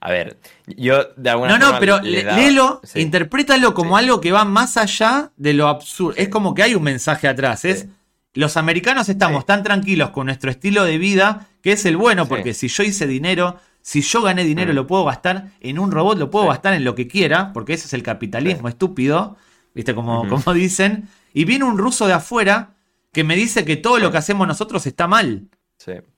A 0.00 0.10
ver, 0.10 0.36
yo 0.66 1.02
de 1.16 1.30
alguna 1.30 1.56
No, 1.56 1.72
no, 1.72 1.78
pero 1.80 1.98
léelo, 2.02 2.82
interprétalo 2.94 3.72
como 3.72 3.96
algo 3.96 4.20
que 4.20 4.32
va 4.32 4.44
más 4.44 4.76
allá 4.76 5.32
de 5.38 5.54
lo 5.54 5.68
absurdo. 5.68 6.14
Es 6.18 6.28
como 6.28 6.52
que 6.52 6.64
hay 6.64 6.74
un 6.74 6.82
mensaje 6.82 7.26
atrás. 7.26 7.64
Es 7.64 7.86
los 8.34 8.58
americanos 8.58 9.08
estamos 9.08 9.46
tan 9.46 9.62
tranquilos 9.62 10.10
con 10.10 10.26
nuestro 10.26 10.50
estilo 10.50 10.84
de 10.84 10.98
vida 10.98 11.46
que 11.62 11.72
es 11.72 11.86
el 11.86 11.96
bueno, 11.96 12.28
porque 12.28 12.52
si 12.52 12.68
yo 12.68 12.82
hice 12.82 13.06
dinero, 13.06 13.58
si 13.86 14.00
yo 14.00 14.20
gané 14.20 14.42
dinero, 14.42 14.72
mm. 14.72 14.74
lo 14.74 14.88
puedo 14.88 15.04
gastar 15.04 15.52
en 15.60 15.78
un 15.78 15.92
robot, 15.92 16.18
lo 16.18 16.28
puedo 16.28 16.48
gastar 16.48 16.74
en 16.74 16.82
lo 16.82 16.96
que 16.96 17.06
quiera, 17.06 17.52
porque 17.52 17.74
ese 17.74 17.86
es 17.86 17.92
el 17.92 18.02
capitalismo 18.02 18.68
estúpido, 18.68 19.36
¿viste? 19.76 19.94
Como, 19.94 20.28
como 20.28 20.52
dicen. 20.54 21.08
Y 21.32 21.44
viene 21.44 21.66
un 21.66 21.78
ruso 21.78 22.08
de 22.08 22.14
afuera 22.14 22.74
que 23.12 23.22
me 23.22 23.36
dice 23.36 23.64
que 23.64 23.76
todo 23.76 24.00
lo 24.00 24.10
que 24.10 24.18
hacemos 24.18 24.48
nosotros 24.48 24.84
está 24.88 25.06
mal. 25.06 25.50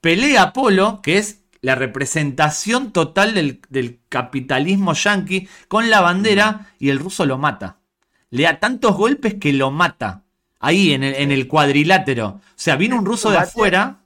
Pelea 0.00 0.44
Apolo, 0.44 1.02
que 1.02 1.18
es 1.18 1.42
la 1.60 1.74
representación 1.74 2.90
total 2.90 3.34
del, 3.34 4.00
capitalismo 4.08 4.94
yanqui, 4.94 5.46
con 5.68 5.90
la 5.90 6.00
bandera 6.00 6.72
y 6.78 6.88
el 6.88 6.98
ruso 6.98 7.26
lo 7.26 7.36
mata. 7.36 7.80
Le 8.30 8.44
da 8.44 8.60
tantos 8.60 8.96
golpes 8.96 9.34
que 9.34 9.52
lo 9.52 9.70
mata. 9.70 10.22
Ahí 10.58 10.92
en 10.92 11.04
el, 11.04 11.16
en 11.16 11.32
el 11.32 11.46
cuadrilátero. 11.46 12.28
O 12.28 12.42
sea, 12.56 12.76
viene 12.76 12.94
un 12.94 13.04
ruso 13.04 13.30
de 13.30 13.36
afuera 13.36 14.04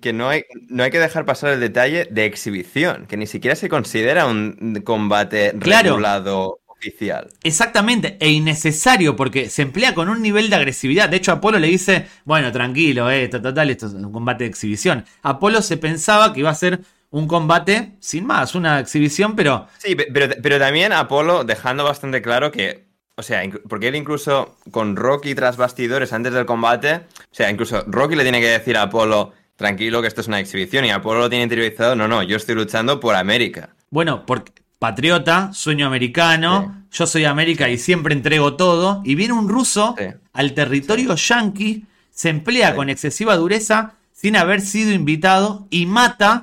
que, 0.00 0.12
no, 0.12 0.28
hay, 0.28 0.44
no 0.68 0.82
hay 0.82 0.90
que 0.90 0.98
dejar 0.98 1.24
pasar 1.24 1.52
el 1.52 1.60
detalle 1.60 2.06
de 2.10 2.24
exhibición, 2.24 3.06
que 3.06 3.16
ni 3.16 3.26
siquiera 3.26 3.56
se 3.56 3.68
considera 3.68 4.26
un 4.26 4.82
combate 4.84 5.52
regulado 5.54 6.60
oficial. 6.66 7.28
Exactamente, 7.42 8.16
e 8.20 8.30
innecesario 8.30 9.16
porque 9.16 9.48
se 9.48 9.62
emplea 9.62 9.94
con 9.94 10.08
un 10.08 10.22
nivel 10.22 10.50
de 10.50 10.56
agresividad. 10.56 11.08
De 11.08 11.16
hecho, 11.16 11.32
Apolo 11.32 11.58
le 11.58 11.68
dice, 11.68 12.06
bueno, 12.24 12.52
tranquilo, 12.52 13.10
eh, 13.10 13.28
total, 13.28 13.70
esto 13.70 13.86
es 13.86 13.94
un 13.94 14.12
combate 14.12 14.44
de 14.44 14.50
exhibición. 14.50 15.04
Apolo 15.22 15.62
se 15.62 15.76
pensaba 15.76 16.32
que 16.32 16.40
iba 16.40 16.50
a 16.50 16.54
ser 16.54 16.80
un 17.10 17.28
combate 17.28 17.92
sin 18.00 18.26
más, 18.26 18.54
una 18.54 18.80
exhibición, 18.80 19.36
pero... 19.36 19.68
Sí, 19.78 19.94
pero, 19.94 20.34
pero 20.42 20.58
también 20.58 20.92
Apolo 20.92 21.44
dejando 21.44 21.84
bastante 21.84 22.20
claro 22.22 22.50
que 22.50 22.86
o 23.16 23.22
sea, 23.22 23.42
porque 23.68 23.88
él 23.88 23.96
incluso 23.96 24.56
con 24.70 24.96
Rocky 24.96 25.34
tras 25.34 25.56
bastidores 25.56 26.12
antes 26.12 26.32
del 26.32 26.46
combate, 26.46 26.94
o 26.94 27.34
sea, 27.34 27.50
incluso 27.50 27.84
Rocky 27.86 28.16
le 28.16 28.22
tiene 28.22 28.40
que 28.40 28.48
decir 28.48 28.76
a 28.76 28.82
Apolo, 28.82 29.32
tranquilo 29.56 30.02
que 30.02 30.08
esto 30.08 30.20
es 30.20 30.28
una 30.28 30.40
exhibición 30.40 30.84
y 30.84 30.90
Apolo 30.90 31.20
lo 31.20 31.30
tiene 31.30 31.44
interiorizado, 31.44 31.94
no, 31.94 32.08
no, 32.08 32.22
yo 32.22 32.36
estoy 32.36 32.54
luchando 32.56 32.98
por 32.98 33.14
América. 33.14 33.70
Bueno, 33.90 34.26
porque 34.26 34.52
patriota, 34.78 35.52
sueño 35.52 35.86
americano, 35.86 36.84
yo 36.90 37.06
soy 37.06 37.24
América 37.24 37.68
y 37.68 37.78
siempre 37.78 38.14
entrego 38.14 38.56
todo, 38.56 39.00
y 39.04 39.14
viene 39.14 39.34
un 39.34 39.48
ruso 39.48 39.94
al 40.32 40.52
territorio 40.52 41.14
yankee, 41.14 41.86
se 42.10 42.28
emplea 42.28 42.74
con 42.74 42.90
excesiva 42.90 43.36
dureza 43.36 43.94
sin 44.12 44.36
haber 44.36 44.60
sido 44.60 44.92
invitado 44.92 45.66
y 45.70 45.86
mata 45.86 46.42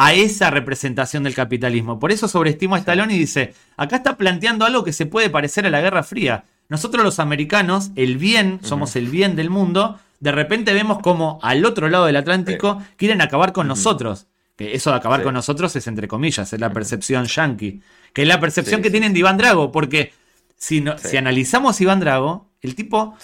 a 0.00 0.14
esa 0.14 0.50
representación 0.50 1.24
del 1.24 1.34
capitalismo. 1.34 1.98
Por 1.98 2.12
eso 2.12 2.28
sobreestimo 2.28 2.76
a 2.76 2.78
Stallone 2.78 3.16
y 3.16 3.18
dice, 3.18 3.54
acá 3.76 3.96
está 3.96 4.16
planteando 4.16 4.64
algo 4.64 4.84
que 4.84 4.92
se 4.92 5.06
puede 5.06 5.28
parecer 5.28 5.66
a 5.66 5.70
la 5.70 5.80
Guerra 5.80 6.04
Fría. 6.04 6.44
Nosotros 6.68 7.02
los 7.02 7.18
americanos, 7.18 7.90
el 7.96 8.16
bien, 8.16 8.60
somos 8.62 8.94
el 8.94 9.08
bien 9.08 9.34
del 9.34 9.50
mundo, 9.50 9.98
de 10.20 10.30
repente 10.30 10.72
vemos 10.72 11.00
como 11.02 11.40
al 11.42 11.64
otro 11.64 11.88
lado 11.88 12.06
del 12.06 12.14
Atlántico 12.14 12.80
quieren 12.96 13.20
acabar 13.20 13.52
con 13.52 13.66
nosotros. 13.66 14.28
Que 14.56 14.74
eso 14.74 14.90
de 14.90 14.96
acabar 14.96 15.24
con 15.24 15.34
nosotros 15.34 15.74
es 15.74 15.88
entre 15.88 16.06
comillas, 16.06 16.52
es 16.52 16.60
la 16.60 16.72
percepción 16.72 17.24
yankee. 17.24 17.82
Que 18.12 18.22
es 18.22 18.28
la 18.28 18.38
percepción 18.38 18.82
que 18.82 18.92
tienen 18.92 19.12
de 19.12 19.18
Iván 19.18 19.36
Drago, 19.36 19.72
porque 19.72 20.12
si, 20.56 20.84
si 21.02 21.16
analizamos 21.16 21.80
Iván 21.80 21.98
Drago, 21.98 22.46
el 22.60 22.76
tipo 22.76 23.16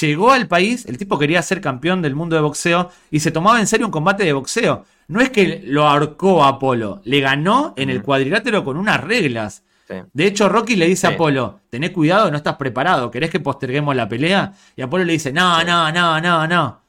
llegó 0.00 0.32
al 0.32 0.46
país, 0.46 0.84
el 0.84 0.98
tipo 0.98 1.18
quería 1.18 1.40
ser 1.40 1.62
campeón 1.62 2.02
del 2.02 2.14
mundo 2.14 2.36
de 2.36 2.42
boxeo 2.42 2.90
y 3.10 3.20
se 3.20 3.30
tomaba 3.30 3.60
en 3.60 3.66
serio 3.66 3.86
un 3.86 3.92
combate 3.92 4.24
de 4.24 4.34
boxeo. 4.34 4.84
No 5.08 5.20
es 5.20 5.30
que 5.30 5.62
lo 5.64 5.88
ahorcó 5.88 6.44
a 6.44 6.48
Apolo, 6.48 7.00
le 7.04 7.20
ganó 7.20 7.74
en 7.76 7.90
el 7.90 8.02
cuadrilátero 8.02 8.64
con 8.64 8.76
unas 8.76 9.02
reglas. 9.02 9.64
De 10.12 10.26
hecho, 10.26 10.50
Rocky 10.50 10.76
le 10.76 10.86
dice 10.86 11.06
a 11.06 11.10
Apolo, 11.10 11.60
tenés 11.70 11.90
cuidado, 11.90 12.30
no 12.30 12.36
estás 12.36 12.56
preparado, 12.56 13.10
¿querés 13.10 13.30
que 13.30 13.40
posterguemos 13.40 13.96
la 13.96 14.08
pelea? 14.08 14.52
Y 14.76 14.82
Apolo 14.82 15.04
le 15.04 15.14
dice, 15.14 15.32
no, 15.32 15.64
no, 15.64 15.90
no, 15.90 16.20
no, 16.20 16.46
no. 16.46 16.82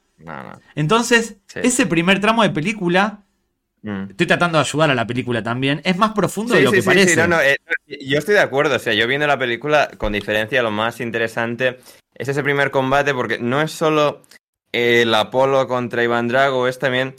Entonces, 0.75 1.37
ese 1.55 1.85
primer 1.85 2.19
tramo 2.19 2.43
de 2.43 2.49
película 2.49 3.23
Mm. 3.81 4.09
Estoy 4.09 4.27
tratando 4.27 4.57
de 4.57 4.63
ayudar 4.63 4.91
a 4.91 4.95
la 4.95 5.07
película 5.07 5.41
también. 5.41 5.81
Es 5.83 5.97
más 5.97 6.11
profundo 6.11 6.53
de 6.55 6.61
lo 6.61 6.71
que 6.71 6.83
parece. 6.83 7.21
Eh, 7.21 7.57
yo 7.87 8.17
estoy 8.17 8.35
de 8.35 8.41
acuerdo. 8.41 8.75
O 8.75 8.79
sea, 8.79 8.93
yo 8.93 9.07
viendo 9.07 9.27
la 9.27 9.39
película, 9.39 9.89
con 9.97 10.13
diferencia, 10.13 10.61
lo 10.61 10.71
más 10.71 10.99
interesante 10.99 11.79
es 12.13 12.27
ese 12.27 12.43
primer 12.43 12.71
combate, 12.71 13.13
porque 13.13 13.39
no 13.39 13.61
es 13.61 13.71
solo 13.71 14.21
el 14.71 15.13
Apolo 15.15 15.67
contra 15.67 16.03
Iván 16.03 16.27
Drago, 16.27 16.67
es 16.67 16.79
también. 16.79 17.15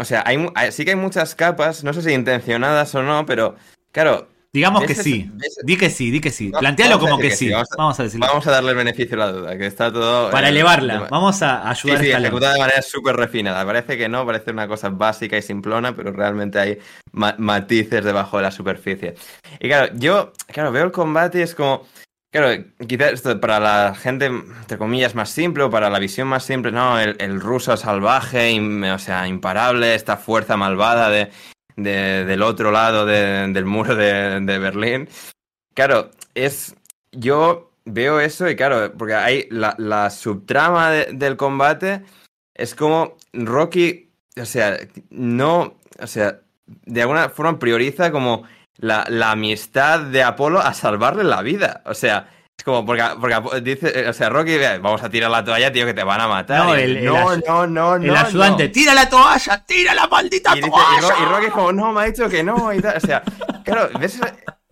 O 0.00 0.04
sea, 0.04 0.24
hay, 0.26 0.38
sí 0.72 0.84
que 0.84 0.92
hay 0.92 0.96
muchas 0.96 1.34
capas, 1.34 1.84
no 1.84 1.92
sé 1.92 2.02
si 2.02 2.12
intencionadas 2.12 2.94
o 2.94 3.02
no, 3.02 3.26
pero 3.26 3.56
claro, 3.92 4.28
Digamos 4.52 4.82
que 4.82 4.96
sí. 4.96 5.30
Di 5.62 5.76
que 5.76 5.90
sí, 5.90 6.10
di 6.10 6.20
que 6.20 6.30
sí. 6.30 6.50
Plantealo 6.50 6.98
como 6.98 7.18
que, 7.18 7.30
sí. 7.30 7.50
Vamos, 7.78 8.00
a, 8.00 8.02
decirlo. 8.02 8.26
Vamos 8.26 8.44
a 8.48 8.50
darle 8.50 8.70
el 8.70 8.76
beneficio 8.76 9.14
a 9.14 9.26
la 9.26 9.32
duda, 9.32 9.56
que 9.56 9.66
está 9.66 9.92
todo. 9.92 10.28
Para 10.30 10.48
eh, 10.48 10.50
elevarla. 10.50 11.06
Vamos 11.08 11.40
a 11.42 11.70
ayudar 11.70 11.98
sí, 11.98 12.06
sí, 12.06 12.10
ejecutada 12.10 12.54
de 12.54 12.58
manera 12.58 12.82
súper 12.82 13.14
refinada. 13.14 13.64
Parece 13.64 13.96
que 13.96 14.08
no, 14.08 14.26
parece 14.26 14.50
una 14.50 14.66
cosa 14.66 14.88
básica 14.88 15.36
y 15.36 15.42
simplona, 15.42 15.94
pero 15.94 16.10
realmente 16.10 16.58
hay 16.58 16.78
matices 17.12 18.04
debajo 18.04 18.38
de 18.38 18.42
la 18.42 18.50
superficie. 18.50 19.14
Y 19.60 19.68
claro, 19.68 19.92
yo, 19.94 20.32
claro, 20.48 20.72
veo 20.72 20.84
el 20.84 20.90
combate 20.90 21.38
y 21.38 21.42
es 21.42 21.54
como. 21.54 21.86
Claro, 22.30 22.64
quizás 22.86 23.12
esto 23.12 23.40
para 23.40 23.58
la 23.58 23.94
gente, 23.94 24.26
entre 24.26 24.78
comillas, 24.78 25.16
más 25.16 25.30
simple 25.30 25.64
o 25.64 25.70
para 25.70 25.90
la 25.90 25.98
visión 25.98 26.28
más 26.28 26.44
simple, 26.44 26.70
no, 26.70 26.98
el, 27.00 27.40
ruso 27.40 27.76
salvaje, 27.76 28.56
o 28.92 28.98
sea, 28.98 29.26
imparable, 29.26 29.96
esta 29.96 30.16
fuerza 30.16 30.56
malvada 30.56 31.10
de 31.10 31.30
del 31.82 32.42
otro 32.42 32.70
lado 32.70 33.06
del 33.06 33.64
muro 33.64 33.94
de, 33.94 34.58
Berlín. 34.58 35.08
Claro, 35.74 36.10
es. 36.34 36.74
Yo 37.12 37.72
veo 37.84 38.20
eso 38.20 38.48
y 38.48 38.54
claro, 38.54 38.92
porque 38.96 39.14
hay 39.14 39.48
la, 39.50 40.10
subtrama 40.10 40.90
del 40.90 41.36
combate 41.36 42.02
es 42.54 42.74
como 42.74 43.16
Rocky, 43.32 44.12
o 44.40 44.44
sea, 44.44 44.76
no, 45.08 45.74
o 45.98 46.06
sea, 46.06 46.40
de 46.66 47.02
alguna 47.02 47.30
forma 47.30 47.58
prioriza 47.58 48.12
como 48.12 48.44
la, 48.80 49.04
la 49.08 49.32
amistad 49.32 50.00
de 50.00 50.22
Apolo 50.22 50.60
a 50.60 50.74
salvarle 50.74 51.24
la 51.24 51.42
vida. 51.42 51.82
O 51.86 51.94
sea, 51.94 52.28
es 52.58 52.64
como, 52.64 52.84
porque, 52.84 53.02
porque 53.18 53.60
dice, 53.62 54.08
o 54.08 54.12
sea, 54.12 54.28
Rocky, 54.28 54.58
vamos 54.82 55.02
a 55.02 55.08
tirar 55.08 55.30
la 55.30 55.44
toalla, 55.44 55.72
tío, 55.72 55.86
que 55.86 55.94
te 55.94 56.02
van 56.02 56.20
a 56.20 56.28
matar. 56.28 56.66
No, 56.66 56.74
el, 56.74 57.04
no, 57.04 57.36
no, 57.36 57.66
no, 57.66 57.94
El 57.96 58.16
ayudante, 58.16 58.68
tira 58.68 58.92
la 58.92 59.08
toalla, 59.08 59.64
tira 59.64 59.94
la 59.94 60.06
maldita 60.08 60.56
y 60.56 60.60
toalla. 60.60 61.14
y, 61.20 61.24
Rocky 61.24 61.46
es 61.46 61.52
como, 61.52 61.72
no, 61.72 61.92
me 61.92 62.02
ha 62.02 62.04
dicho 62.04 62.28
que 62.28 62.42
no, 62.42 62.72
y 62.72 62.80
tal. 62.80 62.96
O 62.96 63.00
sea, 63.00 63.22
claro, 63.64 63.88
¿ves? 63.98 64.20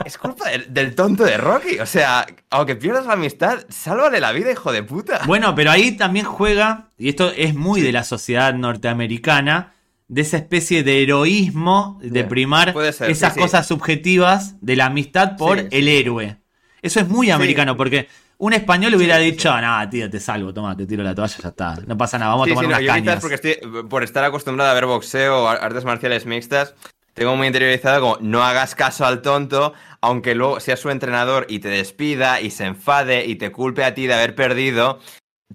Es 0.04 0.16
culpa 0.16 0.48
del, 0.48 0.94
tonto 0.94 1.24
de 1.24 1.36
Rocky. 1.36 1.80
O 1.80 1.86
sea, 1.86 2.26
aunque 2.50 2.76
pierdas 2.76 3.06
la 3.06 3.14
amistad, 3.14 3.64
sálvale 3.68 4.20
la 4.20 4.32
vida, 4.32 4.50
hijo 4.52 4.70
de 4.70 4.82
puta. 4.82 5.20
Bueno, 5.26 5.54
pero 5.54 5.70
ahí 5.70 5.96
también 5.96 6.24
juega, 6.24 6.90
y 6.96 7.08
esto 7.08 7.32
es 7.36 7.54
muy 7.54 7.80
de 7.80 7.92
la 7.92 8.04
sociedad 8.04 8.54
norteamericana, 8.54 9.74
de 10.08 10.22
esa 10.22 10.38
especie 10.38 10.82
de 10.82 11.02
heroísmo, 11.02 11.98
de 12.02 12.24
primar 12.24 12.74
esas 13.06 13.34
cosas 13.34 13.66
subjetivas 13.66 14.56
de 14.60 14.76
la 14.76 14.86
amistad 14.86 15.36
por 15.36 15.68
el 15.70 15.88
héroe. 15.88 16.38
Eso 16.80 17.00
es 17.00 17.08
muy 17.08 17.30
americano, 17.30 17.76
porque 17.76 18.08
un 18.38 18.52
español 18.52 18.94
hubiera 18.94 19.18
dicho, 19.18 19.48
nada, 19.50 19.88
tío, 19.90 20.08
te 20.08 20.20
salvo, 20.20 20.54
toma, 20.54 20.76
te 20.76 20.86
tiro 20.86 21.02
la 21.02 21.14
toalla, 21.14 21.36
ya 21.42 21.48
está. 21.48 21.76
No 21.86 21.96
pasa 21.96 22.18
nada, 22.18 22.30
vamos 22.30 22.46
a 22.46 22.50
tomar 22.50 22.66
unas 22.66 22.82
cañas. 22.82 23.20
porque 23.20 23.34
estoy, 23.34 23.58
por 23.88 24.02
estar 24.02 24.24
acostumbrado 24.24 24.70
a 24.70 24.74
ver 24.74 24.86
boxeo 24.86 25.44
o 25.44 25.48
artes 25.48 25.84
marciales 25.84 26.24
mixtas, 26.24 26.74
tengo 27.14 27.36
muy 27.36 27.48
interiorizado 27.48 28.00
como 28.00 28.18
no 28.20 28.44
hagas 28.44 28.76
caso 28.76 29.04
al 29.04 29.22
tonto, 29.22 29.74
aunque 30.00 30.36
luego 30.36 30.60
sea 30.60 30.76
su 30.76 30.88
entrenador 30.88 31.46
y 31.48 31.58
te 31.58 31.68
despida 31.68 32.40
y 32.40 32.50
se 32.50 32.64
enfade 32.64 33.26
y 33.26 33.34
te 33.34 33.50
culpe 33.50 33.82
a 33.82 33.92
ti 33.92 34.06
de 34.06 34.14
haber 34.14 34.36
perdido, 34.36 35.00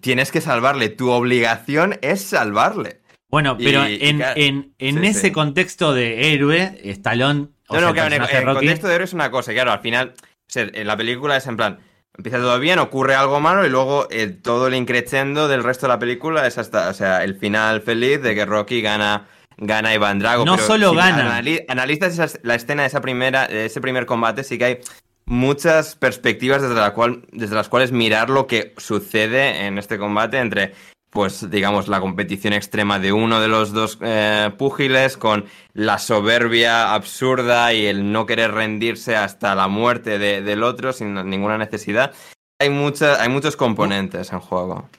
tienes 0.02 0.32
que 0.32 0.42
salvarle. 0.42 0.90
Tu 0.90 1.10
obligación 1.10 1.98
es 2.02 2.22
salvarle. 2.22 3.03
Bueno, 3.34 3.58
pero 3.58 3.84
en, 3.88 4.76
ese 4.78 5.32
contexto 5.32 5.92
de 5.92 6.36
héroe, 6.36 6.80
Stallone... 6.84 7.48
no, 7.68 7.82
no, 7.82 7.92
claro, 7.92 8.14
en 8.14 8.22
el 8.22 8.46
contexto 8.46 8.88
de 8.88 8.94
héroe 8.94 9.06
es 9.06 9.14
una 9.14 9.32
cosa, 9.32 9.54
claro, 9.54 9.72
al 9.72 9.80
final 9.80 10.14
en 10.56 10.86
la 10.86 10.96
película 10.96 11.36
es 11.38 11.48
en 11.48 11.58
plan, 11.58 11.80
empieza 12.16 12.38
todo 12.38 12.60
bien, 12.60 12.78
ocurre 12.78 13.16
algo 13.16 13.40
malo 13.40 13.66
y 13.66 13.72
luego 13.72 14.08
eh, 14.12 14.28
todo 14.28 14.68
el 14.68 14.76
increchendo 14.76 15.48
del 15.48 15.64
resto 15.64 15.88
de 15.88 15.94
la 15.94 15.98
película 15.98 16.46
es 16.46 16.60
hasta, 16.60 16.90
o 16.90 16.94
sea, 16.94 17.24
el 17.24 17.34
final 17.34 17.82
feliz 17.82 18.22
de 18.22 18.36
que 18.36 18.46
Rocky 18.46 18.84
gana 18.84 19.26
gana 19.58 19.96
Iván 19.96 20.20
Drago. 20.20 20.46
No 20.46 20.60
solo 20.60 20.94
gana. 20.94 21.42
analizas 21.70 22.40
la 22.44 22.54
escena 22.54 22.84
de 22.84 22.90
esa 22.90 23.02
primera, 23.02 23.48
de 23.48 23.66
ese 23.66 23.82
primer 23.82 24.06
combate, 24.06 24.44
sí 24.44 24.60
que 24.60 24.66
hay 24.66 24.80
muchas 25.26 25.96
perspectivas 25.96 26.62
desde, 26.62 26.76
la 26.76 26.94
cual, 26.94 27.26
desde 27.32 27.56
las 27.56 27.68
cuales 27.68 27.92
mirar 27.92 28.30
lo 28.30 28.46
que 28.46 28.76
sucede 28.78 29.66
en 29.66 29.80
este 29.80 29.98
combate 29.98 30.38
entre 30.38 30.74
pues 31.14 31.50
digamos, 31.50 31.88
la 31.88 32.02
competición 32.02 32.54
extrema 32.54 32.98
de 33.00 33.14
uno 33.14 33.40
de 33.40 33.48
los 33.48 33.72
dos 33.72 34.00
eh, 34.02 34.52
púgiles 34.58 35.16
con 35.16 35.46
la 35.74 36.00
soberbia 36.00 36.94
absurda 36.94 37.72
y 37.74 37.86
el 37.86 38.12
no 38.12 38.26
querer 38.26 38.52
rendirse 38.52 39.16
hasta 39.16 39.54
la 39.54 39.68
muerte 39.68 40.18
del 40.18 40.64
otro 40.64 40.92
sin 40.92 41.14
ninguna 41.30 41.58
necesidad. 41.60 42.14
Hay, 42.60 42.70
hay 42.70 43.30
muchos 43.30 43.56
componentes 43.56 44.34
en 44.34 44.40
juego. 44.40 44.90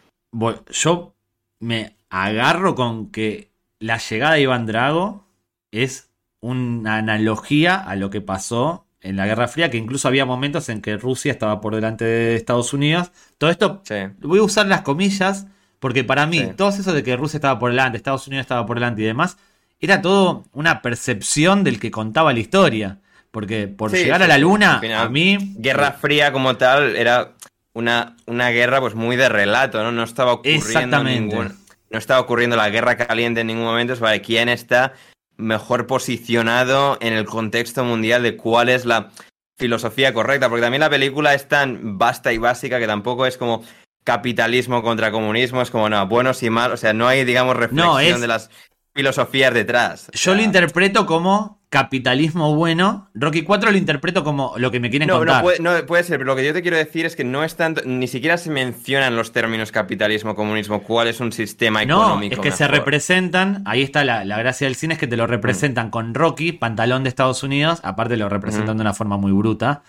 yo 0.70 1.14
me 1.58 1.96
agarro 2.10 2.76
con 2.76 3.10
que 3.10 3.50
la 3.80 3.98
llegada 3.98 4.34
de 4.34 4.42
Iván 4.42 4.66
Drago 4.66 5.26
es 5.72 6.10
una 6.40 6.98
analogía 6.98 7.76
a 7.76 7.96
lo 7.96 8.10
que 8.10 8.20
pasó 8.20 8.86
en 9.00 9.16
la 9.16 9.26
Guerra 9.26 9.48
Fría, 9.48 9.70
que 9.70 9.78
incluso 9.78 10.08
había 10.08 10.24
momentos 10.24 10.68
en 10.68 10.80
que 10.80 10.96
Rusia 10.96 11.32
estaba 11.32 11.60
por 11.60 11.74
delante 11.74 12.04
de 12.04 12.36
Estados 12.36 12.72
Unidos. 12.72 13.10
Todo 13.36 13.50
esto, 13.50 13.82
voy 14.20 14.38
a 14.38 14.42
usar 14.42 14.66
las 14.66 14.82
comillas, 14.82 15.46
porque 15.84 16.02
para 16.02 16.24
mí, 16.24 16.40
todo 16.56 16.70
eso 16.70 16.94
de 16.94 17.02
que 17.02 17.14
Rusia 17.14 17.36
estaba 17.36 17.58
por 17.58 17.70
delante, 17.70 17.98
Estados 17.98 18.26
Unidos 18.26 18.44
estaba 18.44 18.64
por 18.64 18.78
delante 18.78 19.02
y 19.02 19.04
demás, 19.04 19.36
era 19.78 20.00
todo 20.00 20.46
una 20.54 20.80
percepción 20.80 21.62
del 21.62 21.78
que 21.78 21.90
contaba 21.90 22.32
la 22.32 22.38
historia. 22.38 23.00
Porque 23.30 23.68
por 23.68 23.92
llegar 23.92 24.22
a 24.22 24.26
la 24.26 24.38
luna, 24.38 24.80
a 24.96 25.08
mí. 25.10 25.36
Guerra 25.58 25.92
Fría 25.92 26.32
como 26.32 26.56
tal 26.56 26.96
era 26.96 27.32
una, 27.74 28.16
una 28.24 28.48
guerra 28.48 28.80
pues 28.80 28.94
muy 28.94 29.16
de 29.16 29.28
relato, 29.28 29.82
¿no? 29.82 29.92
No 29.92 30.04
estaba 30.04 30.32
ocurriendo 30.32 31.04
ningún. 31.04 31.54
No 31.90 31.98
estaba 31.98 32.18
ocurriendo 32.20 32.56
la 32.56 32.70
guerra 32.70 32.96
caliente 32.96 33.42
en 33.42 33.48
ningún 33.48 33.64
momento. 33.64 33.92
Es 33.92 33.98
para 33.98 34.18
quién 34.20 34.48
está 34.48 34.94
mejor 35.36 35.86
posicionado 35.86 36.96
en 37.02 37.12
el 37.12 37.26
contexto 37.26 37.84
mundial 37.84 38.22
de 38.22 38.38
cuál 38.38 38.70
es 38.70 38.86
la 38.86 39.10
filosofía 39.58 40.14
correcta. 40.14 40.48
Porque 40.48 40.62
también 40.62 40.80
la 40.80 40.88
película 40.88 41.34
es 41.34 41.46
tan 41.46 41.98
vasta 41.98 42.32
y 42.32 42.38
básica 42.38 42.78
que 42.78 42.86
tampoco 42.86 43.26
es 43.26 43.36
como 43.36 43.62
capitalismo 44.04 44.82
contra 44.82 45.10
comunismo, 45.10 45.62
es 45.62 45.70
como, 45.70 45.88
no, 45.88 46.06
buenos 46.06 46.42
y 46.42 46.50
malos, 46.50 46.74
o 46.74 46.80
sea, 46.80 46.92
no 46.92 47.08
hay, 47.08 47.24
digamos, 47.24 47.56
reflexión 47.56 48.20
de 48.20 48.26
las 48.28 48.50
filosofías 48.94 49.52
detrás. 49.52 50.10
Yo 50.12 50.34
lo 50.34 50.42
interpreto 50.42 51.04
como 51.06 51.64
capitalismo 51.74 52.54
bueno. 52.54 53.10
Rocky 53.14 53.42
4 53.42 53.72
lo 53.72 53.76
interpreto 53.76 54.22
como 54.22 54.54
lo 54.58 54.70
que 54.70 54.78
me 54.78 54.90
quieren 54.90 55.08
contar. 55.08 55.38
No 55.38 55.42
puede, 55.42 55.58
no 55.58 55.86
puede 55.86 56.04
ser, 56.04 56.18
pero 56.18 56.26
lo 56.26 56.36
que 56.36 56.44
yo 56.44 56.52
te 56.52 56.62
quiero 56.62 56.76
decir 56.76 57.04
es 57.04 57.16
que 57.16 57.24
no 57.24 57.42
es 57.42 57.56
tanto, 57.56 57.82
ni 57.84 58.06
siquiera 58.06 58.38
se 58.38 58.50
mencionan 58.50 59.16
los 59.16 59.32
términos 59.32 59.72
capitalismo, 59.72 60.36
comunismo, 60.36 60.84
cuál 60.84 61.08
es 61.08 61.18
un 61.18 61.32
sistema 61.32 61.82
económico. 61.82 62.36
No, 62.36 62.42
es 62.42 62.48
que 62.48 62.56
se 62.56 62.68
representan, 62.68 63.64
ahí 63.66 63.82
está 63.82 64.04
la, 64.04 64.24
gracia 64.24 64.68
del 64.68 64.76
cine, 64.76 64.94
es 64.94 65.00
que 65.00 65.08
te 65.08 65.16
lo 65.16 65.26
representan 65.26 65.90
con 65.90 66.14
Rocky, 66.14 66.52
pantalón 66.52 67.02
de 67.02 67.08
Estados 67.08 67.42
Unidos, 67.42 67.80
aparte 67.82 68.16
lo 68.16 68.28
representan 68.28 68.76
de 68.76 68.82
una 68.82 68.94
forma 68.94 69.16
muy 69.16 69.32
bruta. 69.32 69.82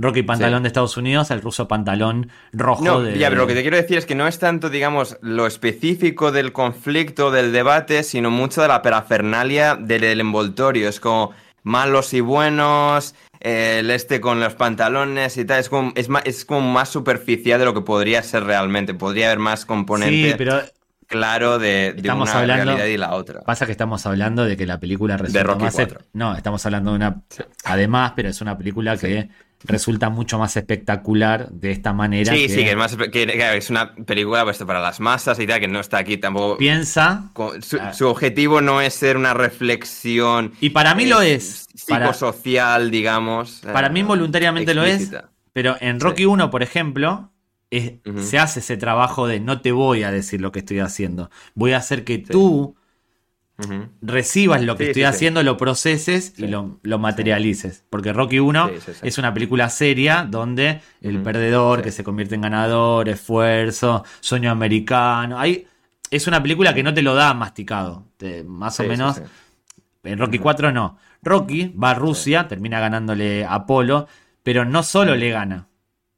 Rocky 0.00 0.22
pantalón 0.22 0.62
de 0.62 0.68
Estados 0.68 0.96
Unidos, 0.96 1.30
el 1.30 1.42
ruso 1.42 1.68
pantalón 1.68 2.30
rojo 2.52 2.82
no, 2.82 3.00
de... 3.02 3.18
Ya, 3.18 3.28
pero 3.28 3.42
lo 3.42 3.46
que 3.46 3.54
te 3.54 3.62
quiero 3.62 3.76
decir 3.76 3.98
es 3.98 4.06
que 4.06 4.14
no 4.14 4.26
es 4.26 4.38
tanto, 4.38 4.70
digamos, 4.70 5.18
lo 5.20 5.46
específico 5.46 6.32
del 6.32 6.52
conflicto, 6.52 7.30
del 7.30 7.52
debate, 7.52 8.02
sino 8.02 8.30
mucho 8.30 8.62
de 8.62 8.68
la 8.68 8.80
parafernalia 8.80 9.76
del, 9.76 10.20
envoltorio. 10.20 10.88
Es 10.88 11.00
como 11.00 11.32
malos 11.62 12.14
y 12.14 12.20
buenos, 12.20 13.14
el 13.40 13.90
este 13.90 14.20
con 14.20 14.40
los 14.40 14.54
pantalones 14.54 15.36
y 15.36 15.44
tal. 15.44 15.60
Es 15.60 15.68
como, 15.68 15.92
es, 15.94 16.08
más, 16.08 16.22
es 16.24 16.46
como 16.46 16.72
más 16.72 16.88
superficial 16.88 17.58
de 17.58 17.66
lo 17.66 17.74
que 17.74 17.82
podría 17.82 18.22
ser 18.22 18.44
realmente. 18.44 18.94
Podría 18.94 19.26
haber 19.26 19.38
más 19.38 19.66
componentes. 19.66 20.32
Sí, 20.32 20.34
pero 20.38 20.62
claro 21.10 21.58
de, 21.58 22.00
una 22.02 22.44
realidad 22.44 22.86
y 22.86 22.96
la 22.96 23.14
otra. 23.14 23.42
Pasa 23.42 23.66
que 23.66 23.72
estamos 23.72 24.06
hablando 24.06 24.44
de 24.44 24.56
que 24.56 24.64
la 24.64 24.78
película 24.78 25.16
resulta 25.16 25.56
más. 25.56 25.76
No, 26.12 26.34
estamos 26.34 26.64
hablando 26.64 26.92
de 26.92 26.96
una. 26.96 27.22
Además, 27.64 28.12
pero 28.16 28.28
es 28.28 28.40
una 28.40 28.56
película 28.56 28.96
que 28.96 29.28
resulta 29.64 30.08
mucho 30.08 30.38
más 30.38 30.56
espectacular 30.56 31.50
de 31.50 31.72
esta 31.72 31.92
manera. 31.92 32.32
Sí, 32.32 32.48
sí, 32.48 32.64
que 32.64 32.70
es, 32.70 32.76
más, 32.76 32.96
es 32.96 33.70
una 33.70 33.94
película 33.94 34.44
pues, 34.44 34.58
para 34.58 34.80
las 34.80 35.00
masas 35.00 35.38
y 35.40 35.46
tal, 35.46 35.60
que 35.60 35.68
no 35.68 35.80
está 35.80 35.98
aquí 35.98 36.16
tampoco. 36.16 36.56
Piensa. 36.56 37.24
Ah. 37.34 37.92
Su, 37.92 38.06
objetivo 38.06 38.60
no 38.60 38.80
es 38.80 38.94
ser 38.94 39.16
una 39.16 39.34
reflexión. 39.34 40.52
Y 40.60 40.70
para 40.70 40.94
mí 40.94 41.06
lo 41.06 41.20
es. 41.20 41.66
Psicosocial, 41.74 42.90
digamos. 42.90 43.62
Para 43.72 43.88
mí, 43.88 44.02
voluntariamente 44.02 44.74
lo 44.74 44.84
es. 44.84 45.10
Pero 45.52 45.76
en 45.80 45.98
Rocky 45.98 46.26
1, 46.26 46.50
por 46.50 46.62
ejemplo, 46.62 47.32
se 47.70 48.38
hace 48.38 48.60
ese 48.60 48.76
trabajo 48.76 49.26
de 49.26 49.40
no 49.40 49.60
te 49.60 49.72
voy 49.72 50.02
a 50.02 50.10
decir 50.10 50.40
lo 50.40 50.52
que 50.52 50.60
estoy 50.60 50.80
haciendo. 50.80 51.30
Voy 51.54 51.72
a 51.72 51.78
hacer 51.78 52.04
que 52.04 52.18
tú 52.18 52.76
recibas 54.00 54.62
lo 54.62 54.76
que 54.76 54.88
estoy 54.88 55.04
haciendo, 55.04 55.42
lo 55.42 55.56
proceses 55.56 56.34
y 56.38 56.46
lo, 56.46 56.98
materialices. 56.98 57.84
Porque 57.90 58.12
Rocky 58.12 58.38
1 58.38 58.70
es 59.02 59.18
una 59.18 59.32
película 59.34 59.68
seria 59.70 60.26
donde 60.28 60.80
el 61.00 61.22
perdedor 61.22 61.82
que 61.82 61.92
se 61.92 62.04
convierte 62.04 62.34
en 62.34 62.42
ganador, 62.42 63.08
esfuerzo, 63.08 64.04
sueño 64.20 64.50
americano. 64.50 65.38
Hay, 65.38 65.66
es 66.10 66.26
una 66.26 66.42
película 66.42 66.74
que 66.74 66.82
no 66.82 66.94
te 66.94 67.02
lo 67.02 67.14
da 67.14 67.34
masticado. 67.34 68.06
más 68.46 68.80
o 68.80 68.84
menos. 68.84 69.20
En 70.02 70.18
Rocky 70.18 70.38
4 70.38 70.72
no. 70.72 70.98
Rocky 71.22 71.74
va 71.76 71.90
a 71.90 71.94
Rusia, 71.94 72.48
termina 72.48 72.80
ganándole 72.80 73.44
a 73.44 73.54
Apolo, 73.54 74.08
pero 74.42 74.64
no 74.64 74.82
solo 74.82 75.14
le 75.16 75.30
gana, 75.30 75.68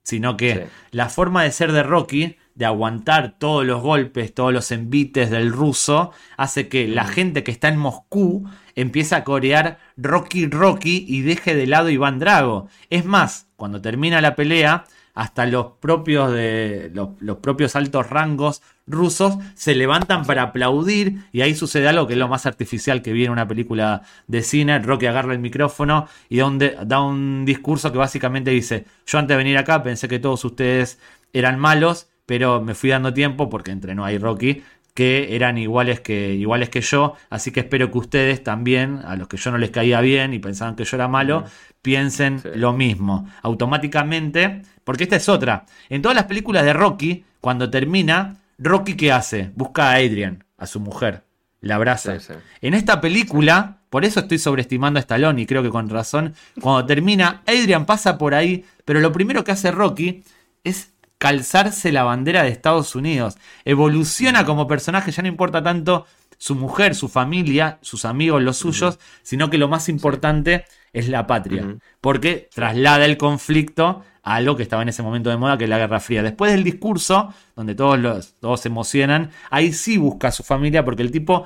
sino 0.03 0.37
que 0.37 0.69
la 0.91 1.09
forma 1.09 1.43
de 1.45 1.53
ser 1.53 1.73
de 1.73 1.83
Rocky 1.83 2.37
de 2.55 2.67
aguantar 2.67 3.39
todos 3.39 3.65
los 3.65 3.81
golpes, 3.81 4.35
todos 4.35 4.53
los 4.53 4.71
envites 4.73 5.31
del 5.31 5.53
ruso, 5.53 6.13
hace 6.37 6.69
que 6.69 6.87
la 6.87 7.05
mm. 7.05 7.09
gente 7.09 7.43
que 7.45 7.51
está 7.51 7.69
en 7.69 7.79
Moscú 7.79 8.45
empiece 8.75 9.15
a 9.15 9.25
corear 9.25 9.79
Rocky 9.97 10.47
Rocky 10.47 11.05
y 11.09 11.23
deje 11.23 11.55
de 11.55 11.67
lado 11.67 11.89
Iván 11.89 12.19
Drago. 12.19 12.69
Es 12.91 13.05
más, 13.05 13.49
cuando 13.57 13.81
termina 13.81 14.21
la 14.21 14.37
pelea, 14.37 14.85
hasta 15.15 15.47
los 15.47 15.73
propios 15.81 16.33
de 16.33 16.91
los, 16.95 17.37
propios 17.39 17.77
altos 17.77 18.09
rangos 18.09 18.63
rusos 18.87 19.39
se 19.55 19.75
levantan 19.75 20.25
para 20.25 20.43
aplaudir 20.43 21.25
y 21.33 21.43
ahí 21.43 21.55
sucede 21.55 21.89
algo 21.89 22.07
que 22.07 22.15
es 22.15 22.19
lo 22.19 22.29
más 22.29 22.47
artificial 22.47 23.03
que 23.03 23.13
vi 23.13 23.25
en 23.25 23.33
una 23.33 23.49
película 23.49 24.03
de 24.27 24.43
cine. 24.43 24.79
Rocky 24.79 25.07
agarra 25.07 25.33
el 25.33 25.39
micrófono 25.39 26.09
y 26.29 26.39
da 26.39 27.01
un 27.01 27.45
discurso 27.45 27.93
que 27.93 27.99
básicamente 27.99 28.51
dice, 28.51 28.85
yo 29.07 29.19
antes 29.19 29.35
de 29.35 29.39
venir 29.39 29.59
acá 29.59 29.83
pensé 29.83 30.09
que 30.09 30.19
todos 30.19 30.45
ustedes 30.45 30.99
eran 31.33 31.59
malos 31.59 32.09
pero 32.27 32.61
me 32.61 32.75
fui 32.75 32.91
dando 32.91 33.13
tiempo 33.13 33.51
porque 33.51 33.71
entrenó 33.71 34.05
ahí 34.05 34.19
Rocky 34.19 34.63
que 34.95 35.35
eran 35.35 35.57
iguales 35.59 36.01
que, 36.01 36.35
iguales 36.35 36.69
que 36.69 36.83
yo, 36.83 37.15
así 37.31 37.51
que 37.51 37.61
espero 37.61 37.91
que 37.91 37.99
ustedes 37.99 38.45
también, 38.45 39.01
a 39.05 39.17
los 39.17 39.27
que 39.27 39.39
yo 39.39 39.51
no 39.51 39.59
les 39.59 39.71
caía 39.71 40.01
bien 40.01 40.35
y 40.35 40.39
pensaban 40.39 40.77
que 40.77 40.85
yo 40.85 40.97
era 40.97 41.09
malo, 41.09 41.45
piensen 41.81 42.43
lo 42.57 42.75
mismo, 42.75 43.27
automáticamente, 43.43 44.63
porque 44.85 45.05
esta 45.05 45.17
es 45.17 45.29
otra. 45.31 45.65
En 45.89 46.03
todas 46.03 46.15
las 46.15 46.25
películas 46.25 46.65
de 46.65 46.75
Rocky, 46.75 47.25
cuando 47.41 47.71
termina, 47.71 48.37
Rocky 48.63 48.95
¿qué 48.95 49.13
hace? 49.13 49.51
Busca 49.55 49.91
a 49.91 49.95
Adrian, 49.97 50.45
a 50.57 50.67
su 50.67 50.79
mujer, 50.79 51.25
la 51.61 51.77
abraza. 51.77 52.17
en 52.61 52.75
esta 52.75 53.01
película, 53.01 53.79
por 53.91 54.05
eso 54.05 54.21
estoy 54.21 54.39
sobreestimando 54.39 54.99
a 54.99 55.01
Stallone 55.01 55.43
y 55.43 55.47
creo 55.47 55.63
que 55.63 55.71
con 55.71 55.89
razón, 55.89 56.35
cuando 56.61 56.87
termina, 56.87 57.43
Adrian 57.47 57.87
pasa 57.87 58.19
por 58.19 58.35
ahí, 58.35 58.65
pero 58.85 59.01
lo 59.01 59.13
primero 59.13 59.43
que 59.43 59.53
hace 59.53 59.71
Rocky 59.73 60.23
es 60.63 60.93
calzarse 61.19 61.93
la 61.93 62.05
bandera 62.05 62.43
de 62.43 62.51
Estados 62.51 62.95
Unidos. 62.95 63.37
Evoluciona 63.65 64.45
como 64.45 64.67
personaje, 64.67 65.11
ya 65.11 65.23
no 65.23 65.29
importa 65.29 65.63
tanto 65.63 66.07
su 66.39 66.55
mujer, 66.55 66.95
su 66.95 67.09
familia, 67.09 67.79
sus 67.83 68.05
amigos, 68.05 68.43
los 68.43 68.57
suyos, 68.57 68.99
sino 69.23 69.51
que 69.51 69.59
lo 69.59 69.69
más 69.69 69.89
importante 69.89 70.65
es 70.93 71.09
la 71.09 71.27
patria. 71.27 71.77
Porque 72.01 72.49
traslada 72.55 73.05
el 73.05 73.17
conflicto 73.17 74.03
a 74.23 74.37
algo 74.37 74.57
que 74.57 74.63
estaba 74.63 74.83
en 74.83 74.89
ese 74.89 75.03
momento 75.03 75.31
de 75.31 75.37
moda, 75.37 75.59
que 75.59 75.65
es 75.65 75.71
la 75.71 75.79
Guerra 75.79 76.01
Fría. 76.01 76.23
Después 76.23 76.53
del 76.53 76.65
discurso, 76.65 77.33
donde 77.57 77.75
todos, 77.75 77.99
los, 77.99 78.35
todos 78.41 78.61
se 78.61 78.69
emocionan, 78.69 79.31
ahí 79.51 79.73
sí 79.73 79.97
busca 79.97 80.29
a 80.29 80.33
su 80.33 80.43
familia, 80.43 80.85
porque 80.85 81.03
el 81.03 81.11
tipo 81.11 81.45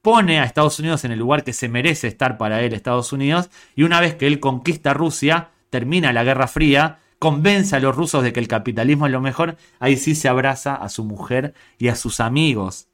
pone 0.00 0.38
a 0.38 0.44
Estados 0.44 0.78
Unidos 0.78 1.04
en 1.04 1.12
el 1.12 1.18
lugar 1.18 1.44
que 1.44 1.52
se 1.52 1.68
merece 1.68 2.08
estar 2.08 2.36
para 2.38 2.62
él, 2.62 2.72
Estados 2.72 3.12
Unidos, 3.12 3.50
y 3.74 3.82
una 3.82 4.00
vez 4.00 4.14
que 4.14 4.26
él 4.26 4.40
conquista 4.40 4.94
Rusia, 4.94 5.50
termina 5.70 6.12
la 6.12 6.24
Guerra 6.24 6.46
Fría, 6.46 6.98
convence 7.18 7.74
a 7.74 7.80
los 7.80 7.96
rusos 7.96 8.22
de 8.22 8.32
que 8.32 8.40
el 8.40 8.48
capitalismo 8.48 9.06
es 9.06 9.12
lo 9.12 9.20
mejor, 9.20 9.56
ahí 9.80 9.96
sí 9.96 10.14
se 10.14 10.28
abraza 10.28 10.74
a 10.74 10.88
su 10.90 11.04
mujer 11.04 11.54
y 11.78 11.88
a 11.88 11.96
sus 11.96 12.20
amigos. 12.20 12.88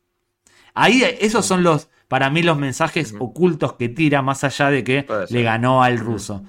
Ahí 0.72 1.02
esos 1.20 1.44
son 1.46 1.64
los, 1.64 1.88
para 2.10 2.28
mí, 2.28 2.42
los 2.42 2.58
mensajes 2.58 3.14
ocultos 3.20 3.74
que 3.74 3.88
tira 3.88 4.20
más 4.20 4.42
allá 4.42 4.68
de 4.68 4.82
que 4.82 5.06
le 5.28 5.42
ganó 5.44 5.84
al 5.84 5.96
ruso. 5.96 6.42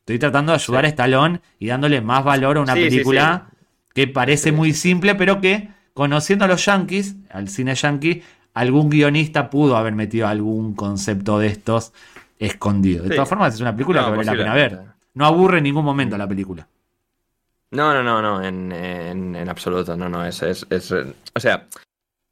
Estoy 0.00 0.18
tratando 0.18 0.50
de 0.50 0.56
ayudar 0.56 0.86
a 0.86 0.88
Stallone 0.88 1.40
y 1.60 1.68
dándole 1.68 2.00
más 2.00 2.24
valor 2.24 2.56
a 2.56 2.62
una 2.62 2.74
película 2.74 3.46
que 3.94 4.08
parece 4.08 4.50
muy 4.50 4.72
simple, 4.72 5.14
pero 5.14 5.40
que, 5.40 5.68
conociendo 5.92 6.46
a 6.46 6.48
los 6.48 6.64
yankees, 6.64 7.14
al 7.30 7.48
cine 7.48 7.76
yankee, 7.76 8.24
algún 8.54 8.90
guionista 8.90 9.50
pudo 9.50 9.76
haber 9.76 9.94
metido 9.94 10.26
algún 10.26 10.74
concepto 10.74 11.38
de 11.38 11.46
estos 11.46 11.92
escondido. 12.40 13.04
De 13.04 13.10
todas 13.10 13.28
formas, 13.28 13.54
es 13.54 13.60
una 13.60 13.72
película 13.72 14.04
que 14.04 14.10
vale 14.10 14.24
la 14.24 14.32
pena 14.32 14.52
ver. 14.52 14.80
No 15.14 15.26
aburre 15.26 15.58
en 15.58 15.64
ningún 15.64 15.84
momento 15.84 16.18
la 16.18 16.26
película. 16.26 16.66
No, 17.70 17.94
no, 17.94 18.02
no, 18.02 18.20
no, 18.20 18.42
en, 18.42 18.72
en, 18.72 19.48
absoluto, 19.48 19.96
no, 19.96 20.08
no, 20.08 20.26
es, 20.26 20.42
es, 20.42 20.66
es, 20.70 20.90
o 20.90 21.38
sea, 21.38 21.68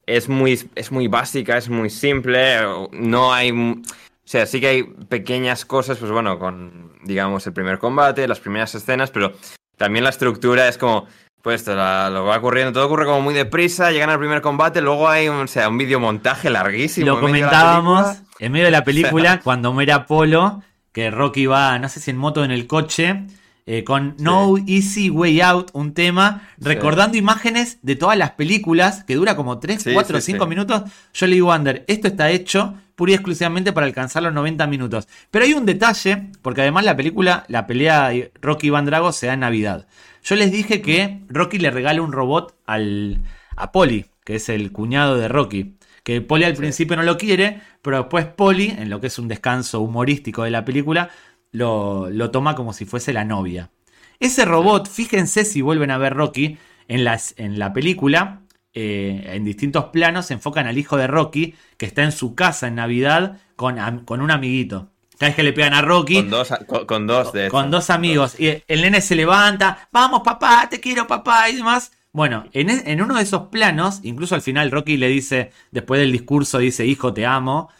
es 0.06 0.28
muy, 0.28 0.58
es 0.74 0.92
muy 0.92 1.08
básica, 1.08 1.56
es 1.56 1.68
muy 1.68 1.90
simple, 1.90 2.60
no 2.92 3.32
hay, 3.32 3.52
o 3.52 3.80
sea, 4.24 4.46
sí 4.46 4.60
que 4.60 4.66
hay 4.68 4.82
pequeñas 4.82 5.64
cosas, 5.64 5.98
pues 5.98 6.10
bueno, 6.10 6.38
con, 6.38 6.92
digamos, 7.04 7.46
el 7.46 7.52
primer 7.52 7.78
combate, 7.78 8.26
las 8.26 8.40
primeras 8.40 8.74
escenas, 8.74 9.10
pero 9.10 9.32
también 9.76 10.04
la 10.04 10.10
estructura 10.10 10.68
es 10.68 10.78
como, 10.78 11.06
pues 11.42 11.66
lo 11.66 12.24
va 12.24 12.36
ocurriendo, 12.36 12.72
todo 12.72 12.86
ocurre 12.86 13.04
como 13.04 13.20
muy 13.20 13.34
deprisa, 13.34 13.90
llegan 13.90 14.10
al 14.10 14.18
primer 14.18 14.40
combate, 14.42 14.80
luego 14.80 15.08
hay 15.08 15.28
un, 15.28 15.42
o 15.42 15.46
sea, 15.48 15.68
un 15.68 15.78
videomontaje 15.78 16.50
larguísimo. 16.50 17.06
Lo 17.06 17.20
comentábamos 17.20 18.18
en 18.38 18.52
medio 18.52 18.66
de 18.66 18.70
la 18.70 18.84
película, 18.84 19.40
cuando 19.40 19.72
muere 19.72 19.92
Apolo, 19.92 20.62
que 20.92 21.10
Rocky 21.10 21.46
va, 21.46 21.78
no 21.78 21.88
sé 21.88 22.00
si 22.00 22.10
en 22.10 22.16
moto 22.16 22.44
en 22.44 22.50
el 22.50 22.66
coche, 22.66 23.24
eh, 23.66 23.84
con 23.84 24.16
No 24.18 24.56
Easy 24.66 25.08
Way 25.10 25.40
Out, 25.40 25.70
un 25.72 25.94
tema 25.94 26.48
recordando 26.58 27.16
imágenes 27.16 27.78
de 27.82 27.96
todas 27.96 28.18
las 28.18 28.32
películas, 28.32 29.04
que 29.04 29.14
dura 29.14 29.36
como 29.36 29.58
3, 29.58 29.88
4, 29.92 30.20
5 30.20 30.46
minutos. 30.46 30.82
Jolly 31.18 31.40
Wonder, 31.40 31.84
esto 31.86 32.08
está 32.08 32.30
hecho 32.30 32.74
pura 32.94 33.12
y 33.12 33.14
exclusivamente 33.14 33.72
para 33.72 33.86
alcanzar 33.86 34.22
los 34.22 34.32
90 34.32 34.66
minutos. 34.66 35.08
Pero 35.30 35.44
hay 35.44 35.54
un 35.54 35.66
detalle, 35.66 36.30
porque 36.42 36.62
además 36.62 36.84
la 36.84 36.96
película, 36.96 37.44
la 37.48 37.66
pelea 37.66 38.08
de 38.08 38.32
Rocky 38.40 38.70
Van 38.70 38.84
Drago 38.84 39.12
se 39.12 39.26
da 39.26 39.34
en 39.34 39.40
Navidad. 39.40 39.86
Yo 40.22 40.36
les 40.36 40.52
dije 40.52 40.82
que 40.82 41.20
Rocky 41.28 41.58
le 41.58 41.70
regala 41.70 42.02
un 42.02 42.12
robot 42.12 42.54
al, 42.66 43.22
a 43.56 43.72
Polly, 43.72 44.06
que 44.24 44.36
es 44.36 44.48
el 44.48 44.72
cuñado 44.72 45.16
de 45.16 45.28
Rocky. 45.28 45.74
Que 46.04 46.20
Polly 46.20 46.44
al 46.44 46.54
principio 46.54 46.96
no 46.96 47.02
lo 47.02 47.16
quiere, 47.16 47.60
pero 47.80 47.98
después 47.98 48.26
Polly, 48.26 48.74
en 48.76 48.90
lo 48.90 49.00
que 49.00 49.06
es 49.06 49.18
un 49.18 49.28
descanso 49.28 49.80
humorístico 49.80 50.42
de 50.42 50.50
la 50.50 50.64
película, 50.64 51.10
lo, 51.52 52.30
toma 52.30 52.54
como 52.54 52.72
si 52.72 52.84
fuese 52.84 53.12
la 53.12 53.24
novia. 53.24 53.70
Ese 54.18 54.44
robot, 54.44 54.88
fíjense 54.88 55.44
si 55.44 55.60
vuelven 55.60 55.90
a 55.90 55.98
ver 55.98 56.14
Rocky, 56.14 56.58
en, 56.88 57.04
las, 57.04 57.34
en 57.36 57.58
la 57.58 57.72
película, 57.72 58.40
eh, 58.74 59.30
en 59.34 59.44
distintos 59.44 59.86
planos, 59.86 60.26
se 60.26 60.34
enfocan 60.34 60.66
al 60.66 60.78
hijo 60.78 60.96
de 60.96 61.06
Rocky, 61.06 61.54
que 61.76 61.86
está 61.86 62.02
en 62.02 62.12
su 62.12 62.34
casa 62.34 62.68
en 62.68 62.76
Navidad 62.76 63.38
con, 63.56 64.04
con 64.04 64.20
un 64.20 64.30
amiguito. 64.30 64.88
Cada 65.18 65.30
vez 65.30 65.36
que 65.36 65.42
le 65.42 65.52
pegan 65.52 65.74
a 65.74 65.82
Rocky. 65.82 66.16
Con 66.16 66.30
dos, 66.30 66.52
con, 66.86 67.06
dos, 67.06 67.32
de 67.32 67.48
con 67.48 67.70
dos 67.70 67.90
amigos. 67.90 68.40
Y 68.40 68.62
el 68.66 68.82
nene 68.82 69.00
se 69.00 69.14
levanta. 69.14 69.88
Vamos, 69.92 70.22
papá, 70.24 70.66
te 70.68 70.80
quiero, 70.80 71.06
papá, 71.06 71.48
y 71.48 71.56
demás. 71.56 71.92
Bueno, 72.12 72.44
en, 72.52 72.70
en, 72.70 73.00
uno 73.00 73.14
de 73.16 73.22
esos 73.22 73.48
planos, 73.48 74.00
incluso 74.02 74.34
al 74.34 74.42
final 74.42 74.70
Rocky 74.70 74.96
le 74.96 75.08
dice, 75.08 75.52
después 75.70 76.00
del 76.00 76.12
discurso, 76.12 76.58
dice, 76.58 76.86
hijo, 76.86 77.14
te 77.14 77.24
amo. 77.24 77.70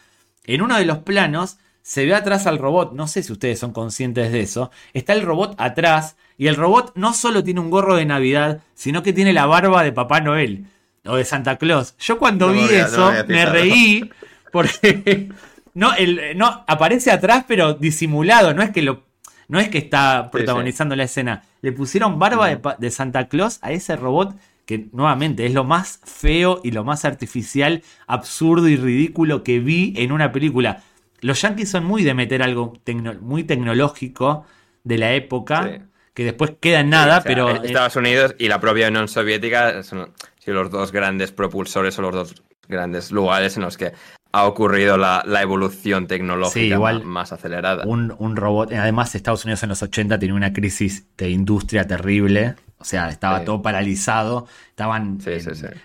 En 0.45 0.61
uno 0.61 0.77
de 0.77 0.85
los 0.85 0.99
planos 0.99 1.57
se 1.83 2.05
ve 2.05 2.15
atrás 2.15 2.47
al 2.47 2.57
robot, 2.57 2.93
no 2.93 3.07
sé 3.07 3.21
si 3.21 3.31
ustedes 3.31 3.59
son 3.59 3.73
conscientes 3.73 4.31
de 4.31 4.39
eso, 4.39 4.71
está 4.93 5.13
el 5.13 5.21
robot 5.21 5.53
atrás 5.57 6.15
y 6.37 6.47
el 6.47 6.55
robot 6.55 6.93
no 6.95 7.13
solo 7.13 7.43
tiene 7.43 7.59
un 7.59 7.69
gorro 7.69 7.97
de 7.97 8.05
Navidad, 8.05 8.61
sino 8.73 9.03
que 9.03 9.11
tiene 9.11 9.33
la 9.33 9.45
barba 9.45 9.83
de 9.83 9.91
Papá 9.91 10.21
Noel 10.21 10.65
o 11.05 11.17
de 11.17 11.25
Santa 11.25 11.57
Claus. 11.57 11.95
Yo 11.99 12.17
cuando 12.17 12.51
vi 12.51 12.63
eso 12.63 13.11
me 13.27 13.45
reí 13.45 14.09
porque 14.51 15.29
no, 15.73 15.91
no 16.35 16.63
aparece 16.67 17.11
atrás 17.11 17.43
pero 17.47 17.73
disimulado, 17.73 18.53
no 18.53 18.63
es 18.63 18.71
que 18.71 18.81
lo 18.81 19.03
no 19.49 19.59
es 19.59 19.67
que 19.67 19.77
está 19.77 20.31
protagonizando 20.31 20.95
la 20.95 21.03
escena. 21.03 21.43
Le 21.61 21.73
pusieron 21.73 22.17
barba 22.17 22.47
de, 22.47 22.59
de 22.79 22.91
Santa 22.91 23.27
Claus 23.27 23.59
a 23.61 23.73
ese 23.73 23.97
robot 23.97 24.35
que 24.65 24.87
nuevamente 24.93 25.45
es 25.45 25.53
lo 25.53 25.65
más 25.65 25.99
feo 26.05 26.61
y 26.63 26.71
lo 26.71 26.85
más 26.85 27.03
artificial, 27.03 27.83
absurdo 28.07 28.69
y 28.69 28.77
ridículo 28.77 29.43
que 29.43 29.59
vi 29.59 29.93
en 29.97 30.13
una 30.13 30.31
película 30.31 30.81
los 31.23 31.41
yankees 31.41 31.69
son 31.69 31.85
muy 31.85 32.03
de 32.03 32.13
meter 32.13 32.43
algo 32.43 32.73
muy 33.21 33.43
tecnológico 33.43 34.45
de 34.83 34.97
la 34.97 35.13
época, 35.13 35.87
que 36.13 36.23
después 36.25 36.53
queda 36.59 36.81
en 36.81 36.89
nada, 36.89 37.23
pero... 37.23 37.49
Estados 37.49 37.95
Unidos 37.95 38.35
y 38.37 38.49
la 38.49 38.59
propia 38.59 38.89
Unión 38.89 39.07
Soviética 39.07 39.83
son 39.83 40.11
los 40.45 40.69
dos 40.69 40.91
grandes 40.91 41.31
propulsores 41.31 41.97
o 41.97 42.01
los 42.01 42.13
dos 42.13 42.43
grandes 42.67 43.11
lugares 43.11 43.55
en 43.57 43.63
los 43.63 43.77
que 43.77 43.93
ha 44.33 44.45
ocurrido 44.45 44.97
la, 44.97 45.23
evolución 45.41 46.07
tecnológica 46.07 46.77
más 47.03 47.31
acelerada. 47.31 47.85
Un, 47.85 48.35
robot, 48.35 48.73
además 48.73 49.15
Estados 49.15 49.45
Unidos 49.45 49.63
en 49.63 49.69
los 49.69 49.81
80 49.81 50.19
tenía 50.19 50.35
una 50.35 50.51
crisis 50.51 51.07
de 51.17 51.29
industria 51.29 51.87
terrible, 51.87 52.55
o 52.79 52.83
sea, 52.83 53.07
estaba 53.09 53.45
todo 53.45 53.61
paralizado, 53.61 54.47
estaban... 54.69 55.19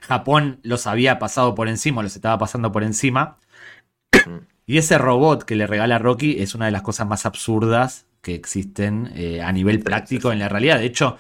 Japón 0.01 0.59
los 0.62 0.89
había 0.89 1.20
pasado 1.20 1.55
por 1.55 1.69
encima, 1.69 2.02
los 2.02 2.16
estaba 2.16 2.39
pasando 2.39 2.73
por 2.73 2.82
encima. 2.82 3.36
Y 4.69 4.77
ese 4.77 4.99
robot 4.99 5.45
que 5.45 5.57
le 5.57 5.66
regala 5.66 5.99
Rocky 5.99 6.36
es 6.40 6.55
una 6.55 6.66
de 6.66 6.73
las 6.73 6.82
cosas 6.82 7.09
más 7.09 7.24
absurdas 7.24 8.05
que 8.20 8.35
existen 8.35 9.11
eh, 9.16 9.40
a 9.40 9.51
nivel 9.51 9.81
práctico 9.81 10.31
en 10.31 10.39
la 10.39 10.51
realidad. 10.51 10.78
De 10.78 10.85
hecho, 10.85 11.16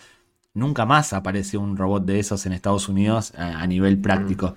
nunca 0.52 0.84
más 0.84 1.14
apareció 1.14 1.58
un 1.58 1.78
robot 1.78 2.04
de 2.04 2.20
esos 2.20 2.44
en 2.44 2.52
Estados 2.52 2.90
Unidos 2.90 3.32
a, 3.38 3.66
nivel 3.66 3.96
práctico. 4.02 4.54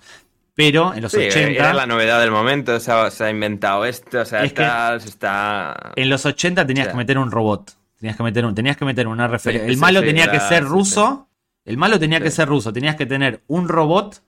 Pero 0.56 0.94
en 0.94 1.04
los 1.04 1.14
80. 1.14 1.40
Era 1.40 1.74
la 1.74 1.88
novedad 1.88 2.20
del 2.20 2.32
momento, 2.32 2.78
se 2.82 2.92
ha, 2.92 3.30
inventado 3.30 3.86
esto, 3.86 4.20
o 4.20 4.26
sea, 4.26 4.44
está. 4.44 5.94
En 5.96 6.10
los 6.10 6.26
80 6.26 6.68
tenías 6.68 6.90
que 6.90 6.96
meter 6.96 7.18
un 7.18 7.32
robot. 7.32 7.72
Tenías 7.98 8.18
que 8.18 8.24
meter, 8.24 8.46
un, 8.46 8.54
tenías 8.54 8.76
que 8.76 8.84
meter 8.84 9.08
una 9.08 9.26
referencia. 9.30 9.70
el 9.70 9.78
malo 9.78 10.02
tenía 10.02 10.30
que 10.30 10.42
ser 10.42 10.66
ruso. 10.66 11.30
El 11.64 11.78
malo 11.78 11.98
tenía 11.98 12.20
que 12.20 12.30
ser 12.30 12.50
ruso. 12.50 12.74
Tenías 12.74 12.98
que 12.98 13.06
tener 13.06 13.42
un 13.48 13.70
robot. 13.70 14.22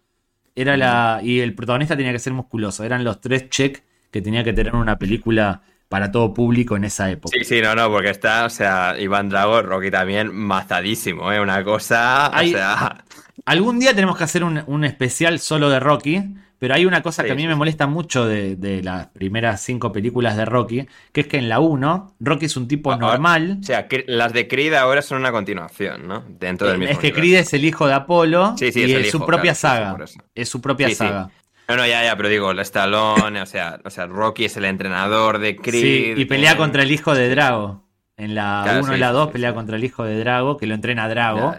Era 0.55 0.77
la. 0.77 1.19
Y 1.21 1.41
el 1.41 1.53
protagonista 1.53 1.97
tenía 1.97 2.13
que 2.13 2.19
ser 2.19 2.31
musculoso. 2.31 2.85
Eran 2.85 3.03
los 3.03 3.19
tres 3.19 3.49
check 3.49 3.83
que 4.13 4.21
tenía 4.21 4.43
que 4.43 4.53
tener 4.53 4.75
una 4.75 4.99
película 4.99 5.63
para 5.89 6.11
todo 6.11 6.35
público 6.35 6.77
en 6.77 6.83
esa 6.83 7.09
época. 7.09 7.35
Sí, 7.35 7.43
sí, 7.43 7.61
no, 7.61 7.73
no, 7.73 7.89
porque 7.89 8.11
está, 8.11 8.45
o 8.45 8.49
sea, 8.49 8.95
Iván 8.99 9.27
Drago, 9.27 9.63
Rocky 9.63 9.89
también, 9.89 10.33
mazadísimo, 10.33 11.31
¿eh? 11.33 11.41
Una 11.41 11.63
cosa, 11.63 12.31
o 12.33 12.47
sea... 12.47 13.03
Algún 13.45 13.79
día 13.79 13.93
tenemos 13.93 14.15
que 14.15 14.23
hacer 14.23 14.43
un, 14.43 14.85
especial 14.85 15.39
solo 15.39 15.69
de 15.69 15.79
Rocky, 15.79 16.21
pero 16.59 16.75
hay 16.75 16.85
una 16.85 17.01
cosa 17.01 17.23
que 17.23 17.31
a 17.31 17.35
mí 17.35 17.45
me 17.45 17.55
molesta 17.55 17.87
mucho 17.87 18.25
de, 18.25 18.81
las 18.83 19.07
primeras 19.07 19.61
cinco 19.61 19.91
películas 19.91 20.37
de 20.37 20.45
Rocky, 20.45 20.87
que 21.11 21.21
es 21.21 21.27
que 21.27 21.37
en 21.37 21.49
la 21.49 21.59
1, 21.59 22.15
Rocky 22.19 22.45
es 22.45 22.55
un 22.55 22.67
tipo 22.67 22.95
normal. 22.95 23.57
O 23.59 23.63
sea, 23.63 23.87
las 24.07 24.31
de 24.31 24.47
Creed 24.47 24.75
ahora 24.75 25.01
son 25.01 25.17
una 25.17 25.31
continuación, 25.31 26.07
¿no? 26.07 26.23
Dentro 26.39 26.67
del 26.67 26.77
mismo 26.77 26.93
Es 26.93 26.99
que 26.99 27.11
Creed 27.11 27.39
es 27.39 27.53
el 27.53 27.65
hijo 27.65 27.87
de 27.87 27.93
Apolo 27.93 28.55
y 28.61 28.93
es, 28.93 29.11
su 29.11 29.25
propia 29.25 29.55
saga. 29.55 29.97
Es 30.35 30.47
su 30.47 30.61
propia 30.61 30.89
saga. 30.91 31.31
No, 31.67 31.77
no, 31.77 31.87
ya, 31.87 32.03
ya, 32.03 32.15
pero 32.17 32.29
digo, 32.29 32.51
Stallone, 32.51 33.41
o 33.41 33.45
sea, 33.45 33.79
o 33.83 33.89
sea, 33.89 34.05
Rocky 34.07 34.45
es 34.45 34.57
el 34.57 34.65
entrenador 34.65 35.39
de 35.39 35.55
Creed. 35.55 36.15
Sí, 36.15 36.21
y 36.21 36.25
pelea 36.25 36.57
contra 36.57 36.83
el 36.83 36.91
hijo 36.91 37.15
de 37.15 37.29
Drago. 37.29 37.83
En 38.17 38.35
la 38.35 38.79
1 38.81 38.95
y 38.95 38.99
la 38.99 39.11
2 39.11 39.31
pelea 39.31 39.53
contra 39.53 39.77
el 39.77 39.83
hijo 39.83 40.03
de 40.03 40.19
Drago, 40.19 40.57
que 40.57 40.67
lo 40.67 40.75
entrena 40.75 41.07
Drago. 41.07 41.55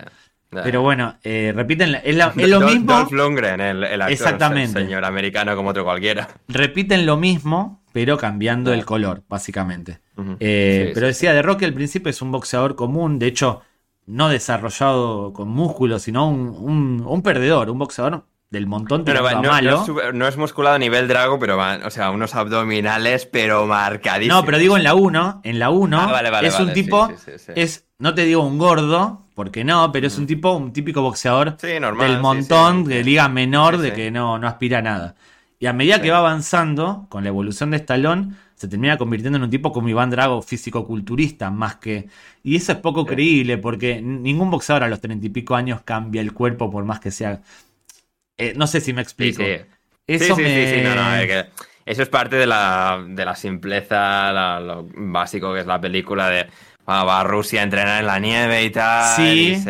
Pero 0.62 0.82
bueno, 0.82 1.16
eh, 1.24 1.52
repiten, 1.54 1.96
es, 2.04 2.16
lo 2.48 2.60
mismo. 2.60 2.92
Dolph 2.92 3.12
Lundgren, 3.12 3.60
el, 3.60 3.84
el 3.84 4.02
actor, 4.02 4.12
Exactamente. 4.12 4.80
señor 4.80 5.04
americano 5.04 5.56
como 5.56 5.70
otro 5.70 5.84
cualquiera. 5.84 6.28
Repiten 6.48 7.06
lo 7.06 7.16
mismo, 7.16 7.82
pero 7.92 8.18
cambiando 8.18 8.72
el 8.72 8.84
color, 8.84 9.22
básicamente. 9.28 10.00
Eh, 10.38 10.90
pero 10.94 11.06
decía, 11.06 11.32
de 11.32 11.42
Rocky 11.42 11.64
al 11.64 11.74
principio 11.74 12.10
es 12.10 12.22
un 12.22 12.30
boxeador 12.30 12.76
común, 12.76 13.18
de 13.18 13.26
hecho, 13.26 13.62
no 14.06 14.28
desarrollado 14.28 15.32
con 15.32 15.48
músculos, 15.48 16.02
sino 16.02 16.28
un, 16.28 17.22
perdedor, 17.22 17.70
un 17.70 17.78
boxeador 17.78 18.24
del 18.54 18.66
montón 18.66 19.04
pero 19.04 19.20
no, 19.20 19.42
malo. 19.42 19.84
No 20.14 20.26
es, 20.26 20.36
musculado 20.38 20.76
a 20.76 20.78
nivel 20.78 21.06
drago, 21.06 21.38
pero 21.38 21.56
va, 21.56 21.80
o 21.84 21.90
sea, 21.90 22.10
unos 22.10 22.34
abdominales, 22.34 23.26
pero 23.26 23.66
marcadísimos. 23.66 24.40
No, 24.40 24.44
pero 24.46 24.58
digo 24.58 24.76
en 24.76 24.84
la 24.84 24.94
1, 24.94 25.40
en 25.44 25.58
la 25.58 25.70
1 25.70 26.00
ah, 26.00 26.40
es 26.42 26.58
un 26.58 26.72
tipo, 26.72 27.12
es, 27.54 27.86
no 27.98 28.14
te 28.14 28.24
digo 28.24 28.42
un 28.42 28.56
gordo, 28.56 29.26
porque 29.34 29.64
no, 29.64 29.92
pero 29.92 30.06
es 30.06 30.16
un 30.16 30.26
tipo, 30.26 30.52
un 30.52 30.72
típico 30.72 31.02
boxeador 31.02 31.56
del 31.58 32.20
montón, 32.20 32.84
de 32.84 33.04
liga 33.04 33.28
menor, 33.28 33.78
de 33.78 33.92
que 33.92 34.10
no, 34.10 34.38
no 34.38 34.48
aspira 34.48 34.78
a 34.78 34.82
nada. 34.82 35.14
Y 35.58 35.66
a 35.66 35.72
medida 35.72 36.02
que 36.02 36.10
va 36.10 36.18
avanzando, 36.18 37.06
con 37.08 37.22
la 37.22 37.28
evolución 37.28 37.70
de 37.70 37.78
Stallone, 37.78 38.34
se 38.54 38.68
termina 38.68 38.96
convirtiendo 38.96 39.36
en 39.36 39.44
un 39.44 39.50
tipo 39.50 39.72
como 39.72 39.88
Iván 39.88 40.10
Drago, 40.10 40.40
físico-culturista, 40.42 41.50
más 41.50 41.76
que... 41.76 42.08
Y 42.42 42.56
eso 42.56 42.72
es 42.72 42.78
poco 42.78 43.04
creíble, 43.04 43.58
porque 43.58 44.00
ningún 44.00 44.50
boxeador 44.50 44.84
a 44.84 44.88
los 44.88 45.00
treinta 45.00 45.26
y 45.26 45.30
pico 45.30 45.54
años 45.54 45.80
cambia 45.84 46.20
el 46.20 46.32
cuerpo 46.32 46.70
por 46.70 46.84
más 46.84 47.00
que 47.00 47.10
sea 47.10 47.40
eh, 48.38 48.52
no 48.56 48.66
sé 48.66 48.80
si 48.80 48.92
me 48.92 49.02
explico. 49.02 49.42
Eso 50.06 50.36
eso 51.86 52.02
es 52.02 52.08
parte 52.08 52.36
de 52.36 52.46
la, 52.46 53.04
de 53.06 53.24
la 53.24 53.36
simpleza, 53.36 54.58
lo 54.60 54.88
básico 54.94 55.52
que 55.52 55.60
es 55.60 55.66
la 55.66 55.80
película 55.80 56.30
de 56.30 56.46
ah, 56.86 57.04
va 57.04 57.20
a 57.20 57.24
Rusia 57.24 57.60
a 57.60 57.64
entrenar 57.64 58.00
en 58.00 58.06
la 58.06 58.18
nieve 58.18 58.64
y 58.64 58.70
tal. 58.70 59.16
Sí. 59.16 59.62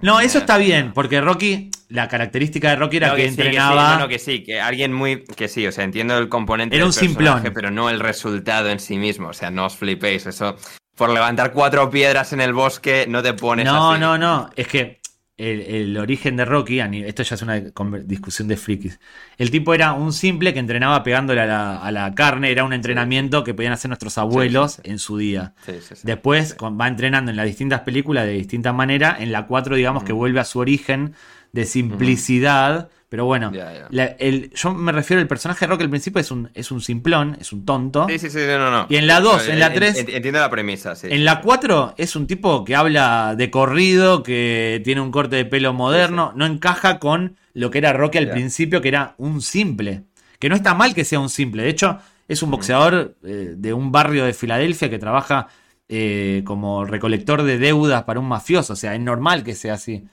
no, 0.00 0.20
eso 0.20 0.38
está 0.38 0.56
bien, 0.56 0.92
porque 0.94 1.20
Rocky, 1.20 1.70
la 1.88 2.08
característica 2.08 2.70
de 2.70 2.76
Rocky 2.76 2.96
era 2.96 3.14
que, 3.14 3.26
entrenaba. 3.26 4.08
Que 4.08 4.18
sí, 4.18 4.24
que 4.24 4.38
sí, 4.38 4.44
que 4.44 4.60
alguien 4.60 4.94
muy. 4.94 5.24
Que 5.24 5.48
sí, 5.48 5.66
o 5.66 5.72
sea, 5.72 5.84
entiendo 5.84 6.16
el 6.16 6.30
componente. 6.30 6.74
Era 6.74 6.86
un 6.86 6.92
simplón. 6.92 7.42
Pero 7.54 7.70
no 7.70 7.90
el 7.90 8.00
resultado 8.00 8.70
en 8.70 8.80
sí 8.80 8.96
mismo. 8.96 9.28
O 9.28 9.34
sea, 9.34 9.50
no 9.50 9.66
os 9.66 9.76
flipéis. 9.76 10.26
Eso. 10.26 10.56
Por 10.96 11.10
levantar 11.10 11.52
cuatro 11.52 11.90
piedras 11.90 12.32
en 12.32 12.40
el 12.40 12.54
bosque 12.54 13.06
no 13.08 13.22
te 13.22 13.34
pones. 13.34 13.66
No, 13.66 13.98
no, 13.98 14.16
no. 14.16 14.50
Es 14.56 14.68
que 14.68 15.01
el, 15.36 15.96
origen 15.96 16.36
de 16.36 16.44
Rocky, 16.44 16.80
esto 16.80 17.22
ya 17.22 17.34
es 17.34 17.42
una 17.42 17.60
discusión 17.60 18.48
de 18.48 18.56
frikis. 18.56 19.00
El 19.38 19.50
tipo 19.50 19.74
era 19.74 19.92
un 19.92 20.12
simple 20.12 20.52
que 20.52 20.60
entrenaba 20.60 21.02
pegándole 21.02 21.40
a 21.40 21.90
la, 21.90 22.12
carne, 22.14 22.50
era 22.50 22.64
un 22.64 22.72
entrenamiento 22.72 23.42
que 23.42 23.54
podían 23.54 23.72
hacer 23.72 23.88
nuestros 23.88 24.18
abuelos 24.18 24.80
en 24.84 24.98
su 24.98 25.16
día. 25.16 25.54
Después 26.02 26.56
va 26.60 26.88
entrenando 26.88 27.30
en 27.30 27.36
las 27.36 27.46
distintas 27.46 27.80
películas 27.80 28.26
de 28.26 28.32
distinta 28.32 28.72
manera. 28.72 29.16
En 29.18 29.32
la 29.32 29.46
4, 29.46 29.76
digamos 29.76 30.04
que 30.04 30.12
vuelve 30.12 30.40
a 30.40 30.44
su 30.44 30.58
origen 30.58 31.14
de 31.52 31.64
simplicidad. 31.64 32.90
Pero 33.08 33.26
bueno, 33.26 33.52
yo 33.52 34.74
me 34.74 34.90
refiero 34.90 35.20
al 35.20 35.28
personaje 35.28 35.66
de 35.66 35.70
Rock 35.70 35.82
al 35.82 35.90
principio 35.90 36.18
es 36.18 36.30
un, 36.30 36.50
es 36.54 36.70
un 36.70 36.80
simplón, 36.80 37.36
es 37.38 37.52
un 37.52 37.66
tonto. 37.66 38.06
Sí, 38.08 38.18
sí, 38.18 38.30
sí, 38.30 38.38
no, 38.48 38.70
no. 38.70 38.86
Y 38.88 38.96
en 38.96 39.06
la 39.06 39.20
2, 39.20 39.48
en 39.48 39.60
la 39.60 39.70
3. 39.70 39.98
Entiendo 39.98 40.40
la 40.40 40.48
premisa, 40.48 40.96
sí. 40.96 41.08
En 41.10 41.26
la 41.26 41.42
4 41.42 41.94
es 41.98 42.16
un 42.16 42.26
tipo 42.26 42.64
que 42.64 42.74
habla 42.74 43.34
de 43.36 43.50
corrido, 43.50 44.22
que 44.22 44.80
tiene 44.82 45.02
un 45.02 45.10
corte 45.10 45.36
de 45.36 45.44
pelo 45.44 45.74
moderno, 45.74 46.32
no 46.36 46.46
encaja 46.46 46.98
con 46.98 47.36
lo 47.52 47.70
que 47.70 47.78
era 47.78 47.92
Rocky 47.92 48.16
al 48.16 48.30
principio, 48.30 48.80
que 48.80 48.88
era 48.88 49.14
un 49.18 49.42
simple. 49.42 50.04
Que 50.38 50.48
no 50.48 50.54
está 50.54 50.72
mal 50.72 50.94
que 50.94 51.04
sea 51.04 51.20
un 51.20 51.28
simple. 51.28 51.64
De 51.64 51.68
hecho, 51.68 51.98
es 52.28 52.42
un 52.42 52.50
boxeador 52.50 53.16
eh, 53.24 53.52
de 53.56 53.74
un 53.74 53.92
barrio 53.92 54.24
de 54.24 54.32
Filadelfia 54.32 54.88
que 54.88 54.98
trabaja 54.98 55.48
eh, 55.86 56.40
como 56.46 56.86
recolector 56.86 57.42
de 57.42 57.58
deudas 57.58 58.04
para 58.04 58.20
un 58.20 58.26
mafioso. 58.26 58.72
O 58.72 58.76
sea, 58.76 58.94
es 58.94 59.00
normal 59.00 59.44
que 59.44 59.54
sea 59.54 59.74
así. 59.74 60.04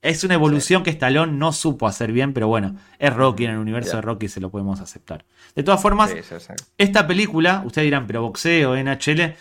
Es 0.00 0.22
una 0.22 0.34
evolución 0.34 0.84
que 0.84 0.90
Stallone 0.90 1.32
no 1.32 1.52
supo 1.52 1.88
hacer 1.88 2.12
bien, 2.12 2.32
pero 2.32 2.46
bueno, 2.46 2.76
es 2.98 3.12
Rocky 3.12 3.44
en 3.44 3.52
el 3.52 3.58
universo 3.58 3.96
de 3.96 4.02
Rocky, 4.02 4.28
se 4.28 4.40
lo 4.40 4.50
podemos 4.50 4.80
aceptar. 4.80 5.24
De 5.56 5.64
todas 5.64 5.82
formas, 5.82 6.14
esta 6.76 7.06
película, 7.06 7.62
ustedes 7.66 7.86
dirán, 7.86 8.06
pero 8.06 8.22
boxeo, 8.22 8.76
NHL, 8.76 9.34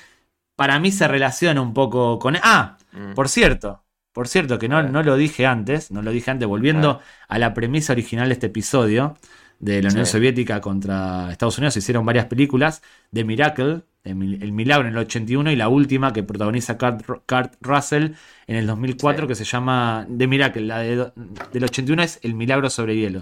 para 0.56 0.80
mí 0.80 0.92
se 0.92 1.08
relaciona 1.08 1.62
un 1.62 1.74
poco 1.74 2.18
con. 2.18 2.38
Ah, 2.42 2.78
mm. 2.92 3.14
por 3.14 3.30
cierto, 3.30 3.84
por 4.12 4.28
cierto, 4.28 4.58
que 4.58 4.68
no, 4.68 4.82
no, 4.82 5.04
lo 5.04 5.16
dije 5.16 5.46
antes, 5.46 5.92
no 5.92 6.02
lo 6.02 6.10
dije 6.10 6.32
antes, 6.32 6.48
volviendo 6.48 7.00
a 7.28 7.38
la 7.38 7.54
premisa 7.54 7.94
original 7.94 8.30
de 8.30 8.34
este 8.34 8.48
episodio 8.48 9.16
de 9.60 9.82
la 9.82 9.90
Unión 9.90 10.06
Soviética 10.06 10.62
contra 10.62 11.32
Estados 11.32 11.58
Unidos, 11.58 11.74
se 11.74 11.80
hicieron 11.80 12.06
varias 12.06 12.26
películas. 12.26 12.82
de 13.12 13.24
Miracle, 13.24 13.82
el 14.04 14.52
Milagro 14.52 14.88
en 14.88 14.94
el 14.94 15.00
81 15.00 15.52
y 15.52 15.56
la 15.56 15.68
última 15.68 16.14
que 16.14 16.24
protagoniza 16.24 16.78
Kurt, 16.78 17.56
Russell 17.62 18.12
en 18.48 18.56
el 18.56 18.68
2004 18.68 19.28
que 19.28 19.36
se 19.36 19.44
llama 19.44 20.08
The 20.16 20.28
Miracle. 20.28 20.62
La 20.66 20.80
del 20.80 21.64
81 21.64 22.04
es 22.04 22.20
El 22.24 22.36
Milagro 22.36 22.70
sobre 22.70 22.96
hielo. 22.96 23.22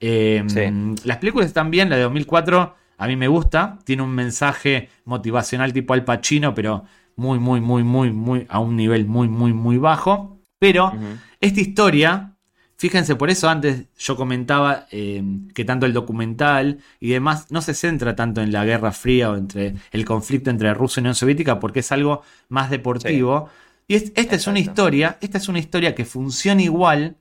Em, 0.00 0.96
las 1.04 1.18
películas 1.18 1.46
están 1.46 1.70
bien, 1.70 1.90
la 1.90 1.96
de 1.96 2.02
2004 2.02 2.74
a 2.96 3.06
mí 3.06 3.16
me 3.16 3.28
gusta, 3.28 3.78
tiene 3.84 4.02
un 4.02 4.14
mensaje 4.14 4.88
motivacional 5.04 5.72
tipo 5.72 5.94
Al 5.94 6.04
Pacino, 6.04 6.54
pero 6.54 6.84
muy, 7.16 7.38
muy, 7.38 7.60
muy, 7.60 7.82
muy, 7.82 8.10
muy, 8.12 8.46
a 8.48 8.60
un 8.60 8.76
nivel 8.76 9.06
muy, 9.06 9.28
muy, 9.28 9.52
muy 9.52 9.78
bajo. 9.78 10.38
Pero 10.58 10.92
esta 11.40 11.60
historia 11.60 12.33
Fíjense, 12.76 13.14
por 13.14 13.30
eso 13.30 13.48
antes 13.48 13.86
yo 13.96 14.16
comentaba 14.16 14.86
eh, 14.90 15.22
que 15.54 15.64
tanto 15.64 15.86
el 15.86 15.92
documental 15.92 16.80
y 17.00 17.10
demás 17.10 17.50
no 17.50 17.62
se 17.62 17.72
centra 17.72 18.16
tanto 18.16 18.40
en 18.40 18.52
la 18.52 18.64
Guerra 18.64 18.92
Fría 18.92 19.30
o 19.30 19.36
entre 19.36 19.74
el 19.92 20.04
conflicto 20.04 20.50
entre 20.50 20.74
Rusia 20.74 21.00
y 21.00 21.02
Unión 21.02 21.14
Soviética 21.14 21.60
porque 21.60 21.80
es 21.80 21.92
algo 21.92 22.22
más 22.48 22.70
deportivo. 22.70 23.48
Y 23.86 23.94
esta 23.94 24.34
es 24.34 24.46
una 24.46 24.58
historia, 24.58 25.18
esta 25.20 25.38
es 25.38 25.48
una 25.48 25.58
historia 25.58 25.94
que 25.94 26.04
funciona 26.04 26.62
igual 26.62 27.16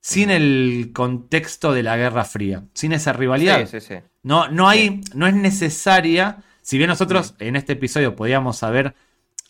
sin 0.00 0.30
el 0.30 0.90
contexto 0.92 1.72
de 1.72 1.84
la 1.84 1.96
Guerra 1.96 2.24
Fría, 2.24 2.64
sin 2.74 2.92
esa 2.92 3.12
rivalidad. 3.12 3.68
no, 4.22 4.48
no 4.48 4.68
hay, 4.68 5.00
no 5.14 5.26
es 5.26 5.34
necesaria. 5.34 6.42
Si 6.60 6.76
bien 6.76 6.88
nosotros 6.88 7.34
en 7.38 7.56
este 7.56 7.74
episodio 7.74 8.14
podíamos 8.14 8.58
saber 8.58 8.94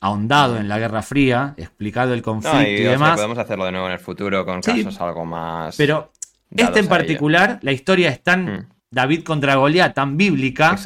ahondado 0.02 0.56
en 0.56 0.68
la 0.68 0.80
Guerra 0.80 1.00
Fría, 1.00 1.54
explicado 1.56 2.12
el 2.12 2.22
conflicto 2.22 2.60
y, 2.60 2.82
demás. 2.82 3.14
podemos 3.14 3.38
hacerlo 3.38 3.64
de 3.66 3.72
nuevo 3.72 3.86
en 3.86 3.92
el 3.92 4.00
futuro 4.00 4.44
con 4.44 4.60
casos 4.60 5.00
algo 5.00 5.24
más. 5.24 5.76
Pero 5.76 6.10
este 6.50 6.80
en 6.80 6.88
particular, 6.88 7.60
la 7.62 7.70
historia 7.70 8.10
es 8.10 8.20
tan 8.20 8.44
mm. 8.44 8.66
David 8.90 9.22
contra 9.22 9.54
Goliat, 9.54 9.94
tan 9.94 10.16
bíblica, 10.16 10.76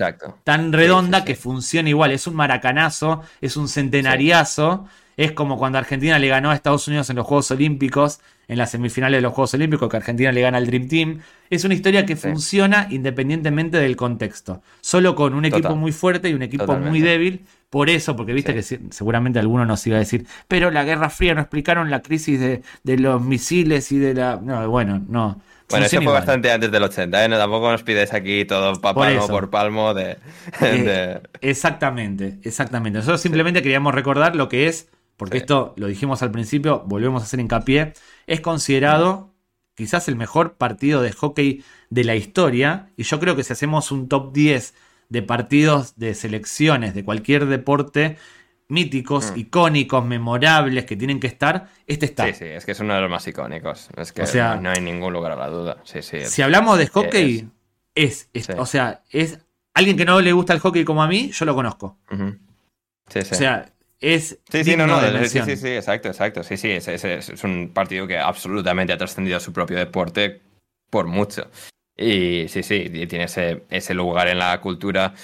tan 0.45 0.71
redonda 0.71 1.25
que 1.25 1.35
funciona 1.35 1.89
igual. 1.89 2.11
Es 2.11 2.27
un 2.27 2.35
maracanazo, 2.35 3.23
es 3.41 3.57
un 3.57 3.69
centenariazo. 3.69 4.87
Es 5.17 5.33
como 5.33 5.57
cuando 5.57 5.79
Argentina 5.79 6.19
le 6.19 6.29
ganó 6.29 6.51
a 6.51 6.55
Estados 6.55 6.87
Unidos 6.87 7.09
en 7.09 7.17
los 7.17 7.27
Juegos 7.27 7.51
Olímpicos 7.51 8.21
en 8.49 8.59
las 8.59 8.71
semifinales 8.71 9.19
de 9.19 9.23
los 9.23 9.33
Juegos 9.33 9.55
Olímpicos, 9.55 9.89
que 9.89 9.97
Argentina 9.97 10.31
le 10.31 10.41
gana 10.41 10.59
al 10.59 10.67
Dream 10.67 10.89
Team. 10.89 11.21
Es 11.51 11.65
una 11.65 11.75
historia 11.75 12.07
que 12.07 12.17
funciona 12.17 12.87
independientemente 12.91 13.79
del 13.79 13.97
contexto. 13.97 14.63
Solo 14.81 15.15
con 15.15 15.35
un 15.35 15.45
equipo 15.45 15.75
muy 15.75 15.93
fuerte 15.93 16.29
y 16.29 16.35
un 16.35 16.43
equipo 16.43 16.77
muy 16.77 17.01
débil. 17.01 17.45
Por 17.71 17.91
eso, 17.91 18.15
porque 18.15 18.33
viste 18.33 18.55
que 18.55 18.63
seguramente 18.63 19.39
alguno 19.39 19.67
nos 19.67 19.87
iba 19.87 19.97
a 19.97 20.01
decir, 20.01 20.27
pero 20.47 20.71
la 20.71 20.85
Guerra 20.85 21.11
Fría 21.11 21.35
no 21.35 21.41
explicaron 21.41 21.91
la 21.91 22.01
crisis 22.01 22.39
de, 22.39 22.63
de 22.85 22.99
los 22.99 23.21
misiles 23.21 23.91
y 23.91 23.99
de 23.99 24.15
la... 24.15 24.37
No, 24.37 24.69
bueno, 24.71 25.05
no. 25.09 25.41
Bueno, 25.69 25.87
eso 25.87 26.01
fue 26.01 26.13
bastante 26.13 26.51
antes 26.53 26.71
del 26.71 26.83
80, 26.85 27.25
¿eh? 27.25 27.29
tampoco 27.29 27.73
nos 27.73 27.83
pides 27.83 28.13
aquí 28.15 28.45
todo 28.45 28.81
palmo 28.81 29.27
por 29.27 29.51
palmo 29.51 29.91
eh, 29.99 30.17
de, 30.61 31.21
Exactamente, 31.41 32.39
exactamente. 32.45 32.99
Nosotros 32.99 33.21
simplemente 33.21 33.63
queríamos 33.63 33.93
recordar 33.93 34.37
lo 34.37 34.49
que 34.49 34.69
es, 34.69 34.89
porque 35.17 35.39
esto 35.39 35.75
lo 35.77 35.89
dijimos 35.89 36.23
al 36.23 36.31
principio, 36.31 36.85
volvemos 36.87 37.23
a 37.23 37.25
hacer 37.25 37.41
hincapié, 37.41 37.95
es 38.29 38.41
considerado 38.41 39.35
quizás 39.75 40.07
el 40.07 40.15
mejor 40.15 40.55
partido 40.55 41.03
de 41.03 41.13
hockey 41.13 41.65
de 41.91 42.05
la 42.05 42.15
historia, 42.15 42.91
y 42.97 43.03
yo 43.03 43.19
creo 43.19 43.35
que 43.35 43.43
si 43.43 43.53
hacemos 43.53 43.91
un 43.91 44.09
top 44.09 44.33
10 44.33 44.73
de 45.09 45.23
partidos 45.23 45.97
de 45.97 46.15
selecciones 46.15 46.95
de 46.95 47.05
cualquier 47.05 47.47
deporte, 47.47 48.16
míticos, 48.69 49.33
mm. 49.33 49.39
icónicos, 49.39 50.05
memorables 50.05 50.85
que 50.85 50.97
tienen 50.97 51.20
que 51.20 51.27
estar, 51.27 51.69
este 51.87 52.07
está. 52.07 52.27
Sí, 52.27 52.35
sí, 52.35 52.45
es 52.45 52.65
que 52.65 52.73
es 52.73 52.81
uno 52.81 52.95
de 52.95 53.01
los 53.01 53.11
más 53.11 53.27
icónicos. 53.27 53.89
Es 53.97 54.12
que 54.12 54.23
no 54.61 54.70
hay 54.70 54.81
ningún 54.81 55.12
lugar 55.12 55.33
a 55.33 55.37
la 55.37 55.49
duda. 55.49 55.78
Sí, 55.85 56.03
sí, 56.03 56.24
si 56.24 56.43
hablamos 56.43 56.78
de 56.78 56.89
hockey, 56.89 57.49
es, 57.95 58.28
o 58.57 58.66
sea, 58.66 59.03
es 59.11 59.39
alguien 59.74 59.97
que 59.97 60.05
no 60.05 60.20
le 60.20 60.33
gusta 60.33 60.53
el 60.53 60.61
hockey 60.61 60.85
como 60.85 61.03
a 61.03 61.09
mí, 61.09 61.31
yo 61.33 61.45
lo 61.45 61.55
conozco. 61.55 61.99
Sí, 63.09 63.23
sí. 63.23 63.28
O 63.33 63.35
sea, 63.37 63.73
es. 64.01 64.39
Sí, 64.51 64.65
sí, 64.65 64.77
no, 64.77 64.87
no, 64.87 65.01
sí, 65.28 65.41
sí, 65.45 65.57
sí, 65.57 65.69
exacto, 65.69 66.09
exacto. 66.09 66.43
Sí, 66.43 66.57
sí, 66.57 66.70
es, 66.70 66.89
es 66.89 67.45
un 67.45 67.70
partido 67.73 68.07
que 68.07 68.19
absolutamente 68.19 68.93
ha 68.93 68.99
trascendido 68.99 69.37
a 69.37 69.41
su 69.41 69.53
propio 69.53 69.78
deporte 69.78 70.43
por 70.91 71.07
mucho. 71.07 71.49
Y 71.97 72.48
sí, 72.48 72.62
sí, 72.62 72.90
tiene 73.06 73.24
ese, 73.24 73.64
ese 73.70 73.94
lugar 73.94 74.28
en 74.28 74.39
la 74.39 74.60
cultura 74.60 75.14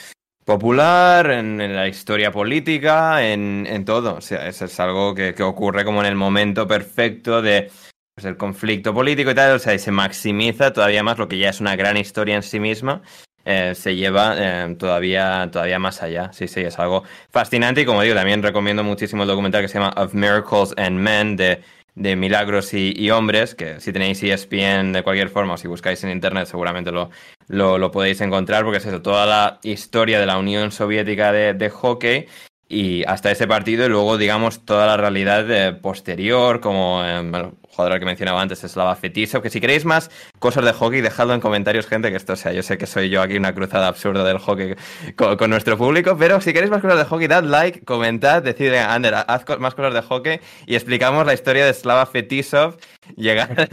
popular, 0.44 1.30
en, 1.30 1.58
la 1.74 1.86
historia 1.88 2.30
política, 2.32 3.26
en, 3.26 3.66
en, 3.68 3.84
todo. 3.84 4.16
O 4.16 4.20
sea, 4.20 4.48
es 4.48 4.80
algo 4.80 5.14
que, 5.14 5.34
que, 5.34 5.42
ocurre 5.42 5.84
como 5.84 6.00
en 6.00 6.06
el 6.06 6.14
momento 6.14 6.66
perfecto 6.66 7.42
de 7.42 7.70
pues, 8.14 8.24
el 8.24 8.36
conflicto 8.36 8.94
político 8.94 9.30
y 9.30 9.34
tal. 9.34 9.56
O 9.56 9.58
sea, 9.58 9.74
y 9.74 9.78
se 9.78 9.90
maximiza 9.90 10.72
todavía 10.72 11.02
más 11.02 11.18
lo 11.18 11.28
que 11.28 11.38
ya 11.38 11.50
es 11.50 11.60
una 11.60 11.76
gran 11.76 11.96
historia 11.96 12.36
en 12.36 12.42
sí 12.42 12.58
misma. 12.60 13.02
Eh, 13.44 13.74
se 13.74 13.96
lleva 13.96 14.34
eh, 14.38 14.76
todavía, 14.78 15.48
todavía 15.50 15.78
más 15.78 16.02
allá. 16.02 16.32
Sí, 16.32 16.46
sí, 16.48 16.60
es 16.60 16.78
algo 16.78 17.02
fascinante. 17.30 17.82
Y 17.82 17.84
como 17.84 18.02
digo, 18.02 18.14
también 18.14 18.42
recomiendo 18.42 18.84
muchísimo 18.84 19.22
el 19.22 19.28
documental 19.28 19.62
que 19.62 19.68
se 19.68 19.78
llama 19.78 19.94
Of 19.96 20.14
Miracles 20.14 20.74
and 20.76 20.98
Men 20.98 21.36
de 21.36 21.62
de 21.94 22.16
milagros 22.16 22.72
y, 22.72 23.10
hombres, 23.10 23.54
que 23.54 23.78
si 23.80 23.92
tenéis 23.92 24.22
ESPN 24.22 24.92
de 24.92 25.02
cualquier 25.02 25.28
forma 25.28 25.54
o 25.54 25.56
si 25.56 25.68
buscáis 25.68 26.02
en 26.04 26.10
internet 26.10 26.46
seguramente 26.46 26.90
lo, 26.90 27.10
lo, 27.48 27.90
podéis 27.90 28.20
encontrar, 28.20 28.64
porque 28.64 28.78
es 28.78 28.86
eso, 28.86 29.02
toda 29.02 29.26
la 29.26 29.60
historia 29.62 30.18
de 30.18 30.26
la 30.26 30.38
Unión 30.38 30.72
Soviética 30.72 31.32
de, 31.32 31.70
hockey 31.70 32.26
y 32.68 33.04
hasta 33.04 33.30
ese 33.30 33.46
partido 33.46 33.84
y 33.84 33.90
luego 33.90 34.16
digamos 34.16 34.64
toda 34.64 34.86
la 34.86 34.96
realidad 34.96 35.44
de 35.44 35.74
posterior, 35.74 36.60
como 36.60 37.02
eh, 37.04 37.52
jugador 37.74 37.98
que 37.98 38.04
mencionaba 38.04 38.40
antes, 38.40 38.60
Slava 38.60 38.94
Fetisov, 38.96 39.42
que 39.42 39.50
si 39.50 39.60
queréis 39.60 39.84
más 39.84 40.10
cosas 40.38 40.64
de 40.64 40.72
hockey, 40.72 41.00
dejadlo 41.00 41.34
en 41.34 41.40
comentarios, 41.40 41.86
gente, 41.86 42.10
que 42.10 42.16
esto 42.16 42.36
sea, 42.36 42.52
yo 42.52 42.62
sé 42.62 42.76
que 42.78 42.86
soy 42.86 43.08
yo 43.08 43.22
aquí 43.22 43.36
una 43.36 43.54
cruzada 43.54 43.88
absurda 43.88 44.24
del 44.24 44.38
hockey 44.38 44.74
con, 45.16 45.50
nuestro 45.50 45.78
público, 45.78 46.16
pero 46.18 46.40
si 46.40 46.52
queréis 46.52 46.70
más 46.70 46.82
cosas 46.82 46.98
de 46.98 47.04
hockey, 47.04 47.26
dad 47.26 47.44
like, 47.44 47.84
comentad, 47.84 48.42
decid, 48.42 48.72
Ander, 48.74 49.14
haz 49.14 49.44
más 49.58 49.74
cosas 49.74 49.94
de 49.94 50.02
hockey 50.02 50.40
y 50.66 50.74
explicamos 50.74 51.26
la 51.26 51.34
historia 51.34 51.64
de 51.66 51.74
Slava 51.74 52.06
Fetisov 52.06 52.76
llegando... 53.16 53.64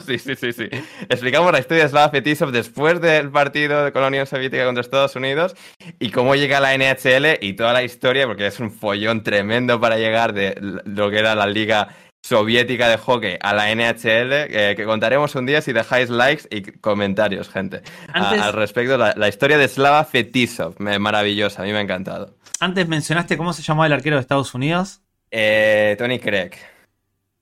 sí, 0.06 0.18
sí, 0.18 0.34
sí, 0.36 0.52
sí. 0.52 0.68
Explicamos 1.08 1.52
la 1.52 1.60
historia 1.60 1.84
de 1.84 1.88
Slava 1.88 2.10
Fetisov 2.10 2.50
después 2.50 3.00
del 3.00 3.30
partido 3.30 3.84
de 3.84 3.92
Colonia 3.92 4.26
Soviética 4.26 4.64
contra 4.64 4.80
Estados 4.80 5.16
Unidos 5.16 5.56
y 5.98 6.10
cómo 6.10 6.34
llega 6.34 6.58
a 6.58 6.60
la 6.60 6.76
NHL 6.76 7.38
y 7.40 7.54
toda 7.54 7.72
la 7.72 7.82
historia, 7.82 8.26
porque 8.26 8.46
es 8.46 8.60
un 8.60 8.70
follón 8.70 9.22
tremendo 9.22 9.80
para 9.80 9.96
llegar 9.96 10.32
de 10.34 10.56
lo 10.60 11.10
que 11.10 11.18
era 11.18 11.34
la 11.34 11.46
liga 11.46 11.88
soviética 12.24 12.88
de 12.88 12.96
hockey 12.96 13.36
a 13.38 13.52
la 13.52 13.70
NHL, 13.74 14.32
eh, 14.32 14.74
que 14.74 14.86
contaremos 14.86 15.34
un 15.34 15.44
día 15.44 15.60
si 15.60 15.74
dejáis 15.74 16.08
likes 16.08 16.44
y 16.50 16.62
comentarios, 16.62 17.50
gente. 17.50 17.82
al 18.14 18.54
respecto, 18.54 18.96
la, 18.96 19.12
la, 19.14 19.28
historia 19.28 19.58
de 19.58 19.68
Slava 19.68 20.02
Fetisov, 20.04 20.80
maravillosa, 20.80 21.60
a 21.60 21.66
mí 21.66 21.72
me 21.72 21.78
ha 21.78 21.80
encantado. 21.82 22.34
Antes 22.60 22.88
mencionaste 22.88 23.36
cómo 23.36 23.52
se 23.52 23.60
llamaba 23.60 23.88
el 23.88 23.92
arquero 23.92 24.16
de 24.16 24.22
Estados 24.22 24.54
Unidos. 24.54 25.02
Eh, 25.30 25.96
Tony 25.98 26.18
Craig. 26.18 26.52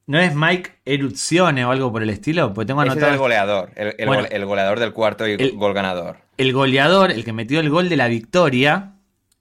¿No 0.08 0.18
es 0.18 0.34
Mike 0.34 0.72
Eruzione 0.84 1.64
o 1.64 1.70
algo 1.70 1.92
por 1.92 2.02
el 2.02 2.10
estilo? 2.10 2.52
Pues 2.52 2.66
tengo 2.66 2.80
anotado. 2.80 3.06
es 3.06 3.12
el 3.12 3.18
goleador, 3.18 3.70
el, 3.76 4.44
goleador 4.44 4.80
del 4.80 4.92
cuarto 4.92 5.28
y 5.28 5.34
el, 5.34 5.52
gol 5.52 5.74
ganador. 5.74 6.16
El 6.38 6.52
goleador, 6.52 7.12
el 7.12 7.24
que 7.24 7.32
metió 7.32 7.60
el 7.60 7.70
gol 7.70 7.88
de 7.88 7.96
la 7.96 8.08
victoria, 8.08 8.94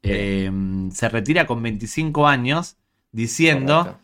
eh, 0.03 0.51
se 0.93 1.09
retira 1.09 1.47
con 1.47 1.63
25 1.63 2.27
años 2.27 2.77
diciendo 3.11 3.97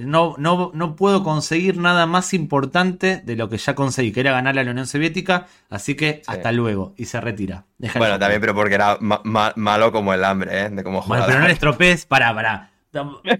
no, 0.00 0.34
no, 0.38 0.70
no, 0.74 0.96
puedo 0.96 1.22
conseguir 1.22 1.76
nada 1.76 2.06
más 2.06 2.32
importante 2.32 3.18
de 3.24 3.36
lo 3.36 3.48
que 3.48 3.58
ya 3.58 3.74
conseguí, 3.74 4.12
que 4.12 4.20
era 4.20 4.32
ganar 4.32 4.58
a 4.58 4.64
la 4.64 4.70
Unión 4.70 4.86
Soviética, 4.86 5.46
así 5.68 5.94
que 5.94 6.22
hasta 6.26 6.50
luego. 6.52 6.94
Y 6.96 7.04
se 7.04 7.20
retira. 7.20 7.66
bueno, 7.96 8.18
también, 8.18 8.40
pero 8.40 8.54
porque 8.54 8.74
era 8.74 8.98
malo 9.00 9.92
como 9.92 10.14
el 10.14 10.24
hambre, 10.24 10.62
¿eh? 10.62 10.70
De 10.70 10.82
cómo 10.82 11.02
Bueno, 11.02 11.24
pero 11.26 11.40
no 11.40 11.46
le 11.46 11.52
estropees, 11.52 12.06
pará, 12.06 12.34
pará. 12.34 12.70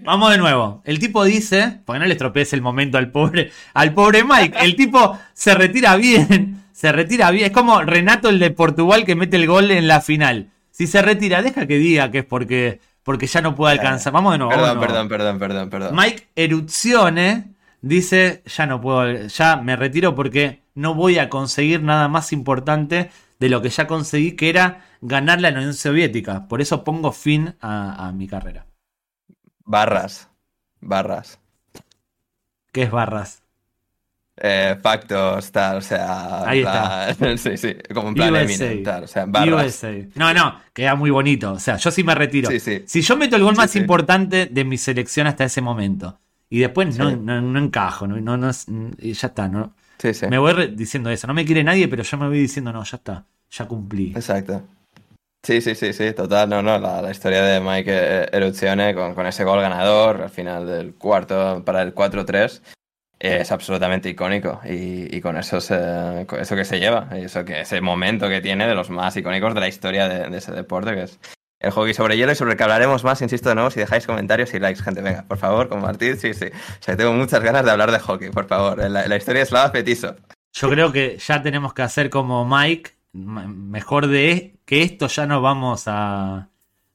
Vamos 0.03 0.31
de 0.31 0.37
nuevo. 0.37 0.81
El 0.83 0.99
tipo 0.99 1.23
dice, 1.23 1.81
porque 1.85 1.99
no 1.99 2.05
le 2.05 2.13
estropees 2.13 2.53
el 2.53 2.61
momento 2.61 2.97
al 2.97 3.11
pobre, 3.11 3.51
al 3.73 3.93
pobre 3.93 4.23
Mike. 4.23 4.57
El 4.61 4.75
tipo 4.75 5.17
se 5.33 5.53
retira 5.53 5.95
bien, 5.95 6.63
se 6.71 6.91
retira 6.91 7.29
bien. 7.31 7.47
Es 7.47 7.51
como 7.51 7.81
Renato 7.81 8.29
el 8.29 8.39
de 8.39 8.51
Portugal 8.51 9.05
que 9.05 9.15
mete 9.15 9.37
el 9.37 9.47
gol 9.47 9.71
en 9.71 9.87
la 9.87 10.01
final. 10.01 10.49
Si 10.71 10.87
se 10.87 11.03
retira, 11.03 11.43
deja 11.43 11.67
que 11.67 11.77
diga 11.77 12.09
que 12.09 12.19
es 12.19 12.25
porque 12.25 12.79
porque 13.03 13.27
ya 13.27 13.41
no 13.41 13.55
puede 13.55 13.73
alcanzar. 13.73 14.13
Vamos 14.13 14.33
de 14.33 14.39
nuevo. 14.39 14.53
Perdón, 14.53 14.79
perdón, 14.79 15.09
perdón, 15.09 15.39
perdón, 15.39 15.69
perdón. 15.69 15.95
Mike 15.95 16.29
Eruzione 16.35 17.53
dice, 17.81 18.41
ya 18.45 18.65
no 18.65 18.81
puedo, 18.81 19.27
ya 19.27 19.57
me 19.57 19.75
retiro 19.75 20.15
porque 20.15 20.63
no 20.73 20.95
voy 20.95 21.19
a 21.19 21.29
conseguir 21.29 21.83
nada 21.83 22.07
más 22.07 22.33
importante 22.33 23.11
de 23.39 23.49
lo 23.49 23.61
que 23.61 23.69
ya 23.69 23.87
conseguí, 23.87 24.35
que 24.35 24.49
era 24.49 24.85
ganar 25.01 25.41
la 25.41 25.49
Unión 25.49 25.73
Soviética. 25.73 26.47
Por 26.47 26.61
eso 26.61 26.83
pongo 26.83 27.11
fin 27.11 27.55
a, 27.61 28.11
mi 28.15 28.27
carrera. 28.27 28.65
Barras. 29.65 30.29
Barras. 30.79 31.39
¿Qué 32.71 32.83
es 32.83 32.91
barras? 32.91 33.42
Eh, 34.35 34.75
factos, 34.81 35.51
tal, 35.51 35.77
o 35.77 35.81
sea. 35.81 36.49
Ahí 36.49 36.59
está. 36.59 37.13
sí, 37.37 37.57
sí, 37.57 37.75
como 37.93 38.09
un 38.09 38.15
plan 38.15 38.35
Eminem, 38.35 38.83
tal, 38.83 39.03
o 39.03 39.07
sea, 39.07 39.25
USA. 39.25 39.93
No, 40.15 40.33
no, 40.33 40.59
queda 40.73 40.95
muy 40.95 41.11
bonito. 41.11 41.53
O 41.53 41.59
sea, 41.59 41.77
yo 41.77 41.91
sí 41.91 42.03
me 42.03 42.15
retiro. 42.15 42.49
Si 42.49 43.01
yo 43.01 43.15
meto 43.15 43.35
el 43.35 43.43
gol 43.43 43.55
más 43.55 43.75
importante 43.75 44.47
de 44.47 44.63
mi 44.63 44.77
selección 44.77 45.27
hasta 45.27 45.43
ese 45.43 45.61
momento 45.61 46.19
y 46.49 46.59
después 46.59 46.97
no, 46.97 47.15
no, 47.15 47.59
encajo, 47.59 48.07
no, 48.07 48.37
no, 48.37 48.51
y 48.99 49.13
ya 49.13 49.27
está, 49.27 49.47
¿no? 49.47 49.73
Me 50.29 50.37
voy 50.37 50.67
diciendo 50.75 51.09
eso. 51.09 51.27
No 51.27 51.33
me 51.33 51.45
quiere 51.45 51.63
nadie, 51.63 51.87
pero 51.87 52.03
yo 52.03 52.17
me 52.17 52.27
voy 52.27 52.39
diciendo, 52.39 52.73
no, 52.73 52.83
ya 52.83 52.97
está, 52.97 53.25
ya 53.51 53.65
cumplí. 53.67 54.13
Exacto. 54.15 54.63
Sí, 55.45 55.61
sí, 55.61 55.75
sí, 55.75 55.93
sí, 55.93 56.13
total, 56.13 56.49
no, 56.49 56.61
no, 56.61 56.79
la, 56.79 57.11
historia 57.11 57.43
de 57.43 57.59
Mike 57.59 58.29
Eruzione 58.31 58.95
con, 58.95 59.13
con 59.13 59.27
ese 59.27 59.43
gol 59.43 59.59
ganador 59.59 60.21
al 60.21 60.29
final 60.29 60.65
del 60.65 60.93
cuarto 60.95 61.61
para 61.65 61.81
el 61.81 61.93
4-3 61.93 62.61
es 63.23 63.53
absolutamente 63.53 64.09
icónico 64.09 64.59
y, 64.65 65.21
con 65.21 65.37
eso, 65.37 65.57
eso 65.57 66.55
que 66.55 66.65
se 66.65 66.79
lleva, 66.79 67.07
y 67.15 67.23
eso 67.23 67.45
que 67.45 67.61
ese 67.61 67.79
momento 67.79 68.27
que 68.27 68.41
tiene 68.41 68.67
de 68.67 68.75
los 68.75 68.89
más 68.89 69.15
icónicos 69.15 69.53
de 69.53 69.61
la 69.61 69.69
historia 69.69 70.09
de, 70.09 70.37
ese 70.37 70.51
deporte, 70.51 70.93
que 70.93 71.03
es 71.03 71.19
el 71.61 71.71
hockey 71.71 71.93
sobre 71.93 72.17
hielo 72.17 72.33
y 72.33 72.35
sobre 72.35 72.51
el 72.51 72.57
que 72.57 72.63
hablaremos 72.63 73.05
más, 73.05 73.21
insisto 73.21 73.47
de 73.47 73.55
nuevo, 73.55 73.71
si 73.71 73.79
dejáis 73.79 74.05
comentarios 74.05 74.53
y 74.53 74.59
likes, 74.59 74.83
gente, 74.83 75.01
venga, 75.01 75.23
por 75.25 75.37
favor, 75.37 75.69
compartid, 75.69 76.17
sí, 76.17 76.33
sí. 76.33 76.47
O 76.47 76.83
sea, 76.83 76.97
tengo 76.97 77.13
muchas 77.13 77.41
ganas 77.41 77.63
de 77.63 77.71
hablar 77.71 77.93
de 77.93 77.99
hockey, 77.99 78.29
por 78.29 78.45
favor, 78.45 78.77
la, 78.77 79.15
historia 79.15 79.41
es 79.41 79.53
la 79.53 79.71
Petiso. 79.71 80.17
Yo 80.51 80.69
creo 80.69 80.91
que 80.91 81.17
ya 81.17 81.41
tenemos 81.41 81.73
que 81.73 81.81
hacer 81.81 82.09
como 82.09 82.45
Mike, 82.45 82.91
mejor 83.13 84.07
de 84.07 84.57
que 84.65 84.81
esto 84.81 85.07
ya 85.07 85.25
no 85.25 85.41
vamos 85.41 85.83
a 85.87 86.49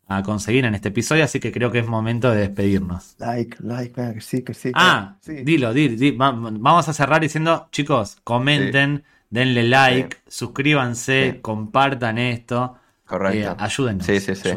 a 0.09 0.23
conseguir 0.23 0.65
en 0.65 0.75
este 0.75 0.89
episodio, 0.89 1.23
así 1.23 1.39
que 1.39 1.53
creo 1.53 1.71
que 1.71 1.81
es 1.81 1.87
momento 1.87 2.31
de 2.31 2.39
despedirnos. 2.39 3.15
Like, 3.19 3.59
like, 3.61 4.15
que 4.15 4.21
sí, 4.23 4.43
que 4.43 4.55
sí. 4.55 4.73
Ah, 4.75 5.17
dilo, 5.27 5.75
dilo, 5.75 6.17
vamos 6.17 6.89
a 6.89 6.95
cerrar 6.95 7.21
diciendo, 7.21 7.69
chicos, 7.71 8.17
comenten, 8.25 9.05
denle 9.29 9.65
like, 9.65 10.17
suscríbanse, 10.27 11.41
compartan 11.43 12.17
esto. 12.17 12.77
Correcto. 13.05 13.51
Eh, 13.51 13.57
ayúdenos. 13.59 14.07
Sí, 14.07 14.19
sí, 14.21 14.35
sí. 14.35 14.51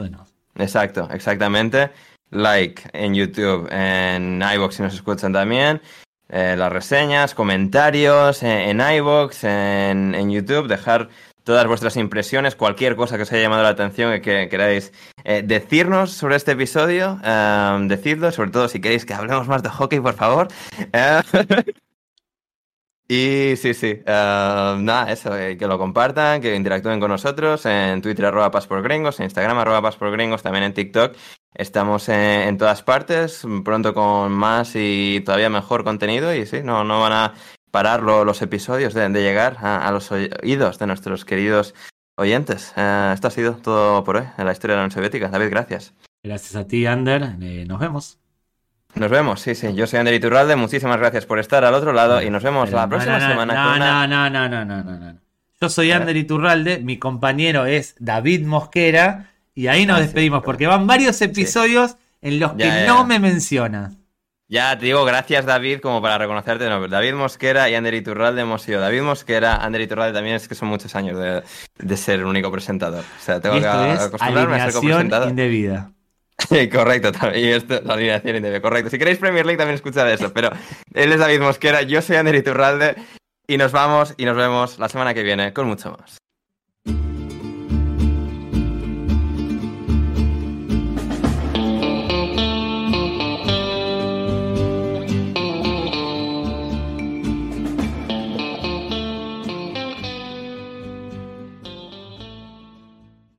Exacto, 0.56 1.10
exactamente. 1.12 1.92
Like 2.30 2.84
en 2.94 3.14
YouTube, 3.14 3.68
en 3.72 4.42
iVoox 4.42 4.76
si 4.76 4.84
nos 4.84 4.94
escuchan 4.94 5.34
también. 5.34 5.82
Eh, 6.30 6.56
las 6.58 6.72
reseñas, 6.72 7.36
comentarios 7.36 8.42
eh, 8.42 8.70
en, 8.70 8.80
en 8.80 8.96
iVoox, 8.96 9.44
en, 9.44 10.16
en 10.16 10.32
YouTube, 10.32 10.70
dejar 10.70 11.10
todas 11.44 11.68
vuestras 11.68 11.98
impresiones, 11.98 12.56
cualquier 12.56 12.96
cosa 12.96 13.18
que 13.18 13.24
os 13.24 13.32
haya 13.32 13.44
llamado 13.44 13.64
la 13.64 13.70
atención 13.70 14.14
y 14.16 14.22
que 14.22 14.48
queráis 14.50 14.92
eh, 15.24 15.44
decirnos 15.46 16.12
sobre 16.12 16.36
este 16.36 16.52
episodio, 16.52 17.20
em, 17.24 17.88
decidlo, 17.88 18.32
sobre 18.32 18.52
todo 18.52 18.68
si 18.68 18.80
queréis 18.82 19.06
que 19.06 19.14
hablemos 19.14 19.48
más 19.48 19.64
de 19.64 19.70
hockey, 19.70 20.00
por 20.00 20.14
favor. 20.14 20.48
Eh, 20.94 21.22
Y 23.14 23.58
sí, 23.58 23.74
sí, 23.74 24.02
eh, 24.06 24.76
nada, 24.80 25.12
eso, 25.12 25.38
eh, 25.38 25.58
que 25.58 25.68
lo 25.68 25.78
compartan, 25.78 26.40
que 26.40 26.56
interactúen 26.56 27.02
con 27.02 27.12
nosotros 27.12 27.66
en 27.66 28.02
Twitter 28.02 28.24
arroba 28.24 28.50
Gringos, 28.82 29.20
en 29.20 29.26
Instagram 29.26 29.58
arroba 29.58 29.92
Gringos, 30.00 30.42
también 30.42 30.64
en 30.64 30.74
TikTok. 30.74 31.18
Estamos 31.54 32.08
en, 32.08 32.58
todas 32.58 32.84
partes, 32.84 33.46
pronto 33.66 33.94
con 33.94 34.32
más 34.32 34.72
y 34.76 35.22
todavía 35.26 35.50
mejor 35.50 35.84
contenido 35.84 36.34
y 36.34 36.46
sí, 36.46 36.62
no, 36.64 36.86
no 36.86 37.02
van 37.02 37.12
a 37.12 37.34
parar 37.72 38.04
los 38.04 38.42
episodios 38.42 38.94
de, 38.94 39.10
llegar 39.10 39.58
a, 39.62 39.90
los 39.92 40.12
oídos 40.12 40.78
de 40.78 40.88
nuestros 40.88 41.26
queridos 41.26 41.74
oyentes. 42.16 42.74
Eh, 42.76 43.12
esto 43.14 43.28
ha 43.28 43.32
sido 43.32 43.56
todo 43.56 44.04
por 44.04 44.18
hoy 44.18 44.24
en 44.38 44.46
la 44.46 44.52
historia 44.52 44.76
de 44.76 44.78
la 44.78 44.86
Unión 44.86 44.92
Soviética. 44.92 45.30
David, 45.30 45.50
gracias. 45.50 45.94
Gracias 46.24 46.56
a 46.56 46.68
ti, 46.68 46.86
Ander. 46.86 47.38
nos 47.68 47.80
vemos. 47.80 48.18
Nos 48.94 49.10
vemos, 49.10 49.40
sí, 49.40 49.56
sí. 49.56 49.74
Yo 49.74 49.88
soy 49.88 50.00
Ander 50.00 50.14
Iturralde. 50.14 50.56
Muchísimas 50.56 51.00
gracias 51.00 51.26
por 51.26 51.40
estar 51.40 51.64
al 51.64 51.74
otro 51.74 51.94
lado 51.94 52.22
y 52.22 52.30
nos 52.30 52.44
vemos 52.44 52.72
la 52.72 52.88
próxima 52.88 53.20
semana. 53.20 53.54
No, 53.54 53.78
no, 53.78 54.08
no, 54.08 54.30
no, 54.30 54.50
no, 54.50 54.66
no, 54.66 54.84
no, 54.84 55.00
no. 55.00 55.18
Yo 55.60 55.70
soy 55.70 55.92
Ander 55.92 56.18
Iturralde, 56.18 56.80
mi 56.80 56.98
compañero 56.98 57.66
es 57.66 57.96
David 58.00 58.46
Mosquera 58.46 59.32
y 59.54 59.68
ahí 59.68 59.86
nos 59.86 60.00
ah, 60.00 60.02
despedimos 60.02 60.44
porque 60.44 60.66
van 60.66 60.88
varios 60.88 61.22
episodios 61.22 61.98
en 62.22 62.40
los 62.40 62.54
que 62.54 62.86
no 62.88 63.06
me 63.06 63.20
menciona. 63.20 63.92
Ya 64.52 64.78
te 64.78 64.88
digo 64.88 65.06
gracias 65.06 65.46
David 65.46 65.80
como 65.80 66.02
para 66.02 66.18
reconocerte. 66.18 66.68
No, 66.68 66.86
David 66.90 67.14
Mosquera 67.14 67.70
y 67.70 67.76
Ander 67.76 67.94
Iturralde 67.94 68.42
hemos 68.42 68.62
sido 68.62 68.82
David 68.82 69.02
Mosquera, 69.02 69.56
Ander 69.64 69.80
Iturralde 69.80 70.14
también 70.14 70.36
es 70.36 70.50
que 70.50 70.56
son 70.56 70.68
muchos 70.68 70.94
años 70.94 71.18
de, 71.18 71.96
ser 71.98 72.20
el 72.20 72.26
único 72.26 72.52
presentador. 72.52 73.00
O 73.00 73.24
sea, 73.24 73.40
tengo 73.40 73.62
que 73.62 73.66
acostumbrarme 73.66 74.58
a 74.58 74.66
ser 74.66 74.74
copresentador. 74.74 75.30
indebida. 75.30 75.94
correcto, 76.74 77.14
y 77.34 77.48
esto, 77.48 77.80
la 77.82 77.94
alineación 77.94 78.36
indebida, 78.36 78.62
correcto. 78.62 78.90
Si 78.90 78.98
queréis 78.98 79.20
Premier 79.20 79.46
League 79.46 79.58
también 79.58 79.76
escuchad 79.76 80.12
eso, 80.12 80.34
pero 80.34 80.50
él 80.94 81.14
es 81.14 81.20
David 81.20 81.40
Mosquera, 81.40 81.84
yo 81.84 82.02
soy 82.02 82.18
Ander 82.18 82.36
Iturralde 82.36 82.96
y 83.48 83.56
nos 83.56 83.72
vamos 83.72 84.16
y 84.18 84.26
nos 84.26 84.36
vemos 84.36 84.80
la 84.80 84.90
semana 84.90 85.14
que 85.14 85.24
viene 85.24 85.54
con 85.54 85.66
mucho 85.66 85.92
más. 85.98 86.21